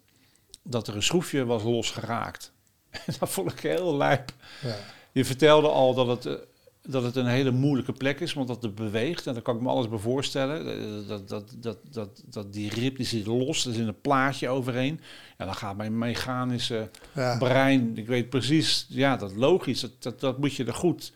dat 0.63 0.89
er 0.89 0.95
een 0.95 1.03
schroefje 1.03 1.45
was 1.45 1.63
losgeraakt. 1.63 2.53
En 3.07 3.15
dat 3.19 3.29
vond 3.29 3.53
ik 3.53 3.61
heel 3.61 3.97
lijp. 3.97 4.33
Ja. 4.63 4.77
Je 5.13 5.25
vertelde 5.25 5.69
al 5.69 5.95
dat 5.95 6.25
het, 6.25 6.39
dat 6.83 7.03
het 7.03 7.17
een 7.17 7.27
hele 7.27 7.51
moeilijke 7.51 7.93
plek 7.93 8.21
is, 8.21 8.33
want 8.33 8.49
dat 8.49 8.63
het 8.63 8.75
beweegt. 8.75 9.27
En 9.27 9.33
daar 9.33 9.43
kan 9.43 9.57
ik 9.57 9.63
me 9.63 9.69
alles 9.69 9.89
bij 9.89 9.99
voorstellen. 9.99 10.65
Dat, 11.07 11.29
dat, 11.29 11.55
dat, 11.59 11.79
dat, 11.91 12.23
dat 12.27 12.53
die 12.53 12.71
rib 12.71 12.97
die 12.97 13.07
zit 13.07 13.27
los, 13.27 13.67
er 13.67 13.73
zit 13.73 13.87
een 13.87 14.01
plaatje 14.01 14.49
overheen. 14.49 15.01
Ja, 15.39 15.45
dan 15.45 15.55
gaat 15.55 15.77
mijn 15.77 15.99
mechanische 15.99 16.91
ja. 17.15 17.39
brein, 17.39 17.99
ik 17.99 18.07
weet 18.07 18.29
precies, 18.29 18.87
ja, 18.89 19.17
dat 19.17 19.35
logisch, 19.35 19.81
dat, 19.81 20.03
dat, 20.03 20.21
dat 20.21 20.39
moet 20.39 20.55
je 20.55 20.65
er 20.65 20.75
goed 20.75 21.13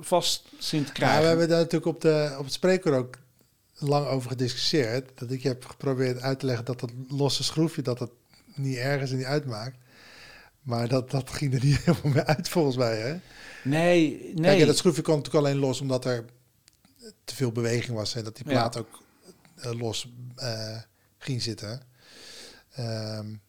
vast 0.00 0.48
zien 0.58 0.84
te 0.84 0.92
krijgen. 0.92 1.16
Ja, 1.16 1.22
we 1.22 1.28
hebben 1.28 1.48
daar 1.48 1.58
natuurlijk 1.58 1.86
op, 1.86 2.00
de, 2.00 2.34
op 2.38 2.44
het 2.44 2.52
spreker 2.52 2.94
ook 2.94 3.18
lang 3.74 4.06
over 4.06 4.30
gediscussieerd. 4.30 5.10
Dat 5.18 5.30
ik 5.30 5.42
heb 5.42 5.64
geprobeerd 5.64 6.20
uit 6.20 6.38
te 6.38 6.46
leggen 6.46 6.64
dat 6.64 6.80
dat 6.80 6.90
losse 7.08 7.44
schroefje, 7.44 7.82
dat 7.82 7.98
het 7.98 8.10
niet 8.54 8.76
ergens 8.76 9.10
en 9.10 9.16
niet 9.16 9.26
uitmaakt. 9.26 9.76
Maar 10.62 10.88
dat, 10.88 11.10
dat 11.10 11.30
ging 11.30 11.54
er 11.54 11.64
niet 11.64 11.78
helemaal 11.84 12.12
meer 12.12 12.24
uit 12.24 12.48
volgens 12.48 12.76
mij, 12.76 12.96
hè? 12.96 13.20
Nee, 13.64 14.32
nee. 14.34 14.56
Kijk, 14.56 14.66
dat 14.66 14.76
schroefje 14.76 15.02
kwam 15.02 15.16
natuurlijk 15.16 15.44
alleen 15.44 15.60
los 15.60 15.80
omdat 15.80 16.04
er 16.04 16.24
te 17.24 17.34
veel 17.34 17.52
beweging 17.52 17.96
was. 17.96 18.14
En 18.14 18.24
dat 18.24 18.36
die 18.36 18.44
plaat 18.44 18.78
ook 18.78 19.02
uh, 19.64 19.72
los 19.72 20.12
uh, 20.38 20.78
ging 21.18 21.42
zitten. 21.42 21.82
Um, 22.78 23.40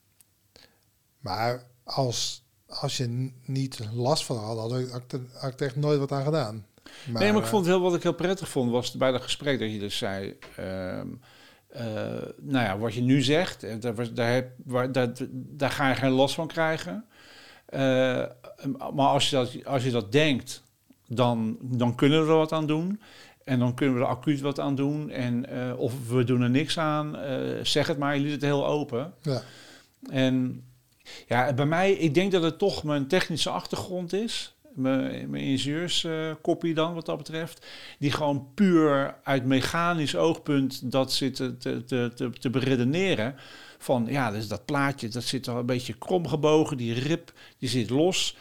maar 1.19 1.63
als 1.83 2.46
als 2.67 2.97
je 2.97 3.31
niet 3.45 3.79
last 3.93 4.25
van 4.25 4.37
had, 4.37 4.57
had 4.57 4.79
ik, 4.79 4.89
had 5.33 5.51
ik 5.51 5.61
echt 5.61 5.75
nooit 5.75 5.99
wat 5.99 6.11
aan 6.11 6.23
gedaan. 6.23 6.65
Maar, 7.11 7.21
nee, 7.21 7.31
maar 7.31 7.41
ik 7.41 7.47
vond 7.47 7.65
heel, 7.65 7.81
wat 7.81 7.95
ik 7.95 8.03
heel 8.03 8.13
prettig 8.13 8.49
vond, 8.49 8.71
was 8.71 8.91
bij 8.91 9.11
dat 9.11 9.21
gesprek 9.21 9.59
dat 9.59 9.71
je 9.71 9.79
dus 9.79 9.97
zei... 9.97 10.37
Uh, 10.59 11.01
uh, 11.75 11.81
nou 12.37 12.65
ja, 12.65 12.77
wat 12.77 12.93
je 12.93 13.01
nu 13.01 13.21
zegt, 13.21 13.63
eh, 13.63 13.79
daar, 13.79 14.13
daar, 14.13 14.33
heb, 14.33 14.51
waar, 14.65 14.91
daar, 14.91 15.11
daar 15.31 15.71
ga 15.71 15.89
je 15.89 15.95
geen 15.95 16.11
last 16.11 16.35
van 16.35 16.47
krijgen. 16.47 17.05
Uh, 17.69 17.79
maar 18.93 19.07
als 19.07 19.29
je 19.29 19.35
dat, 19.35 19.65
als 19.65 19.83
je 19.83 19.91
dat 19.91 20.11
denkt, 20.11 20.63
dan, 21.07 21.57
dan 21.61 21.95
kunnen 21.95 22.25
we 22.25 22.31
er 22.31 22.37
wat 22.37 22.51
aan 22.51 22.67
doen. 22.67 23.01
En 23.43 23.59
dan 23.59 23.73
kunnen 23.73 23.95
we 23.95 24.01
er 24.01 24.07
acuut 24.07 24.41
wat 24.41 24.59
aan 24.59 24.75
doen. 24.75 25.09
En, 25.09 25.45
uh, 25.53 25.79
of 25.79 26.07
we 26.09 26.23
doen 26.23 26.41
er 26.41 26.49
niks 26.49 26.79
aan, 26.79 27.17
zeg 27.63 27.87
het 27.87 27.97
maar, 27.97 28.15
je 28.15 28.21
liet 28.21 28.31
het 28.31 28.41
heel 28.41 28.67
open. 28.67 29.13
Ja. 29.21 29.41
En 30.09 30.63
ja, 31.27 31.53
bij 31.53 31.65
mij, 31.65 31.91
ik 31.91 32.13
denk 32.13 32.31
dat 32.31 32.43
het 32.43 32.57
toch 32.57 32.83
mijn 32.83 33.07
technische 33.07 33.49
achtergrond 33.49 34.13
is. 34.13 34.55
Mijn, 34.73 35.29
mijn 35.29 35.43
ingenieurskopie 35.43 36.73
dan, 36.73 36.93
wat 36.93 37.05
dat 37.05 37.17
betreft. 37.17 37.65
Die 37.99 38.11
gewoon 38.11 38.47
puur 38.53 39.15
uit 39.23 39.45
mechanisch 39.45 40.15
oogpunt 40.15 40.91
dat 40.91 41.13
zit 41.13 41.35
te, 41.35 41.57
te, 41.57 41.83
te, 42.15 42.29
te 42.39 42.49
beredeneren. 42.49 43.35
Van 43.77 44.05
ja, 44.09 44.31
dus 44.31 44.47
dat 44.47 44.65
plaatje, 44.65 45.07
dat 45.07 45.23
zit 45.23 45.47
al 45.47 45.57
een 45.57 45.65
beetje 45.65 45.97
krom 45.97 46.27
gebogen. 46.27 46.77
Die 46.77 46.93
rib, 46.93 47.33
die 47.57 47.69
zit 47.69 47.89
los. 47.89 48.35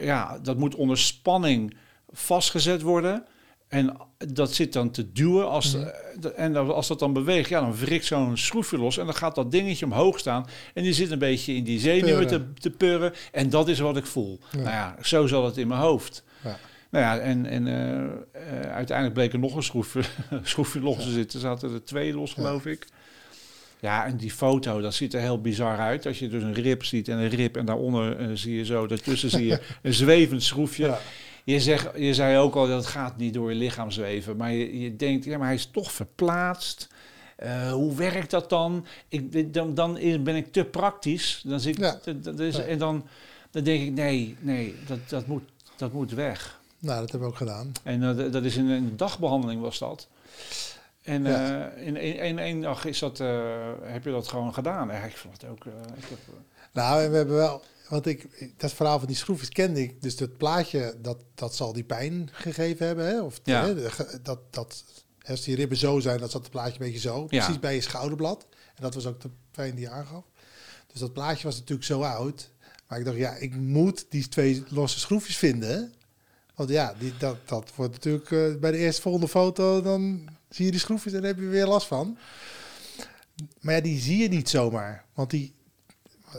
Ja, 0.00 0.38
dat 0.42 0.56
moet 0.56 0.74
onder 0.74 0.98
spanning 0.98 1.76
vastgezet 2.10 2.82
worden. 2.82 3.26
En 3.68 3.96
dat 4.18 4.54
zit 4.54 4.72
dan 4.72 4.90
te 4.90 5.12
duwen. 5.12 5.48
Als, 5.48 5.74
mhm. 5.74 5.86
eh, 6.22 6.44
En 6.44 6.56
als 6.56 6.86
dat 6.86 6.98
dan 6.98 7.12
beweegt, 7.12 7.48
ja, 7.48 7.60
dan 7.60 7.76
wrikt 7.76 8.04
zo'n 8.04 8.36
schroefje 8.36 8.78
los. 8.78 8.98
En 8.98 9.04
dan 9.04 9.14
gaat 9.14 9.34
dat 9.34 9.50
dingetje 9.50 9.84
omhoog 9.84 10.18
staan. 10.18 10.46
En 10.74 10.82
die 10.82 10.92
zit 10.92 11.10
een 11.10 11.18
beetje 11.18 11.54
in 11.54 11.64
die 11.64 11.80
zenuwen 11.80 12.26
te, 12.26 12.52
te 12.52 12.70
purren. 12.70 13.12
En 13.32 13.50
dat 13.50 13.68
is 13.68 13.78
wat 13.78 13.96
ik 13.96 14.06
voel. 14.06 14.40
Nou 14.52 14.68
ja, 14.68 14.96
zo 15.02 15.26
zal 15.26 15.44
het 15.44 15.56
in 15.56 15.68
mijn 15.68 15.80
hoofd. 15.80 16.24
Ja. 16.44 16.58
Nou 16.90 17.04
ja, 17.04 17.18
en, 17.18 17.46
en 17.46 17.66
uh, 17.66 17.74
uh, 17.74 18.72
uiteindelijk 18.72 19.14
bleek 19.14 19.32
er 19.32 19.38
nog 19.38 19.54
een 19.54 19.62
schroefje, 19.62 20.00
schroefje 20.42 20.80
los 20.80 20.96
te 20.96 21.10
zitten. 21.10 21.40
Er 21.40 21.46
zaten 21.46 21.72
er 21.72 21.84
twee 21.84 22.14
los, 22.14 22.32
geloof 22.32 22.66
ik. 22.66 22.86
Ja, 23.80 24.06
en 24.06 24.16
die 24.16 24.30
foto, 24.30 24.80
dat 24.80 24.94
ziet 24.94 25.14
er 25.14 25.20
heel 25.20 25.40
bizar 25.40 25.78
uit. 25.78 26.06
Als 26.06 26.18
je 26.18 26.28
dus 26.28 26.42
een 26.42 26.54
rib 26.54 26.84
ziet 26.84 27.08
en 27.08 27.18
een 27.18 27.28
rib 27.28 27.56
en 27.56 27.64
daaronder 27.64 28.38
zie 28.38 28.56
je 28.56 28.64
zo, 28.64 28.86
daartussen 28.86 29.30
zie 29.30 29.46
je 29.46 29.60
een 29.82 29.94
zwevend 29.94 30.42
schroefje. 30.42 30.98
Je, 31.46 31.90
je 31.96 32.14
zei 32.14 32.38
ook 32.38 32.54
al 32.54 32.66
dat 32.66 32.76
het 32.76 32.86
gaat 32.86 33.16
niet 33.16 33.34
door 33.34 33.50
je 33.50 33.56
lichaam 33.56 33.90
zweven. 33.90 34.36
Maar 34.36 34.52
je, 34.52 34.80
je 34.80 34.96
denkt, 34.96 35.24
ja, 35.24 35.38
maar 35.38 35.46
hij 35.46 35.56
is 35.56 35.66
toch 35.66 35.92
verplaatst. 35.92 36.88
Uh, 37.42 37.72
hoe 37.72 37.94
werkt 37.94 38.30
dat 38.30 38.50
dan? 38.50 38.86
Ik, 39.08 39.54
dan, 39.54 39.74
dan 39.74 39.94
ben 40.22 40.36
ik 40.36 40.52
te 40.52 40.64
praktisch. 40.64 41.42
Dan 41.44 41.60
zit, 41.60 41.76
ja. 41.76 41.98
dat 42.14 42.38
En 42.58 42.78
dan, 42.78 43.06
dan 43.50 43.64
denk 43.64 43.82
ik, 43.82 43.92
nee, 43.92 44.36
nee 44.40 44.74
dat, 44.86 44.98
dat, 45.08 45.26
moet, 45.26 45.42
dat 45.76 45.92
moet 45.92 46.12
weg. 46.12 46.60
Nou, 46.78 47.00
dat 47.00 47.10
hebben 47.10 47.28
we 47.28 47.34
ook 47.34 47.40
gedaan. 47.40 47.72
En 47.82 48.02
uh, 48.02 48.32
dat 48.32 48.44
is 48.44 48.56
in 48.56 48.68
een 48.68 48.96
dagbehandeling 48.96 49.60
was 49.60 49.78
dat. 49.78 50.08
En 51.02 51.24
ja. 51.24 51.72
uh, 51.76 51.86
in 51.86 51.96
één 51.96 52.38
in, 52.38 52.60
dag 52.60 52.84
is 52.84 52.98
dat, 52.98 53.18
heb 53.82 54.04
je 54.04 54.10
dat 54.10 54.28
gewoon 54.28 54.54
gedaan. 54.54 54.90
Ik 54.90 55.16
vond 55.16 55.40
het 55.40 55.50
ook... 55.50 55.64
ik 55.96 56.04
heb, 56.08 56.18
nou, 56.72 57.10
we 57.10 57.16
hebben 57.16 57.36
wel 57.36 57.62
want 57.88 58.06
ik, 58.06 58.52
dat 58.56 58.72
verhaal 58.72 58.98
van 58.98 59.08
die 59.08 59.16
schroefjes 59.16 59.48
kende 59.48 59.82
ik. 59.82 60.02
Dus 60.02 60.16
dat 60.16 60.36
plaatje, 60.36 60.94
dat, 61.02 61.24
dat 61.34 61.54
zal 61.54 61.72
die 61.72 61.84
pijn 61.84 62.28
gegeven 62.32 62.86
hebben. 62.86 63.06
Hè? 63.06 63.20
Of 63.22 63.40
ja. 63.44 63.66
hè, 63.66 63.74
dat, 64.22 64.40
dat, 64.50 64.84
als 65.26 65.42
die 65.42 65.56
ribben 65.56 65.78
zo 65.78 66.00
zijn, 66.00 66.18
dat 66.18 66.30
zat 66.30 66.42
het 66.42 66.50
plaatje 66.50 66.72
een 66.72 66.86
beetje 66.86 67.08
zo. 67.08 67.24
Precies 67.24 67.58
bij 67.58 67.74
je 67.74 67.80
schouderblad. 67.80 68.46
En 68.50 68.82
dat 68.82 68.94
was 68.94 69.06
ook 69.06 69.20
de 69.20 69.30
pijn 69.50 69.74
die 69.74 69.84
je 69.84 69.90
aangaf. 69.90 70.24
Dus 70.86 71.00
dat 71.00 71.12
plaatje 71.12 71.46
was 71.46 71.58
natuurlijk 71.58 71.86
zo 71.86 72.02
oud. 72.02 72.50
Maar 72.88 72.98
ik 72.98 73.04
dacht, 73.04 73.16
ja, 73.16 73.34
ik 73.34 73.54
moet 73.56 74.06
die 74.08 74.28
twee 74.28 74.64
losse 74.68 74.98
schroefjes 74.98 75.36
vinden. 75.36 75.92
Want 76.54 76.70
ja, 76.70 76.94
die, 76.98 77.12
dat, 77.18 77.36
dat 77.48 77.74
wordt 77.74 77.92
natuurlijk 77.92 78.30
uh, 78.30 78.56
bij 78.56 78.70
de 78.70 78.78
eerste 78.78 79.02
volgende 79.02 79.28
foto, 79.28 79.82
dan 79.82 80.28
zie 80.48 80.64
je 80.64 80.70
die 80.70 80.80
schroefjes 80.80 81.12
en 81.12 81.24
heb 81.24 81.38
je 81.38 81.46
weer 81.46 81.66
last 81.66 81.86
van. 81.86 82.18
Maar 83.60 83.74
ja, 83.74 83.80
die 83.80 84.00
zie 84.00 84.16
je 84.16 84.28
niet 84.28 84.48
zomaar. 84.48 85.04
Want 85.14 85.30
die, 85.30 85.54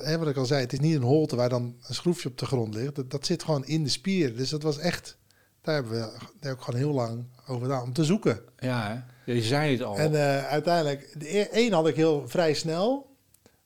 hè, 0.01 0.17
wat 0.17 0.27
ik 0.27 0.37
al 0.37 0.45
zei, 0.45 0.61
het 0.61 0.73
is 0.73 0.79
niet 0.79 0.95
een 0.95 1.01
holte 1.01 1.35
waar 1.35 1.49
dan 1.49 1.75
een 1.87 1.95
schroefje 1.95 2.29
op 2.29 2.37
de 2.37 2.45
grond 2.45 2.73
ligt. 2.73 2.95
Dat, 2.95 3.11
dat 3.11 3.25
zit 3.25 3.43
gewoon 3.43 3.65
in 3.65 3.83
de 3.83 3.89
spier. 3.89 4.35
Dus 4.35 4.49
dat 4.49 4.63
was 4.63 4.77
echt, 4.77 5.17
daar 5.61 5.73
hebben 5.73 5.91
we 5.91 6.11
daar 6.39 6.51
ook 6.51 6.61
gewoon 6.61 6.79
heel 6.79 6.93
lang 6.93 7.25
over 7.47 7.61
gedaan 7.61 7.83
om 7.83 7.93
te 7.93 8.03
zoeken. 8.03 8.39
Ja, 8.59 9.05
hè? 9.25 9.33
je 9.33 9.41
zei 9.41 9.71
het 9.71 9.81
al. 9.81 9.97
En 9.97 10.11
uh, 10.11 10.47
uiteindelijk, 10.47 11.13
de 11.17 11.37
e-, 11.37 11.41
één 11.51 11.73
had 11.73 11.87
ik 11.87 11.95
heel 11.95 12.27
vrij 12.27 12.53
snel. 12.53 13.15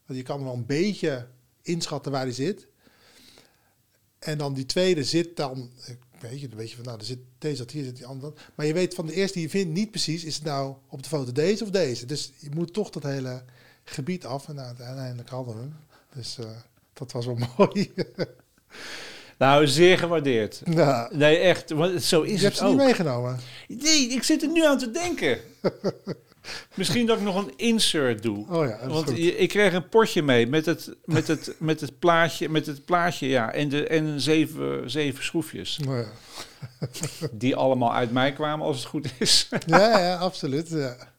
Want 0.05 0.19
je 0.19 0.25
kan 0.25 0.43
wel 0.43 0.53
een 0.53 0.65
beetje 0.65 1.27
inschatten 1.61 2.11
waar 2.11 2.25
die 2.25 2.33
zit. 2.33 2.67
En 4.19 4.37
dan 4.37 4.53
die 4.53 4.65
tweede 4.65 5.03
zit 5.03 5.35
dan, 5.35 5.69
weet 6.19 6.41
je, 6.41 6.47
weet 6.47 6.69
je 6.69 6.75
van, 6.75 6.85
nou, 6.85 6.99
er 6.99 7.05
zit, 7.05 7.19
deze 7.37 7.55
zat 7.55 7.71
hier, 7.71 7.83
zit 7.83 7.95
die 7.95 8.05
andere. 8.05 8.33
Maar 8.55 8.65
je 8.65 8.73
weet 8.73 8.93
van 8.93 9.05
de 9.05 9.13
eerste 9.13 9.33
die 9.33 9.43
je 9.43 9.49
vindt 9.49 9.73
niet 9.73 9.91
precies, 9.91 10.23
is 10.23 10.35
het 10.35 10.43
nou 10.43 10.75
op 10.87 11.03
de 11.03 11.09
foto 11.09 11.31
deze 11.31 11.63
of 11.63 11.69
deze. 11.69 12.05
Dus 12.05 12.31
je 12.39 12.49
moet 12.53 12.73
toch 12.73 12.89
dat 12.89 13.03
hele 13.03 13.43
gebied 13.83 14.25
af. 14.25 14.47
En 14.47 14.55
nou, 14.55 14.67
uiteindelijk 14.67 15.29
hadden 15.29 15.55
we 15.55 15.61
hem. 15.61 15.75
Dus 16.15 16.37
uh, 16.39 16.45
dat 16.93 17.11
was 17.11 17.25
wel 17.25 17.37
mooi. 17.57 17.93
nou, 19.37 19.67
zeer 19.67 19.97
gewaardeerd. 19.97 20.61
Nou, 20.65 21.15
nee, 21.15 21.37
echt. 21.37 21.69
Want 21.69 22.03
zo 22.03 22.21
is 22.21 22.27
je 22.27 22.33
het 22.33 22.43
hebt 22.43 22.57
ze 22.57 22.65
niet 22.65 22.75
meegenomen? 22.75 23.39
Nee, 23.67 24.07
ik 24.09 24.23
zit 24.23 24.41
er 24.41 24.49
nu 24.49 24.65
aan 24.65 24.77
te 24.77 24.91
denken. 24.91 25.39
Misschien 26.75 27.05
dat 27.05 27.17
ik 27.17 27.23
nog 27.23 27.35
een 27.35 27.53
insert 27.55 28.23
doe. 28.23 28.45
Oh 28.49 28.67
ja, 28.67 28.87
Want 28.87 29.17
ik 29.17 29.49
kreeg 29.49 29.73
een 29.73 29.89
potje 29.89 30.21
mee 30.21 30.47
met 30.47 30.65
het, 30.65 30.95
met 31.05 31.27
het, 31.27 31.55
met 31.59 31.81
het 31.81 31.99
plaatje, 31.99 32.49
met 32.49 32.65
het 32.65 32.85
plaatje 32.85 33.27
ja, 33.27 33.53
en, 33.53 33.69
de, 33.69 33.87
en 33.87 34.21
zeven, 34.21 34.89
zeven 34.89 35.23
schroefjes. 35.23 35.79
Oh 35.87 35.95
ja. 35.95 36.11
Die 37.31 37.55
allemaal 37.55 37.93
uit 37.93 38.11
mij 38.11 38.33
kwamen, 38.33 38.65
als 38.65 38.77
het 38.77 38.85
goed 38.85 39.07
is. 39.19 39.49
ja, 39.65 39.99
ja, 39.99 40.15
absoluut. 40.15 40.69
Ja. 40.69 41.10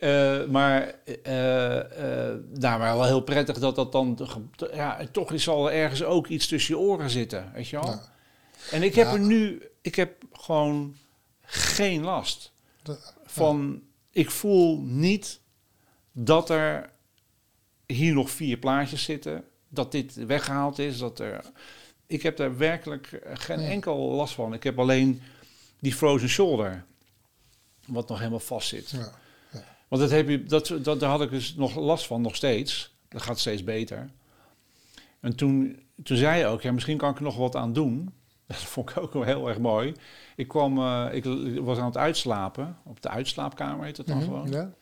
Uh, 0.00 0.46
maar, 0.46 0.94
uh, 1.06 1.74
uh, 1.74 1.82
nou, 2.52 2.78
maar 2.78 2.96
wel 2.96 3.04
heel 3.04 3.20
prettig 3.20 3.58
dat 3.58 3.74
dat 3.74 3.92
dan... 3.92 4.28
Ja, 4.72 5.06
toch 5.12 5.32
zal 5.34 5.70
er 5.70 5.76
ergens 5.76 6.02
ook 6.02 6.26
iets 6.26 6.46
tussen 6.46 6.74
je 6.74 6.80
oren 6.80 7.10
zitten, 7.10 7.50
weet 7.54 7.68
je 7.68 7.80
wel? 7.80 7.90
Ja. 7.90 8.12
En 8.70 8.82
ik 8.82 8.94
heb 8.94 9.06
ja. 9.06 9.12
er 9.12 9.20
nu... 9.20 9.62
Ik 9.80 9.94
heb 9.94 10.22
gewoon 10.32 10.96
geen 11.42 12.02
last 12.02 12.52
van... 13.24 13.82
Ik 14.12 14.30
voel 14.30 14.80
niet 14.80 15.40
dat 16.12 16.50
er 16.50 16.90
hier 17.86 18.14
nog 18.14 18.30
vier 18.30 18.56
plaatjes 18.56 19.02
zitten. 19.02 19.44
Dat 19.68 19.92
dit 19.92 20.14
weggehaald 20.14 20.78
is. 20.78 20.98
Dat 20.98 21.18
er, 21.18 21.44
ik 22.06 22.22
heb 22.22 22.36
daar 22.36 22.56
werkelijk 22.56 23.20
geen 23.34 23.58
enkel 23.58 23.96
last 23.96 24.34
van. 24.34 24.54
Ik 24.54 24.62
heb 24.62 24.78
alleen 24.78 25.22
die 25.78 25.94
frozen 25.94 26.28
shoulder. 26.28 26.84
Wat 27.86 28.08
nog 28.08 28.18
helemaal 28.18 28.40
vast 28.40 28.68
zit. 28.68 28.90
Ja. 28.90 29.18
Want 29.90 30.02
dat 30.02 30.10
heb 30.10 30.28
je, 30.28 30.42
dat, 30.42 30.74
dat, 30.82 31.00
daar 31.00 31.10
had 31.10 31.22
ik 31.22 31.30
dus 31.30 31.54
nog 31.54 31.76
last 31.76 32.06
van, 32.06 32.20
nog 32.20 32.36
steeds. 32.36 32.94
Dat 33.08 33.22
gaat 33.22 33.38
steeds 33.38 33.64
beter. 33.64 34.10
En 35.20 35.36
toen, 35.36 35.82
toen 36.02 36.16
zei 36.16 36.38
je 36.38 36.46
ook, 36.46 36.62
ja, 36.62 36.72
misschien 36.72 36.96
kan 36.96 37.10
ik 37.10 37.16
er 37.16 37.22
nog 37.22 37.36
wat 37.36 37.56
aan 37.56 37.72
doen. 37.72 38.12
Dat 38.46 38.56
vond 38.56 38.90
ik 38.90 38.98
ook 38.98 39.12
wel 39.12 39.22
heel 39.22 39.48
erg 39.48 39.58
mooi. 39.58 39.94
Ik 40.36 40.48
kwam, 40.48 40.78
uh, 40.78 41.06
ik 41.12 41.24
was 41.60 41.78
aan 41.78 41.84
het 41.84 41.96
uitslapen, 41.96 42.78
op 42.84 43.02
de 43.02 43.08
uitslaapkamer 43.08 43.84
heet 43.84 43.96
dat 43.96 44.06
dan 44.06 44.16
mm 44.16 44.22
-hmm, 44.22 44.30
gewoon. 44.30 44.50
Ja. 44.50 44.72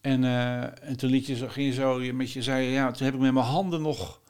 En, 0.00 0.22
uh, 0.22 0.88
en 0.88 0.96
toen 0.96 1.10
liet 1.10 1.26
je, 1.26 1.50
ging 1.50 1.66
je 1.66 1.72
zo 1.72 2.12
met 2.12 2.32
je, 2.32 2.42
zei 2.42 2.66
ja, 2.66 2.90
toen 2.90 3.04
heb 3.04 3.14
ik 3.14 3.20
met 3.20 3.32
mijn 3.32 3.46
handen 3.46 3.82
nog 3.82 4.20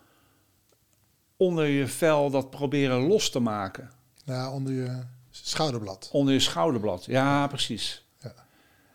onder 1.36 1.66
je 1.66 1.86
vel 1.86 2.30
dat 2.30 2.50
proberen 2.50 3.06
los 3.06 3.30
te 3.30 3.40
maken. 3.40 3.90
Ja, 4.24 4.50
onder 4.50 4.72
je 4.72 5.00
schouderblad. 5.30 6.08
Onder 6.12 6.32
je 6.32 6.40
schouderblad, 6.40 7.04
ja, 7.04 7.46
precies. 7.46 8.03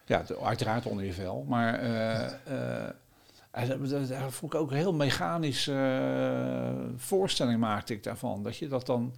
Ja, 0.10 0.26
uiteraard 0.44 0.86
onder 0.86 1.06
je 1.06 1.14
vel. 1.14 1.46
Maar 1.48 1.84
uh, 1.84 2.90
daar 4.08 4.32
vond 4.32 4.54
ik 4.54 4.60
ook 4.60 4.72
een 4.72 4.78
heel 4.78 4.94
mechanische 4.94 5.74
voorstelling 6.98 7.60
maakte 7.60 7.94
ik 7.94 8.04
daarvan. 8.04 8.44
Dat 8.44 8.58
je 8.58 8.68
dat 8.68 8.86
dan... 8.86 9.16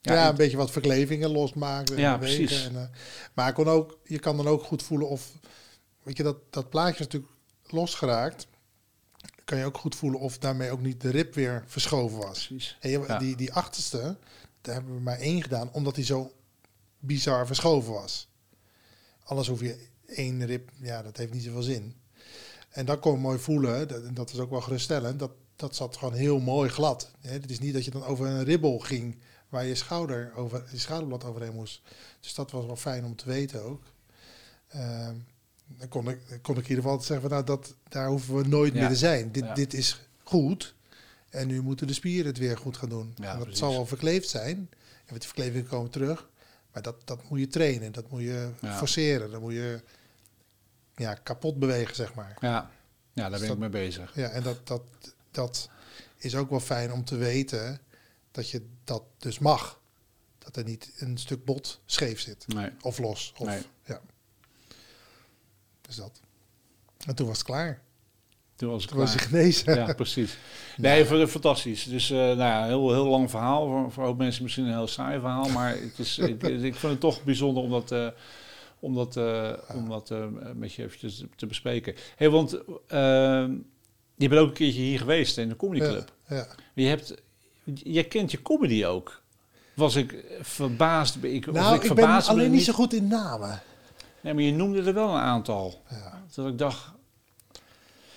Ja, 0.00 0.28
een 0.28 0.36
beetje 0.36 0.56
wat 0.56 0.70
verklevingen 0.70 1.30
losmaakt. 1.30 1.90
En 1.90 1.98
ja, 1.98 2.18
precies. 2.18 2.66
En, 2.66 2.90
maar 3.34 3.52
kon 3.52 3.68
ook, 3.68 3.98
je 4.04 4.18
kan 4.18 4.36
dan 4.36 4.46
ook 4.46 4.62
goed 4.62 4.82
voelen 4.82 5.08
of... 5.08 5.32
Weet 6.02 6.16
je, 6.16 6.22
dat, 6.22 6.36
dat 6.50 6.70
plaatje 6.70 6.92
is 6.92 6.98
natuurlijk 6.98 7.32
losgeraakt 7.66 8.46
kan 9.44 9.58
je 9.58 9.64
ook 9.64 9.78
goed 9.78 9.94
voelen 9.94 10.20
of 10.20 10.38
daarmee 10.38 10.70
ook 10.70 10.80
niet 10.80 11.00
de 11.00 11.10
rib 11.10 11.34
weer 11.34 11.64
verschoven 11.66 12.18
was. 12.18 12.52
En 12.80 13.18
die, 13.18 13.36
die 13.36 13.52
achterste, 13.52 14.16
daar 14.60 14.74
hebben 14.74 14.94
we 14.94 15.00
maar 15.00 15.18
één 15.18 15.42
gedaan, 15.42 15.72
omdat 15.72 15.96
hij 15.96 16.04
zo 16.04 16.32
bizar 16.98 17.46
verschoven 17.46 17.92
was. 17.92 18.28
Alles 19.24 19.48
hoef 19.48 19.60
je 19.60 19.86
één 20.06 20.46
rib, 20.46 20.70
ja, 20.80 21.02
dat 21.02 21.16
heeft 21.16 21.32
niet 21.32 21.42
zoveel 21.42 21.62
zin. 21.62 21.94
En 22.70 22.86
dan 22.86 22.98
kon 22.98 23.12
je 23.12 23.18
mooi 23.18 23.38
voelen, 23.38 23.88
dat, 23.88 24.16
dat 24.16 24.32
is 24.32 24.38
ook 24.38 24.50
wel 24.50 24.60
geruststellend, 24.60 25.18
dat, 25.18 25.30
dat 25.56 25.76
zat 25.76 25.96
gewoon 25.96 26.14
heel 26.14 26.40
mooi 26.40 26.68
glad. 26.68 27.10
Het 27.20 27.50
is 27.50 27.58
niet 27.58 27.74
dat 27.74 27.84
je 27.84 27.90
dan 27.90 28.04
over 28.04 28.26
een 28.26 28.44
ribbel 28.44 28.78
ging 28.78 29.16
waar 29.48 29.64
je 29.64 29.74
schouder 29.74 30.32
over, 30.34 30.64
je 30.70 30.78
schouderblad 30.78 31.24
overheen 31.24 31.54
moest. 31.54 31.82
Dus 32.20 32.34
dat 32.34 32.50
was 32.50 32.66
wel 32.66 32.76
fijn 32.76 33.04
om 33.04 33.16
te 33.16 33.26
weten 33.26 33.62
ook. 33.62 33.82
Uh, 34.74 35.08
dan 35.66 35.88
kon 35.88 36.08
ik, 36.08 36.18
kon 36.42 36.56
ik 36.56 36.62
in 36.62 36.68
ieder 36.68 36.84
geval 36.84 37.00
zeggen 37.00 37.20
van 37.20 37.30
nou, 37.30 37.44
dat, 37.44 37.74
daar 37.88 38.08
hoeven 38.08 38.36
we 38.36 38.48
nooit 38.48 38.74
meer 38.74 38.88
te 38.88 38.96
zijn. 38.96 39.32
Dit, 39.32 39.54
dit 39.54 39.74
is 39.74 40.00
goed. 40.22 40.74
En 41.30 41.46
nu 41.46 41.62
moeten 41.62 41.86
de 41.86 41.92
spieren 41.92 42.26
het 42.26 42.38
weer 42.38 42.58
goed 42.58 42.76
gaan 42.76 42.88
doen. 42.88 43.14
Ja, 43.16 43.38
dat 43.38 43.56
zal 43.56 43.72
wel 43.72 43.86
verkleefd 43.86 44.28
zijn. 44.28 44.56
En 45.06 45.12
met 45.12 45.20
die 45.20 45.30
verkleving 45.30 45.68
komen 45.68 45.90
terug. 45.90 46.28
Maar 46.76 46.84
dat, 46.84 47.06
dat 47.06 47.28
moet 47.28 47.38
je 47.38 47.48
trainen. 47.48 47.92
Dat 47.92 48.10
moet 48.10 48.22
je 48.22 48.50
forceren. 48.60 49.30
Dan 49.30 49.40
moet 49.40 49.52
je 49.52 49.82
ja, 50.96 51.14
kapot 51.14 51.58
bewegen, 51.58 51.94
zeg 51.94 52.14
maar. 52.14 52.36
Ja, 52.40 52.70
ja 53.12 53.28
daar 53.28 53.40
ben 53.40 53.50
ik 53.50 53.58
mee 53.58 53.68
bezig. 53.68 54.14
Ja, 54.14 54.28
en 54.28 54.42
dat, 54.42 54.66
dat, 54.66 54.82
dat 55.30 55.70
is 56.16 56.34
ook 56.34 56.50
wel 56.50 56.60
fijn 56.60 56.92
om 56.92 57.04
te 57.04 57.16
weten 57.16 57.80
dat 58.30 58.50
je 58.50 58.66
dat 58.84 59.02
dus 59.18 59.38
mag. 59.38 59.80
Dat 60.38 60.56
er 60.56 60.64
niet 60.64 60.92
een 60.96 61.18
stuk 61.18 61.44
bot 61.44 61.80
scheef 61.86 62.20
zit. 62.20 62.46
Nee. 62.48 62.70
Of 62.80 62.98
los. 62.98 63.32
Of, 63.36 63.46
nee. 63.46 63.62
ja. 63.84 64.00
Dus 65.80 65.96
dat. 65.96 66.20
En 67.06 67.14
toen 67.14 67.26
was 67.26 67.38
het 67.38 67.46
klaar. 67.46 67.82
Toen 68.56 68.70
was, 68.70 68.82
het 68.82 68.90
toen 68.90 69.00
was 69.00 69.12
je 69.12 69.18
genezen. 69.18 69.74
Ja, 69.74 69.94
precies. 69.94 70.36
Nee, 70.76 71.18
ja. 71.18 71.26
fantastisch. 71.26 71.84
Dus 71.84 72.10
uh, 72.10 72.18
nou 72.18 72.38
ja, 72.38 72.64
heel, 72.64 72.92
heel 72.92 73.06
lang 73.06 73.30
verhaal. 73.30 73.66
Voor, 73.66 73.92
voor 73.92 74.04
ook 74.04 74.16
mensen 74.16 74.42
misschien 74.42 74.64
een 74.64 74.72
heel 74.72 74.86
saai 74.86 75.20
verhaal. 75.20 75.48
Maar 75.48 75.70
het 75.70 75.98
is, 75.98 76.18
ik, 76.18 76.42
ik 76.70 76.74
vind 76.74 76.92
het 76.92 77.00
toch 77.00 77.24
bijzonder 77.24 77.62
om 77.62 77.70
dat, 77.70 77.92
uh, 77.92 78.08
om 78.78 78.94
dat, 78.94 79.16
uh, 79.16 79.52
om 79.74 79.88
dat 79.88 80.14
met 80.54 80.72
je 80.72 80.82
eventjes 80.82 81.24
te 81.36 81.46
bespreken. 81.46 81.94
Hey, 82.16 82.30
want 82.30 82.58
ehm, 82.86 83.54
je 84.16 84.28
bent 84.28 84.40
ook 84.40 84.48
een 84.48 84.54
keertje 84.54 84.80
hier 84.80 84.98
geweest 84.98 85.38
in 85.38 85.48
de 85.48 85.56
Comedy 85.56 85.84
Club. 85.84 86.12
Ja, 86.28 86.36
ja. 86.36 86.46
Je 86.74 86.86
hebt, 86.86 87.14
je 87.74 88.04
kent 88.04 88.30
je 88.30 88.42
comedy 88.42 88.84
ook. 88.84 89.22
Was 89.74 89.96
ik 89.96 90.24
verbaasd? 90.40 91.16
Ik, 91.20 91.52
nou, 91.52 91.74
ik, 91.74 91.84
ik 91.84 91.94
ben 91.94 92.24
alleen 92.24 92.50
niet 92.50 92.64
zo 92.64 92.72
goed 92.72 92.92
in 92.92 93.06
namen. 93.06 93.62
Nee, 94.20 94.34
maar 94.34 94.42
je 94.42 94.52
noemde 94.52 94.82
er 94.82 94.94
wel 94.94 95.08
een 95.08 95.20
aantal. 95.20 95.82
Ja. 95.90 96.22
Dat 96.34 96.46
ik 96.46 96.58
dacht, 96.58 96.90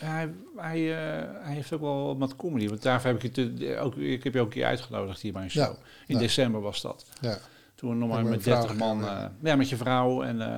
hij, 0.05 0.33
hij, 0.55 0.79
uh, 0.79 0.95
hij 1.41 1.53
heeft 1.53 1.73
ook 1.73 1.81
wel 1.81 2.17
wat 2.17 2.35
comedy. 2.35 2.67
Want 2.67 2.81
daarvoor 2.81 3.11
heb 3.11 3.23
ik 3.23 3.35
het 3.35 3.77
ook, 3.77 3.95
ik 3.95 4.23
heb 4.23 4.33
je 4.33 4.39
ook 4.39 4.45
een 4.45 4.51
keer 4.51 4.65
uitgenodigd 4.65 5.21
hier 5.21 5.33
bij 5.33 5.43
een 5.43 5.51
show. 5.51 5.75
In 6.07 6.17
december 6.17 6.61
was 6.61 6.81
dat. 6.81 7.05
Ja. 7.21 7.37
Toen 7.75 7.97
nog 7.97 8.09
maar 8.09 8.25
met 8.25 8.43
30 8.43 8.75
man. 8.75 9.01
Uh, 9.03 9.25
ja, 9.43 9.55
met 9.55 9.69
je 9.69 9.75
vrouw. 9.75 10.23
En 10.23 10.35
uh, 10.35 10.57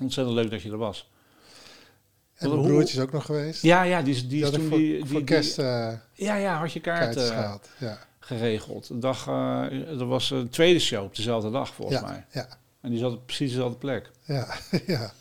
ontzettend 0.00 0.36
leuk 0.36 0.50
dat 0.50 0.62
je 0.62 0.70
er 0.70 0.76
was. 0.76 1.10
En 2.34 2.48
mijn 2.48 2.62
broertje 2.62 2.96
is 2.96 3.02
ook 3.02 3.12
nog 3.12 3.24
geweest. 3.24 3.62
Ja, 3.62 3.82
ja, 3.82 4.02
die, 4.02 4.26
die 4.26 4.42
is 4.42 4.50
toen 4.50 4.68
voor, 4.68 4.78
die, 4.78 5.04
die, 5.04 5.24
kerst. 5.24 5.56
ja, 5.56 6.00
ja, 6.12 6.58
had 6.58 6.72
je 6.72 6.80
kaart 6.80 7.32
geregeld. 8.18 8.88
De 8.88 8.98
dag, 8.98 9.26
er 9.26 10.06
was 10.06 10.30
een 10.30 10.48
tweede 10.48 10.78
show 10.78 11.04
op 11.04 11.16
dezelfde 11.16 11.50
dag 11.50 11.74
volgens 11.74 12.00
mij. 12.00 12.24
Ja. 12.30 12.48
En 12.80 12.90
die 12.90 12.98
zat 12.98 13.12
op 13.12 13.26
precies 13.26 13.50
dezelfde 13.50 13.78
plek. 13.78 14.10
Ja, 14.24 14.54
ja. 14.86 15.12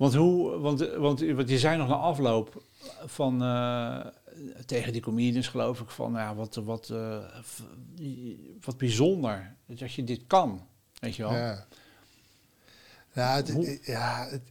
Want, 0.00 0.14
hoe, 0.14 0.58
want, 0.58 0.80
want, 0.80 1.20
want 1.20 1.48
je 1.48 1.58
zei 1.58 1.76
nog 1.76 1.88
na 1.88 1.94
afloop 1.94 2.62
van, 3.04 3.42
uh, 3.42 4.06
tegen 4.66 4.92
die 4.92 5.02
comedians 5.02 5.48
geloof 5.48 5.80
ik 5.80 5.90
van, 5.90 6.12
ja, 6.12 6.34
wat, 6.34 6.54
wat, 6.54 6.88
uh, 6.92 7.24
wat 8.60 8.78
bijzonder 8.78 9.56
dat 9.66 9.92
je 9.92 10.04
dit 10.04 10.20
kan, 10.26 10.66
weet 10.98 11.16
je 11.16 11.22
wel. 11.22 11.32
Ja, 11.32 11.66
het, 13.34 13.80
ja 13.82 14.28
het, 14.30 14.42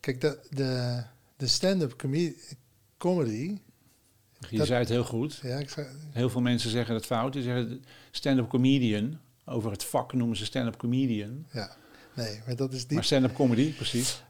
kijk, 0.00 0.20
de, 0.20 0.38
de, 0.50 1.02
de 1.36 1.46
stand-up 1.46 2.04
comedy... 2.98 3.58
Je 4.50 4.64
zei 4.64 4.78
het 4.78 4.88
heel 4.88 5.04
goed. 5.04 5.38
Ja, 5.42 5.58
ik 5.58 5.70
zei, 5.70 5.86
heel 6.10 6.30
veel 6.30 6.40
mensen 6.40 6.70
zeggen 6.70 6.94
het 6.94 7.06
fout. 7.06 7.32
Die 7.32 7.42
zeggen 7.42 7.84
stand-up 8.10 8.48
comedian 8.48 9.18
over 9.44 9.70
het 9.70 9.84
vak 9.84 10.12
noemen 10.12 10.36
ze 10.36 10.44
stand-up 10.44 10.76
comedian. 10.76 11.46
Ja, 11.52 11.76
nee, 12.14 12.40
maar 12.46 12.56
dat 12.56 12.72
is 12.72 12.82
niet... 12.82 12.92
Maar 12.92 13.04
stand-up 13.04 13.34
comedy, 13.34 13.72
precies. 13.72 14.24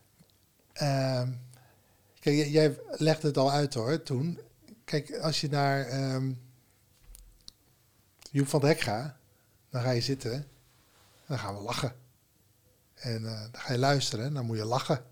Uh, 0.82 1.22
kijk, 2.20 2.48
jij 2.48 2.78
legde 2.90 3.26
het 3.26 3.36
al 3.36 3.50
uit 3.50 3.74
hoor, 3.74 4.02
toen. 4.02 4.40
Kijk, 4.84 5.18
als 5.18 5.40
je 5.40 5.48
naar 5.48 6.12
um, 6.14 6.40
Joep 8.30 8.48
van 8.48 8.64
Hek 8.64 8.80
gaat, 8.80 9.16
dan 9.70 9.82
ga 9.82 9.90
je 9.90 10.00
zitten, 10.00 10.46
dan 11.26 11.38
gaan 11.38 11.56
we 11.56 11.62
lachen. 11.62 11.94
En 12.94 13.22
uh, 13.22 13.40
dan 13.40 13.60
ga 13.60 13.72
je 13.72 13.78
luisteren, 13.78 14.34
dan 14.34 14.46
moet 14.46 14.56
je 14.56 14.64
lachen. 14.64 15.04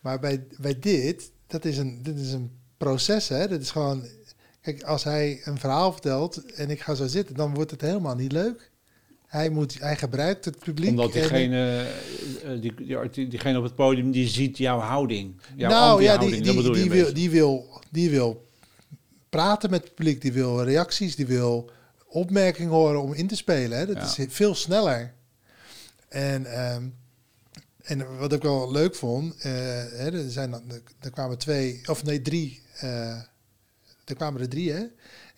Maar 0.00 0.18
bij, 0.18 0.46
bij 0.58 0.78
dit, 0.78 1.30
dat 1.46 1.64
is 1.64 1.78
een, 1.78 2.02
dit 2.02 2.18
is 2.18 2.32
een 2.32 2.58
proces, 2.76 3.28
hè. 3.28 3.48
Dat 3.48 3.60
is 3.60 3.70
gewoon... 3.70 4.06
Kijk, 4.60 4.82
als 4.82 5.04
hij 5.04 5.40
een 5.44 5.58
verhaal 5.58 5.92
vertelt 5.92 6.52
en 6.52 6.70
ik 6.70 6.80
ga 6.80 6.94
zo 6.94 7.06
zitten, 7.06 7.34
dan 7.34 7.54
wordt 7.54 7.70
het 7.70 7.80
helemaal 7.80 8.14
niet 8.14 8.32
leuk. 8.32 8.70
Hij, 9.34 9.50
moet, 9.50 9.80
hij 9.80 9.96
gebruikt 9.96 10.44
het 10.44 10.58
publiek. 10.58 10.90
Omdat 10.90 11.12
diegene, 11.12 11.86
uh, 12.44 12.60
die, 12.60 12.74
die, 13.10 13.28
diegene 13.28 13.58
op 13.58 13.64
het 13.64 13.74
podium, 13.74 14.10
die 14.10 14.28
ziet 14.28 14.58
jouw 14.58 14.78
houding. 14.78 15.34
Jouw 15.56 15.70
nou 15.70 16.02
ja, 16.02 16.16
die, 16.16 16.30
die, 16.30 16.42
die, 16.42 16.72
die 16.72 16.90
wil, 16.90 17.14
die, 17.14 17.30
wil, 17.30 17.80
die 17.90 18.10
wil 18.10 18.48
praten 19.28 19.70
met 19.70 19.82
het 19.82 19.94
publiek. 19.94 20.20
Die 20.20 20.32
wil 20.32 20.62
reacties, 20.62 21.16
die 21.16 21.26
wil 21.26 21.70
opmerkingen 22.06 22.70
horen 22.70 23.02
om 23.02 23.12
in 23.12 23.26
te 23.26 23.36
spelen. 23.36 23.78
Hè. 23.78 23.86
Dat 23.86 24.02
is 24.02 24.26
veel 24.28 24.54
sneller. 24.54 25.14
En, 26.08 26.70
um, 26.74 26.94
en 27.82 28.18
wat 28.18 28.32
ik 28.32 28.42
wel 28.42 28.72
leuk 28.72 28.94
vond, 28.94 29.34
uh, 29.36 29.42
hè, 29.42 30.12
er, 30.12 30.30
zijn, 30.30 30.52
er 31.00 31.10
kwamen 31.10 31.38
twee, 31.38 31.80
of 31.86 32.04
nee, 32.04 32.22
drie. 32.22 32.62
Uh, 32.84 33.08
er 34.04 34.14
kwamen 34.16 34.40
er 34.40 34.48
drie, 34.48 34.72
hè? 34.72 34.80
En 34.80 34.90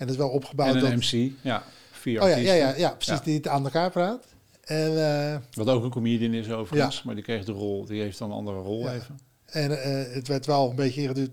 dat 0.07 0.11
is 0.11 0.17
wel 0.17 0.29
opgebouwd. 0.29 0.75
En 0.75 0.85
een 0.85 0.91
dat, 0.91 1.13
MC, 1.13 1.33
ja 1.43 1.65
vier 2.07 2.23
oh, 2.23 2.29
ja, 2.29 2.37
ja, 2.37 2.53
ja, 2.53 2.77
ja, 2.77 2.91
precies, 2.91 3.21
die 3.21 3.37
het 3.37 3.49
aan 3.49 3.65
elkaar 3.65 3.91
praat. 3.91 4.25
En, 4.61 4.93
uh, 4.93 5.37
Wat 5.53 5.69
ook 5.69 5.85
een 5.85 5.91
comedian 5.91 6.33
is 6.33 6.51
overigens, 6.51 7.03
maar 7.03 7.15
die 7.15 7.25
kreeg 7.25 7.45
de 7.45 7.53
rol, 7.53 7.85
die 7.85 8.01
heeft 8.01 8.19
dan 8.19 8.31
een 8.31 8.37
andere 8.37 8.59
rol 8.59 8.89
even. 8.91 9.19
En 9.45 9.71
uh, 9.71 10.15
het 10.15 10.29
werd 10.29 10.47
wel 10.47 10.71
een 10.71 10.77
beetje 10.77 11.31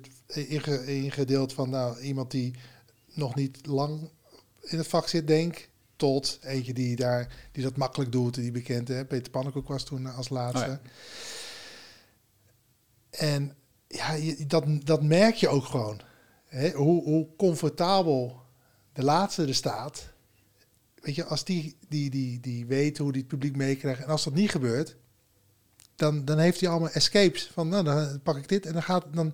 ingedeeld, 0.86 1.54
van 1.54 1.70
nou, 1.70 2.00
iemand 2.00 2.32
die 2.32 2.54
nog 3.14 3.36
niet 3.36 3.66
lang 3.66 4.10
in 4.62 4.78
het 4.78 4.88
vak 4.88 5.08
zit, 5.08 5.28
denk 5.28 5.70
tot 5.96 6.40
eentje 6.42 6.74
die 6.74 6.96
daar 6.96 7.50
die 7.52 7.64
dat 7.64 7.78
makkelijk 7.78 8.12
doet, 8.12 8.36
die 8.36 8.52
bekend 8.52 8.88
hè. 8.88 9.06
Peter 9.06 9.32
Pannenkoek 9.32 9.68
was 9.68 9.84
toen 9.84 10.06
als 10.06 10.30
laatste. 10.30 10.80
Oh. 10.82 10.90
En 13.12 13.56
ja, 13.88 14.14
je, 14.14 14.46
dat, 14.48 14.66
dat 14.84 15.04
merk 15.04 15.36
je 15.36 15.48
ook 15.48 15.66
gewoon. 15.66 16.02
Hè? 16.46 16.72
Hoe, 16.72 17.04
hoe 17.04 17.28
comfortabel 17.38 18.42
de 18.94 19.04
laatste 19.04 19.46
er 19.46 19.56
staat 19.56 20.13
weet 21.04 21.16
je, 21.16 21.26
als 21.26 21.44
die, 21.44 21.76
die, 21.88 22.10
die, 22.10 22.40
die 22.40 22.66
weet 22.66 22.98
hoe 22.98 23.12
die 23.12 23.22
het 23.22 23.30
publiek 23.30 23.56
meekrijgt. 23.56 24.02
En 24.02 24.08
als 24.08 24.24
dat 24.24 24.34
niet 24.34 24.52
gebeurt, 24.52 24.96
dan, 25.96 26.26
dan 26.26 26.40
heeft 26.40 26.60
hij 26.60 26.70
allemaal 26.70 26.90
escapes. 26.90 27.50
Van 27.54 27.68
nou, 27.68 27.84
dan 27.84 28.22
pak 28.24 28.38
ik 28.38 28.50
dit 28.50 28.66
en 28.66 28.74
dan 28.74 28.84
gaat 28.84 29.06
dan. 29.14 29.34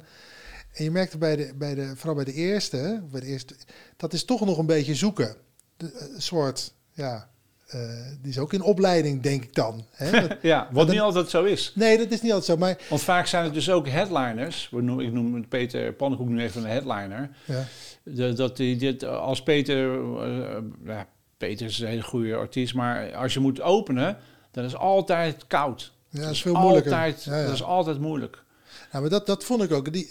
En 0.74 0.84
je 0.84 0.92
merkte 0.92 1.18
bij 1.18 1.36
de, 1.36 1.52
bij 1.56 1.76
de, 1.76 1.92
vooral 1.96 2.16
bij 2.16 2.26
de 2.26 2.34
eerste, 2.34 3.04
bij 3.12 3.20
de 3.20 3.26
eerste, 3.26 3.56
dat 3.98 4.14
is 4.14 4.26
toch 4.26 4.46
nog 4.46 4.58
een 4.58 4.66
beetje 4.66 4.96
zoeken. 4.96 5.36
De, 5.78 5.92
eh, 5.92 6.14
een 6.16 6.22
soort, 6.22 6.74
ja, 6.92 7.30
uh, 7.76 7.82
die 8.22 8.32
is 8.32 8.40
ook 8.40 8.54
in 8.54 8.62
opleiding, 8.62 9.22
denk 9.22 9.44
ik 9.44 9.54
dan. 9.54 9.86
Hè? 9.92 10.28
ja, 10.42 10.70
wat 10.72 10.88
niet 10.88 11.00
altijd 11.00 11.30
zo 11.30 11.44
is. 11.44 11.72
Nee, 11.76 11.98
dat 11.98 12.12
is 12.12 12.22
niet 12.22 12.32
altijd 12.32 12.52
zo. 12.52 12.58
Maar... 12.58 12.82
Want 12.90 13.02
vaak 13.02 13.26
zijn 13.26 13.44
het 13.44 13.54
dus 13.54 13.70
ook 13.70 13.88
headliners. 13.88 14.70
Ik 14.74 15.12
noem 15.14 15.48
Peter 15.48 15.94
Pannenkoek 15.94 16.28
nu 16.28 16.42
even 16.42 16.64
een 16.64 16.70
headliner. 16.70 17.30
Ja. 17.46 17.66
De, 18.04 18.34
dat 18.34 18.58
die, 18.58 18.76
dit, 18.76 19.04
als 19.04 19.44
Peter, 19.44 19.96
uh, 19.96 20.58
ja, 20.86 21.08
Peter 21.40 21.66
is 21.66 21.80
een 21.80 21.88
hele 21.88 22.02
goede 22.04 22.36
artiest, 22.36 22.74
maar 22.74 23.16
als 23.16 23.34
je 23.34 23.40
moet 23.40 23.62
openen, 23.62 24.18
dan 24.52 24.64
is 24.66 24.76
altijd 24.76 25.48
koud. 25.48 25.94
Ja, 26.10 26.22
dat 26.22 26.32
is 26.32 26.42
veel 26.42 26.54
moeilijker. 26.56 26.92
Altijd, 26.92 27.24
ja, 27.24 27.38
ja. 27.38 27.44
Dat 27.46 27.54
is 27.54 27.64
altijd 27.64 28.00
moeilijk. 28.00 28.44
Ja, 28.92 29.00
maar 29.00 29.10
dat, 29.10 29.26
dat 29.26 29.44
vond 29.44 29.64
ik 29.64 29.72
ook. 29.72 29.94
Die, 29.94 30.10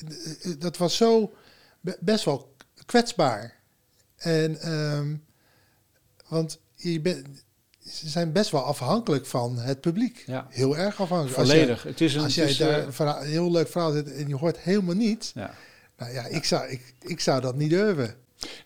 dat 0.59 0.77
was 0.77 0.97
zo 0.97 1.35
best 2.01 2.25
wel 2.25 2.55
kwetsbaar. 2.87 3.57
En, 4.17 4.61
ehm, 4.61 5.15
want 6.29 6.59
je 6.75 7.01
bent, 7.01 7.27
ze 7.79 8.09
zijn 8.09 8.33
best 8.33 8.51
wel 8.51 8.63
afhankelijk 8.65 9.27
van 9.27 9.59
het 9.59 9.81
publiek. 9.81 10.23
Ja. 10.27 10.47
Heel 10.51 10.77
erg 10.77 11.01
afhankelijk. 11.01 11.35
Volledig. 11.37 11.71
Als 11.71 11.83
jij, 11.83 11.91
het 11.91 12.01
is 12.01 12.15
een, 12.15 12.23
als 12.23 12.35
het 12.37 12.45
jij 12.45 12.49
is, 12.53 12.57
daar 12.57 12.81
eh, 12.87 12.93
verhaal- 12.93 13.21
een 13.21 13.29
heel 13.29 13.51
leuk 13.51 13.69
verhaal 13.69 13.93
zit 13.93 14.13
en 14.13 14.29
je 14.29 14.37
hoort 14.37 14.59
helemaal 14.59 14.95
niets. 14.95 15.33
ja. 15.35 15.55
Nou 15.97 16.13
ja, 16.13 16.25
ik 16.27 16.45
zou, 16.45 16.69
ik, 16.69 16.95
ik 17.01 17.21
zou 17.21 17.41
dat 17.41 17.57
niet 17.57 17.71
durven. 17.71 18.15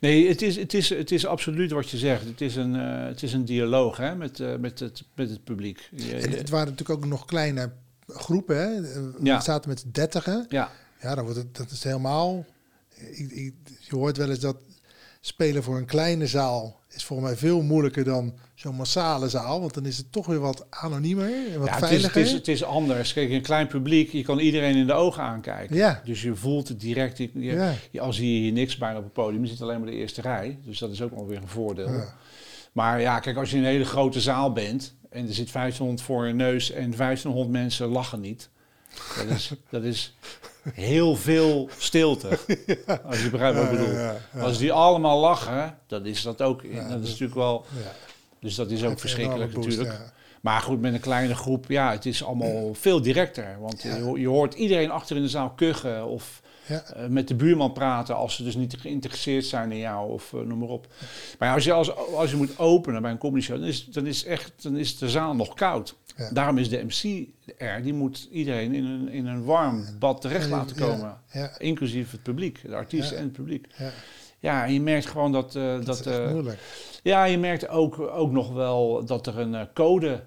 Nee, 0.00 0.28
het 0.28 0.42
is, 0.42 0.56
het, 0.56 0.74
is, 0.74 0.88
het 0.88 1.10
is 1.10 1.26
absoluut 1.26 1.70
wat 1.70 1.90
je 1.90 1.98
zegt. 1.98 2.24
Het 2.24 2.40
is 2.40 2.56
een, 2.56 2.76
eh, 2.76 3.04
het 3.06 3.22
is 3.22 3.32
een 3.32 3.44
dialoog 3.44 3.96
hè, 3.96 4.14
met, 4.16 4.40
eh, 4.40 4.56
met, 4.56 4.78
het, 4.78 5.02
met 5.14 5.30
het 5.30 5.44
publiek. 5.44 5.88
Je- 5.96 6.14
En 6.14 6.30
je- 6.30 6.36
het 6.36 6.48
waren 6.48 6.68
natuurlijk 6.70 6.98
ook 7.04 7.10
nog 7.10 7.24
kleine 7.24 7.72
groepen. 8.06 8.56
Hè? 8.56 8.80
We 8.80 9.12
Ja. 9.22 9.40
zaten 9.40 9.68
met 9.70 9.84
dertigen. 9.92 10.46
ja, 10.48 10.70
Ja, 11.00 11.14
dan 11.14 11.24
wordt 11.24 11.38
het, 11.38 11.56
dat 11.56 11.70
is 11.70 11.84
helemaal... 11.84 12.46
Ik, 12.96 13.30
ik, 13.30 13.54
je 13.80 13.96
hoort 13.96 14.16
wel 14.16 14.28
eens 14.30 14.38
dat 14.40 14.56
spelen 15.20 15.62
voor 15.62 15.76
een 15.76 15.84
kleine 15.86 16.26
zaal 16.26 16.80
is 17.02 17.08
volgens 17.08 17.28
mij 17.28 17.38
veel 17.38 17.62
moeilijker 17.62 18.04
dan 18.04 18.34
zo'n 18.54 18.74
massale 18.74 19.28
zaal. 19.28 19.60
Want 19.60 19.74
dan 19.74 19.86
is 19.86 19.96
het 19.96 20.12
toch 20.12 20.26
weer 20.26 20.38
wat 20.40 20.66
anoniemer 20.70 21.24
en 21.52 21.58
wat 21.58 21.68
ja 21.68 21.74
het, 21.74 21.82
is, 21.82 21.88
veiliger. 21.88 22.14
het, 22.20 22.26
is, 22.26 22.32
het 22.32 22.48
is 22.48 22.64
anders. 22.64 23.12
Kijk, 23.12 23.30
een 23.30 23.42
klein 23.42 23.66
publiek, 23.66 24.10
je 24.12 24.22
kan 24.22 24.38
iedereen 24.38 24.76
in 24.76 24.86
de 24.86 24.92
ogen 24.92 25.22
aankijken. 25.22 25.76
Ja. 25.76 26.00
Dus 26.04 26.22
je 26.22 26.34
voelt 26.34 26.68
het 26.68 26.80
direct. 26.80 27.18
Je, 27.18 27.30
je- 27.34 27.40
Ja. 27.52 27.72
je- 27.90 28.00
al 28.00 28.12
zie 28.12 28.34
je 28.34 28.40
hier 28.40 28.52
niks 28.52 28.76
bijna 28.76 28.98
op 28.98 29.04
het 29.04 29.12
podium, 29.12 29.42
je 29.44 29.48
zit 29.50 29.62
alleen 29.62 29.80
maar 29.80 29.90
de 29.90 29.96
eerste 29.96 30.20
rij. 30.20 30.58
Dus 30.64 30.78
dat 30.78 30.90
is 30.90 31.02
ook 31.02 31.12
alweer 31.14 31.36
een 31.36 31.48
voordeel. 31.48 31.90
Ja. 31.92 32.14
Maar 32.72 33.00
ja, 33.00 33.18
kijk, 33.20 33.36
als 33.36 33.50
je 33.50 33.56
in 33.56 33.62
een 33.62 33.68
hele 33.68 33.84
grote 33.84 34.20
zaal 34.20 34.52
bent 34.52 34.94
en 35.10 35.26
er 35.28 35.34
zit 35.34 35.52
1500 35.52 36.00
voor 36.06 36.26
je 36.26 36.32
neus 36.34 36.70
en 36.70 36.96
1500 36.96 37.50
mensen 37.50 37.86
lachen 37.88 38.20
niet. 38.20 38.48
Dat 39.16 39.36
is, 39.36 39.50
dat 39.70 39.82
is 39.82 40.14
heel 40.74 41.16
veel 41.16 41.68
stilte. 41.78 42.28
Als 43.08 43.22
je 43.22 43.30
begrijpt 43.30 43.56
wat 43.56 43.64
ik 43.64 43.70
bedoel. 43.70 43.92
ja, 43.94 44.16
ja. 44.34 44.40
Als 44.40 44.58
die 44.58 44.72
allemaal 44.72 45.20
lachen, 45.20 45.78
dan 45.86 46.06
is 46.06 46.22
dat 46.22 46.42
ook. 46.42 46.62
Ja, 46.62 46.88
dat 46.88 47.00
is 47.02 47.08
natuurlijk 47.08 47.34
wel. 47.34 47.64
Ja. 47.84 47.90
Dus 48.40 48.54
dat 48.54 48.70
is 48.70 48.84
ook 48.84 49.00
verschrikkelijk 49.00 49.52
boost, 49.52 49.68
natuurlijk. 49.68 49.98
ja. 49.98 50.12
Maar 50.40 50.60
goed, 50.60 50.80
met 50.80 50.94
een 50.94 51.00
kleine 51.00 51.34
groep, 51.34 51.64
ja, 51.68 51.90
het 51.90 52.06
is 52.06 52.24
allemaal 52.24 52.74
veel 52.74 53.02
directer. 53.02 53.56
Want 53.60 53.82
Ja. 53.82 53.96
je, 53.96 54.20
je 54.20 54.28
hoort 54.28 54.54
iedereen 54.54 54.90
achter 54.90 55.16
in 55.16 55.22
de 55.22 55.28
zaal 55.28 55.50
kuchen 55.50 56.06
of 56.06 56.42
Ja. 56.66 56.82
eh, 56.84 57.06
met 57.06 57.28
de 57.28 57.34
buurman 57.34 57.72
praten 57.72 58.16
als 58.16 58.34
ze 58.34 58.42
dus 58.44 58.54
niet 58.56 58.76
geïnteresseerd 58.78 59.44
zijn 59.44 59.72
in 59.72 59.78
jou 59.78 60.10
of 60.12 60.32
eh, 60.34 60.40
noem 60.40 60.58
maar 60.58 60.68
op. 60.68 60.86
Maar 61.38 61.48
ja, 61.48 61.54
als 61.54 61.64
je, 61.64 61.72
als, 61.72 61.96
als 61.96 62.30
je 62.30 62.36
moet 62.36 62.58
openen 62.58 63.02
bij 63.02 63.10
een 63.10 63.18
comedy 63.18 63.44
show, 63.44 63.58
dan 63.58 63.66
is, 63.68 63.84
dan 63.86 64.06
is, 64.06 64.24
echt, 64.24 64.52
dan 64.62 64.76
is 64.76 64.98
de 64.98 65.08
zaal 65.10 65.34
nog 65.34 65.54
koud. 65.54 65.94
Ja. 66.16 66.30
Daarom 66.32 66.58
is 66.58 66.68
de 66.68 66.84
MC 66.88 67.26
er, 67.58 67.82
die 67.82 67.92
moet 67.94 68.28
iedereen 68.32 68.74
in 68.74 68.84
een, 68.84 69.08
in 69.08 69.26
een 69.26 69.44
warm 69.44 69.84
bad 69.98 70.20
terecht 70.20 70.48
laten 70.50 70.76
komen. 70.76 71.18
Ja, 71.32 71.58
Inclusief 71.58 72.10
het 72.10 72.22
publiek, 72.22 72.60
de 72.62 72.74
artiesten 72.74 73.16
en 73.16 73.22
het 73.22 73.32
publiek. 73.32 73.66
ja. 74.38 74.64
En 74.66 74.72
je 74.72 74.80
merkt 74.80 75.06
gewoon 75.06 75.32
dat... 75.32 75.54
eh, 75.56 75.62
dat, 75.84 75.86
dat 75.86 76.06
is 76.06 76.30
moeilijk. 76.30 76.58
ja, 77.02 77.24
je 77.24 77.38
merkt 77.38 77.68
ook, 77.68 77.98
ook 78.00 78.30
nog 78.32 78.52
wel 78.52 79.04
dat 79.04 79.26
er 79.26 79.38
een 79.38 79.72
code... 79.74 80.22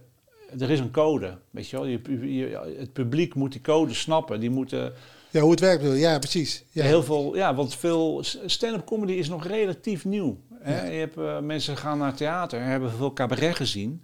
Er 0.59 0.69
is 0.69 0.79
een 0.79 0.91
code, 0.91 1.37
weet 1.51 1.69
je 1.69 1.75
wel. 1.77 1.85
Je, 1.85 1.99
je- 2.35 2.75
het 2.79 2.93
publiek 2.93 3.35
moet 3.35 3.51
die 3.51 3.61
code 3.61 3.93
snappen. 3.93 4.39
Die 4.39 4.49
moeten 4.49 4.93
Ja, 5.35 5.41
hoe 5.41 5.51
het 5.51 5.59
werkt 5.59 5.81
bedoel? 5.81 5.95
Ja, 5.97 6.19
precies. 6.19 6.63
Ja. 6.71 6.83
heel 6.83 7.03
veel... 7.03 7.35
Ja, 7.35 7.55
want 7.55 7.75
veel 7.75 8.23
stand-up 8.45 8.85
comedy 8.85 9.11
is 9.13 9.29
nog 9.29 9.47
relatief 9.47 10.05
nieuw. 10.05 10.37
Hè? 10.59 10.75
Ja. 10.85 10.91
Je 10.91 10.99
hebt, 10.99 11.17
eh, 11.17 11.39
mensen 11.39 11.77
gaan 11.77 11.97
naar 11.97 12.13
theater, 12.13 12.61
hebben 12.63 12.91
veel 12.91 13.13
cabaret 13.13 13.55
gezien. 13.55 14.03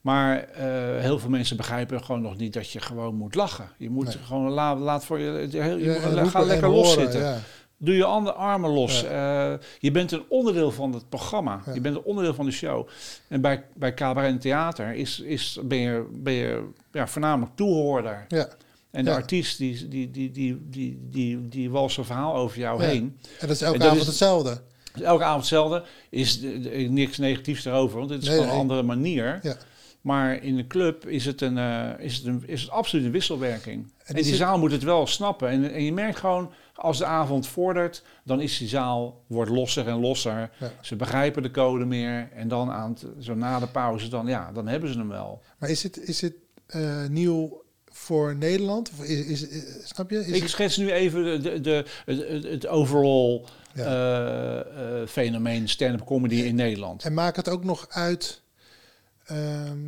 Maar 0.00 0.38
eh, 0.44 0.64
heel 1.02 1.18
veel 1.18 1.30
mensen 1.30 1.56
begrijpen 1.56 2.04
gewoon 2.04 2.22
nog 2.22 2.36
niet 2.36 2.52
dat 2.52 2.70
je 2.70 2.80
gewoon 2.80 3.14
moet 3.14 3.34
lachen. 3.34 3.68
Je 3.78 3.90
moet 3.90 4.04
Nee. 4.06 4.16
gewoon 4.24 4.50
laat, 4.50 4.78
laat 4.78 5.04
voor 5.04 5.18
je... 5.18 5.48
je, 5.50 5.58
je 5.58 5.78
Ja, 5.84 6.08
moet- 6.08 6.16
en 6.18 6.28
ga 6.28 6.40
lekker 6.42 6.68
los 6.68 6.86
horen, 6.94 7.02
zitten. 7.02 7.20
Ja. 7.28 7.38
Doe 7.78 7.94
je 7.96 8.04
andere 8.04 8.36
armen 8.36 8.70
los. 8.70 9.04
Eh, 9.04 9.52
je 9.78 9.90
bent 9.90 10.12
een 10.12 10.24
onderdeel 10.28 10.70
van 10.70 10.92
het 10.92 11.08
programma. 11.08 11.60
Je 11.74 11.80
bent 11.80 11.96
een 11.96 12.02
onderdeel 12.02 12.34
van 12.34 12.44
de 12.44 12.50
show. 12.52 12.88
En 13.28 13.40
bij, 13.40 13.64
bij 13.74 13.94
cabaret 13.94 14.30
en 14.30 14.38
theater 14.38 14.94
is, 14.94 15.20
is, 15.20 15.58
ben 15.64 15.78
je, 15.78 16.06
ben 16.12 16.32
je 16.32 16.68
ja, 16.92 17.06
voornamelijk 17.06 17.56
toehoorder. 17.56 18.24
ja. 18.28 18.48
En 18.96 19.04
de 19.04 19.10
artiest 19.10 19.58
die, 19.58 19.88
die, 19.88 20.10
die, 20.10 20.30
die, 20.30 20.66
die, 20.70 20.98
die, 21.10 21.48
die 21.48 21.70
walst 21.70 21.94
zijn 21.94 22.06
verhaal 22.06 22.34
over 22.34 22.58
jou 22.58 22.82
heen. 22.84 23.16
En 23.40 23.46
dat 23.46 23.50
is 23.56 23.62
elke 23.62 23.78
dat 23.78 23.86
avond 23.86 24.00
is- 24.00 24.06
hetzelfde. 24.06 24.60
Dus 24.92 25.02
elke 25.02 25.22
avond 25.24 25.40
hetzelfde. 25.40 25.84
Is 26.10 26.40
de- 26.40 26.60
de- 26.60 26.68
niks 26.70 27.18
negatiefs 27.18 27.64
erover, 27.64 27.98
want 27.98 28.10
het 28.10 28.22
is 28.22 28.28
Nee, 28.28 28.36
gewoon 28.38 28.52
een 28.52 28.58
andere 28.58 28.82
manier. 28.82 29.38
Ja. 29.42 29.56
Maar 30.00 30.42
in 30.42 30.56
de 30.56 30.66
club 30.66 31.06
is 31.06 31.24
het, 31.26 31.40
een, 31.40 31.58
eh, 31.58 31.90
is 31.98 32.16
het, 32.16 32.24
een, 32.26 32.42
is 32.46 32.60
het 32.60 32.70
absoluut 32.70 33.04
een 33.04 33.10
wisselwerking. 33.10 33.92
En, 34.04 34.14
die 34.14 34.34
zaal 34.34 34.58
moet 34.58 34.72
het 34.72 34.82
wel 34.82 35.06
snappen. 35.06 35.48
En, 35.48 35.72
en 35.72 35.82
je 35.84 35.92
merkt 35.92 36.18
gewoon, 36.18 36.50
als 36.74 36.98
de 36.98 37.04
avond 37.04 37.46
vordert, 37.46 38.02
dan 38.24 38.40
is 38.40 38.58
die 38.58 38.68
zaal 38.68 39.22
wordt 39.26 39.50
losser 39.50 39.86
en 39.88 40.00
losser. 40.00 40.50
Ja. 40.60 40.70
Ze 40.80 40.96
begrijpen 40.96 41.42
de 41.42 41.50
code 41.50 41.84
meer. 41.84 42.28
En 42.34 42.48
dan 42.48 42.70
aan 42.70 42.90
het, 42.90 43.06
zo 43.20 43.34
na 43.34 43.58
de 43.58 43.66
pauze, 43.66 44.08
dan, 44.08 44.26
ja, 44.26 44.52
dan 44.52 44.66
hebben 44.66 44.92
ze 44.92 44.98
hem 44.98 45.08
wel. 45.08 45.42
Maar 45.58 45.70
is 45.70 45.82
het, 45.82 46.08
is 46.08 46.20
het 46.20 46.34
eh, 46.66 47.06
nieuw 47.06 47.62
voor 47.96 48.36
Nederland? 48.36 48.90
Of 48.98 49.04
is, 49.04 49.20
is, 49.26 49.46
is- 49.48 49.64
snap 49.84 50.10
je? 50.10 50.18
Is 50.18 50.26
Ik 50.26 50.42
het- 50.42 50.50
schets 50.50 50.76
nu 50.76 50.90
even 50.92 51.42
de, 51.42 51.60
de, 51.60 51.84
de, 52.06 52.48
het, 52.50 52.66
overall 52.66 53.42
Ja. 53.74 53.84
eh, 53.84 55.00
eh, 55.02 55.08
fenomeen 55.08 55.68
stand-up 55.68 56.04
comedy 56.06 56.34
in 56.34 56.54
Nederland. 56.54 57.04
En 57.04 57.14
maakt 57.14 57.36
het 57.36 57.48
ook 57.48 57.64
nog 57.64 57.86
uit 57.88 58.40
ehm, 59.26 59.78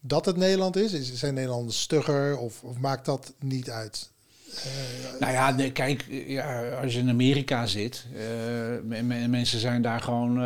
dat 0.00 0.24
het 0.26 0.36
Nederland 0.36 0.76
is? 0.76 0.92
is 0.92 1.14
zijn 1.14 1.34
Nederlanders 1.34 1.80
stugger 1.80 2.38
of, 2.38 2.62
of 2.62 2.78
maakt 2.78 3.04
dat 3.04 3.32
niet 3.38 3.70
uit? 3.70 4.10
Eh, 4.54 5.20
Nou 5.20 5.32
ja, 5.32 5.50
nee, 5.50 5.72
kijk, 5.72 6.04
ja, 6.26 6.68
als 6.70 6.92
je 6.94 6.98
in 6.98 7.08
Amerika 7.08 7.66
zit, 7.66 8.06
me- 8.84 9.02
me- 9.02 9.28
mensen 9.28 9.58
zijn 9.58 9.82
daar 9.82 10.00
gewoon, 10.00 10.38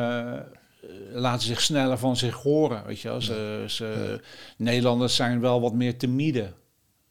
laten 1.12 1.46
zich 1.46 1.60
sneller 1.60 1.98
van 1.98 2.16
zich 2.16 2.34
horen, 2.34 2.82
weet 2.86 3.00
je 3.00 3.08
wel. 3.08 3.20
Ze, 3.22 3.64
ze, 3.68 4.20
Nederlanders 4.56 5.16
zijn 5.16 5.40
wel 5.40 5.60
wat 5.60 5.72
meer 5.74 5.96
timide, 5.98 6.52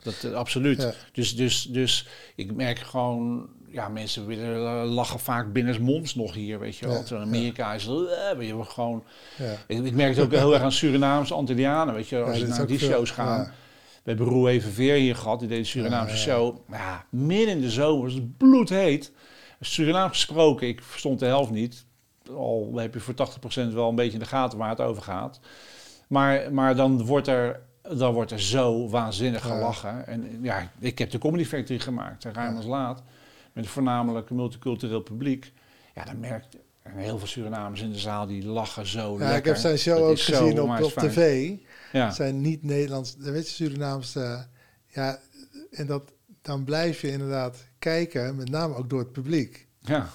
dat 0.07 0.31
eh, 0.31 0.37
absoluut. 0.37 0.81
Ja. 0.81 0.93
Dus, 1.11 1.35
dus, 1.35 1.63
dus 1.63 2.07
ik 2.35 2.53
merk 2.53 2.79
gewoon, 2.79 3.49
ja, 3.67 3.89
mensen 3.89 4.25
willen 4.25 4.81
eh, 4.81 4.91
lachen 4.91 5.19
vaak 5.19 5.53
binnensmonds 5.53 6.15
nog 6.15 6.33
hier, 6.33 6.59
weet 6.59 6.77
je 6.77 6.87
wel. 6.87 7.03
Ja, 7.09 7.17
Amerika 7.17 7.73
is 7.73 7.87
eh, 7.87 8.37
weet 8.37 8.47
je 8.47 8.55
wel, 8.55 8.65
gewoon... 8.65 9.03
Ik, 9.67 9.85
ik 9.85 9.93
merk 9.93 10.15
het 10.15 10.25
ook 10.25 10.31
heel 10.31 10.53
erg 10.53 10.63
aan 10.63 10.71
Surinaamse 10.71 11.33
Antillianen, 11.33 11.93
weet 11.93 12.07
je, 12.07 12.21
als 12.21 12.37
je 12.37 12.47
naar 12.47 12.67
die 12.67 12.79
shows 12.79 13.11
gaat. 13.11 13.49
We 14.03 14.13
hebben 14.13 14.33
Roe 14.33 14.49
even 14.49 14.71
Veer 14.71 14.95
hier 14.95 15.15
gehad, 15.15 15.39
die 15.39 15.47
deed 15.47 15.57
een 15.57 15.65
Surinaamse 15.65 16.17
show. 16.17 16.57
Ja, 16.71 17.05
midden 17.09 17.55
in 17.55 17.61
de 17.61 17.69
zomer, 17.69 18.13
het 18.13 18.37
bloedheet. 18.37 19.11
Surinaam 19.59 20.09
gesproken, 20.09 20.67
ik 20.67 20.83
verstond 20.83 21.19
de 21.19 21.25
helft 21.25 21.51
niet. 21.51 21.85
Al 22.35 22.71
heb 22.75 22.93
je 22.93 22.99
voor 22.99 23.13
80% 23.69 23.73
wel 23.73 23.89
een 23.89 23.95
beetje 23.95 24.13
in 24.13 24.19
de 24.19 24.25
gaten 24.25 24.57
waar 24.57 24.69
het 24.69 24.81
over 24.81 25.03
gaat. 25.03 25.39
Maar, 26.07 26.53
maar 26.53 26.75
dan, 26.75 27.05
wordt 27.05 27.27
er, 27.27 27.59
dan 27.95 28.13
wordt 28.13 28.31
er 28.31 28.41
zo 28.41 28.89
waanzinnig 28.89 29.41
gelachen. 29.41 30.07
En 30.07 30.39
ja, 30.41 30.71
ik 30.79 30.99
heb 30.99 31.11
de 31.11 31.17
Comedy 31.17 31.45
Factory 31.45 31.79
gemaakt, 31.79 32.23
ruim 32.23 32.55
als 32.55 32.65
laat. 32.65 33.03
Met 33.53 33.63
een 33.63 33.69
voornamelijk 33.69 34.29
multicultureel 34.29 35.01
publiek. 35.01 35.53
Ja, 35.95 36.03
dan 36.03 36.19
merkt 36.19 36.57
en 36.93 36.97
heel 36.97 37.17
veel 37.17 37.27
Surinamers 37.27 37.81
in 37.81 37.91
de 37.91 37.97
zaal 37.99 38.27
die 38.27 38.45
lachen 38.45 38.87
zo 38.87 39.11
Ja, 39.13 39.17
lekker. 39.17 39.37
ik 39.37 39.45
heb 39.45 39.55
zijn 39.55 39.77
show 39.77 39.97
Dat 39.97 40.09
ook 40.09 40.19
gezien 40.19 40.61
op, 40.61 40.83
op 40.83 40.91
tv. 40.91 41.51
Ja. 41.91 42.11
zijn 42.11 42.41
niet 42.41 42.63
Nederlands, 42.63 43.15
weet 43.17 43.47
je, 43.47 43.53
Surinaamse. 43.53 44.47
ja, 44.87 45.19
en 45.71 45.87
dat, 45.87 46.11
dan 46.41 46.63
blijf 46.63 47.01
je 47.01 47.11
inderdaad 47.11 47.67
kijken, 47.79 48.35
met 48.35 48.49
name 48.49 48.75
ook 48.75 48.89
door 48.89 48.99
het 48.99 49.11
publiek. 49.11 49.67
Ja. 49.81 50.09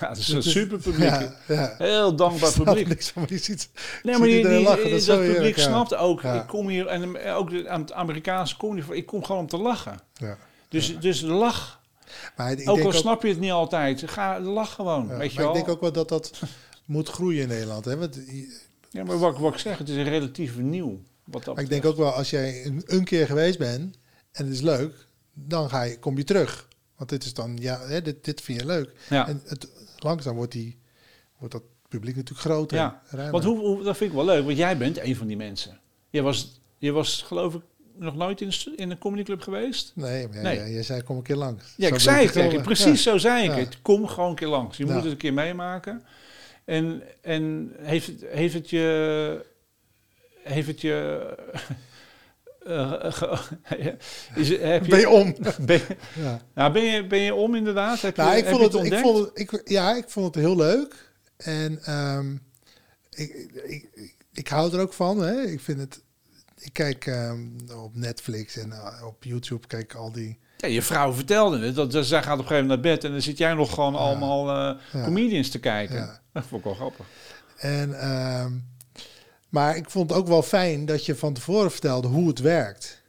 Ja, 0.00 0.08
het 0.08 0.18
is 0.18 0.28
een 0.28 0.38
is- 0.38 0.50
super 0.50 0.78
publiek. 0.78 1.08
Ja, 1.08 1.34
ja. 1.48 1.74
Heel 1.78 2.16
dankbaar 2.16 2.52
publiek. 2.62 2.88
niks 2.88 3.12
maar 3.12 3.26
die 3.26 3.38
ziet, 3.38 3.68
Nee, 4.02 4.18
maar 4.18 4.28
die, 4.28 4.48
die- 4.48 4.62
lachen, 4.62 5.06
dat 5.06 5.20
publiek 5.20 5.56
ja. 5.56 5.62
snapt 5.62 5.94
ook. 5.94 6.22
Ik 6.22 6.46
kom 6.46 6.68
hier 6.68 6.86
en 6.86 7.16
eh, 7.24 7.36
ook 7.36 7.50
de, 7.50 7.68
aan 7.68 7.80
het 7.80 7.92
Amerikaanse 7.92 8.56
comedy. 8.56 8.92
Ik 8.92 9.06
kom 9.06 9.24
gewoon 9.24 9.40
om 9.40 9.46
te 9.46 9.56
lachen. 9.58 10.00
ja. 10.14 10.36
Dus, 10.68 10.98
dus 11.00 11.20
lach. 11.20 11.80
Maar 12.36 12.52
ik 12.52 12.68
ook 12.68 12.74
denk 12.76 12.86
al 12.86 12.92
snap 12.92 13.22
je 13.22 13.28
het 13.28 13.40
niet 13.40 13.50
altijd, 13.50 14.02
ga 14.06 14.40
lach 14.40 14.74
gewoon. 14.74 15.08
weet 15.08 15.30
je 15.32 15.36
maar 15.38 15.44
wel? 15.48 15.56
ik 15.56 15.64
denk 15.64 15.74
ook 15.76 15.80
wel 15.80 15.92
dat 15.92 16.08
dat 16.08 16.32
moet 16.84 17.08
groeien 17.08 17.42
in 17.42 17.48
Nederland. 17.48 17.84
Hè? 17.84 17.96
Want, 17.96 18.18
Ja, 18.90 19.04
maar 19.04 19.18
wat, 19.18 19.38
wat 19.38 19.52
ik 19.54 19.58
zeg, 19.60 19.78
het 19.78 19.88
is 19.88 19.96
relatief 20.08 20.56
nieuw. 20.58 21.00
Wat 21.24 21.44
dat 21.44 21.54
maar 21.54 21.64
ik 21.64 21.70
denk 21.70 21.84
ook 21.84 21.96
wel, 21.96 22.10
als 22.12 22.30
jij 22.30 22.64
een, 22.66 22.82
een 22.86 23.04
keer 23.04 23.26
geweest 23.26 23.58
bent 23.58 23.96
en 24.32 24.44
het 24.44 24.54
is 24.54 24.60
leuk, 24.60 25.06
dan 25.32 25.68
ga 25.70 25.82
je, 25.82 25.98
kom 25.98 26.16
je 26.16 26.24
terug. 26.24 26.68
Want 27.00 27.12
dit 27.12 27.24
is 27.24 27.34
dan, 27.34 27.56
ja, 27.60 27.80
hè, 27.86 28.02
dit, 28.02 28.24
dit 28.24 28.40
vind 28.40 28.60
je 28.60 28.66
leuk. 28.66 28.90
Ja. 29.08 29.28
En 29.28 29.42
het, 29.46 29.68
langzaam 29.98 30.36
wordt, 30.36 30.52
die, 30.52 30.78
wordt 31.38 31.54
dat 31.54 31.62
publiek 31.88 32.16
natuurlijk 32.16 32.40
groter. 32.40 32.78
Ja, 32.78 33.02
ruimer. 33.10 33.32
Want 33.32 33.44
hoe, 33.44 33.58
hoe, 33.58 33.82
dat 33.82 33.96
vind 33.96 34.10
ik 34.10 34.16
wel 34.16 34.24
leuk, 34.24 34.44
want 34.44 34.56
jij 34.56 34.76
bent 34.76 34.98
een 34.98 35.16
van 35.16 35.26
die 35.26 35.36
mensen. 35.36 35.80
Je 36.10 36.22
was, 36.22 36.60
je 36.78 36.90
was 36.92 37.22
geloof 37.22 37.54
ik 37.54 37.62
nog 37.96 38.16
nooit 38.16 38.40
in, 38.40 38.52
in 38.76 38.90
een 38.90 38.98
comedyclub 38.98 39.40
geweest? 39.40 39.92
Nee, 39.94 40.28
maar 40.28 40.42
Nee. 40.42 40.56
Jij, 40.56 40.70
jij 40.72 40.82
zei 40.82 41.02
kom 41.02 41.16
een 41.16 41.22
keer 41.22 41.36
langs. 41.36 41.74
Ja, 41.76 41.88
Zo 41.88 41.94
ik 41.94 42.00
zei 42.00 42.24
het 42.24 42.32
tegen. 42.32 42.62
Precies 42.62 43.04
Ja. 43.04 43.10
zo 43.10 43.18
zei 43.18 43.44
ik 43.44 43.50
Ja. 43.50 43.56
het. 43.56 43.82
Kom 43.82 44.06
gewoon 44.06 44.30
een 44.30 44.36
keer 44.36 44.48
langs. 44.48 44.76
Je 44.76 44.86
Ja. 44.86 44.92
moet 44.92 45.02
het 45.02 45.12
een 45.12 45.18
keer 45.18 45.34
meemaken. 45.34 46.04
En, 46.64 47.02
en 47.22 47.72
heeft, 47.78 48.10
heeft 48.26 48.54
het 48.54 48.70
je... 48.70 49.46
Heeft 50.42 50.66
het 50.66 50.80
je... 50.80 51.28
eh, 52.66 52.92
ge- 53.12 53.38
is, 54.34 54.48
het- 54.48 54.60
heb 54.62 54.84
je, 54.84 54.90
Ben 54.90 55.00
je 55.00 55.08
om? 55.08 55.34
Ben, 55.66 55.78
je- 55.78 55.96
Ja. 56.14 56.40
nou, 56.54 56.72
ben, 56.72 56.82
je, 56.82 57.06
ben 57.06 57.18
je 57.18 57.34
om 57.34 57.54
inderdaad? 57.54 58.00
Heb 58.00 58.16
je, 58.16 58.22
Nou, 58.22 58.36
ik 58.36 58.46
vond 58.46 58.72
het, 58.72 58.84
ik 58.84 58.94
vond 58.98 59.18
het, 59.18 59.38
ik, 59.38 59.68
ja, 59.68 59.96
ik 59.96 60.04
vond 60.08 60.26
het 60.34 60.44
heel 60.44 60.56
leuk. 60.56 61.08
En 61.36 61.82
ehm, 61.84 62.32
ik, 63.10 63.48
ik, 63.64 63.88
ik, 63.94 64.14
ik, 64.32 64.48
hou 64.48 64.72
er 64.74 64.80
ook 64.80 64.92
van. 64.92 65.18
Hè? 65.22 65.40
Ik 65.42 65.60
vind 65.60 65.78
het. 65.78 66.00
Ik 66.58 66.72
kijk 66.72 67.06
ehm, 67.06 67.38
op 67.84 67.96
Netflix 67.96 68.56
en 68.56 68.68
uh, 68.68 69.06
op 69.06 69.24
YouTube 69.24 69.66
kijk 69.66 69.94
al 69.94 70.12
die. 70.12 70.38
Ja, 70.56 70.68
je 70.68 70.82
vrouw 70.82 71.12
vertelde 71.12 71.58
het. 71.66 71.74
Dat, 71.74 71.92
dat, 71.92 72.06
zij 72.06 72.22
gaat 72.22 72.32
op 72.32 72.38
een 72.38 72.46
gegeven 72.46 72.66
moment 72.66 72.82
naar 72.84 72.92
bed 72.94 73.04
en 73.04 73.10
dan 73.10 73.22
zit 73.22 73.38
jij 73.38 73.54
nog 73.54 73.74
gewoon 73.74 73.94
allemaal 73.96 74.48
uh, 74.74 75.04
comedians 75.04 75.48
te 75.48 75.58
kijken. 75.58 76.20
Dat 76.32 76.44
vond 76.46 76.60
ik 76.60 76.64
wel 76.66 76.74
grappig. 76.74 77.06
En, 77.56 78.00
ehm, 78.00 78.52
maar 79.50 79.76
ik 79.76 79.90
vond 79.90 80.10
het 80.10 80.18
ook 80.18 80.26
wel 80.26 80.42
fijn 80.42 80.86
dat 80.86 81.06
je 81.06 81.16
van 81.16 81.32
tevoren 81.32 81.70
vertelde 81.70 82.08
hoe 82.08 82.28
het 82.28 82.38
werkt. 82.38 83.02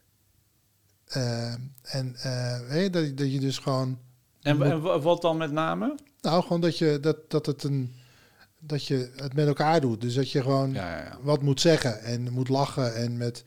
Uh, 1.18 1.54
en 1.82 2.16
uh, 2.26 2.92
dat, 2.92 3.18
dat 3.18 3.32
je 3.32 3.40
dus 3.40 3.58
gewoon. 3.58 4.00
En, 4.42 4.62
en, 4.62 5.02
wat 5.02 5.22
dan 5.22 5.38
met 5.38 5.52
name? 5.52 5.96
Nou, 6.22 6.42
gewoon 6.42 6.62
dat 6.62 6.78
je 6.78 7.00
dat, 7.00 7.18
dat 7.30 7.46
het 7.46 7.64
een 7.64 7.94
dat 8.62 8.88
je 8.88 9.12
het 9.16 9.34
met 9.34 9.48
elkaar 9.48 9.82
doet. 9.82 10.02
Dus 10.02 10.14
dat 10.14 10.32
je 10.32 10.42
gewoon 10.42 10.74
ja, 10.74 10.98
ja, 10.98 11.04
ja. 11.04 11.18
wat 11.22 11.42
moet 11.42 11.62
zeggen 11.62 12.02
en 12.02 12.32
moet 12.32 12.50
lachen 12.50 12.96
en 12.96 13.18
met. 13.18 13.44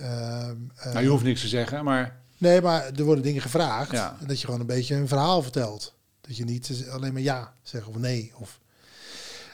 Uh, 0.00 0.50
nou, 0.84 1.00
je 1.00 1.08
hoeft 1.08 1.24
niks 1.24 1.40
te 1.40 1.48
zeggen, 1.48 1.84
maar. 1.84 2.20
Nee, 2.38 2.60
maar 2.60 2.90
er 2.96 3.04
worden 3.04 3.24
dingen 3.24 3.42
gevraagd. 3.42 3.92
En 3.92 4.26
dat 4.26 4.40
je 4.40 4.44
gewoon 4.44 4.60
een 4.60 4.66
beetje 4.66 4.94
een 4.94 5.08
verhaal 5.08 5.42
vertelt. 5.42 5.94
Dat 6.20 6.36
je 6.36 6.44
niet 6.44 6.86
alleen 6.90 7.12
maar 7.12 7.22
ja 7.22 7.54
zegt 7.62 7.86
of 7.86 7.96
nee. 7.96 8.32
Of... 8.34 8.60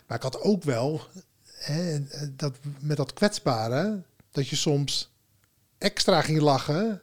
Maar 0.06 0.16
ik 0.16 0.22
had 0.22 0.40
ook 0.40 0.62
wel 0.62 1.00
hè, 1.62 1.98
dat 2.36 2.58
met 2.80 2.96
dat 2.96 3.12
kwetsbare, 3.12 4.02
dat 4.30 4.48
je 4.48 4.56
soms 4.56 5.12
extra 5.78 6.22
ging 6.22 6.40
lachen 6.40 7.02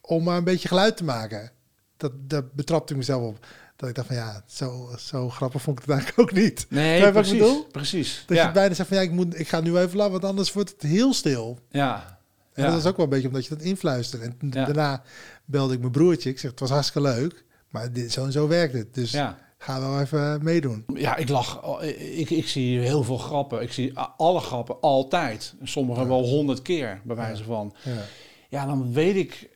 om 0.00 0.22
maar 0.22 0.36
een 0.36 0.44
beetje 0.44 0.68
geluid 0.68 0.96
te 0.96 1.04
maken. 1.04 1.50
Dat, 1.96 2.12
dat 2.16 2.52
betrapte 2.52 2.92
ik 2.92 2.98
mezelf 2.98 3.22
op. 3.22 3.46
Dat 3.76 3.88
ik 3.88 3.94
dacht 3.94 4.06
van 4.06 4.16
ja, 4.16 4.42
zo, 4.46 4.94
zo 4.98 5.30
grappig 5.30 5.62
vond 5.62 5.78
ik 5.78 5.84
het 5.84 5.94
eigenlijk 5.94 6.30
ook 6.30 6.36
niet. 6.36 6.66
Nee, 6.68 7.12
precies, 7.12 7.66
precies. 7.72 8.24
Dat 8.26 8.36
je 8.38 8.50
bijna 8.52 8.74
zegt 8.74 8.88
van 8.88 8.96
ja, 8.96 9.02
ik, 9.02 9.10
moet, 9.10 9.38
ik 9.38 9.48
ga 9.48 9.60
nu 9.60 9.76
even 9.76 9.96
lachen, 9.96 10.12
want 10.12 10.24
anders 10.24 10.52
wordt 10.52 10.70
het 10.70 10.82
heel 10.82 11.12
stil. 11.12 11.58
Ja. 11.68 12.18
En 12.52 12.70
dat 12.70 12.78
is 12.78 12.86
ook 12.86 12.96
wel 12.96 13.04
een 13.04 13.10
beetje 13.10 13.26
omdat 13.28 13.46
je 13.46 13.54
dat 13.54 13.64
influistert. 13.64 14.22
En 14.22 14.50
daarna 14.50 15.02
belde 15.44 15.74
ik 15.74 15.80
mijn 15.80 15.92
broertje. 15.92 16.30
Ik 16.30 16.38
zeg, 16.38 16.50
het 16.50 16.60
was 16.60 16.70
hartstikke 16.70 17.08
leuk, 17.08 17.44
maar 17.68 17.92
dit, 17.92 18.12
zo 18.12 18.24
en 18.24 18.32
zo 18.32 18.48
werkt 18.48 18.72
het. 18.72 18.94
Dus 18.94 19.10
ja. 19.10 19.38
Ga 19.58 19.80
wel 19.80 20.00
even 20.00 20.44
meedoen. 20.44 20.84
Ja, 20.94 21.16
ik 21.16 21.28
lach. 21.28 21.80
Ik, 21.82 22.30
ik 22.30 22.48
zie 22.48 22.78
heel 22.78 23.02
veel 23.02 23.18
grappen. 23.18 23.62
Ik 23.62 23.72
zie 23.72 23.98
alle 23.98 24.40
grappen 24.40 24.80
altijd. 24.80 25.54
Sommige 25.62 26.06
wel 26.06 26.24
honderd 26.24 26.62
keer, 26.62 27.00
bij 27.04 27.16
wijze 27.16 27.44
van. 27.44 27.74
Ja. 27.84 28.04
ja, 28.48 28.66
dan 28.66 28.92
weet 28.92 29.16
ik... 29.16 29.54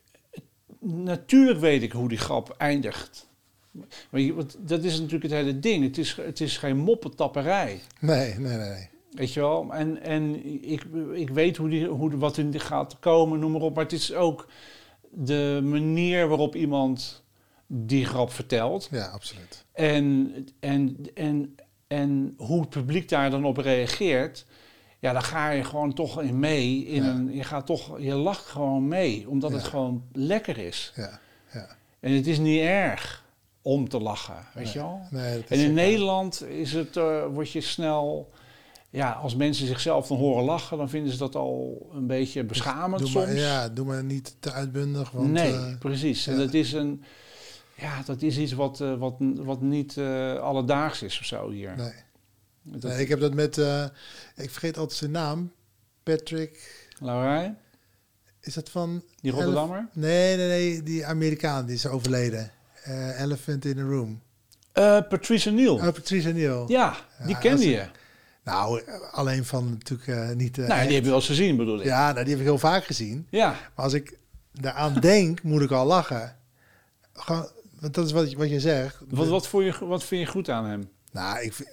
Natuurlijk 0.81 1.61
weet 1.61 1.83
ik 1.83 1.93
hoe 1.93 2.09
die 2.09 2.19
grap 2.19 2.55
eindigt. 2.59 3.29
Want 4.11 4.57
dat 4.59 4.85
is 4.85 4.97
natuurlijk 4.97 5.23
het 5.23 5.33
hele 5.33 5.59
ding. 5.59 5.85
Het 5.85 5.99
is, 5.99 6.17
het 6.17 6.41
is 6.41 6.57
geen 6.57 6.77
moppetapperij. 6.77 7.81
Nee, 7.99 8.35
nee, 8.35 8.57
nee. 8.57 8.89
Weet 9.11 9.33
je 9.33 9.41
wel? 9.41 9.75
En, 9.75 10.03
en 10.03 10.45
ik, 10.71 10.85
ik 11.15 11.31
weet 11.31 11.57
hoe 11.57 11.69
die, 11.69 11.87
hoe, 11.87 12.17
wat 12.17 12.39
in 12.39 12.61
gaat 12.61 12.99
komen, 12.99 13.39
noem 13.39 13.53
maar 13.53 13.61
op. 13.61 13.75
Maar 13.75 13.85
het 13.85 13.93
is 13.93 14.15
ook 14.15 14.47
de 15.11 15.61
manier 15.63 16.29
waarop 16.29 16.55
iemand 16.55 17.25
die 17.73 18.05
grap 18.05 18.33
vertelt. 18.33 18.89
Ja, 18.91 19.07
absoluut. 19.07 19.65
En, 19.73 20.35
en, 20.61 20.97
en, 21.15 21.55
en 21.87 22.35
hoe 22.37 22.61
het 22.61 22.71
publiek 22.71 23.09
daar 23.09 23.31
dan 23.31 23.45
op 23.45 23.57
reageert. 23.57 24.47
Ja, 24.99 25.13
dan 25.13 25.23
ga 25.23 25.51
je 25.51 25.65
gewoon 25.65 25.93
toch 25.93 26.23
in 26.23 26.39
mee. 26.39 26.85
In 26.85 27.05
een, 27.05 27.35
je, 27.35 27.45
gaat 27.45 27.67
toch, 27.67 28.01
je 28.01 28.15
lacht 28.15 28.47
gewoon 28.47 28.89
mee, 28.89 29.29
omdat 29.29 29.53
het 29.53 29.65
gewoon 29.65 30.03
lekker 30.13 30.59
is. 30.59 30.93
Ja, 30.97 31.21
ja. 31.53 31.67
En 32.01 32.13
het 32.13 32.27
is 32.27 32.39
niet 32.39 32.61
erg 32.61 33.25
om 33.63 33.89
te 33.89 34.01
lachen, 34.01 34.47
weet 34.55 34.73
je 34.73 34.79
wel? 34.79 35.01
Nee, 35.11 35.45
en 35.49 35.59
in 35.59 35.75
Nederland 35.75 36.45
is 36.45 36.73
het, 36.73 36.97
uh, 36.97 37.25
word 37.33 37.51
je 37.51 37.61
snel... 37.61 38.31
Ja, 38.93 39.13
als 39.13 39.37
mensen 39.37 39.67
zichzelf 39.67 40.07
dan 40.07 40.17
horen 40.17 40.45
lachen, 40.45 40.79
dan 40.79 40.89
vinden 40.89 41.13
ze 41.13 41.19
dat 41.19 41.35
al 41.35 41.89
een 41.95 42.07
beetje 42.07 42.45
beschamend 42.45 43.01
doe 43.01 43.11
soms. 43.11 43.27
Maar, 43.27 43.35
ja, 43.35 43.69
doe 43.69 43.87
maar 43.87 44.05
niet 44.05 44.37
te 44.41 44.53
uitbundig. 44.53 45.11
Want, 45.11 45.31
nee, 45.31 45.53
uh, 45.53 45.79
precies. 45.79 46.27
En 46.27 46.37
dat 46.37 46.55
is 46.55 46.73
een... 46.73 47.05
Ja, 47.81 48.03
dat 48.05 48.23
is 48.23 48.39
iets 48.39 48.53
wat, 48.53 48.81
uh, 48.81 48.99
wat, 48.99 49.15
wat 49.19 49.61
niet 49.61 49.99
alledaags 50.41 51.03
is 51.03 51.19
of 51.19 51.25
zo 51.25 51.51
hier. 51.51 51.77
Nee. 51.77 51.93
Dat 52.63 52.91
nee 52.91 53.01
ik 53.01 53.09
heb 53.09 53.21
dat 53.21 53.35
met... 53.35 53.57
ik 54.37 54.51
vergeet 54.51 54.77
altijd 54.77 54.99
zijn 54.99 55.11
naam. 55.11 55.53
Patrick... 56.03 56.89
Laurij? 56.99 57.55
Is 58.41 58.55
dat 58.55 58.71
van... 58.71 59.03
Die 59.21 59.33
Rotterdammer? 59.33 59.89
Nee, 59.93 60.37
nee, 60.37 60.49
nee. 60.49 60.83
Die 60.83 61.07
Amerikaan, 61.07 61.67
die 61.67 61.75
is 61.75 61.87
overleden. 61.87 62.51
Elephant 63.19 63.65
in 63.65 63.75
the 63.75 63.83
Room. 63.83 64.23
Patricia 65.09 65.53
Neal. 65.53 65.75
Oh, 65.75 65.83
Patricia 65.83 66.31
Neal. 66.31 66.71
Ja, 66.71 66.97
die 67.19 67.35
ja, 67.35 67.39
kende 67.39 67.69
je. 67.69 67.87
Nou, 68.45 68.83
alleen 69.11 69.45
van 69.45 69.71
natuurlijk 69.71 70.37
niet... 70.37 70.57
Nou, 70.57 70.87
die 70.87 70.95
heb 70.95 71.03
je 71.03 71.09
wel 71.09 71.15
eens 71.15 71.27
gezien, 71.27 71.57
bedoel 71.57 71.79
ik. 71.79 71.85
Ja, 71.85 72.13
nou, 72.13 72.25
die 72.25 72.31
heb 72.31 72.39
ik 72.39 72.49
heel 72.49 72.59
vaak 72.59 72.85
gezien. 72.85 73.27
Ja. 73.31 73.49
Maar 73.49 73.85
als 73.85 73.93
ik 73.93 74.19
daaraan 74.53 74.95
denk, 74.95 75.43
moet 75.43 75.63
ik 75.63 75.71
al 75.71 75.87
lachen. 75.87 76.37
Gewoon, 77.13 77.49
want 77.81 77.95
dat 77.95 78.07
is 78.07 78.13
wat, 78.13 78.33
wat 78.33 78.51
je 78.51 78.61
zegt. 78.61 78.99
Wat, 79.09 79.29
wat, 79.29 79.49
voor 79.49 79.63
je, 79.63 79.87
wat 79.87 80.05
vind 80.05 80.21
je 80.27 80.33
goed 80.33 80.49
aan 80.49 80.65
hem? 80.65 80.91
Nou, 81.13 81.41
ik 81.41 81.53
vind 81.53 81.69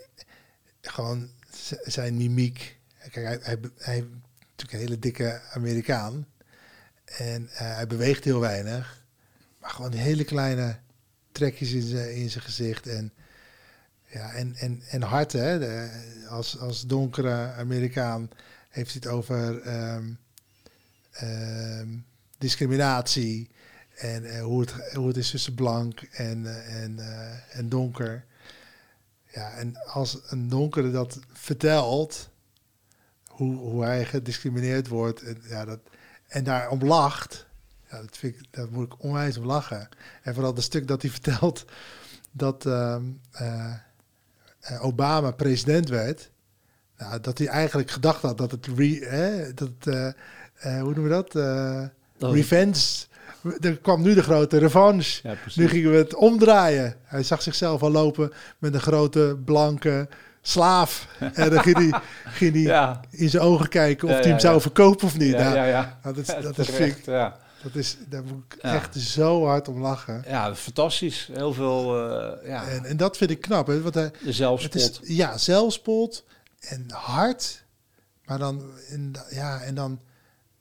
gewoon 0.82 1.30
zijn 1.84 2.18
mimiek. 2.18 2.78
Kijk, 3.12 3.26
hij, 3.26 3.40
hij, 3.42 3.58
hij 3.78 3.98
is 3.98 4.04
natuurlijk 4.50 4.72
een 4.72 4.80
hele 4.80 5.00
dikke 5.00 5.42
Amerikaan. 5.54 6.28
En 7.06 7.42
uh, 7.42 7.50
hij 7.58 7.88
beweegt 7.88 8.24
heel 8.24 8.40
weinig. 8.40 9.06
Maar 9.60 9.70
gewoon 9.70 9.92
die 9.92 10.00
hele 10.00 10.24
kleine 10.24 10.80
trekjes 11.32 11.72
in 11.72 11.82
zijn, 11.82 12.16
in 12.16 12.30
zijn 12.30 12.44
gezicht. 12.44 12.88
En, 12.88 13.14
ja, 14.08 14.34
en, 14.34 14.56
en, 14.56 14.82
en 14.90 15.02
hard, 15.02 15.32
hè? 15.32 15.60
De, 15.60 15.90
als, 16.30 16.60
als 16.60 16.82
donkere 16.82 17.52
Amerikaan 17.52 18.30
heeft 18.70 18.92
hij 18.92 19.02
het 19.04 19.12
over 19.12 19.68
um, 19.96 20.20
um, 21.22 22.06
discriminatie. 22.38 23.50
En 23.98 24.24
uh, 24.24 24.42
hoe, 24.42 24.62
het, 24.62 24.94
hoe 24.94 25.08
het 25.08 25.18
is 25.18 25.30
tussen 25.30 25.54
blank 25.54 26.02
en, 26.02 26.44
uh, 26.44 26.84
en, 26.84 26.96
uh, 27.00 27.58
en 27.58 27.70
donker. 27.70 28.26
Ja, 29.32 29.52
en 29.52 29.78
als 29.86 30.20
een 30.28 30.50
donkere 30.50 30.92
dat 30.92 31.20
vertelt, 31.34 32.30
hoe, 33.28 33.56
hoe 33.56 33.84
hij 33.84 34.06
gediscrimineerd 34.06 34.88
wordt, 34.88 35.22
en, 35.22 35.38
ja, 35.48 35.66
dat, 35.66 35.80
en 36.28 36.44
daarom 36.44 36.84
lacht, 36.84 37.46
ja, 37.90 38.02
dat, 38.02 38.18
vind 38.18 38.36
ik, 38.36 38.46
dat 38.50 38.70
moet 38.70 38.86
ik 38.86 39.04
onwijs 39.04 39.38
om 39.38 39.46
lachen. 39.46 39.90
En 40.22 40.34
vooral 40.34 40.54
het 40.54 40.64
stuk 40.64 40.88
dat 40.88 41.02
hij 41.02 41.12
vertelt 41.12 41.66
dat 42.32 42.66
uh, 42.66 42.96
Obama 44.80 45.32
president 45.32 45.90
werd. 45.90 46.32
Nou, 46.98 47.20
dat 47.20 47.38
hij 47.38 47.48
eigenlijk 47.48 47.92
gedacht 47.92 48.22
had 48.22 48.38
dat 48.38 48.52
het... 48.52 48.68
Re, 48.76 49.06
hè, 49.06 49.54
dat, 49.54 49.72
uh, 49.84 50.12
hoe 50.62 50.94
noemen 50.94 51.04
we 51.04 51.10
dat? 51.10 51.32
dat 52.18 52.34
revenge... 52.34 53.06
Er 53.60 53.78
kwam 53.78 54.02
nu 54.02 54.14
de 54.14 54.24
grote 54.24 54.58
revanche. 54.58 55.20
Ja, 55.24 55.36
nu 55.56 55.68
gingen 55.68 55.92
we 55.92 55.98
het 55.98 56.16
omdraaien. 56.16 56.96
Hij 57.04 57.24
zag 57.24 57.42
zichzelf 57.42 57.82
al 57.82 57.92
lopen 57.92 58.34
met 58.58 58.74
een 58.74 58.80
grote 58.80 59.38
blanke 59.46 60.08
slaaf. 60.42 61.08
en 61.34 61.50
dan 61.50 61.64
ging 61.64 61.78
hij, 61.78 62.02
ging 62.26 62.54
hij 62.54 62.62
ja. 62.62 63.02
in 63.10 63.30
zijn 63.30 63.44
ogen 63.44 63.70
kijken 63.70 64.08
of 64.08 64.14
ja, 64.14 64.20
hij 64.20 64.30
hem 64.30 64.40
zou 64.40 64.62
verkopen 64.62 65.08
of 65.08 65.18
niet. 65.18 65.32
Ja, 65.32 65.44
nou, 65.44 65.56
ja, 65.56 65.66
ja. 65.66 66.00
Nou, 66.04 66.16
dat, 66.16 66.38
dat 66.42 66.58
is 66.58 66.96
ja. 67.06 67.38
Dat 67.64 67.76
is, 67.76 67.98
daar 68.10 68.24
moet 68.24 68.44
ik 68.54 68.62
echt 68.62 68.96
zo 68.96 69.46
hard 69.46 69.68
om 69.68 69.82
lachen. 69.82 70.24
Ja, 70.28 70.56
fantastisch. 70.56 71.30
Heel 71.34 71.54
veel, 71.54 72.10
uh, 72.12 72.48
ja. 72.50 72.68
En, 72.68 72.86
en 72.86 72.98
dat 72.98 73.18
vind 73.18 73.30
ik 73.30 73.42
knap. 73.42 73.68
Hè? 73.68 73.82
Want 73.82 73.94
hij, 73.94 74.12
de 74.24 74.32
zelfspot. 74.32 74.76
Is, 74.76 75.16
ja, 75.16 75.38
zelfspot 75.38 76.24
en 76.60 76.86
hard. 76.88 77.64
Maar 78.26 78.38
dan, 78.38 78.64
in, 78.90 79.16
ja, 79.30 79.62
en 79.62 79.76
dan 79.76 80.00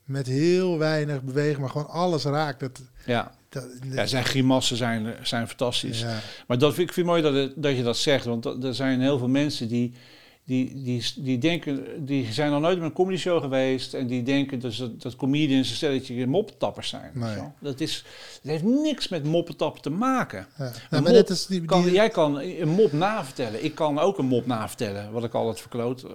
met 0.06 0.26
heel 0.26 0.78
weinig 0.78 1.22
beweging, 1.22 1.58
maar 1.58 1.70
gewoon 1.70 1.88
alles 1.88 2.24
raakt. 2.24 2.60
Dat, 2.60 2.82
ja. 3.06 3.32
Dat, 3.48 3.64
ja, 3.92 4.06
zijn 4.06 4.24
grimassen 4.24 4.76
zijn, 4.76 5.14
zijn 5.22 5.48
fantastisch. 5.48 6.00
Ja. 6.00 6.18
Maar 6.46 6.58
dat 6.58 6.74
vind 6.74 6.88
ik 6.88 6.94
vind 6.94 7.06
mooi 7.06 7.22
dat, 7.22 7.34
het, 7.34 7.52
dat 7.56 7.76
je 7.76 7.82
dat 7.82 7.96
zegt, 7.96 8.24
want 8.24 8.64
er 8.64 8.74
zijn 8.74 9.00
heel 9.00 9.18
veel 9.18 9.28
mensen 9.28 9.68
die 9.68 9.94
die, 10.46 10.82
die, 10.82 11.04
die 11.16 11.38
denken, 11.38 12.04
die 12.06 12.32
zijn 12.32 12.50
nog 12.50 12.60
nooit 12.60 12.78
met 12.78 12.86
een 12.86 12.94
comedy 12.94 13.16
show 13.16 13.42
geweest 13.42 13.94
en 13.94 14.06
die 14.06 14.22
denken 14.22 14.58
dus 14.58 14.76
dat, 14.76 15.02
dat 15.02 15.16
comedians 15.16 15.70
een 15.70 15.76
stelletje 15.76 16.26
moppetappers 16.26 16.88
zijn. 16.88 17.10
Nee. 17.14 17.36
Dat, 17.60 17.80
is, 17.80 18.04
dat 18.42 18.52
heeft 18.52 18.64
niks 18.64 19.08
met 19.08 19.24
moppetappen 19.24 19.82
te 19.82 19.90
maken. 19.90 20.46
Ja. 20.58 20.72
Ja, 20.90 21.00
maar 21.00 21.12
is 21.12 21.46
die, 21.46 21.58
die... 21.58 21.68
Kan, 21.68 21.92
jij 21.92 22.08
kan 22.08 22.40
een 22.40 22.68
mop 22.68 22.92
navertellen. 22.92 23.64
Ik 23.64 23.74
kan 23.74 23.98
ook 23.98 24.18
een 24.18 24.26
mop 24.26 24.46
navertellen, 24.46 25.12
wat 25.12 25.24
ik 25.24 25.34
altijd 25.34 25.60
verkloot 25.60 26.02
uh, 26.02 26.10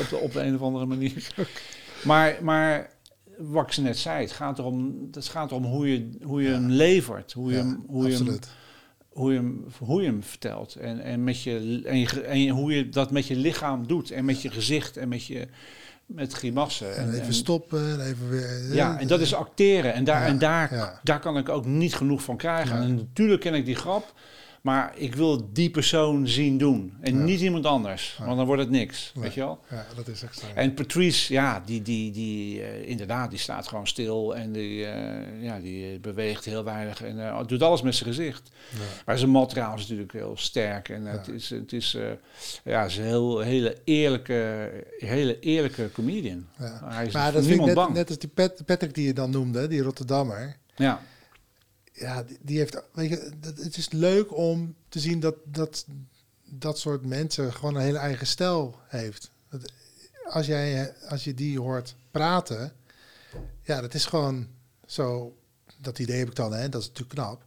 op, 0.00 0.08
de, 0.10 0.16
op 0.16 0.32
de 0.32 0.40
een 0.40 0.54
of 0.54 0.60
andere 0.60 0.86
manier. 0.86 1.34
maar, 2.04 2.38
maar 2.42 2.90
wat 3.38 3.66
ik 3.66 3.72
ze 3.72 3.82
net 3.82 3.98
zei, 3.98 4.22
het 4.22 4.32
gaat 4.32 4.58
erom, 4.58 5.08
het 5.12 5.28
gaat 5.28 5.50
erom 5.50 5.64
hoe 5.64 5.92
je, 5.92 6.10
hoe 6.22 6.42
je 6.42 6.48
hem 6.48 6.70
levert. 6.70 7.32
Hoe 7.32 7.50
je, 7.50 7.56
hem, 7.56 7.84
hoe 7.86 8.08
je 8.08 8.16
hem 8.16 8.38
hoe 9.14 9.32
je 9.32 9.38
hem, 9.38 9.64
hoe 9.78 10.02
je 10.02 10.08
hem 10.08 10.22
vertelt. 10.22 10.74
En, 10.74 11.00
en, 11.00 11.24
met 11.24 11.42
je, 11.42 11.82
en, 11.84 11.98
je, 11.98 12.20
en 12.20 12.48
hoe 12.48 12.74
je 12.74 12.88
dat 12.88 13.10
met 13.10 13.26
je 13.26 13.36
lichaam 13.36 13.86
doet. 13.86 14.10
En 14.10 14.24
met 14.24 14.42
je 14.42 14.50
gezicht 14.50 14.96
en 14.96 15.08
met 15.08 15.24
je 15.26 15.48
met 16.06 16.32
grimassen. 16.32 16.96
En, 16.96 17.12
even 17.12 17.34
stoppen, 17.34 18.00
even 18.00 18.28
weer... 18.28 18.74
Ja, 18.74 18.98
en 18.98 19.06
dat 19.06 19.20
is 19.20 19.34
acteren. 19.34 19.94
En 19.94 20.04
daar, 20.04 20.26
en 20.26 20.38
daar, 20.38 21.00
daar 21.02 21.20
kan 21.20 21.36
ik 21.38 21.48
ook 21.48 21.66
niet 21.66 21.94
genoeg 21.94 22.22
van 22.22 22.36
krijgen. 22.36 22.76
En 22.76 22.94
natuurlijk 22.94 23.40
ken 23.40 23.54
ik 23.54 23.64
die 23.64 23.74
grap. 23.74 24.12
Maar 24.64 24.92
ik 24.96 25.14
wil 25.14 25.52
die 25.52 25.70
persoon 25.70 26.28
zien 26.28 26.58
doen. 26.58 26.96
En 27.00 27.24
niet 27.24 27.40
iemand 27.40 27.66
anders. 27.66 28.16
Want 28.24 28.36
dan 28.36 28.46
wordt 28.46 28.62
het 28.62 28.70
niks. 28.70 29.12
Weet 29.14 29.34
je 29.34 29.40
wel? 29.40 29.58
Ja, 29.70 29.86
dat 29.96 30.08
is 30.08 30.22
echt 30.22 30.38
zo. 30.38 30.46
En 30.54 30.74
Patrice, 30.74 31.32
ja, 31.32 31.62
die, 31.66 31.82
die, 31.82 32.10
die 32.10 32.60
uh, 32.60 32.88
inderdaad, 32.88 33.30
die 33.30 33.38
staat 33.38 33.68
gewoon 33.68 33.86
stil. 33.86 34.36
En 34.36 34.52
die, 34.52 34.78
uh, 34.78 35.42
ja, 35.42 35.58
die 35.60 35.98
beweegt 35.98 36.44
heel 36.44 36.64
weinig. 36.64 37.02
En 37.02 37.16
uh, 37.16 37.40
doet 37.46 37.62
alles 37.62 37.82
met 37.82 37.94
zijn 37.94 38.08
gezicht. 38.08 38.50
Ja. 38.70 38.78
Maar 39.06 39.18
zijn 39.18 39.30
materiaal 39.30 39.74
is 39.74 39.80
natuurlijk 39.80 40.12
heel 40.12 40.34
sterk. 40.36 40.88
En 40.88 41.04
het 41.04 41.28
is, 41.28 41.50
het 41.50 41.72
is, 41.72 41.96
ja, 42.64 42.84
is 42.84 42.96
een 42.96 43.04
heel, 43.04 43.40
hele, 43.40 43.76
eerlijke, 43.84 44.70
hele 44.98 45.38
eerlijke 45.40 45.90
comedian. 45.92 46.46
Hij 46.84 47.06
is 47.06 47.12
maar 47.12 47.32
dat 47.32 47.44
vind 47.44 47.66
ik 47.66 47.74
net, 47.74 47.92
net 47.92 48.08
als 48.08 48.18
die 48.18 48.30
Pat, 48.34 48.64
Patrick 48.66 48.94
die 48.94 49.06
je 49.06 49.12
dan 49.12 49.30
noemde, 49.30 49.68
die 49.68 49.82
Rotterdammer. 49.82 50.56
Ja 50.76 51.00
ja, 51.94 52.24
die 52.40 52.58
heeft, 52.58 52.82
weet 52.92 53.08
je, 53.08 53.30
het 53.40 53.76
is 53.76 53.90
leuk 53.90 54.36
om 54.36 54.74
te 54.88 55.00
zien 55.00 55.20
dat 55.20 55.34
dat, 55.44 55.86
dat 56.44 56.78
soort 56.78 57.06
mensen 57.06 57.52
gewoon 57.52 57.74
een 57.74 57.80
hele 57.80 57.98
eigen 57.98 58.26
stijl 58.26 58.78
heeft. 58.88 59.30
Als, 60.24 60.46
jij, 60.46 60.94
als 61.08 61.24
je 61.24 61.34
die 61.34 61.60
hoort 61.60 61.94
praten, 62.10 62.72
ja, 63.62 63.80
dat 63.80 63.94
is 63.94 64.06
gewoon 64.06 64.48
zo, 64.86 65.36
dat 65.76 65.98
idee 65.98 66.18
heb 66.18 66.28
ik 66.28 66.34
dan, 66.34 66.52
hè, 66.52 66.68
dat 66.68 66.80
is 66.80 66.86
natuurlijk 66.86 67.14
knap. 67.14 67.44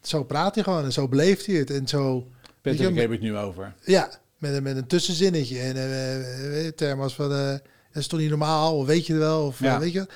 Zo 0.00 0.24
praat 0.24 0.54
hij 0.54 0.64
gewoon 0.64 0.84
en 0.84 0.92
zo 0.92 1.08
beleeft 1.08 1.46
hij 1.46 1.54
het 1.54 1.70
en 1.70 1.88
zo... 1.88 2.28
Peter, 2.60 2.90
ik 2.90 2.96
heb 2.96 3.10
het 3.10 3.20
nu 3.20 3.36
over. 3.36 3.74
Ja, 3.84 4.20
met, 4.38 4.54
een, 4.54 4.62
met 4.62 4.76
een 4.76 4.86
tussenzinnetje 4.86 5.60
en 5.60 5.76
uh, 5.76 6.68
termen 6.68 7.10
van, 7.10 7.32
uh, 7.32 7.48
dat 7.48 7.60
is 7.92 8.06
toch 8.06 8.20
niet 8.20 8.28
normaal, 8.28 8.76
of 8.78 8.86
weet 8.86 9.06
je 9.06 9.14
wel, 9.14 9.46
of 9.46 9.60
ja. 9.60 9.78
weet 9.78 9.92
je, 9.92 10.06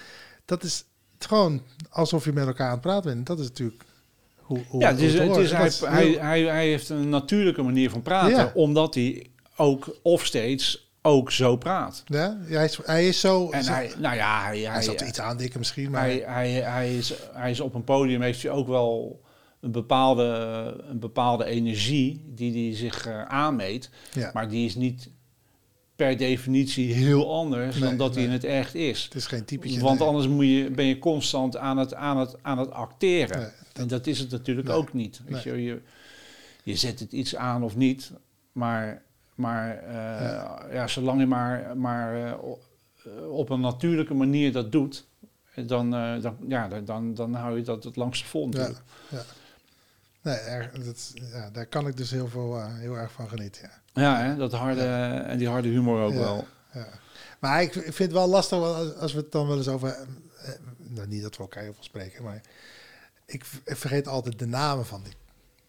dat 0.45 0.63
is, 0.63 0.85
gewoon 1.25 1.63
alsof 1.91 2.25
je 2.25 2.33
met 2.33 2.47
elkaar 2.47 2.67
aan 2.67 2.73
het 2.73 2.81
praten 2.81 3.15
bent. 3.15 3.27
Dat 3.27 3.39
is 3.39 3.49
natuurlijk 3.49 3.85
hoe, 4.37 4.61
hoe 4.69 4.81
ja, 4.81 4.89
het 4.89 5.01
is, 5.01 5.15
het 5.15 5.37
is, 5.37 5.51
hij, 5.51 5.71
hij, 5.81 6.11
hij, 6.11 6.43
hij, 6.43 6.67
heeft 6.67 6.89
een 6.89 7.09
natuurlijke 7.09 7.63
manier 7.63 7.91
van 7.91 8.03
praten, 8.03 8.55
omdat 8.55 8.95
hij 8.95 9.27
ook 9.57 9.97
of 10.03 10.27
steeds 10.27 10.91
ook 11.03 11.31
zo 11.31 11.57
praat. 11.57 12.03
Ja, 12.07 12.39
hij 12.43 12.65
is, 12.65 12.79
hij 12.85 13.09
is 13.09 13.21
zo... 13.21 13.51
En 13.51 13.65
hij, 13.65 13.93
nou 13.99 14.17
ja, 14.17 14.43
hij, 14.45 14.59
hij, 14.59 14.73
hij 14.73 14.83
zat 14.83 15.01
iets 15.01 15.21
aandikken 15.21 15.59
misschien, 15.59 15.91
maar... 15.91 16.01
Hij, 16.01 16.23
hij, 16.27 16.51
hij, 16.51 16.97
is, 16.97 17.13
hij 17.33 17.51
is 17.51 17.61
op 17.61 17.75
een 17.75 17.85
podium, 17.85 18.23
heeft 18.23 18.43
hij 18.43 18.51
ook 18.51 18.69
wel 18.69 19.21
een 19.61 19.73
bepaalde, 19.73 20.25
een 20.89 20.99
bepaalde 20.99 21.45
energie 21.45 22.25
die 22.27 22.67
hij 22.69 22.77
zich 22.77 23.09
uh, 23.09 23.23
aanmeet. 23.23 23.91
Ja. 24.13 24.31
Maar 24.35 24.49
die 24.49 24.67
is 24.67 24.75
niet 24.75 25.11
per 26.07 26.17
definitie 26.17 26.93
heel 26.93 27.33
anders 27.35 27.79
dan 27.79 27.97
dat 27.97 28.15
hij 28.15 28.25
in 28.25 28.31
het 28.31 28.45
echt 28.45 28.75
is. 28.75 29.05
Het 29.05 29.15
is 29.15 29.27
geen 29.27 29.45
typische. 29.45 29.81
Want 29.81 30.01
anders 30.01 30.29
moet 30.29 30.47
je, 30.47 30.71
ben 30.71 30.85
je 30.85 30.99
constant 30.99 31.57
aan 31.57 31.79
het, 31.79 31.95
aan 31.95 32.19
het, 32.19 32.37
aan 32.43 32.59
het 32.59 32.71
acteren. 32.71 33.53
en 33.73 33.87
dat 33.87 34.07
is 34.07 34.19
het 34.19 34.31
natuurlijk 34.31 34.69
ook 34.69 34.93
niet. 34.93 35.21
Weet 35.27 35.43
je, 35.43 35.63
je, 35.63 35.81
je 36.63 36.77
zet 36.77 37.01
het 37.01 37.13
iets 37.13 37.37
aan 37.37 37.63
of 37.63 37.77
niet, 37.77 38.13
maar, 38.53 39.03
maar 39.35 39.83
uh, 39.83 39.93
ja. 39.93 40.67
ja. 40.73 40.87
zolang 40.87 41.21
je 41.21 41.27
maar, 41.27 41.77
maar 41.77 42.27
uh, 42.27 43.33
op 43.33 43.51
een 43.51 43.61
natuurlijke 43.61 44.15
manier 44.15 44.53
dat 44.53 44.73
doet, 44.73 45.07
dan, 45.67 45.95
uh, 45.95 46.23
dan, 46.23 46.37
ja, 46.49 46.69
dan, 46.85 47.15
dan 47.15 47.35
hou 47.35 47.57
je 47.57 47.63
dat 47.63 47.85
het 47.85 47.97
langste 47.97 48.25
vol 48.27 48.49
natuurlijk. 48.49 48.83
Ja. 49.09 49.23
Nee, 50.23 50.37
er, 50.37 50.85
dat, 50.85 51.13
ja, 51.15 51.51
daar 51.51 51.67
kan 51.67 51.87
ik 51.87 51.97
dus 51.97 52.11
heel, 52.11 52.29
veel, 52.29 52.67
heel 52.67 52.95
erg 52.95 53.13
van 53.13 53.29
genieten. 53.29 53.63
Ja. 53.63 54.03
Ja, 54.03 54.23
hè, 54.23 54.37
dat 54.37 54.53
harde, 54.53 54.85
en 55.27 55.39
die 55.39 55.49
harde 55.49 55.69
humor 55.69 56.03
ook 56.03 56.15
wel. 56.15 56.47
Ja. 56.73 56.89
Maar 57.39 57.63
ik, 57.63 57.73
vind 57.73 57.99
het 57.99 58.13
wel 58.13 58.29
lastig 58.29 58.59
als, 58.59 58.95
als 58.95 59.13
we 59.13 59.19
het 59.19 59.33
dan 59.33 59.47
wel 59.47 59.57
eens 59.57 59.69
over... 59.69 59.89
Eh, 59.89 60.53
nou, 60.77 61.09
niet 61.09 61.23
dat 61.23 61.37
we 61.37 61.43
elkaar 61.43 61.63
heel 61.63 61.75
veel 61.75 61.85
spreken, 61.85 62.25
maar... 62.25 62.41
Ik, 63.27 63.45
ik, 63.65 63.77
vergeet 63.77 64.09
altijd 64.09 64.39
de 64.39 64.47
namen 64.47 64.87
van 64.87 65.03
die, 65.03 65.13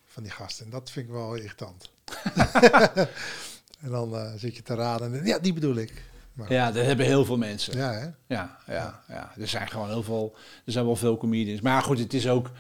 van 0.06 0.24
die 0.24 0.32
gasten. 0.32 0.66
En 0.66 0.72
dat 0.72 0.92
vind 0.92 1.06
ik 1.06 1.12
wel 1.12 1.36
irritant. 1.36 1.92
en 3.82 3.90
dan 3.90 4.14
uh, 4.14 4.32
zit 4.36 4.56
je 4.56 4.64
te 4.64 4.76
raden. 4.76 5.14
En, 5.14 5.26
ja, 5.26 5.40
die 5.40 5.54
bedoel 5.54 5.76
ik. 5.76 6.04
Maar, 6.34 6.52
ja, 6.52 6.72
dat 6.72 6.86
hebben 6.86 7.06
heel 7.06 7.26
veel 7.26 7.38
mensen. 7.38 7.78
Ja, 7.78 7.92
hè? 7.94 8.10
Ja, 8.28 8.58
ja, 8.68 9.04
ja, 9.08 9.34
Er 9.40 9.48
zijn 9.48 9.70
gewoon 9.70 9.88
heel 9.88 10.04
veel... 10.04 10.36
Er 10.66 10.72
zijn 10.72 10.86
wel 10.86 10.96
veel 10.96 11.18
comedians. 11.18 11.62
Maar 11.62 11.82
goed, 11.82 12.00
het 12.00 12.14
is 12.14 12.28
ook... 12.28 12.52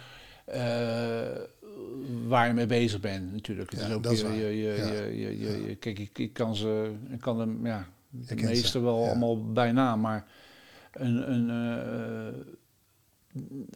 Uh, 0.53 0.55
waar 2.27 2.47
je 2.47 2.53
mee 2.53 2.65
bezig 2.65 2.99
bent 2.99 3.31
natuurlijk. 3.31 3.75
Ja, 3.75 3.93
ook, 3.93 4.03
dat 4.03 4.19
je, 4.19 4.27
je, 4.27 4.57
je, 4.57 5.19
je, 5.19 5.39
je, 5.39 5.75
Kijk, 5.75 5.99
ik, 5.99 6.19
ik 6.19 6.33
kan 6.33 6.55
ze, 6.55 6.91
ik 7.09 7.19
kan 7.19 7.39
hem, 7.39 7.65
ja, 7.65 7.87
de 8.09 8.35
meeste 8.35 8.79
wel 8.79 9.05
allemaal 9.05 9.51
bijna, 9.51 9.95
maar 9.95 10.25
een, 10.91 11.31
een 11.31 11.49
uh, 11.49 12.39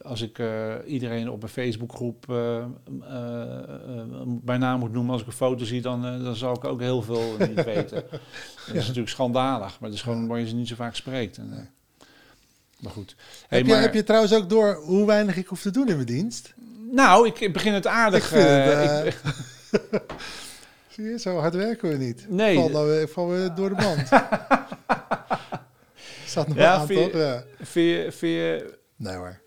als 0.02 0.20
ik 0.20 0.38
uh, 0.38 0.74
iedereen 0.86 1.30
op 1.30 1.42
een 1.42 1.48
Facebookgroep 1.48 2.26
uh, 2.30 2.64
bij 4.24 4.56
naam 4.56 4.78
moet 4.78 4.92
noemen, 4.92 5.12
als 5.12 5.20
ik 5.20 5.26
een 5.26 5.32
foto 5.32 5.64
zie, 5.64 5.82
dan, 5.82 6.02
dan 6.02 6.36
zal 6.36 6.54
ik 6.54 6.64
ook 6.64 6.80
heel 6.80 7.02
veel 7.02 7.36
niet 7.48 7.64
weten. 7.64 8.04
Dat 8.66 8.74
is 8.74 8.86
natuurlijk 8.86 9.08
schandalig, 9.08 9.80
maar 9.80 9.88
het 9.88 9.98
is 9.98 10.04
gewoon 10.04 10.26
waar 10.26 10.38
je 10.38 10.48
ze 10.48 10.54
niet 10.54 10.68
zo 10.68 10.74
vaak 10.74 10.94
spreekt. 10.94 11.36
En, 11.36 11.70
maar 12.80 12.92
goed. 12.92 13.16
Hey, 13.48 13.58
heb, 13.58 13.66
je, 13.66 13.74
heb 13.74 13.94
je 13.94 14.02
trouwens 14.02 14.34
ook 14.34 14.48
door 14.48 14.74
hoe 14.74 15.06
weinig 15.06 15.36
ik 15.36 15.46
hoef 15.46 15.62
te 15.62 15.70
doen 15.70 15.88
in 15.88 15.94
mijn 15.94 16.06
dienst? 16.06 16.54
Nou, 16.90 17.32
ik 17.38 17.52
begin 17.52 17.72
het 17.72 17.86
aardig. 17.86 18.32
Ik 18.32 18.40
het, 18.40 19.04
uh, 19.04 19.12
Zie 20.88 21.04
je, 21.04 21.18
zo 21.18 21.38
hard 21.38 21.54
werken 21.54 21.88
we 21.88 21.96
niet. 21.96 22.26
Nee. 22.28 22.54
Vallen 22.54 22.86
we, 22.86 23.08
vallen 23.08 23.42
we 23.42 23.52
door 23.52 23.68
de 23.68 23.74
band. 23.74 24.08
Zat 26.26 26.48
nog 26.48 26.56
ja, 26.56 26.74
aan, 26.74 26.86
toch? 26.86 27.12
Ja. 27.12 27.44
Vind 27.60 28.18
je, 28.18 28.74
Nee 28.96 29.14
hoor. 29.14 29.40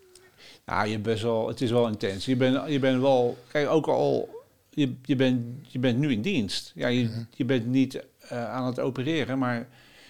Nou, 0.65 0.87
je 0.87 0.99
bent 0.99 1.21
wel, 1.21 1.47
het 1.47 1.61
is 1.61 1.71
wel 1.71 1.87
intens. 1.87 2.25
Je 2.25 2.35
bent, 2.35 2.71
je 2.71 2.79
bent 2.79 3.01
wel, 3.01 3.37
kijk, 3.51 3.69
ook 3.69 3.87
al, 3.87 4.29
je, 4.69 4.95
je, 5.03 5.15
bent, 5.15 5.41
je 5.61 5.79
bent 5.79 5.97
nu 5.97 6.11
in 6.11 6.21
dienst. 6.21 6.71
Ja, 6.75 6.87
je, 6.87 7.03
mm 7.03 7.27
je 7.35 7.45
bent 7.45 7.65
niet 7.65 8.03
uh, 8.31 8.49
aan 8.49 8.65
het 8.65 8.79
opereren, 8.79 9.37
maar 9.37 9.67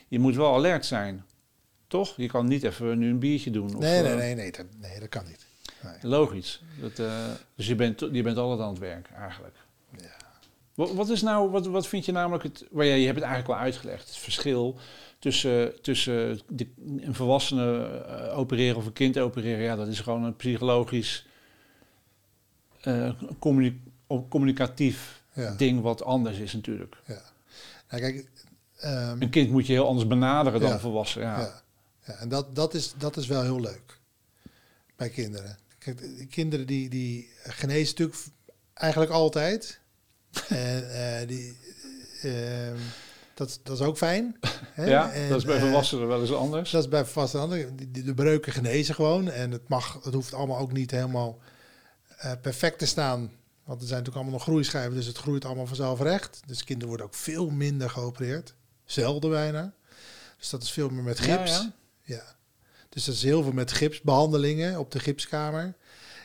je 0.07 0.19
moet 0.19 0.35
wel 0.35 0.53
alert 0.53 0.85
zijn. 0.85 1.23
Toch? 1.87 2.13
Je 2.17 2.27
kan 2.27 2.47
niet 2.47 2.63
even 2.63 2.97
nu 2.97 3.09
een 3.09 3.19
biertje 3.19 3.51
doen. 3.51 3.75
Of, 3.75 3.81
nee, 3.81 4.01
nee, 4.01 4.15
nee, 4.15 4.35
nee, 4.35 4.51
dat, 4.51 4.65
nee, 4.79 4.99
dat 4.99 5.09
kan 5.09 5.25
niet. 5.25 5.45
Logisch. 6.01 6.61
Dat, 6.81 6.99
uh, 6.99 7.23
dus 7.55 7.67
je 7.67 7.75
bent, 7.75 7.99
je 7.99 8.23
bent 8.23 8.37
altijd 8.37 8.59
aan 8.59 8.69
het 8.69 8.79
werk, 8.79 9.09
eigenlijk. 9.11 9.55
Ja. 9.97 10.17
Wat, 10.73 10.93
wat, 10.93 11.09
is 11.09 11.21
nou, 11.21 11.49
wat, 11.49 11.65
wat 11.65 11.87
vind 11.87 12.05
je 12.05 12.11
namelijk 12.11 12.43
het, 12.43 12.65
waar 12.71 12.85
jij, 12.85 12.99
je 12.99 13.05
hebt 13.05 13.19
het 13.19 13.27
eigenlijk 13.27 13.59
al 13.59 13.65
uitgelegd, 13.65 14.07
het 14.07 14.17
verschil 14.17 14.77
tussen, 15.19 15.81
tussen 15.81 16.39
de, 16.47 16.67
een 16.99 17.15
volwassene 17.15 18.01
uh, 18.07 18.37
opereren 18.37 18.77
of 18.77 18.85
een 18.85 18.93
kind 18.93 19.19
opereren, 19.19 19.63
ja, 19.63 19.75
dat 19.75 19.87
is 19.87 19.99
gewoon 19.99 20.23
een 20.23 20.35
psychologisch 20.35 21.25
uh, 22.83 23.11
communicatief 24.29 25.23
ja. 25.33 25.55
ding 25.55 25.81
wat 25.81 26.03
anders 26.03 26.37
is 26.37 26.53
natuurlijk. 26.53 26.97
Ja. 27.05 27.21
Nou, 27.89 28.01
kijk, 28.01 28.27
um, 28.83 29.21
een 29.21 29.29
kind 29.29 29.51
moet 29.51 29.67
je 29.67 29.73
heel 29.73 29.87
anders 29.87 30.07
benaderen 30.07 30.59
dan 30.59 30.69
ja, 30.69 30.79
volwassen. 30.79 31.21
Ja. 31.21 31.39
ja. 31.39 31.61
Ja. 32.05 32.13
en 32.13 32.29
dat, 32.29 32.55
dat, 32.55 32.73
is, 32.73 32.93
dat 32.97 33.17
is 33.17 33.27
wel 33.27 33.41
heel 33.41 33.59
leuk 33.59 33.99
bij 34.95 35.09
kinderen. 35.09 35.57
Kijk, 35.79 36.17
de 36.17 36.25
kinderen 36.25 36.67
die, 36.67 36.89
die 36.89 37.29
genezen 37.43 37.87
natuurlijk 37.87 38.21
eigenlijk 38.73 39.11
altijd. 39.11 39.79
en 40.47 40.83
uh, 40.83 41.27
die, 41.27 41.57
uh, 42.23 42.79
dat, 43.33 43.59
dat 43.63 43.79
is 43.79 43.85
ook 43.85 43.97
fijn. 43.97 44.39
Hè? 44.73 44.85
Ja, 44.85 45.11
en, 45.11 45.29
dat 45.29 45.37
is 45.37 45.45
bij 45.45 45.55
eh, 45.55 45.61
volwassenen 45.61 46.07
wel 46.07 46.21
eens 46.21 46.33
anders. 46.33 46.71
Dat 46.71 46.83
is 46.83 46.89
bij 46.89 47.05
volwassenen 47.05 47.43
anders. 47.43 47.65
Die, 47.75 48.03
de 48.03 48.13
breuken 48.13 48.53
genezen 48.53 48.95
gewoon. 48.95 49.29
En 49.29 49.51
het 49.51 49.67
mag, 49.67 50.03
het 50.03 50.13
hoeft 50.13 50.33
allemaal 50.33 50.57
ook 50.59 50.71
niet 50.71 50.91
helemaal 50.91 51.39
perfect 52.41 52.79
te 52.79 52.85
staan. 52.85 53.31
Want 53.63 53.81
er 53.81 53.87
zijn 53.87 53.99
natuurlijk 53.99 54.15
allemaal 54.15 54.33
nog 54.33 54.43
groeischijven, 54.43 54.95
dus 54.95 55.05
het 55.05 55.17
groeit 55.17 55.45
allemaal 55.45 55.67
vanzelf 55.67 56.01
recht. 56.01 56.41
Dus 56.45 56.63
kinderen 56.63 56.87
worden 56.87 57.05
ook 57.05 57.15
veel 57.15 57.49
minder 57.49 57.89
geopereerd. 57.89 58.53
Zelden 58.85 59.29
bijna. 59.29 59.73
Dus 60.37 60.49
dat 60.49 60.63
is 60.63 60.71
veel 60.71 60.89
meer 60.89 61.03
met 61.03 61.19
gips. 61.19 61.51
ja. 61.51 61.73
ja. 62.03 62.37
Dus 62.89 63.05
dat 63.05 63.15
is 63.15 63.23
heel 63.23 63.43
veel 63.43 63.51
met 63.51 63.71
gipsbehandelingen 63.71 64.79
op 64.79 64.91
de 64.91 64.99
gipskamer. 64.99 65.73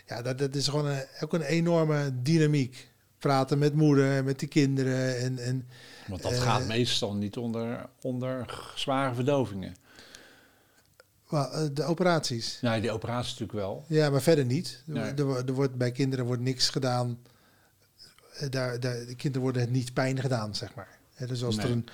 Ja, 0.06 0.22
dat, 0.22 0.38
dat 0.38 0.54
is 0.54 0.68
gewoon 0.68 0.86
een, 0.86 1.04
ook 1.20 1.32
een 1.32 1.42
enorme 1.42 2.12
dynamiek. 2.22 2.92
Praten 3.18 3.58
met 3.58 3.74
moeder, 3.74 4.24
met 4.24 4.40
de 4.40 4.46
kinderen. 4.46 5.18
En, 5.18 5.38
en, 5.38 5.68
Want 6.06 6.22
dat 6.22 6.38
gaat 6.38 6.60
eh, 6.60 6.66
meestal 6.66 7.14
niet 7.14 7.36
onder, 7.36 7.86
onder 8.00 8.46
zware 8.74 9.14
verdovingen. 9.14 9.76
Eh, 11.30 11.64
de 11.72 11.84
operaties? 11.84 12.58
Nee, 12.60 12.80
de 12.80 12.90
operaties 12.90 13.30
natuurlijk 13.30 13.58
wel. 13.58 13.84
Ja, 13.88 14.10
maar 14.10 14.22
verder 14.22 14.44
niet. 14.44 14.82
Er, 14.94 15.18
er, 15.46 15.52
wordt, 15.52 15.74
bij 15.74 15.92
kinderen 15.92 16.24
wordt 16.24 16.42
niks 16.42 16.68
gedaan. 16.68 17.18
Eh, 18.34 18.50
daar, 18.50 18.80
daar, 18.80 19.06
de 19.06 19.14
kinderen 19.14 19.42
worden 19.42 19.62
het 19.62 19.70
niet 19.70 19.92
pijn 19.92 20.20
gedaan, 20.20 20.54
zeg 20.54 20.74
maar. 20.74 20.98
dus 21.26 21.44
als 21.44 21.56
er 21.56 21.70
een, 21.70 21.86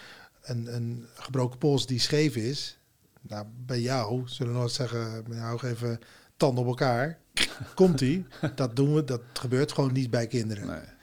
een, 0.43 0.75
een 0.75 1.07
gebroken 1.15 1.59
pols 1.59 1.87
die 1.87 2.01
scheef 2.01 2.37
is, 2.37 2.79
nou, 3.21 3.47
bij 3.67 3.81
jou 3.81 4.23
zullen 4.25 4.53
we 4.53 4.59
nooit 4.59 4.73
zeggen, 4.73 5.25
hou 5.39 5.67
even 5.67 5.99
tanden 6.37 6.65
op 6.65 6.69
elkaar. 6.69 7.19
Komt-ie. 7.75 8.27
dat 8.55 8.77
doen 8.77 8.95
we, 8.95 9.05
dat 9.05 9.23
gebeurt 9.33 9.73
gewoon 9.73 9.93
niet 9.93 10.11
bij 10.11 10.27
kinderen. 10.27 10.67
Nee. 10.67 10.99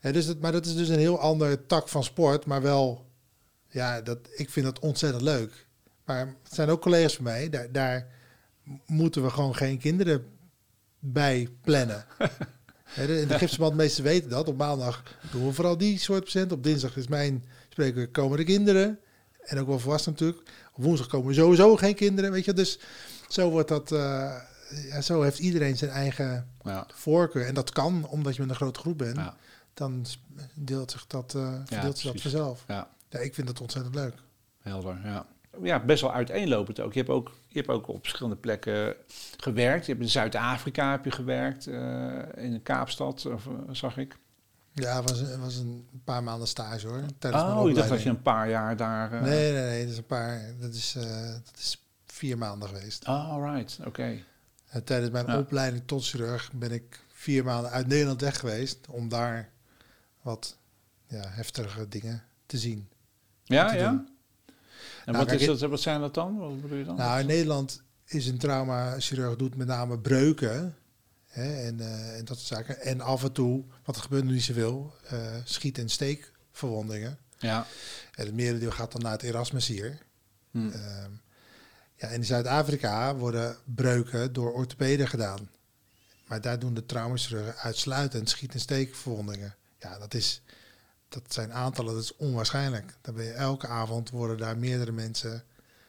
En 0.00 0.12
dus 0.12 0.36
maar 0.36 0.52
dat 0.52 0.66
is 0.66 0.74
dus 0.74 0.88
een 0.88 0.98
heel 0.98 1.20
ander 1.20 1.66
tak 1.66 1.88
van 1.88 2.04
sport, 2.04 2.46
maar 2.46 2.62
wel, 2.62 3.06
ja, 3.68 4.00
dat, 4.00 4.18
ik 4.34 4.50
vind 4.50 4.66
dat 4.66 4.78
ontzettend 4.78 5.22
leuk. 5.22 5.66
Maar 6.04 6.26
het 6.26 6.54
zijn 6.54 6.68
ook 6.68 6.80
collega's 6.80 7.14
van 7.14 7.24
mij, 7.24 7.48
daar, 7.48 7.72
daar 7.72 8.06
moeten 8.86 9.22
we 9.22 9.30
gewoon 9.30 9.54
geen 9.54 9.78
kinderen 9.78 10.24
bij 10.98 11.48
plannen. 11.60 12.04
in 12.96 13.28
de 13.28 13.38
gipsverband 13.38 13.74
meesten 13.74 14.04
weten 14.04 14.30
dat. 14.30 14.48
Op 14.48 14.56
maandag 14.56 15.02
doen 15.30 15.46
we 15.46 15.52
vooral 15.52 15.78
die 15.78 15.98
soort 15.98 16.24
patiënten. 16.24 16.56
Op 16.56 16.62
dinsdag 16.62 16.96
is 16.96 17.08
mijn 17.08 17.44
spreken 17.68 18.10
komen 18.10 18.36
de 18.36 18.44
kinderen. 18.44 18.98
En 19.46 19.58
ook 19.58 19.66
wel 19.66 19.78
volwassenen 19.78 20.18
natuurlijk. 20.18 20.50
Op 20.72 20.82
woensdag 20.82 21.06
komen 21.06 21.34
sowieso 21.34 21.76
geen 21.76 21.94
kinderen, 21.94 22.30
weet 22.30 22.44
je. 22.44 22.52
Dus 22.52 22.78
zo 23.28 23.50
wordt 23.50 23.68
dat... 23.68 23.92
Uh, 23.92 24.34
ja, 24.88 25.00
zo 25.00 25.22
heeft 25.22 25.38
iedereen 25.38 25.76
zijn 25.76 25.90
eigen 25.90 26.48
ja. 26.62 26.86
voorkeur. 26.94 27.46
En 27.46 27.54
dat 27.54 27.70
kan, 27.70 28.06
omdat 28.08 28.34
je 28.34 28.40
met 28.40 28.50
een 28.50 28.56
grote 28.56 28.80
groep 28.80 28.98
bent. 28.98 29.16
Ja. 29.16 29.36
Dan 29.74 30.06
deelt 30.54 30.90
zich 30.90 31.06
dat, 31.06 31.34
uh, 31.36 31.54
verdeelt 31.64 31.98
zich 31.98 32.12
dat 32.12 32.22
vanzelf. 32.22 32.64
Ja. 32.68 32.88
ja, 33.08 33.18
ik 33.18 33.34
vind 33.34 33.46
dat 33.46 33.60
ontzettend 33.60 33.94
leuk. 33.94 34.14
Helder, 34.62 35.00
ja 35.04 35.26
ja, 35.62 35.80
best 35.80 36.00
wel 36.00 36.12
uiteenlopend 36.12 36.80
ook. 36.80 36.92
Je 36.92 36.98
hebt 36.98 37.10
ook, 37.10 37.32
je 37.46 37.58
hebt 37.58 37.70
ook 37.70 37.88
op 37.88 38.00
verschillende 38.00 38.36
plekken 38.36 38.94
gewerkt. 39.36 39.86
Je 39.86 39.92
hebt 39.92 40.04
in 40.04 40.10
Zuid-Afrika 40.10 40.90
heb 40.90 41.04
je 41.04 41.10
gewerkt, 41.10 41.66
uh, 41.66 42.18
in 42.36 42.62
Kaapstad, 42.62 43.26
of, 43.26 43.46
uh, 43.46 43.52
zag 43.70 43.96
ik. 43.96 44.16
Ja, 44.82 45.00
het 45.00 45.10
was, 45.10 45.36
was 45.36 45.56
een 45.56 45.88
paar 46.04 46.22
maanden 46.22 46.48
stage 46.48 46.86
hoor. 46.86 47.02
oh, 47.32 47.68
ik 47.68 47.74
dacht 47.74 47.88
dat 47.88 48.02
je 48.02 48.08
een 48.08 48.22
paar 48.22 48.48
jaar 48.48 48.76
daar... 48.76 49.12
Uh... 49.12 49.20
Nee, 49.22 49.52
nee, 49.52 49.62
nee, 49.62 49.82
dat 49.82 49.92
is 49.92 49.98
een 49.98 50.06
paar... 50.06 50.54
Dat 50.60 50.74
is, 50.74 50.92
dat 51.44 51.56
is 51.58 51.86
vier 52.06 52.38
maanden 52.38 52.68
geweest. 52.68 53.08
Oh, 53.08 53.52
right, 53.52 53.78
oké. 53.84 54.18
En 54.68 54.84
tijdens 54.84 55.10
mijn 55.10 55.36
opleiding 55.36 55.82
tot 55.86 56.06
chirurg 56.06 56.52
ben 56.52 56.72
ik 56.72 57.04
vier 57.12 57.44
maanden 57.44 57.70
uit 57.70 57.86
Nederland 57.86 58.20
weg 58.20 58.38
geweest... 58.38 58.78
om 58.88 59.08
daar 59.08 59.50
wat 60.22 60.56
ja, 61.06 61.22
heftige 61.26 61.88
dingen 61.88 62.22
te 62.46 62.58
zien. 62.58 62.88
Ja, 63.44 63.74
ja? 63.74 63.90
Doen. 63.90 64.08
En 65.04 65.12
nou, 65.12 65.24
wat, 65.24 65.40
is 65.40 65.46
dat, 65.46 65.70
wat 65.70 65.80
zijn 65.80 66.00
dat 66.00 66.14
dan? 66.14 66.38
Wat 66.38 66.62
bedoel 66.62 66.78
je 66.78 66.84
dan? 66.84 66.96
Nou, 66.96 67.20
in 67.20 67.26
Nederland 67.26 67.82
is 68.04 68.26
een 68.26 68.38
trauma-chirurg 68.38 69.36
doet 69.36 69.56
met 69.56 69.66
name 69.66 69.98
breuken. 69.98 70.76
Hè, 71.36 71.66
en, 71.66 71.78
uh, 71.78 72.18
en 72.18 72.24
dat 72.24 72.38
soort 72.38 72.48
zaken. 72.48 72.80
En 72.80 73.00
af 73.00 73.22
en 73.22 73.32
toe, 73.32 73.64
wat 73.84 73.96
er 73.96 74.02
gebeurt 74.02 74.24
nu 74.24 74.32
niet 74.32 74.42
zoveel, 74.42 74.94
uh, 75.12 75.36
schiet- 75.44 75.78
en 75.78 75.88
steekverwondingen. 75.88 77.18
Ja. 77.38 77.66
En 78.14 78.26
het 78.26 78.34
merendeel 78.34 78.70
gaat 78.70 78.92
dan 78.92 79.02
naar 79.02 79.12
het 79.12 79.22
Erasmus 79.22 79.66
hier. 79.66 79.98
Hmm. 80.50 80.70
Ehm, 80.70 81.10
ja, 81.96 82.08
in 82.08 82.24
Zuid-Afrika 82.24 83.14
worden 83.16 83.56
breuken 83.64 84.32
door 84.32 84.52
orthopeden 84.52 85.08
gedaan. 85.08 85.50
Maar 86.26 86.40
daar 86.40 86.58
doen 86.58 86.74
de 86.74 86.86
traumachirurgen 86.86 87.56
uitsluitend 87.56 88.30
schiet- 88.30 88.52
en 88.54 88.60
steekverwondingen. 88.60 89.54
Ja, 89.78 89.98
dat 89.98 90.14
is 90.14 90.42
dat 91.08 91.32
zijn 91.32 91.52
aantallen, 91.52 91.94
dat 91.94 92.02
is 92.02 92.16
onwaarschijnlijk. 92.16 92.94
Dan 93.00 93.14
ben 93.14 93.24
je 93.24 93.32
elke 93.32 93.66
avond 93.66 94.10
worden 94.10 94.36
daar 94.36 94.58
meerdere 94.58 94.92
mensen 94.92 95.44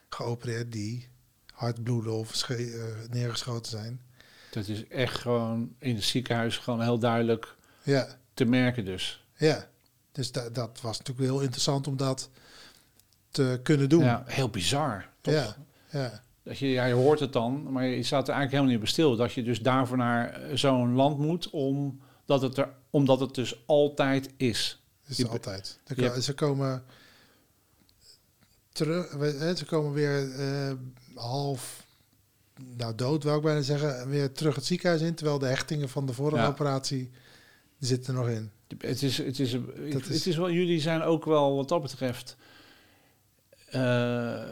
geopereerd 0.08 0.72
die 0.72 1.08
hard 1.52 1.82
bloeden 1.82 2.12
of 2.12 2.48
uh, 2.48 2.86
neergeschoten 3.10 3.70
zijn. 3.70 4.00
Dat 4.66 4.76
is 4.76 4.88
echt 4.88 5.18
gewoon 5.18 5.74
in 5.78 5.94
het 5.94 6.04
ziekenhuis 6.04 6.56
gewoon 6.56 6.82
heel 6.82 6.98
duidelijk 6.98 7.56
ja. 7.82 8.06
te 8.34 8.44
merken 8.44 8.84
dus. 8.84 9.24
Ja, 9.36 9.68
dus 10.12 10.32
da 10.32 10.50
dat 10.50 10.80
was 10.80 10.98
natuurlijk 10.98 11.28
heel 11.28 11.40
interessant 11.40 11.86
om 11.86 11.96
dat 11.96 12.30
te 13.30 13.60
kunnen 13.62 13.88
doen. 13.88 14.04
Ja, 14.04 14.22
heel 14.26 14.48
bizar. 14.48 15.08
Toch? 15.20 15.34
Ja, 15.34 15.56
ja. 15.90 16.22
Dat 16.42 16.58
je, 16.58 16.66
ja, 16.66 16.84
je 16.84 16.94
hoort 16.94 17.20
het 17.20 17.32
dan, 17.32 17.72
maar 17.72 17.84
je 17.86 18.02
staat 18.02 18.28
er 18.28 18.34
eigenlijk 18.34 18.50
helemaal 18.50 18.70
niet 18.70 18.80
bij 18.80 18.88
stil. 18.88 19.16
Dat 19.16 19.32
je 19.32 19.42
dus 19.42 19.60
daarvoor 19.60 19.96
naar 19.96 20.40
zo'n 20.54 20.94
land 20.94 21.18
moet, 21.18 21.50
omdat 21.50 22.42
het, 22.42 22.56
er, 22.56 22.74
omdat 22.90 23.20
het 23.20 23.34
dus 23.34 23.62
altijd 23.66 24.30
is 24.36 24.78
is 25.08 25.28
altijd. 25.28 25.78
Ze 26.20 26.34
komen 26.34 26.84
terug, 28.72 29.56
ze 29.56 29.64
komen 29.64 29.92
weer 29.92 30.38
uh, 30.38 30.72
half, 31.14 31.77
nou 32.76 32.94
dood 32.94 33.24
wil 33.24 33.36
ik 33.36 33.42
bijna 33.42 33.60
zeggen, 33.60 34.08
weer 34.08 34.32
terug 34.32 34.54
het 34.54 34.64
ziekenhuis 34.64 35.00
in, 35.00 35.14
terwijl 35.14 35.38
de 35.38 35.46
hechtingen 35.46 35.88
van 35.88 36.06
de 36.06 36.12
vorige 36.12 36.46
operatie 36.46 37.10
zitten 37.78 38.14
er 38.14 38.20
nog 38.20 38.28
in. 38.28 38.50
Het 38.78 39.02
is, 39.02 39.18
het 39.18 39.38
is, 39.38 39.52
het 39.52 40.08
is, 40.08 40.26
is 40.26 40.36
wel, 40.36 40.50
jullie 40.50 40.80
zijn 40.80 41.02
ook 41.02 41.24
wel 41.24 41.56
wat 41.56 41.68
dat 41.68 41.82
betreft. 41.82 42.36
Uh, 43.74 44.42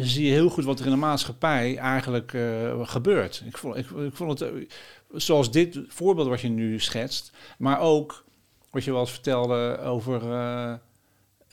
zie 0.00 0.24
je 0.24 0.32
heel 0.32 0.48
goed 0.48 0.64
wat 0.64 0.78
er 0.78 0.84
in 0.84 0.90
de 0.90 0.96
maatschappij 0.96 1.76
eigenlijk 1.76 2.32
uh, 2.32 2.88
gebeurt. 2.88 3.42
Ik 3.46 3.58
vond, 3.58 3.76
ik, 3.76 3.90
ik 3.90 4.14
vond 4.14 4.40
het, 4.40 4.74
zoals 5.12 5.50
dit 5.50 5.78
voorbeeld 5.88 6.28
wat 6.28 6.40
je 6.40 6.48
nu 6.48 6.80
schetst, 6.80 7.32
maar 7.58 7.80
ook 7.80 8.24
wat 8.70 8.84
je 8.84 8.90
wel 8.90 9.00
eens 9.00 9.10
vertelde 9.10 9.78
over 9.78 10.22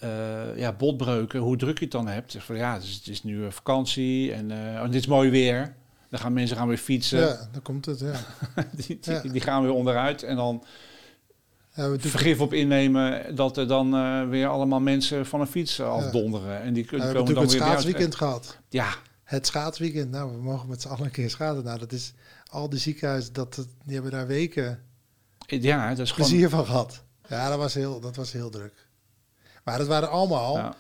uh, 0.03 0.09
uh, 0.09 0.57
ja, 0.57 0.73
botbreuken, 0.73 1.39
hoe 1.39 1.57
druk 1.57 1.77
je 1.77 1.83
het 1.83 1.93
dan 1.93 2.07
hebt. 2.07 2.35
Van, 2.39 2.55
ja, 2.55 2.73
het 2.73 2.83
is, 2.83 2.93
het 2.93 3.07
is 3.07 3.23
nu 3.23 3.51
vakantie 3.51 4.33
en 4.33 4.49
uh, 4.51 4.83
dit 4.85 4.95
is 4.95 5.07
mooi 5.07 5.29
weer. 5.29 5.75
Dan 6.09 6.19
gaan 6.19 6.33
mensen 6.33 6.57
gaan 6.57 6.67
weer 6.67 6.77
fietsen. 6.77 7.19
Ja, 7.19 7.49
dan 7.51 7.61
komt 7.61 7.85
het, 7.85 7.99
ja. 7.99 8.13
die, 8.85 8.99
die, 9.31 9.41
gaan 9.41 9.61
weer 9.61 9.71
onderuit 9.71 10.23
en 10.23 10.35
dan 10.35 10.63
ja, 11.73 11.95
vergif 11.99 12.39
op 12.39 12.53
innemen 12.53 13.35
dat 13.35 13.57
er 13.57 13.67
dan 13.67 13.95
uh, 13.95 14.29
weer 14.29 14.47
allemaal 14.47 14.79
mensen 14.79 15.25
van 15.25 15.41
een 15.41 15.47
fiets 15.47 15.81
afdonderen. 15.81 16.61
En 16.61 16.73
die, 16.73 16.87
die 16.87 16.99
komen 16.99 17.13
dan 17.13 17.27
het 17.27 17.51
weer 17.51 17.61
schaatsweekend 17.61 18.15
gehad. 18.15 18.57
Ja. 18.69 18.93
Het 19.23 19.47
schaatsweekend. 19.47 20.11
Nou, 20.11 20.31
we 20.31 20.41
mogen 20.41 20.69
met 20.69 20.81
z'n 20.81 20.87
allen 20.87 21.05
een 21.05 21.11
keer 21.11 21.29
schaatsen. 21.29 21.63
Nou, 21.63 21.79
dat 21.79 21.91
is 21.91 22.13
al 22.49 22.69
die 22.69 22.79
ziekenhuizen, 22.79 23.33
dat, 23.33 23.67
die 23.85 23.93
hebben 23.93 24.11
daar 24.11 24.27
weken 24.27 24.79
ja, 25.59 25.89
dat 25.89 26.05
is 26.05 26.13
plezier 26.13 26.49
van 26.49 26.65
gehad. 26.65 27.03
Ja, 27.27 27.49
dat 27.49 27.57
was 27.57 27.73
heel, 27.73 27.99
dat 27.99 28.15
was 28.15 28.31
heel 28.31 28.49
druk. 28.49 28.73
Maar 29.63 29.77
dat 29.77 29.87
waren 29.87 30.09
allemaal... 30.09 30.57
Ja. 30.57 30.75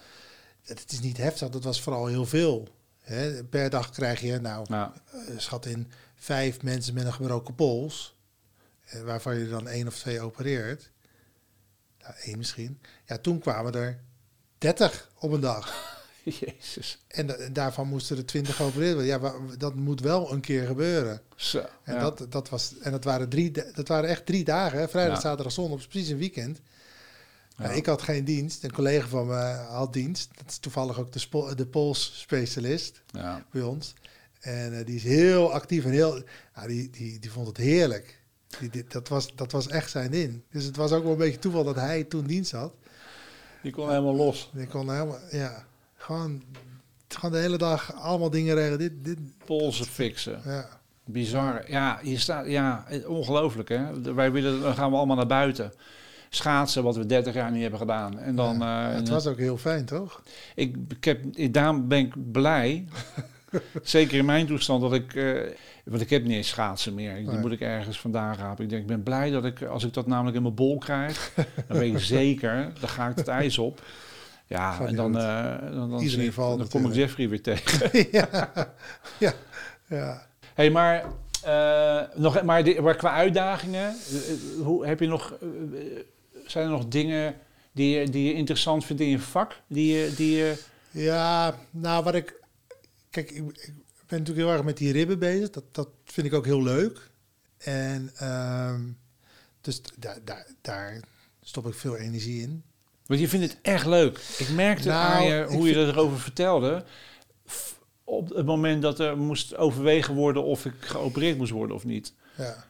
Het 0.61 0.91
is 0.91 0.99
niet 0.99 1.17
heftig, 1.17 1.49
dat 1.49 1.63
was 1.63 1.81
vooral 1.81 2.05
heel 2.05 2.25
veel. 2.25 2.67
Hè? 3.01 3.43
Per 3.43 3.69
dag 3.69 3.89
krijg 3.89 4.21
je, 4.21 4.39
nou, 4.39 4.65
ja. 4.69 4.93
Eh, 5.11 5.37
schat 5.37 5.65
in 5.65 5.91
vijf 6.15 6.61
mensen 6.61 6.93
met 6.93 7.05
een 7.05 7.13
gebroken 7.13 7.55
pols. 7.55 8.15
Eh, 8.85 9.01
waarvan 9.01 9.37
je 9.37 9.49
dan 9.49 9.67
één 9.67 9.87
of 9.87 9.97
twee 9.97 10.21
opereert. 10.21 10.91
Nou, 12.01 12.13
één 12.23 12.37
misschien. 12.37 12.81
Ja, 13.05 13.17
toen 13.17 13.39
kwamen 13.39 13.73
er 13.73 13.99
dertig 14.57 15.09
op 15.19 15.31
een 15.31 15.39
dag. 15.39 15.99
Jezus. 16.39 16.99
En, 17.07 17.53
daarvan 17.53 17.87
moesten 17.87 18.17
er 18.17 18.25
twintig 18.25 18.55
geopereerd 18.55 18.93
worden. 18.93 19.11
Ja, 19.11 19.33
dat 19.57 19.75
moet 19.75 19.99
wel 19.99 20.31
een 20.31 20.41
keer 20.41 20.65
gebeuren. 20.65 21.21
Zo, 21.35 21.65
en, 21.83 21.99
dat, 21.99 22.25
dat 22.29 22.49
was, 22.49 22.77
en 22.79 22.91
dat, 22.91 23.03
waren 23.03 23.29
drie, 23.29 23.51
dat 23.73 23.87
waren 23.87 24.09
echt 24.09 24.25
drie 24.25 24.43
dagen. 24.43 24.89
Vrijdag, 24.89 25.15
ja. 25.15 25.21
zaterdag, 25.21 25.53
zondag. 25.53 25.87
precies 25.87 26.09
een 26.09 26.17
weekend. 26.17 26.61
Ja. 27.61 27.69
ik 27.69 27.85
had 27.85 28.01
geen 28.01 28.25
dienst. 28.25 28.63
Een 28.63 28.71
collega 28.71 29.07
van 29.07 29.27
me 29.27 29.65
had 29.69 29.93
dienst. 29.93 30.29
Dat 30.37 30.49
is 30.49 30.57
toevallig 30.57 30.99
ook 30.99 31.11
de, 31.11 31.55
de 31.55 31.65
polsspecialist 31.65 33.01
ja. 33.05 33.45
bij 33.51 33.61
ons. 33.61 33.93
En 34.39 34.73
uh, 34.73 34.85
die 34.85 34.95
is 34.95 35.03
heel 35.03 35.53
actief 35.53 35.85
en 35.85 35.91
heel... 35.91 36.21
Nou, 36.55 36.67
die, 36.67 36.89
die, 36.89 37.19
die 37.19 37.31
vond 37.31 37.47
het 37.47 37.57
heerlijk. 37.57 38.19
Die, 38.59 38.69
die, 38.69 38.85
dat, 38.87 39.07
was, 39.07 39.35
dat 39.35 39.51
was 39.51 39.67
echt 39.67 39.89
zijn 39.89 40.11
ding. 40.11 40.41
Dus 40.51 40.63
het 40.63 40.75
was 40.75 40.91
ook 40.91 41.03
wel 41.03 41.11
een 41.11 41.17
beetje 41.17 41.39
toeval 41.39 41.63
dat 41.63 41.75
hij 41.75 42.03
toen 42.03 42.25
dienst 42.25 42.51
had. 42.51 42.73
Die 43.61 43.71
kon 43.71 43.89
helemaal 43.89 44.15
los. 44.15 44.49
Die 44.53 44.67
kon 44.67 44.91
helemaal, 44.91 45.19
ja. 45.31 45.65
Gewoon, 45.95 46.43
gewoon 47.07 47.31
de 47.31 47.37
hele 47.37 47.57
dag 47.57 47.93
allemaal 47.93 48.29
dingen 48.29 48.55
regelen. 48.55 48.79
Dit, 48.79 49.05
dit. 49.05 49.17
Polsen 49.45 49.85
fixen. 49.85 50.41
Ja. 50.45 50.79
Bizar. 51.05 51.71
Ja, 51.71 51.99
je 52.03 52.17
staat, 52.17 52.47
ja, 52.47 52.85
ongelooflijk 53.07 53.69
hè. 53.69 54.13
Wij 54.13 54.31
willen, 54.31 54.61
dan 54.61 54.73
gaan 54.73 54.91
we 54.91 54.97
allemaal 54.97 55.15
naar 55.15 55.27
buiten. 55.27 55.73
Schaatsen, 56.33 56.83
wat 56.83 56.95
we 56.95 57.05
30 57.05 57.33
jaar 57.33 57.51
niet 57.51 57.61
hebben 57.61 57.79
gedaan. 57.79 58.19
En 58.19 58.35
dan, 58.35 58.57
ja, 58.59 58.89
uh, 58.89 58.95
het 58.95 59.09
was 59.09 59.27
ook 59.27 59.37
heel 59.37 59.57
fijn, 59.57 59.85
toch? 59.85 60.23
Ik, 60.55 60.75
ik 60.87 61.03
heb, 61.03 61.23
daarom 61.53 61.87
ben 61.87 61.99
ik 61.99 62.31
blij, 62.31 62.85
zeker 63.83 64.17
in 64.17 64.25
mijn 64.25 64.47
toestand, 64.47 64.81
dat 64.81 64.93
ik... 64.93 65.13
Uh, 65.13 65.39
want 65.85 66.01
ik 66.01 66.09
heb 66.09 66.23
niet 66.23 66.31
eens 66.31 66.47
schaatsen 66.47 66.93
meer. 66.93 67.15
Die 67.15 67.37
moet 67.37 67.51
ik 67.51 67.61
ergens 67.61 67.99
vandaan 67.99 68.35
rapen. 68.35 68.63
Ik 68.63 68.69
denk, 68.69 68.81
ik 68.81 68.87
ben 68.87 69.03
blij 69.03 69.31
dat 69.31 69.45
ik, 69.45 69.61
als 69.63 69.83
ik 69.83 69.93
dat 69.93 70.07
namelijk 70.07 70.35
in 70.35 70.41
mijn 70.41 70.55
bol 70.55 70.77
krijg, 70.77 71.33
dan 71.67 71.77
ben 71.77 71.87
ik 71.87 71.99
zeker, 71.99 72.71
dan 72.79 72.89
ga 72.89 73.07
ik 73.07 73.15
het 73.15 73.27
ijs 73.27 73.57
op. 73.57 73.81
Ja, 74.45 74.79
en 74.79 74.95
dan, 74.95 75.17
uh, 75.17 75.55
dan, 75.71 75.89
dan, 75.89 75.99
zie, 75.99 76.31
dan 76.35 76.67
kom 76.69 76.85
ik 76.85 76.93
Jeffrey 76.93 77.29
weer 77.29 77.41
tegen. 77.41 77.89
ja, 78.19 78.51
ja, 79.17 79.33
ja. 79.87 80.27
hey, 80.53 80.69
maar, 80.69 81.05
uh, 81.45 82.01
nog, 82.15 82.43
maar, 82.43 82.81
maar 82.81 82.95
qua 82.95 83.13
uitdagingen, 83.13 83.95
hoe, 84.63 84.85
heb 84.85 84.99
je 84.99 85.07
nog, 85.07 85.33
zijn 86.51 86.65
er 86.65 86.71
nog 86.71 86.87
dingen 86.87 87.35
die 87.71 87.99
je, 87.99 88.09
die 88.09 88.23
je 88.23 88.33
interessant 88.33 88.85
vindt 88.85 89.01
in 89.01 89.09
je 89.09 89.19
vak? 89.19 89.61
Die 89.67 89.93
je, 89.95 90.13
die 90.15 90.35
je... 90.35 90.57
Ja, 90.91 91.59
nou 91.69 92.03
wat 92.03 92.15
ik... 92.15 92.39
Kijk, 93.09 93.31
ik, 93.31 93.37
ik, 93.37 93.73
ben 94.07 94.19
natuurlijk 94.19 94.47
heel 94.47 94.55
erg 94.55 94.63
met 94.63 94.77
die 94.77 94.91
ribben 94.91 95.19
bezig. 95.19 95.49
Dat, 95.49 95.63
dat 95.71 95.89
vind 96.05 96.27
ik 96.27 96.33
ook 96.33 96.45
heel 96.45 96.63
leuk. 96.63 97.09
En 97.57 98.11
um, 98.21 98.97
dus 99.61 99.81
daar, 99.97 100.17
daar, 100.23 100.47
daar 100.61 100.99
stop 101.41 101.67
ik 101.67 101.73
veel 101.73 101.97
energie 101.97 102.41
in. 102.41 102.63
Want 103.05 103.19
je 103.19 103.27
vindt 103.27 103.45
het 103.45 103.57
echt 103.61 103.85
leuk. 103.85 104.17
Ik 104.37 104.49
merkte 104.49 104.87
nou, 104.87 105.13
aan 105.13 105.25
je, 105.25 105.45
hoe 105.45 105.67
je 105.67 105.73
dat 105.73 105.87
erover 105.87 106.19
vertelde. 106.19 106.83
Op 108.03 108.29
het 108.29 108.45
moment 108.45 108.81
dat 108.81 108.99
er 108.99 109.17
moest 109.17 109.55
overwegen 109.55 110.15
worden 110.15 110.43
of 110.43 110.65
ik 110.65 110.73
geopereerd 110.79 111.37
moest 111.37 111.51
worden 111.51 111.75
of 111.75 111.85
niet. 111.85 112.13
Ja. 112.37 112.65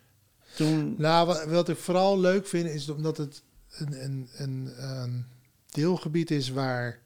Toen... 0.55 0.95
Nou, 0.97 1.27
wat, 1.27 1.45
wat 1.45 1.69
ik 1.69 1.77
vooral 1.77 2.19
leuk 2.19 2.47
vind 2.47 2.69
is 2.69 2.89
omdat 2.89 3.17
het 3.17 3.43
een, 3.71 4.03
een, 4.03 4.29
een, 4.37 4.83
een 4.83 5.25
deelgebied 5.69 6.31
is 6.31 6.49
waar 6.49 6.99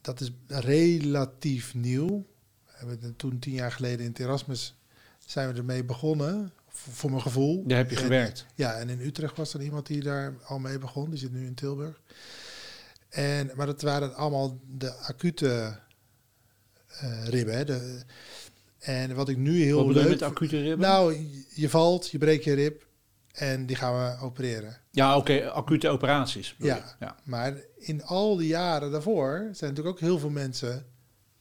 dat 0.00 0.20
is 0.20 0.32
relatief 0.46 1.74
nieuw. 1.74 2.26
We 2.64 2.88
hebben 2.88 3.16
toen 3.16 3.38
tien 3.38 3.52
jaar 3.52 3.72
geleden 3.72 4.00
in 4.00 4.10
het 4.10 4.18
Erasmus 4.18 4.74
zijn 5.26 5.52
we 5.52 5.58
ermee 5.58 5.84
begonnen. 5.84 6.52
voor 6.68 7.10
mijn 7.10 7.22
gevoel. 7.22 7.66
Daar 7.66 7.78
heb 7.78 7.90
je 7.90 7.96
gewerkt. 7.96 8.46
ja, 8.54 8.74
en 8.74 8.88
in 8.88 9.00
Utrecht 9.00 9.36
was 9.36 9.54
er 9.54 9.62
iemand 9.62 9.86
die 9.86 10.02
daar 10.02 10.34
al 10.44 10.58
mee 10.58 10.78
begon. 10.78 11.10
Die 11.10 11.18
zit 11.18 11.32
nu 11.32 11.46
in 11.46 11.54
Tilburg. 11.54 12.00
En, 13.08 13.50
maar 13.54 13.66
dat 13.66 13.82
waren 13.82 14.14
allemaal 14.14 14.60
de 14.68 14.94
acute 14.94 15.78
uh, 17.02 17.24
ribben. 17.24 17.56
Hè. 17.56 17.64
De, 17.64 18.02
en 18.78 19.14
wat 19.14 19.28
ik 19.28 19.36
nu 19.36 19.62
heel 19.62 19.86
wat 19.86 19.94
leuk... 19.94 20.08
met 20.08 20.22
acute 20.22 20.60
ribben? 20.60 20.88
Nou, 20.88 21.28
je 21.54 21.68
valt, 21.68 22.10
je 22.10 22.18
breekt 22.18 22.44
je 22.44 22.52
rib 22.52 22.86
en 23.32 23.66
die 23.66 23.76
gaan 23.76 23.94
we 23.94 24.24
opereren. 24.24 24.76
Ja, 24.90 25.16
oké, 25.16 25.50
acute 25.50 25.88
operaties. 25.88 26.54
Ja, 26.58 26.96
ja, 27.00 27.16
maar 27.24 27.54
in 27.76 28.04
al 28.04 28.36
die 28.36 28.48
jaren 28.48 28.90
daarvoor 28.90 29.48
zijn 29.52 29.70
natuurlijk 29.70 29.96
ook 29.96 30.00
heel 30.00 30.18
veel 30.18 30.30
mensen 30.30 30.86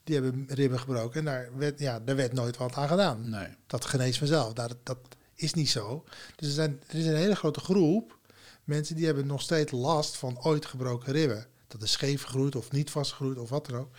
die 0.04 0.16
hebben 0.16 0.46
ribben 0.50 0.80
gebroken. 0.80 1.20
En 1.20 1.26
daar 1.26 1.50
werd, 1.58 1.80
ja, 1.80 2.00
daar 2.00 2.16
werd 2.16 2.34
nooit 2.34 2.58
wat 2.58 2.76
aan 2.76 2.88
gedaan. 2.88 3.30
Nee. 3.30 3.48
Dat 3.68 3.86
geneest 3.86 4.18
vanzelf. 4.18 4.54
Dat, 4.54 4.76
dat 4.84 4.98
is 5.36 5.54
niet 5.54 5.70
zo. 5.70 6.04
Dus 6.36 6.48
er, 6.48 6.54
zijn, 6.54 6.82
er 6.88 6.96
is 6.96 7.06
een 7.06 7.16
hele 7.16 7.36
grote 7.36 7.60
groep 7.60 8.20
mensen 8.64 8.96
die 8.96 9.06
hebben 9.06 9.28
nog 9.28 9.42
steeds 9.42 9.72
last 9.72 10.18
van 10.18 10.44
ooit 10.44 10.66
gebroken 10.66 11.14
ribben. 11.14 11.46
Dat 11.68 11.82
is 11.82 11.92
scheef 11.92 12.24
gegroeid 12.24 12.56
of 12.56 12.72
niet 12.72 12.90
vastgegroeid 12.90 13.38
of 13.38 13.50
wat 13.50 13.66
dan 13.66 13.80
ook. 13.80 13.96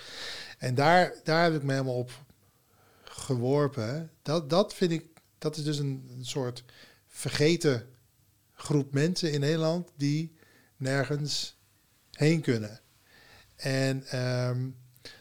En 0.59 0.75
daar, 0.75 1.15
daar 1.25 1.43
heb 1.43 1.55
ik 1.55 1.63
me 1.63 1.73
helemaal 1.73 1.99
op 1.99 2.11
geworpen. 3.05 4.11
Dat, 4.23 4.51
dat 4.51 4.75
vind 4.75 4.91
ik, 4.91 5.07
dat 5.39 5.57
is 5.57 5.65
dus 5.65 5.79
een, 5.79 6.11
een 6.17 6.25
soort 6.25 6.65
vergeten 7.23 7.87
groep 8.55 8.93
mensen 8.93 9.33
in 9.33 9.41
Nederland 9.41 9.89
die 9.97 10.37
nergens 10.77 11.57
heen 12.11 12.41
kunnen. 12.41 12.81
En 13.57 14.07
ehm, 14.07 14.69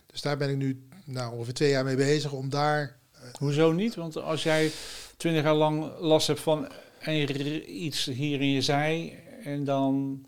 dus 0.05 0.21
daar 0.21 0.37
ben 0.37 0.49
ik 0.49 0.57
nu 0.57 0.87
nou, 1.05 1.33
ongeveer 1.33 1.53
twee 1.53 1.69
jaar 1.69 1.83
mee 1.83 1.95
bezig 1.95 2.31
om 2.31 2.49
daar. 2.49 2.99
Uh, 3.15 3.21
Hoezo 3.33 3.71
niet? 3.71 3.95
Want 3.95 4.17
als 4.17 4.43
jij 4.43 4.71
twintig 5.17 5.43
jaar 5.43 5.55
lang 5.55 5.99
last 5.99 6.27
hebt 6.27 6.39
van 6.39 6.71
iets 7.65 8.05
hier 8.05 8.41
in 8.41 8.51
je 8.51 8.61
zij 8.61 9.23
en 9.43 9.63
dan 9.63 10.25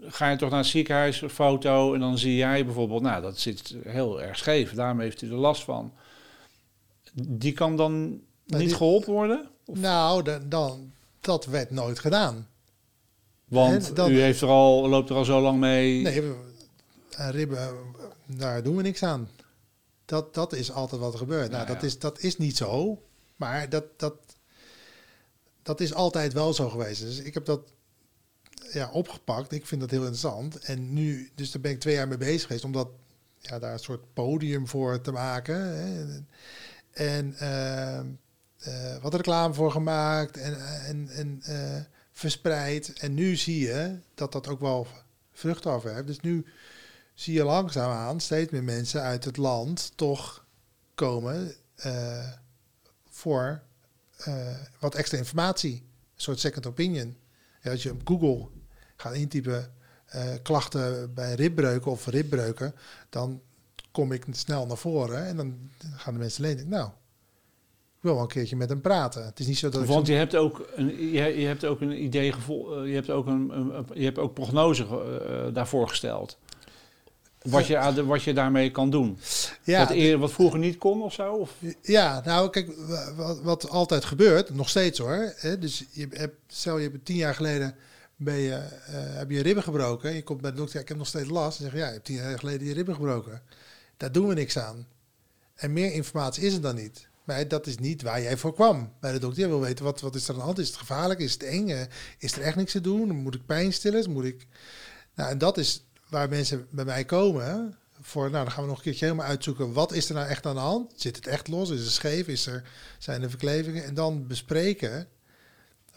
ga 0.00 0.30
je 0.30 0.36
toch 0.36 0.50
naar 0.50 0.58
het 0.58 0.68
ziekenhuis, 0.68 1.22
een 1.22 1.30
foto 1.30 1.94
en 1.94 2.00
dan 2.00 2.18
zie 2.18 2.36
jij 2.36 2.64
bijvoorbeeld, 2.64 3.02
nou 3.02 3.22
dat 3.22 3.38
zit 3.38 3.76
heel 3.84 4.22
erg 4.22 4.38
scheef, 4.38 4.72
daarmee 4.72 5.06
heeft 5.06 5.22
u 5.22 5.30
er 5.30 5.36
last 5.36 5.62
van. 5.62 5.92
Die 7.14 7.52
kan 7.52 7.76
dan 7.76 8.20
niet 8.46 8.74
geholpen 8.74 9.12
worden? 9.12 9.48
Of? 9.64 9.78
Nou, 9.78 10.22
dan, 10.22 10.48
dan, 10.48 10.92
dat 11.26 11.44
werd 11.44 11.70
nooit 11.70 11.98
gedaan. 11.98 12.48
Want 13.44 13.98
u 13.98 14.20
heeft 14.20 14.40
er 14.40 14.48
al, 14.48 14.88
loopt 14.88 15.10
er 15.10 15.16
al 15.16 15.24
zo 15.24 15.40
lang 15.40 15.58
mee. 15.60 16.02
Nee, 16.02 16.32
ribben, 17.16 17.68
daar 18.26 18.62
doen 18.62 18.76
we 18.76 18.82
niks 18.82 19.02
aan. 19.02 19.28
Dat, 20.04 20.34
dat 20.34 20.52
is 20.52 20.72
altijd 20.72 21.00
wat 21.00 21.12
er 21.12 21.18
gebeurt. 21.18 21.50
Nou, 21.50 21.66
dat, 21.66 21.82
is, 21.82 21.98
dat 21.98 22.20
is 22.20 22.38
niet 22.38 22.56
zo. 22.56 23.02
Maar 23.36 23.68
dat, 23.68 23.84
dat, 23.96 24.14
dat 25.62 25.80
is 25.80 25.94
altijd 25.94 26.32
wel 26.32 26.54
zo 26.54 26.68
geweest. 26.68 27.00
Dus 27.00 27.18
ik 27.18 27.34
heb 27.34 27.44
dat 27.44 27.60
ja, 28.72 28.90
opgepakt. 28.92 29.52
Ik 29.52 29.66
vind 29.66 29.80
dat 29.80 29.90
heel 29.90 30.00
interessant. 30.00 30.58
En 30.58 30.92
nu, 30.92 31.30
dus 31.34 31.50
daar 31.50 31.62
ben 31.62 31.70
ik 31.70 31.80
twee 31.80 31.94
jaar 31.94 32.08
mee 32.08 32.18
bezig 32.18 32.42
geweest 32.46 32.64
om 32.64 32.72
dat, 32.72 32.88
ja, 33.38 33.58
daar 33.58 33.72
een 33.72 33.78
soort 33.78 34.12
podium 34.12 34.68
voor 34.68 35.00
te 35.00 35.12
maken. 35.12 36.26
En 36.92 37.36
uh, 37.42 38.00
uh, 38.68 38.96
wat 38.96 39.14
reclame 39.14 39.54
voor 39.54 39.70
gemaakt 39.70 40.36
en, 40.36 40.84
en, 40.84 41.08
en 41.08 41.42
uh, 41.48 41.80
verspreid. 42.12 42.92
En 42.92 43.14
nu 43.14 43.36
zie 43.36 43.60
je 43.60 43.98
dat 44.14 44.32
dat 44.32 44.48
ook 44.48 44.60
wel 44.60 44.86
vrucht 45.32 45.66
afwerpt. 45.66 46.06
Dus 46.06 46.20
nu 46.20 46.46
zie 47.14 47.34
je 47.34 47.44
langzaamaan 47.44 48.20
steeds 48.20 48.50
meer 48.50 48.64
mensen 48.64 49.02
uit 49.02 49.24
het 49.24 49.36
land 49.36 49.92
toch 49.94 50.46
komen 50.94 51.54
uh, 51.86 52.30
voor 53.10 53.62
wat 54.78 54.94
extra 54.94 55.18
informatie. 55.18 55.74
Een 55.74 56.22
soort 56.22 56.40
second 56.40 56.66
opinion. 56.66 57.16
Als 57.64 57.82
je 57.82 57.90
op 57.90 58.00
Google 58.04 58.48
gaat 58.96 59.14
intypen 59.14 59.74
klachten 60.42 61.14
bij 61.14 61.34
ribbreuken 61.34 61.90
of 61.90 62.06
ribbreuken, 62.06 62.74
dan 63.08 63.42
kom 63.90 64.12
ik 64.12 64.24
snel 64.30 64.66
naar 64.66 64.76
voren 64.76 65.26
en 65.26 65.36
dan 65.36 65.70
gaan 65.96 66.12
de 66.12 66.18
mensen 66.18 66.44
alleen 66.44 66.68
nou, 66.68 66.90
wil 68.06 68.14
wel 68.14 68.22
een 68.22 68.28
keertje 68.28 68.56
met 68.56 68.68
hem 68.68 68.80
praten. 68.80 69.24
Het 69.24 69.38
is 69.38 69.46
niet 69.46 69.58
zo 69.58 69.68
dat 69.68 69.86
Want 69.86 70.06
je 70.06 70.14
hebt 70.14 70.36
ook 70.36 70.68
een, 70.74 71.10
je, 71.12 71.40
je 71.40 71.46
hebt 71.46 71.64
ook 71.64 71.80
een 71.80 72.02
idee 72.02 72.32
gevoel, 72.32 72.84
je 72.84 72.94
hebt 72.94 73.10
ook 73.10 73.26
een, 73.26 73.50
een, 73.50 73.86
je 73.94 74.04
hebt 74.04 74.18
ook 74.18 74.34
prognose 74.34 74.84
uh, 74.84 75.54
daarvoor 75.54 75.88
gesteld. 75.88 76.38
Wat 77.42 77.66
je, 77.66 78.04
wat 78.04 78.22
je 78.22 78.34
daarmee 78.34 78.70
kan 78.70 78.90
doen. 78.90 79.18
Ja, 79.62 79.78
wat, 79.78 79.90
eerder, 79.90 80.18
wat 80.18 80.32
vroeger 80.32 80.58
niet 80.58 80.78
kon 80.78 81.02
of 81.02 81.12
zo? 81.12 81.32
Of? 81.32 81.54
Ja, 81.82 82.22
nou 82.24 82.50
kijk, 82.50 82.72
wat, 83.16 83.40
wat 83.42 83.70
altijd 83.70 84.04
gebeurt, 84.04 84.54
nog 84.54 84.68
steeds 84.68 84.98
hoor. 84.98 85.32
Hè, 85.36 85.58
dus 85.58 85.84
je 85.90 86.08
hebt, 86.10 86.36
stel 86.46 86.78
je 86.78 86.88
hebt 86.90 87.04
tien 87.04 87.16
jaar 87.16 87.34
geleden 87.34 87.76
ben 88.16 88.36
je, 88.36 88.50
uh, 88.50 89.16
heb 89.16 89.30
je 89.30 89.42
ribben 89.42 89.62
gebroken. 89.62 90.14
Je 90.14 90.22
komt 90.22 90.40
bij 90.40 90.50
de 90.50 90.56
dokter, 90.56 90.76
ja, 90.76 90.82
ik 90.82 90.88
heb 90.88 90.96
nog 90.96 91.06
steeds 91.06 91.28
last. 91.28 91.58
En 91.58 91.64
zeg 91.64 91.74
ja, 91.74 91.86
je 91.86 91.92
hebt 91.92 92.04
tien 92.04 92.16
jaar 92.16 92.38
geleden 92.38 92.66
je 92.66 92.74
ribben 92.74 92.94
gebroken. 92.94 93.42
Daar 93.96 94.12
doen 94.12 94.28
we 94.28 94.34
niks 94.34 94.58
aan. 94.58 94.86
En 95.54 95.72
meer 95.72 95.92
informatie 95.92 96.42
is 96.42 96.54
er 96.54 96.60
dan 96.60 96.74
niet. 96.74 97.08
Maar 97.26 97.48
dat 97.48 97.66
is 97.66 97.78
niet 97.78 98.02
waar 98.02 98.22
jij 98.22 98.36
voor 98.36 98.54
kwam 98.54 98.92
bij 99.00 99.12
de 99.12 99.18
dokter. 99.18 99.42
Je 99.42 99.48
wil 99.48 99.60
weten, 99.60 99.84
wat, 99.84 100.00
wat 100.00 100.14
is 100.14 100.24
er 100.24 100.32
aan 100.32 100.38
de 100.38 100.44
hand? 100.44 100.58
Is 100.58 100.66
het 100.66 100.76
gevaarlijk? 100.76 101.20
Is 101.20 101.32
het 101.32 101.42
eng? 101.42 101.68
Uh, 101.68 101.80
is 102.18 102.32
er 102.32 102.42
echt 102.42 102.56
niks 102.56 102.72
te 102.72 102.80
doen? 102.80 103.08
Moet 103.08 103.34
ik 103.34 103.46
pijnstillers? 103.46 104.06
Moet 104.06 104.24
ik... 104.24 104.46
Nou, 105.14 105.30
en 105.30 105.38
dat 105.38 105.58
is 105.58 105.84
waar 106.08 106.28
mensen 106.28 106.66
bij 106.70 106.84
mij 106.84 107.04
komen. 107.04 107.76
Voor, 108.00 108.30
nou, 108.30 108.44
dan 108.44 108.52
gaan 108.52 108.62
we 108.62 108.68
nog 108.68 108.76
een 108.78 108.82
keertje 108.82 109.04
helemaal 109.04 109.26
uitzoeken. 109.26 109.72
Wat 109.72 109.92
is 109.92 110.08
er 110.08 110.14
nou 110.14 110.28
echt 110.28 110.46
aan 110.46 110.54
de 110.54 110.60
hand? 110.60 110.92
Zit 110.96 111.16
het 111.16 111.26
echt 111.26 111.48
los? 111.48 111.70
Is 111.70 111.80
het 111.80 111.92
scheef? 111.92 112.26
Is 112.26 112.46
er, 112.46 112.68
zijn 112.98 113.22
er 113.22 113.30
verklevingen? 113.30 113.84
En 113.84 113.94
dan 113.94 114.26
bespreken 114.26 115.08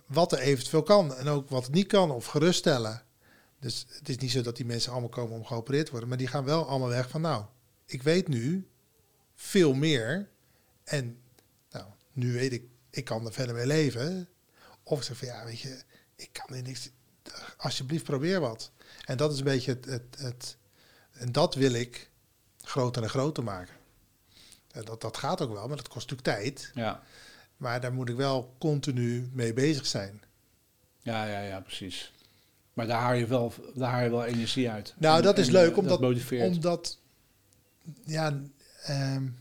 wat 0.06 0.32
er 0.32 0.40
eventueel 0.40 0.84
kan. 0.84 1.16
En 1.16 1.28
ook 1.28 1.50
wat 1.50 1.72
niet 1.72 1.88
kan. 1.88 2.12
Of 2.12 2.26
geruststellen. 2.26 3.04
Dus 3.60 3.86
het 3.90 4.10
is 4.10 4.18
niet 4.18 4.32
zo 4.32 4.42
dat 4.42 4.56
die 4.56 4.66
mensen 4.66 4.92
allemaal 4.92 5.10
komen 5.10 5.38
om 5.38 5.46
geopereerd 5.46 5.86
te 5.86 5.92
worden. 5.92 6.10
Maar 6.10 6.18
die 6.18 6.28
gaan 6.28 6.44
wel 6.44 6.68
allemaal 6.68 6.90
weg 6.90 7.10
van, 7.10 7.22
nou, 7.22 7.44
ik 7.86 8.04
weet 8.04 8.28
nu 8.28 8.68
veel 9.36 9.74
meer 9.74 10.30
en 10.90 11.20
nou, 11.72 11.86
nu 12.12 12.34
weet 12.34 12.52
ik, 12.52 12.64
ik 12.90 13.06
kan 13.06 13.26
er 13.26 13.34
verder 13.34 13.56
mee 13.56 13.68
leven. 13.68 14.28
Of 14.84 15.04
zeg 15.04 15.18
van 15.18 15.28
ja, 15.28 15.46
weet 15.46 15.60
je, 15.60 15.82
ik 16.16 16.30
kan 16.32 16.56
er 16.56 16.62
niks. 16.62 16.90
Alsjeblieft, 17.58 18.04
probeer 18.04 18.40
wat. 18.40 18.72
En 19.06 19.18
dat 19.18 19.32
is 19.32 19.38
een 19.38 19.44
beetje 19.44 19.72
het, 19.72 19.86
het, 19.86 20.16
het 20.18 20.58
en 21.12 21.32
dat 21.32 21.56
wil 21.56 21.74
ik 21.74 22.10
groter 22.62 23.04
en 23.04 23.10
groter 23.10 23.44
maken. 23.44 23.74
En 24.72 24.86
dat, 24.86 25.02
dat 25.02 25.18
gaat 25.18 25.42
ook 25.42 25.54
wel, 25.54 25.68
maar 25.68 25.78
dat 25.78 25.88
kost 25.88 26.10
natuurlijk 26.10 26.40
tijd. 26.40 26.72
Ja. 26.74 27.04
Maar 27.58 27.82
daar 27.82 27.94
moet 27.94 28.10
ik 28.10 28.16
wel 28.16 28.56
continu 28.58 29.30
mee 29.34 29.54
bezig 29.54 29.86
zijn. 29.86 30.22
Ja, 31.00 31.26
ja, 31.26 31.42
ja, 31.42 31.60
precies. 31.60 32.14
Maar 32.74 32.88
daar 32.88 33.02
haal 33.02 33.14
je 33.14 33.28
wel, 33.28 33.54
daar 33.76 33.92
haal 33.92 34.04
je 34.04 34.10
wel 34.10 34.26
energie 34.26 34.70
uit. 34.70 34.94
Nou, 34.98 35.18
en, 35.18 35.24
dat 35.24 35.38
is 35.38 35.50
leuk, 35.50 35.78
omdat, 35.78 36.02
dat 36.02 36.42
omdat 36.42 36.98
ja, 38.06 38.42
um, 38.90 39.38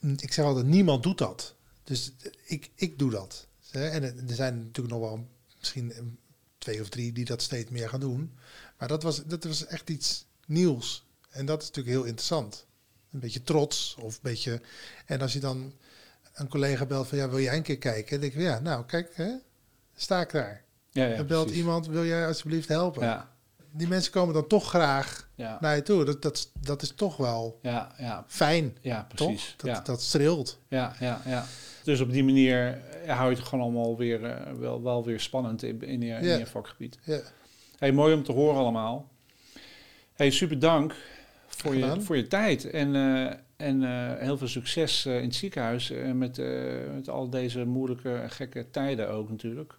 ik 0.00 0.32
zeg 0.32 0.44
altijd, 0.44 0.66
niemand 0.66 1.02
doet 1.02 1.18
dat. 1.18 1.54
Dus 1.84 2.12
ik, 2.44 2.70
ik 2.74 2.98
doe 2.98 3.10
dat. 3.10 3.46
En 3.70 4.02
er 4.02 4.34
zijn 4.34 4.56
natuurlijk 4.56 4.94
nog 4.94 5.08
wel 5.08 5.28
misschien 5.58 6.18
twee 6.58 6.80
of 6.80 6.88
drie 6.88 7.12
die 7.12 7.24
dat 7.24 7.42
steeds 7.42 7.70
meer 7.70 7.88
gaan 7.88 8.00
doen. 8.00 8.38
Maar 8.78 8.88
dat 8.88 9.02
was, 9.02 9.24
dat 9.24 9.44
was 9.44 9.66
echt 9.66 9.90
iets 9.90 10.26
nieuws. 10.46 11.06
En 11.30 11.46
dat 11.46 11.62
is 11.62 11.68
natuurlijk 11.68 11.96
heel 11.96 12.06
interessant. 12.06 12.66
Een 13.10 13.20
beetje 13.20 13.42
trots 13.42 13.96
of 13.98 14.14
een 14.14 14.20
beetje... 14.22 14.60
En 15.06 15.20
als 15.20 15.32
je 15.32 15.40
dan 15.40 15.72
een 16.32 16.48
collega 16.48 16.86
belt 16.86 17.08
van, 17.08 17.18
ja, 17.18 17.28
wil 17.28 17.40
jij 17.40 17.56
een 17.56 17.62
keer 17.62 17.78
kijken? 17.78 18.10
Dan 18.10 18.20
denk 18.20 18.32
ik, 18.32 18.40
ja, 18.40 18.58
nou, 18.58 18.84
kijk, 18.84 19.16
hè, 19.16 19.32
sta 19.96 20.20
ik 20.20 20.30
daar. 20.30 20.64
Ja, 20.90 21.06
ja, 21.06 21.16
dan 21.16 21.26
belt 21.26 21.44
precies. 21.44 21.62
iemand, 21.62 21.86
wil 21.86 22.04
jij 22.04 22.26
alsjeblieft 22.26 22.68
helpen? 22.68 23.02
Ja 23.02 23.29
die 23.72 23.88
mensen 23.88 24.12
komen 24.12 24.34
dan 24.34 24.46
toch 24.46 24.68
graag 24.68 25.28
naar 25.60 25.76
je 25.76 25.82
toe. 25.82 26.04
Dat, 26.04 26.22
dat, 26.22 26.50
dat 26.60 26.82
is 26.82 26.92
toch 26.94 27.16
wel 27.16 27.58
ja, 27.62 27.94
ja. 27.98 28.24
fijn. 28.26 28.76
Ja, 28.80 29.06
precies. 29.14 29.54
Toch? 29.56 29.74
Dat, 29.74 29.86
dat 29.86 30.02
streelt. 30.02 30.58
Ja, 30.68 30.94
ja, 31.00 31.20
ja. 31.26 31.44
Dus 31.84 32.00
op 32.00 32.10
die 32.12 32.24
manier 32.24 32.78
hou 33.06 33.30
je 33.30 33.36
het 33.36 33.44
gewoon 33.44 33.64
allemaal 33.64 33.96
weer, 33.96 34.20
uh, 34.20 34.58
wel, 34.58 34.82
wel 34.82 35.04
weer 35.04 35.20
spannend 35.20 35.62
in, 35.62 35.82
in, 35.82 36.00
je, 36.00 36.14
in 36.14 36.38
je 36.38 36.46
vakgebied. 36.46 36.98
Ja. 37.02 37.20
Hey, 37.78 37.92
mooi 37.92 38.14
om 38.14 38.22
te 38.22 38.32
horen 38.32 38.60
allemaal. 38.60 39.08
Hey, 40.14 40.30
super 40.30 40.58
dank 40.58 40.94
voor, 41.46 41.74
je, 41.74 42.00
voor 42.00 42.16
je 42.16 42.26
tijd. 42.26 42.70
En, 42.70 42.94
uh, 42.94 43.32
en 43.56 43.82
uh, 43.82 44.12
heel 44.18 44.38
veel 44.38 44.48
succes 44.48 45.06
in 45.06 45.12
het 45.12 45.34
ziekenhuis. 45.34 45.92
met, 46.14 46.40
met 46.94 47.08
al 47.08 47.30
deze 47.30 47.64
moeilijke, 47.64 48.24
gekke 48.28 48.70
tijden 48.70 49.10
ook 49.10 49.30
natuurlijk. 49.30 49.78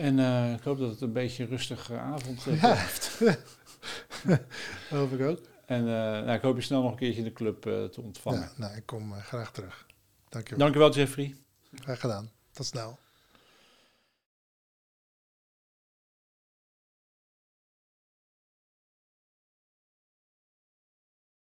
En 0.00 0.18
uh, 0.18 0.52
ik 0.52 0.62
hoop 0.62 0.78
dat 0.78 0.90
het 0.90 1.00
een 1.00 1.12
beetje 1.12 1.42
een 1.42 1.48
rustige 1.48 1.98
avond 1.98 2.46
uh, 2.46 2.60
blijft. 2.60 3.18
hoop 4.90 5.12
ik 5.12 5.20
ook. 5.20 5.38
En 5.66 5.84
nou, 5.84 6.30
ik 6.30 6.42
hoop 6.42 6.56
je 6.56 6.62
snel 6.62 6.82
nog 6.82 6.90
een 6.90 6.96
keertje 6.96 7.18
in 7.18 7.24
de 7.24 7.32
club 7.32 7.62
te 7.62 8.00
ontvangen. 8.00 8.40
Ja, 8.40 8.52
nou, 8.56 8.76
ik 8.76 8.86
kom 8.86 9.12
graag 9.12 9.52
terug. 9.52 9.86
Dankjewel. 10.28 10.58
Dankjewel, 10.58 10.92
Jeffrey. 10.92 11.36
Graag 11.74 12.00
gedaan. 12.00 12.30
Tot 12.52 12.66
snel. 12.66 12.98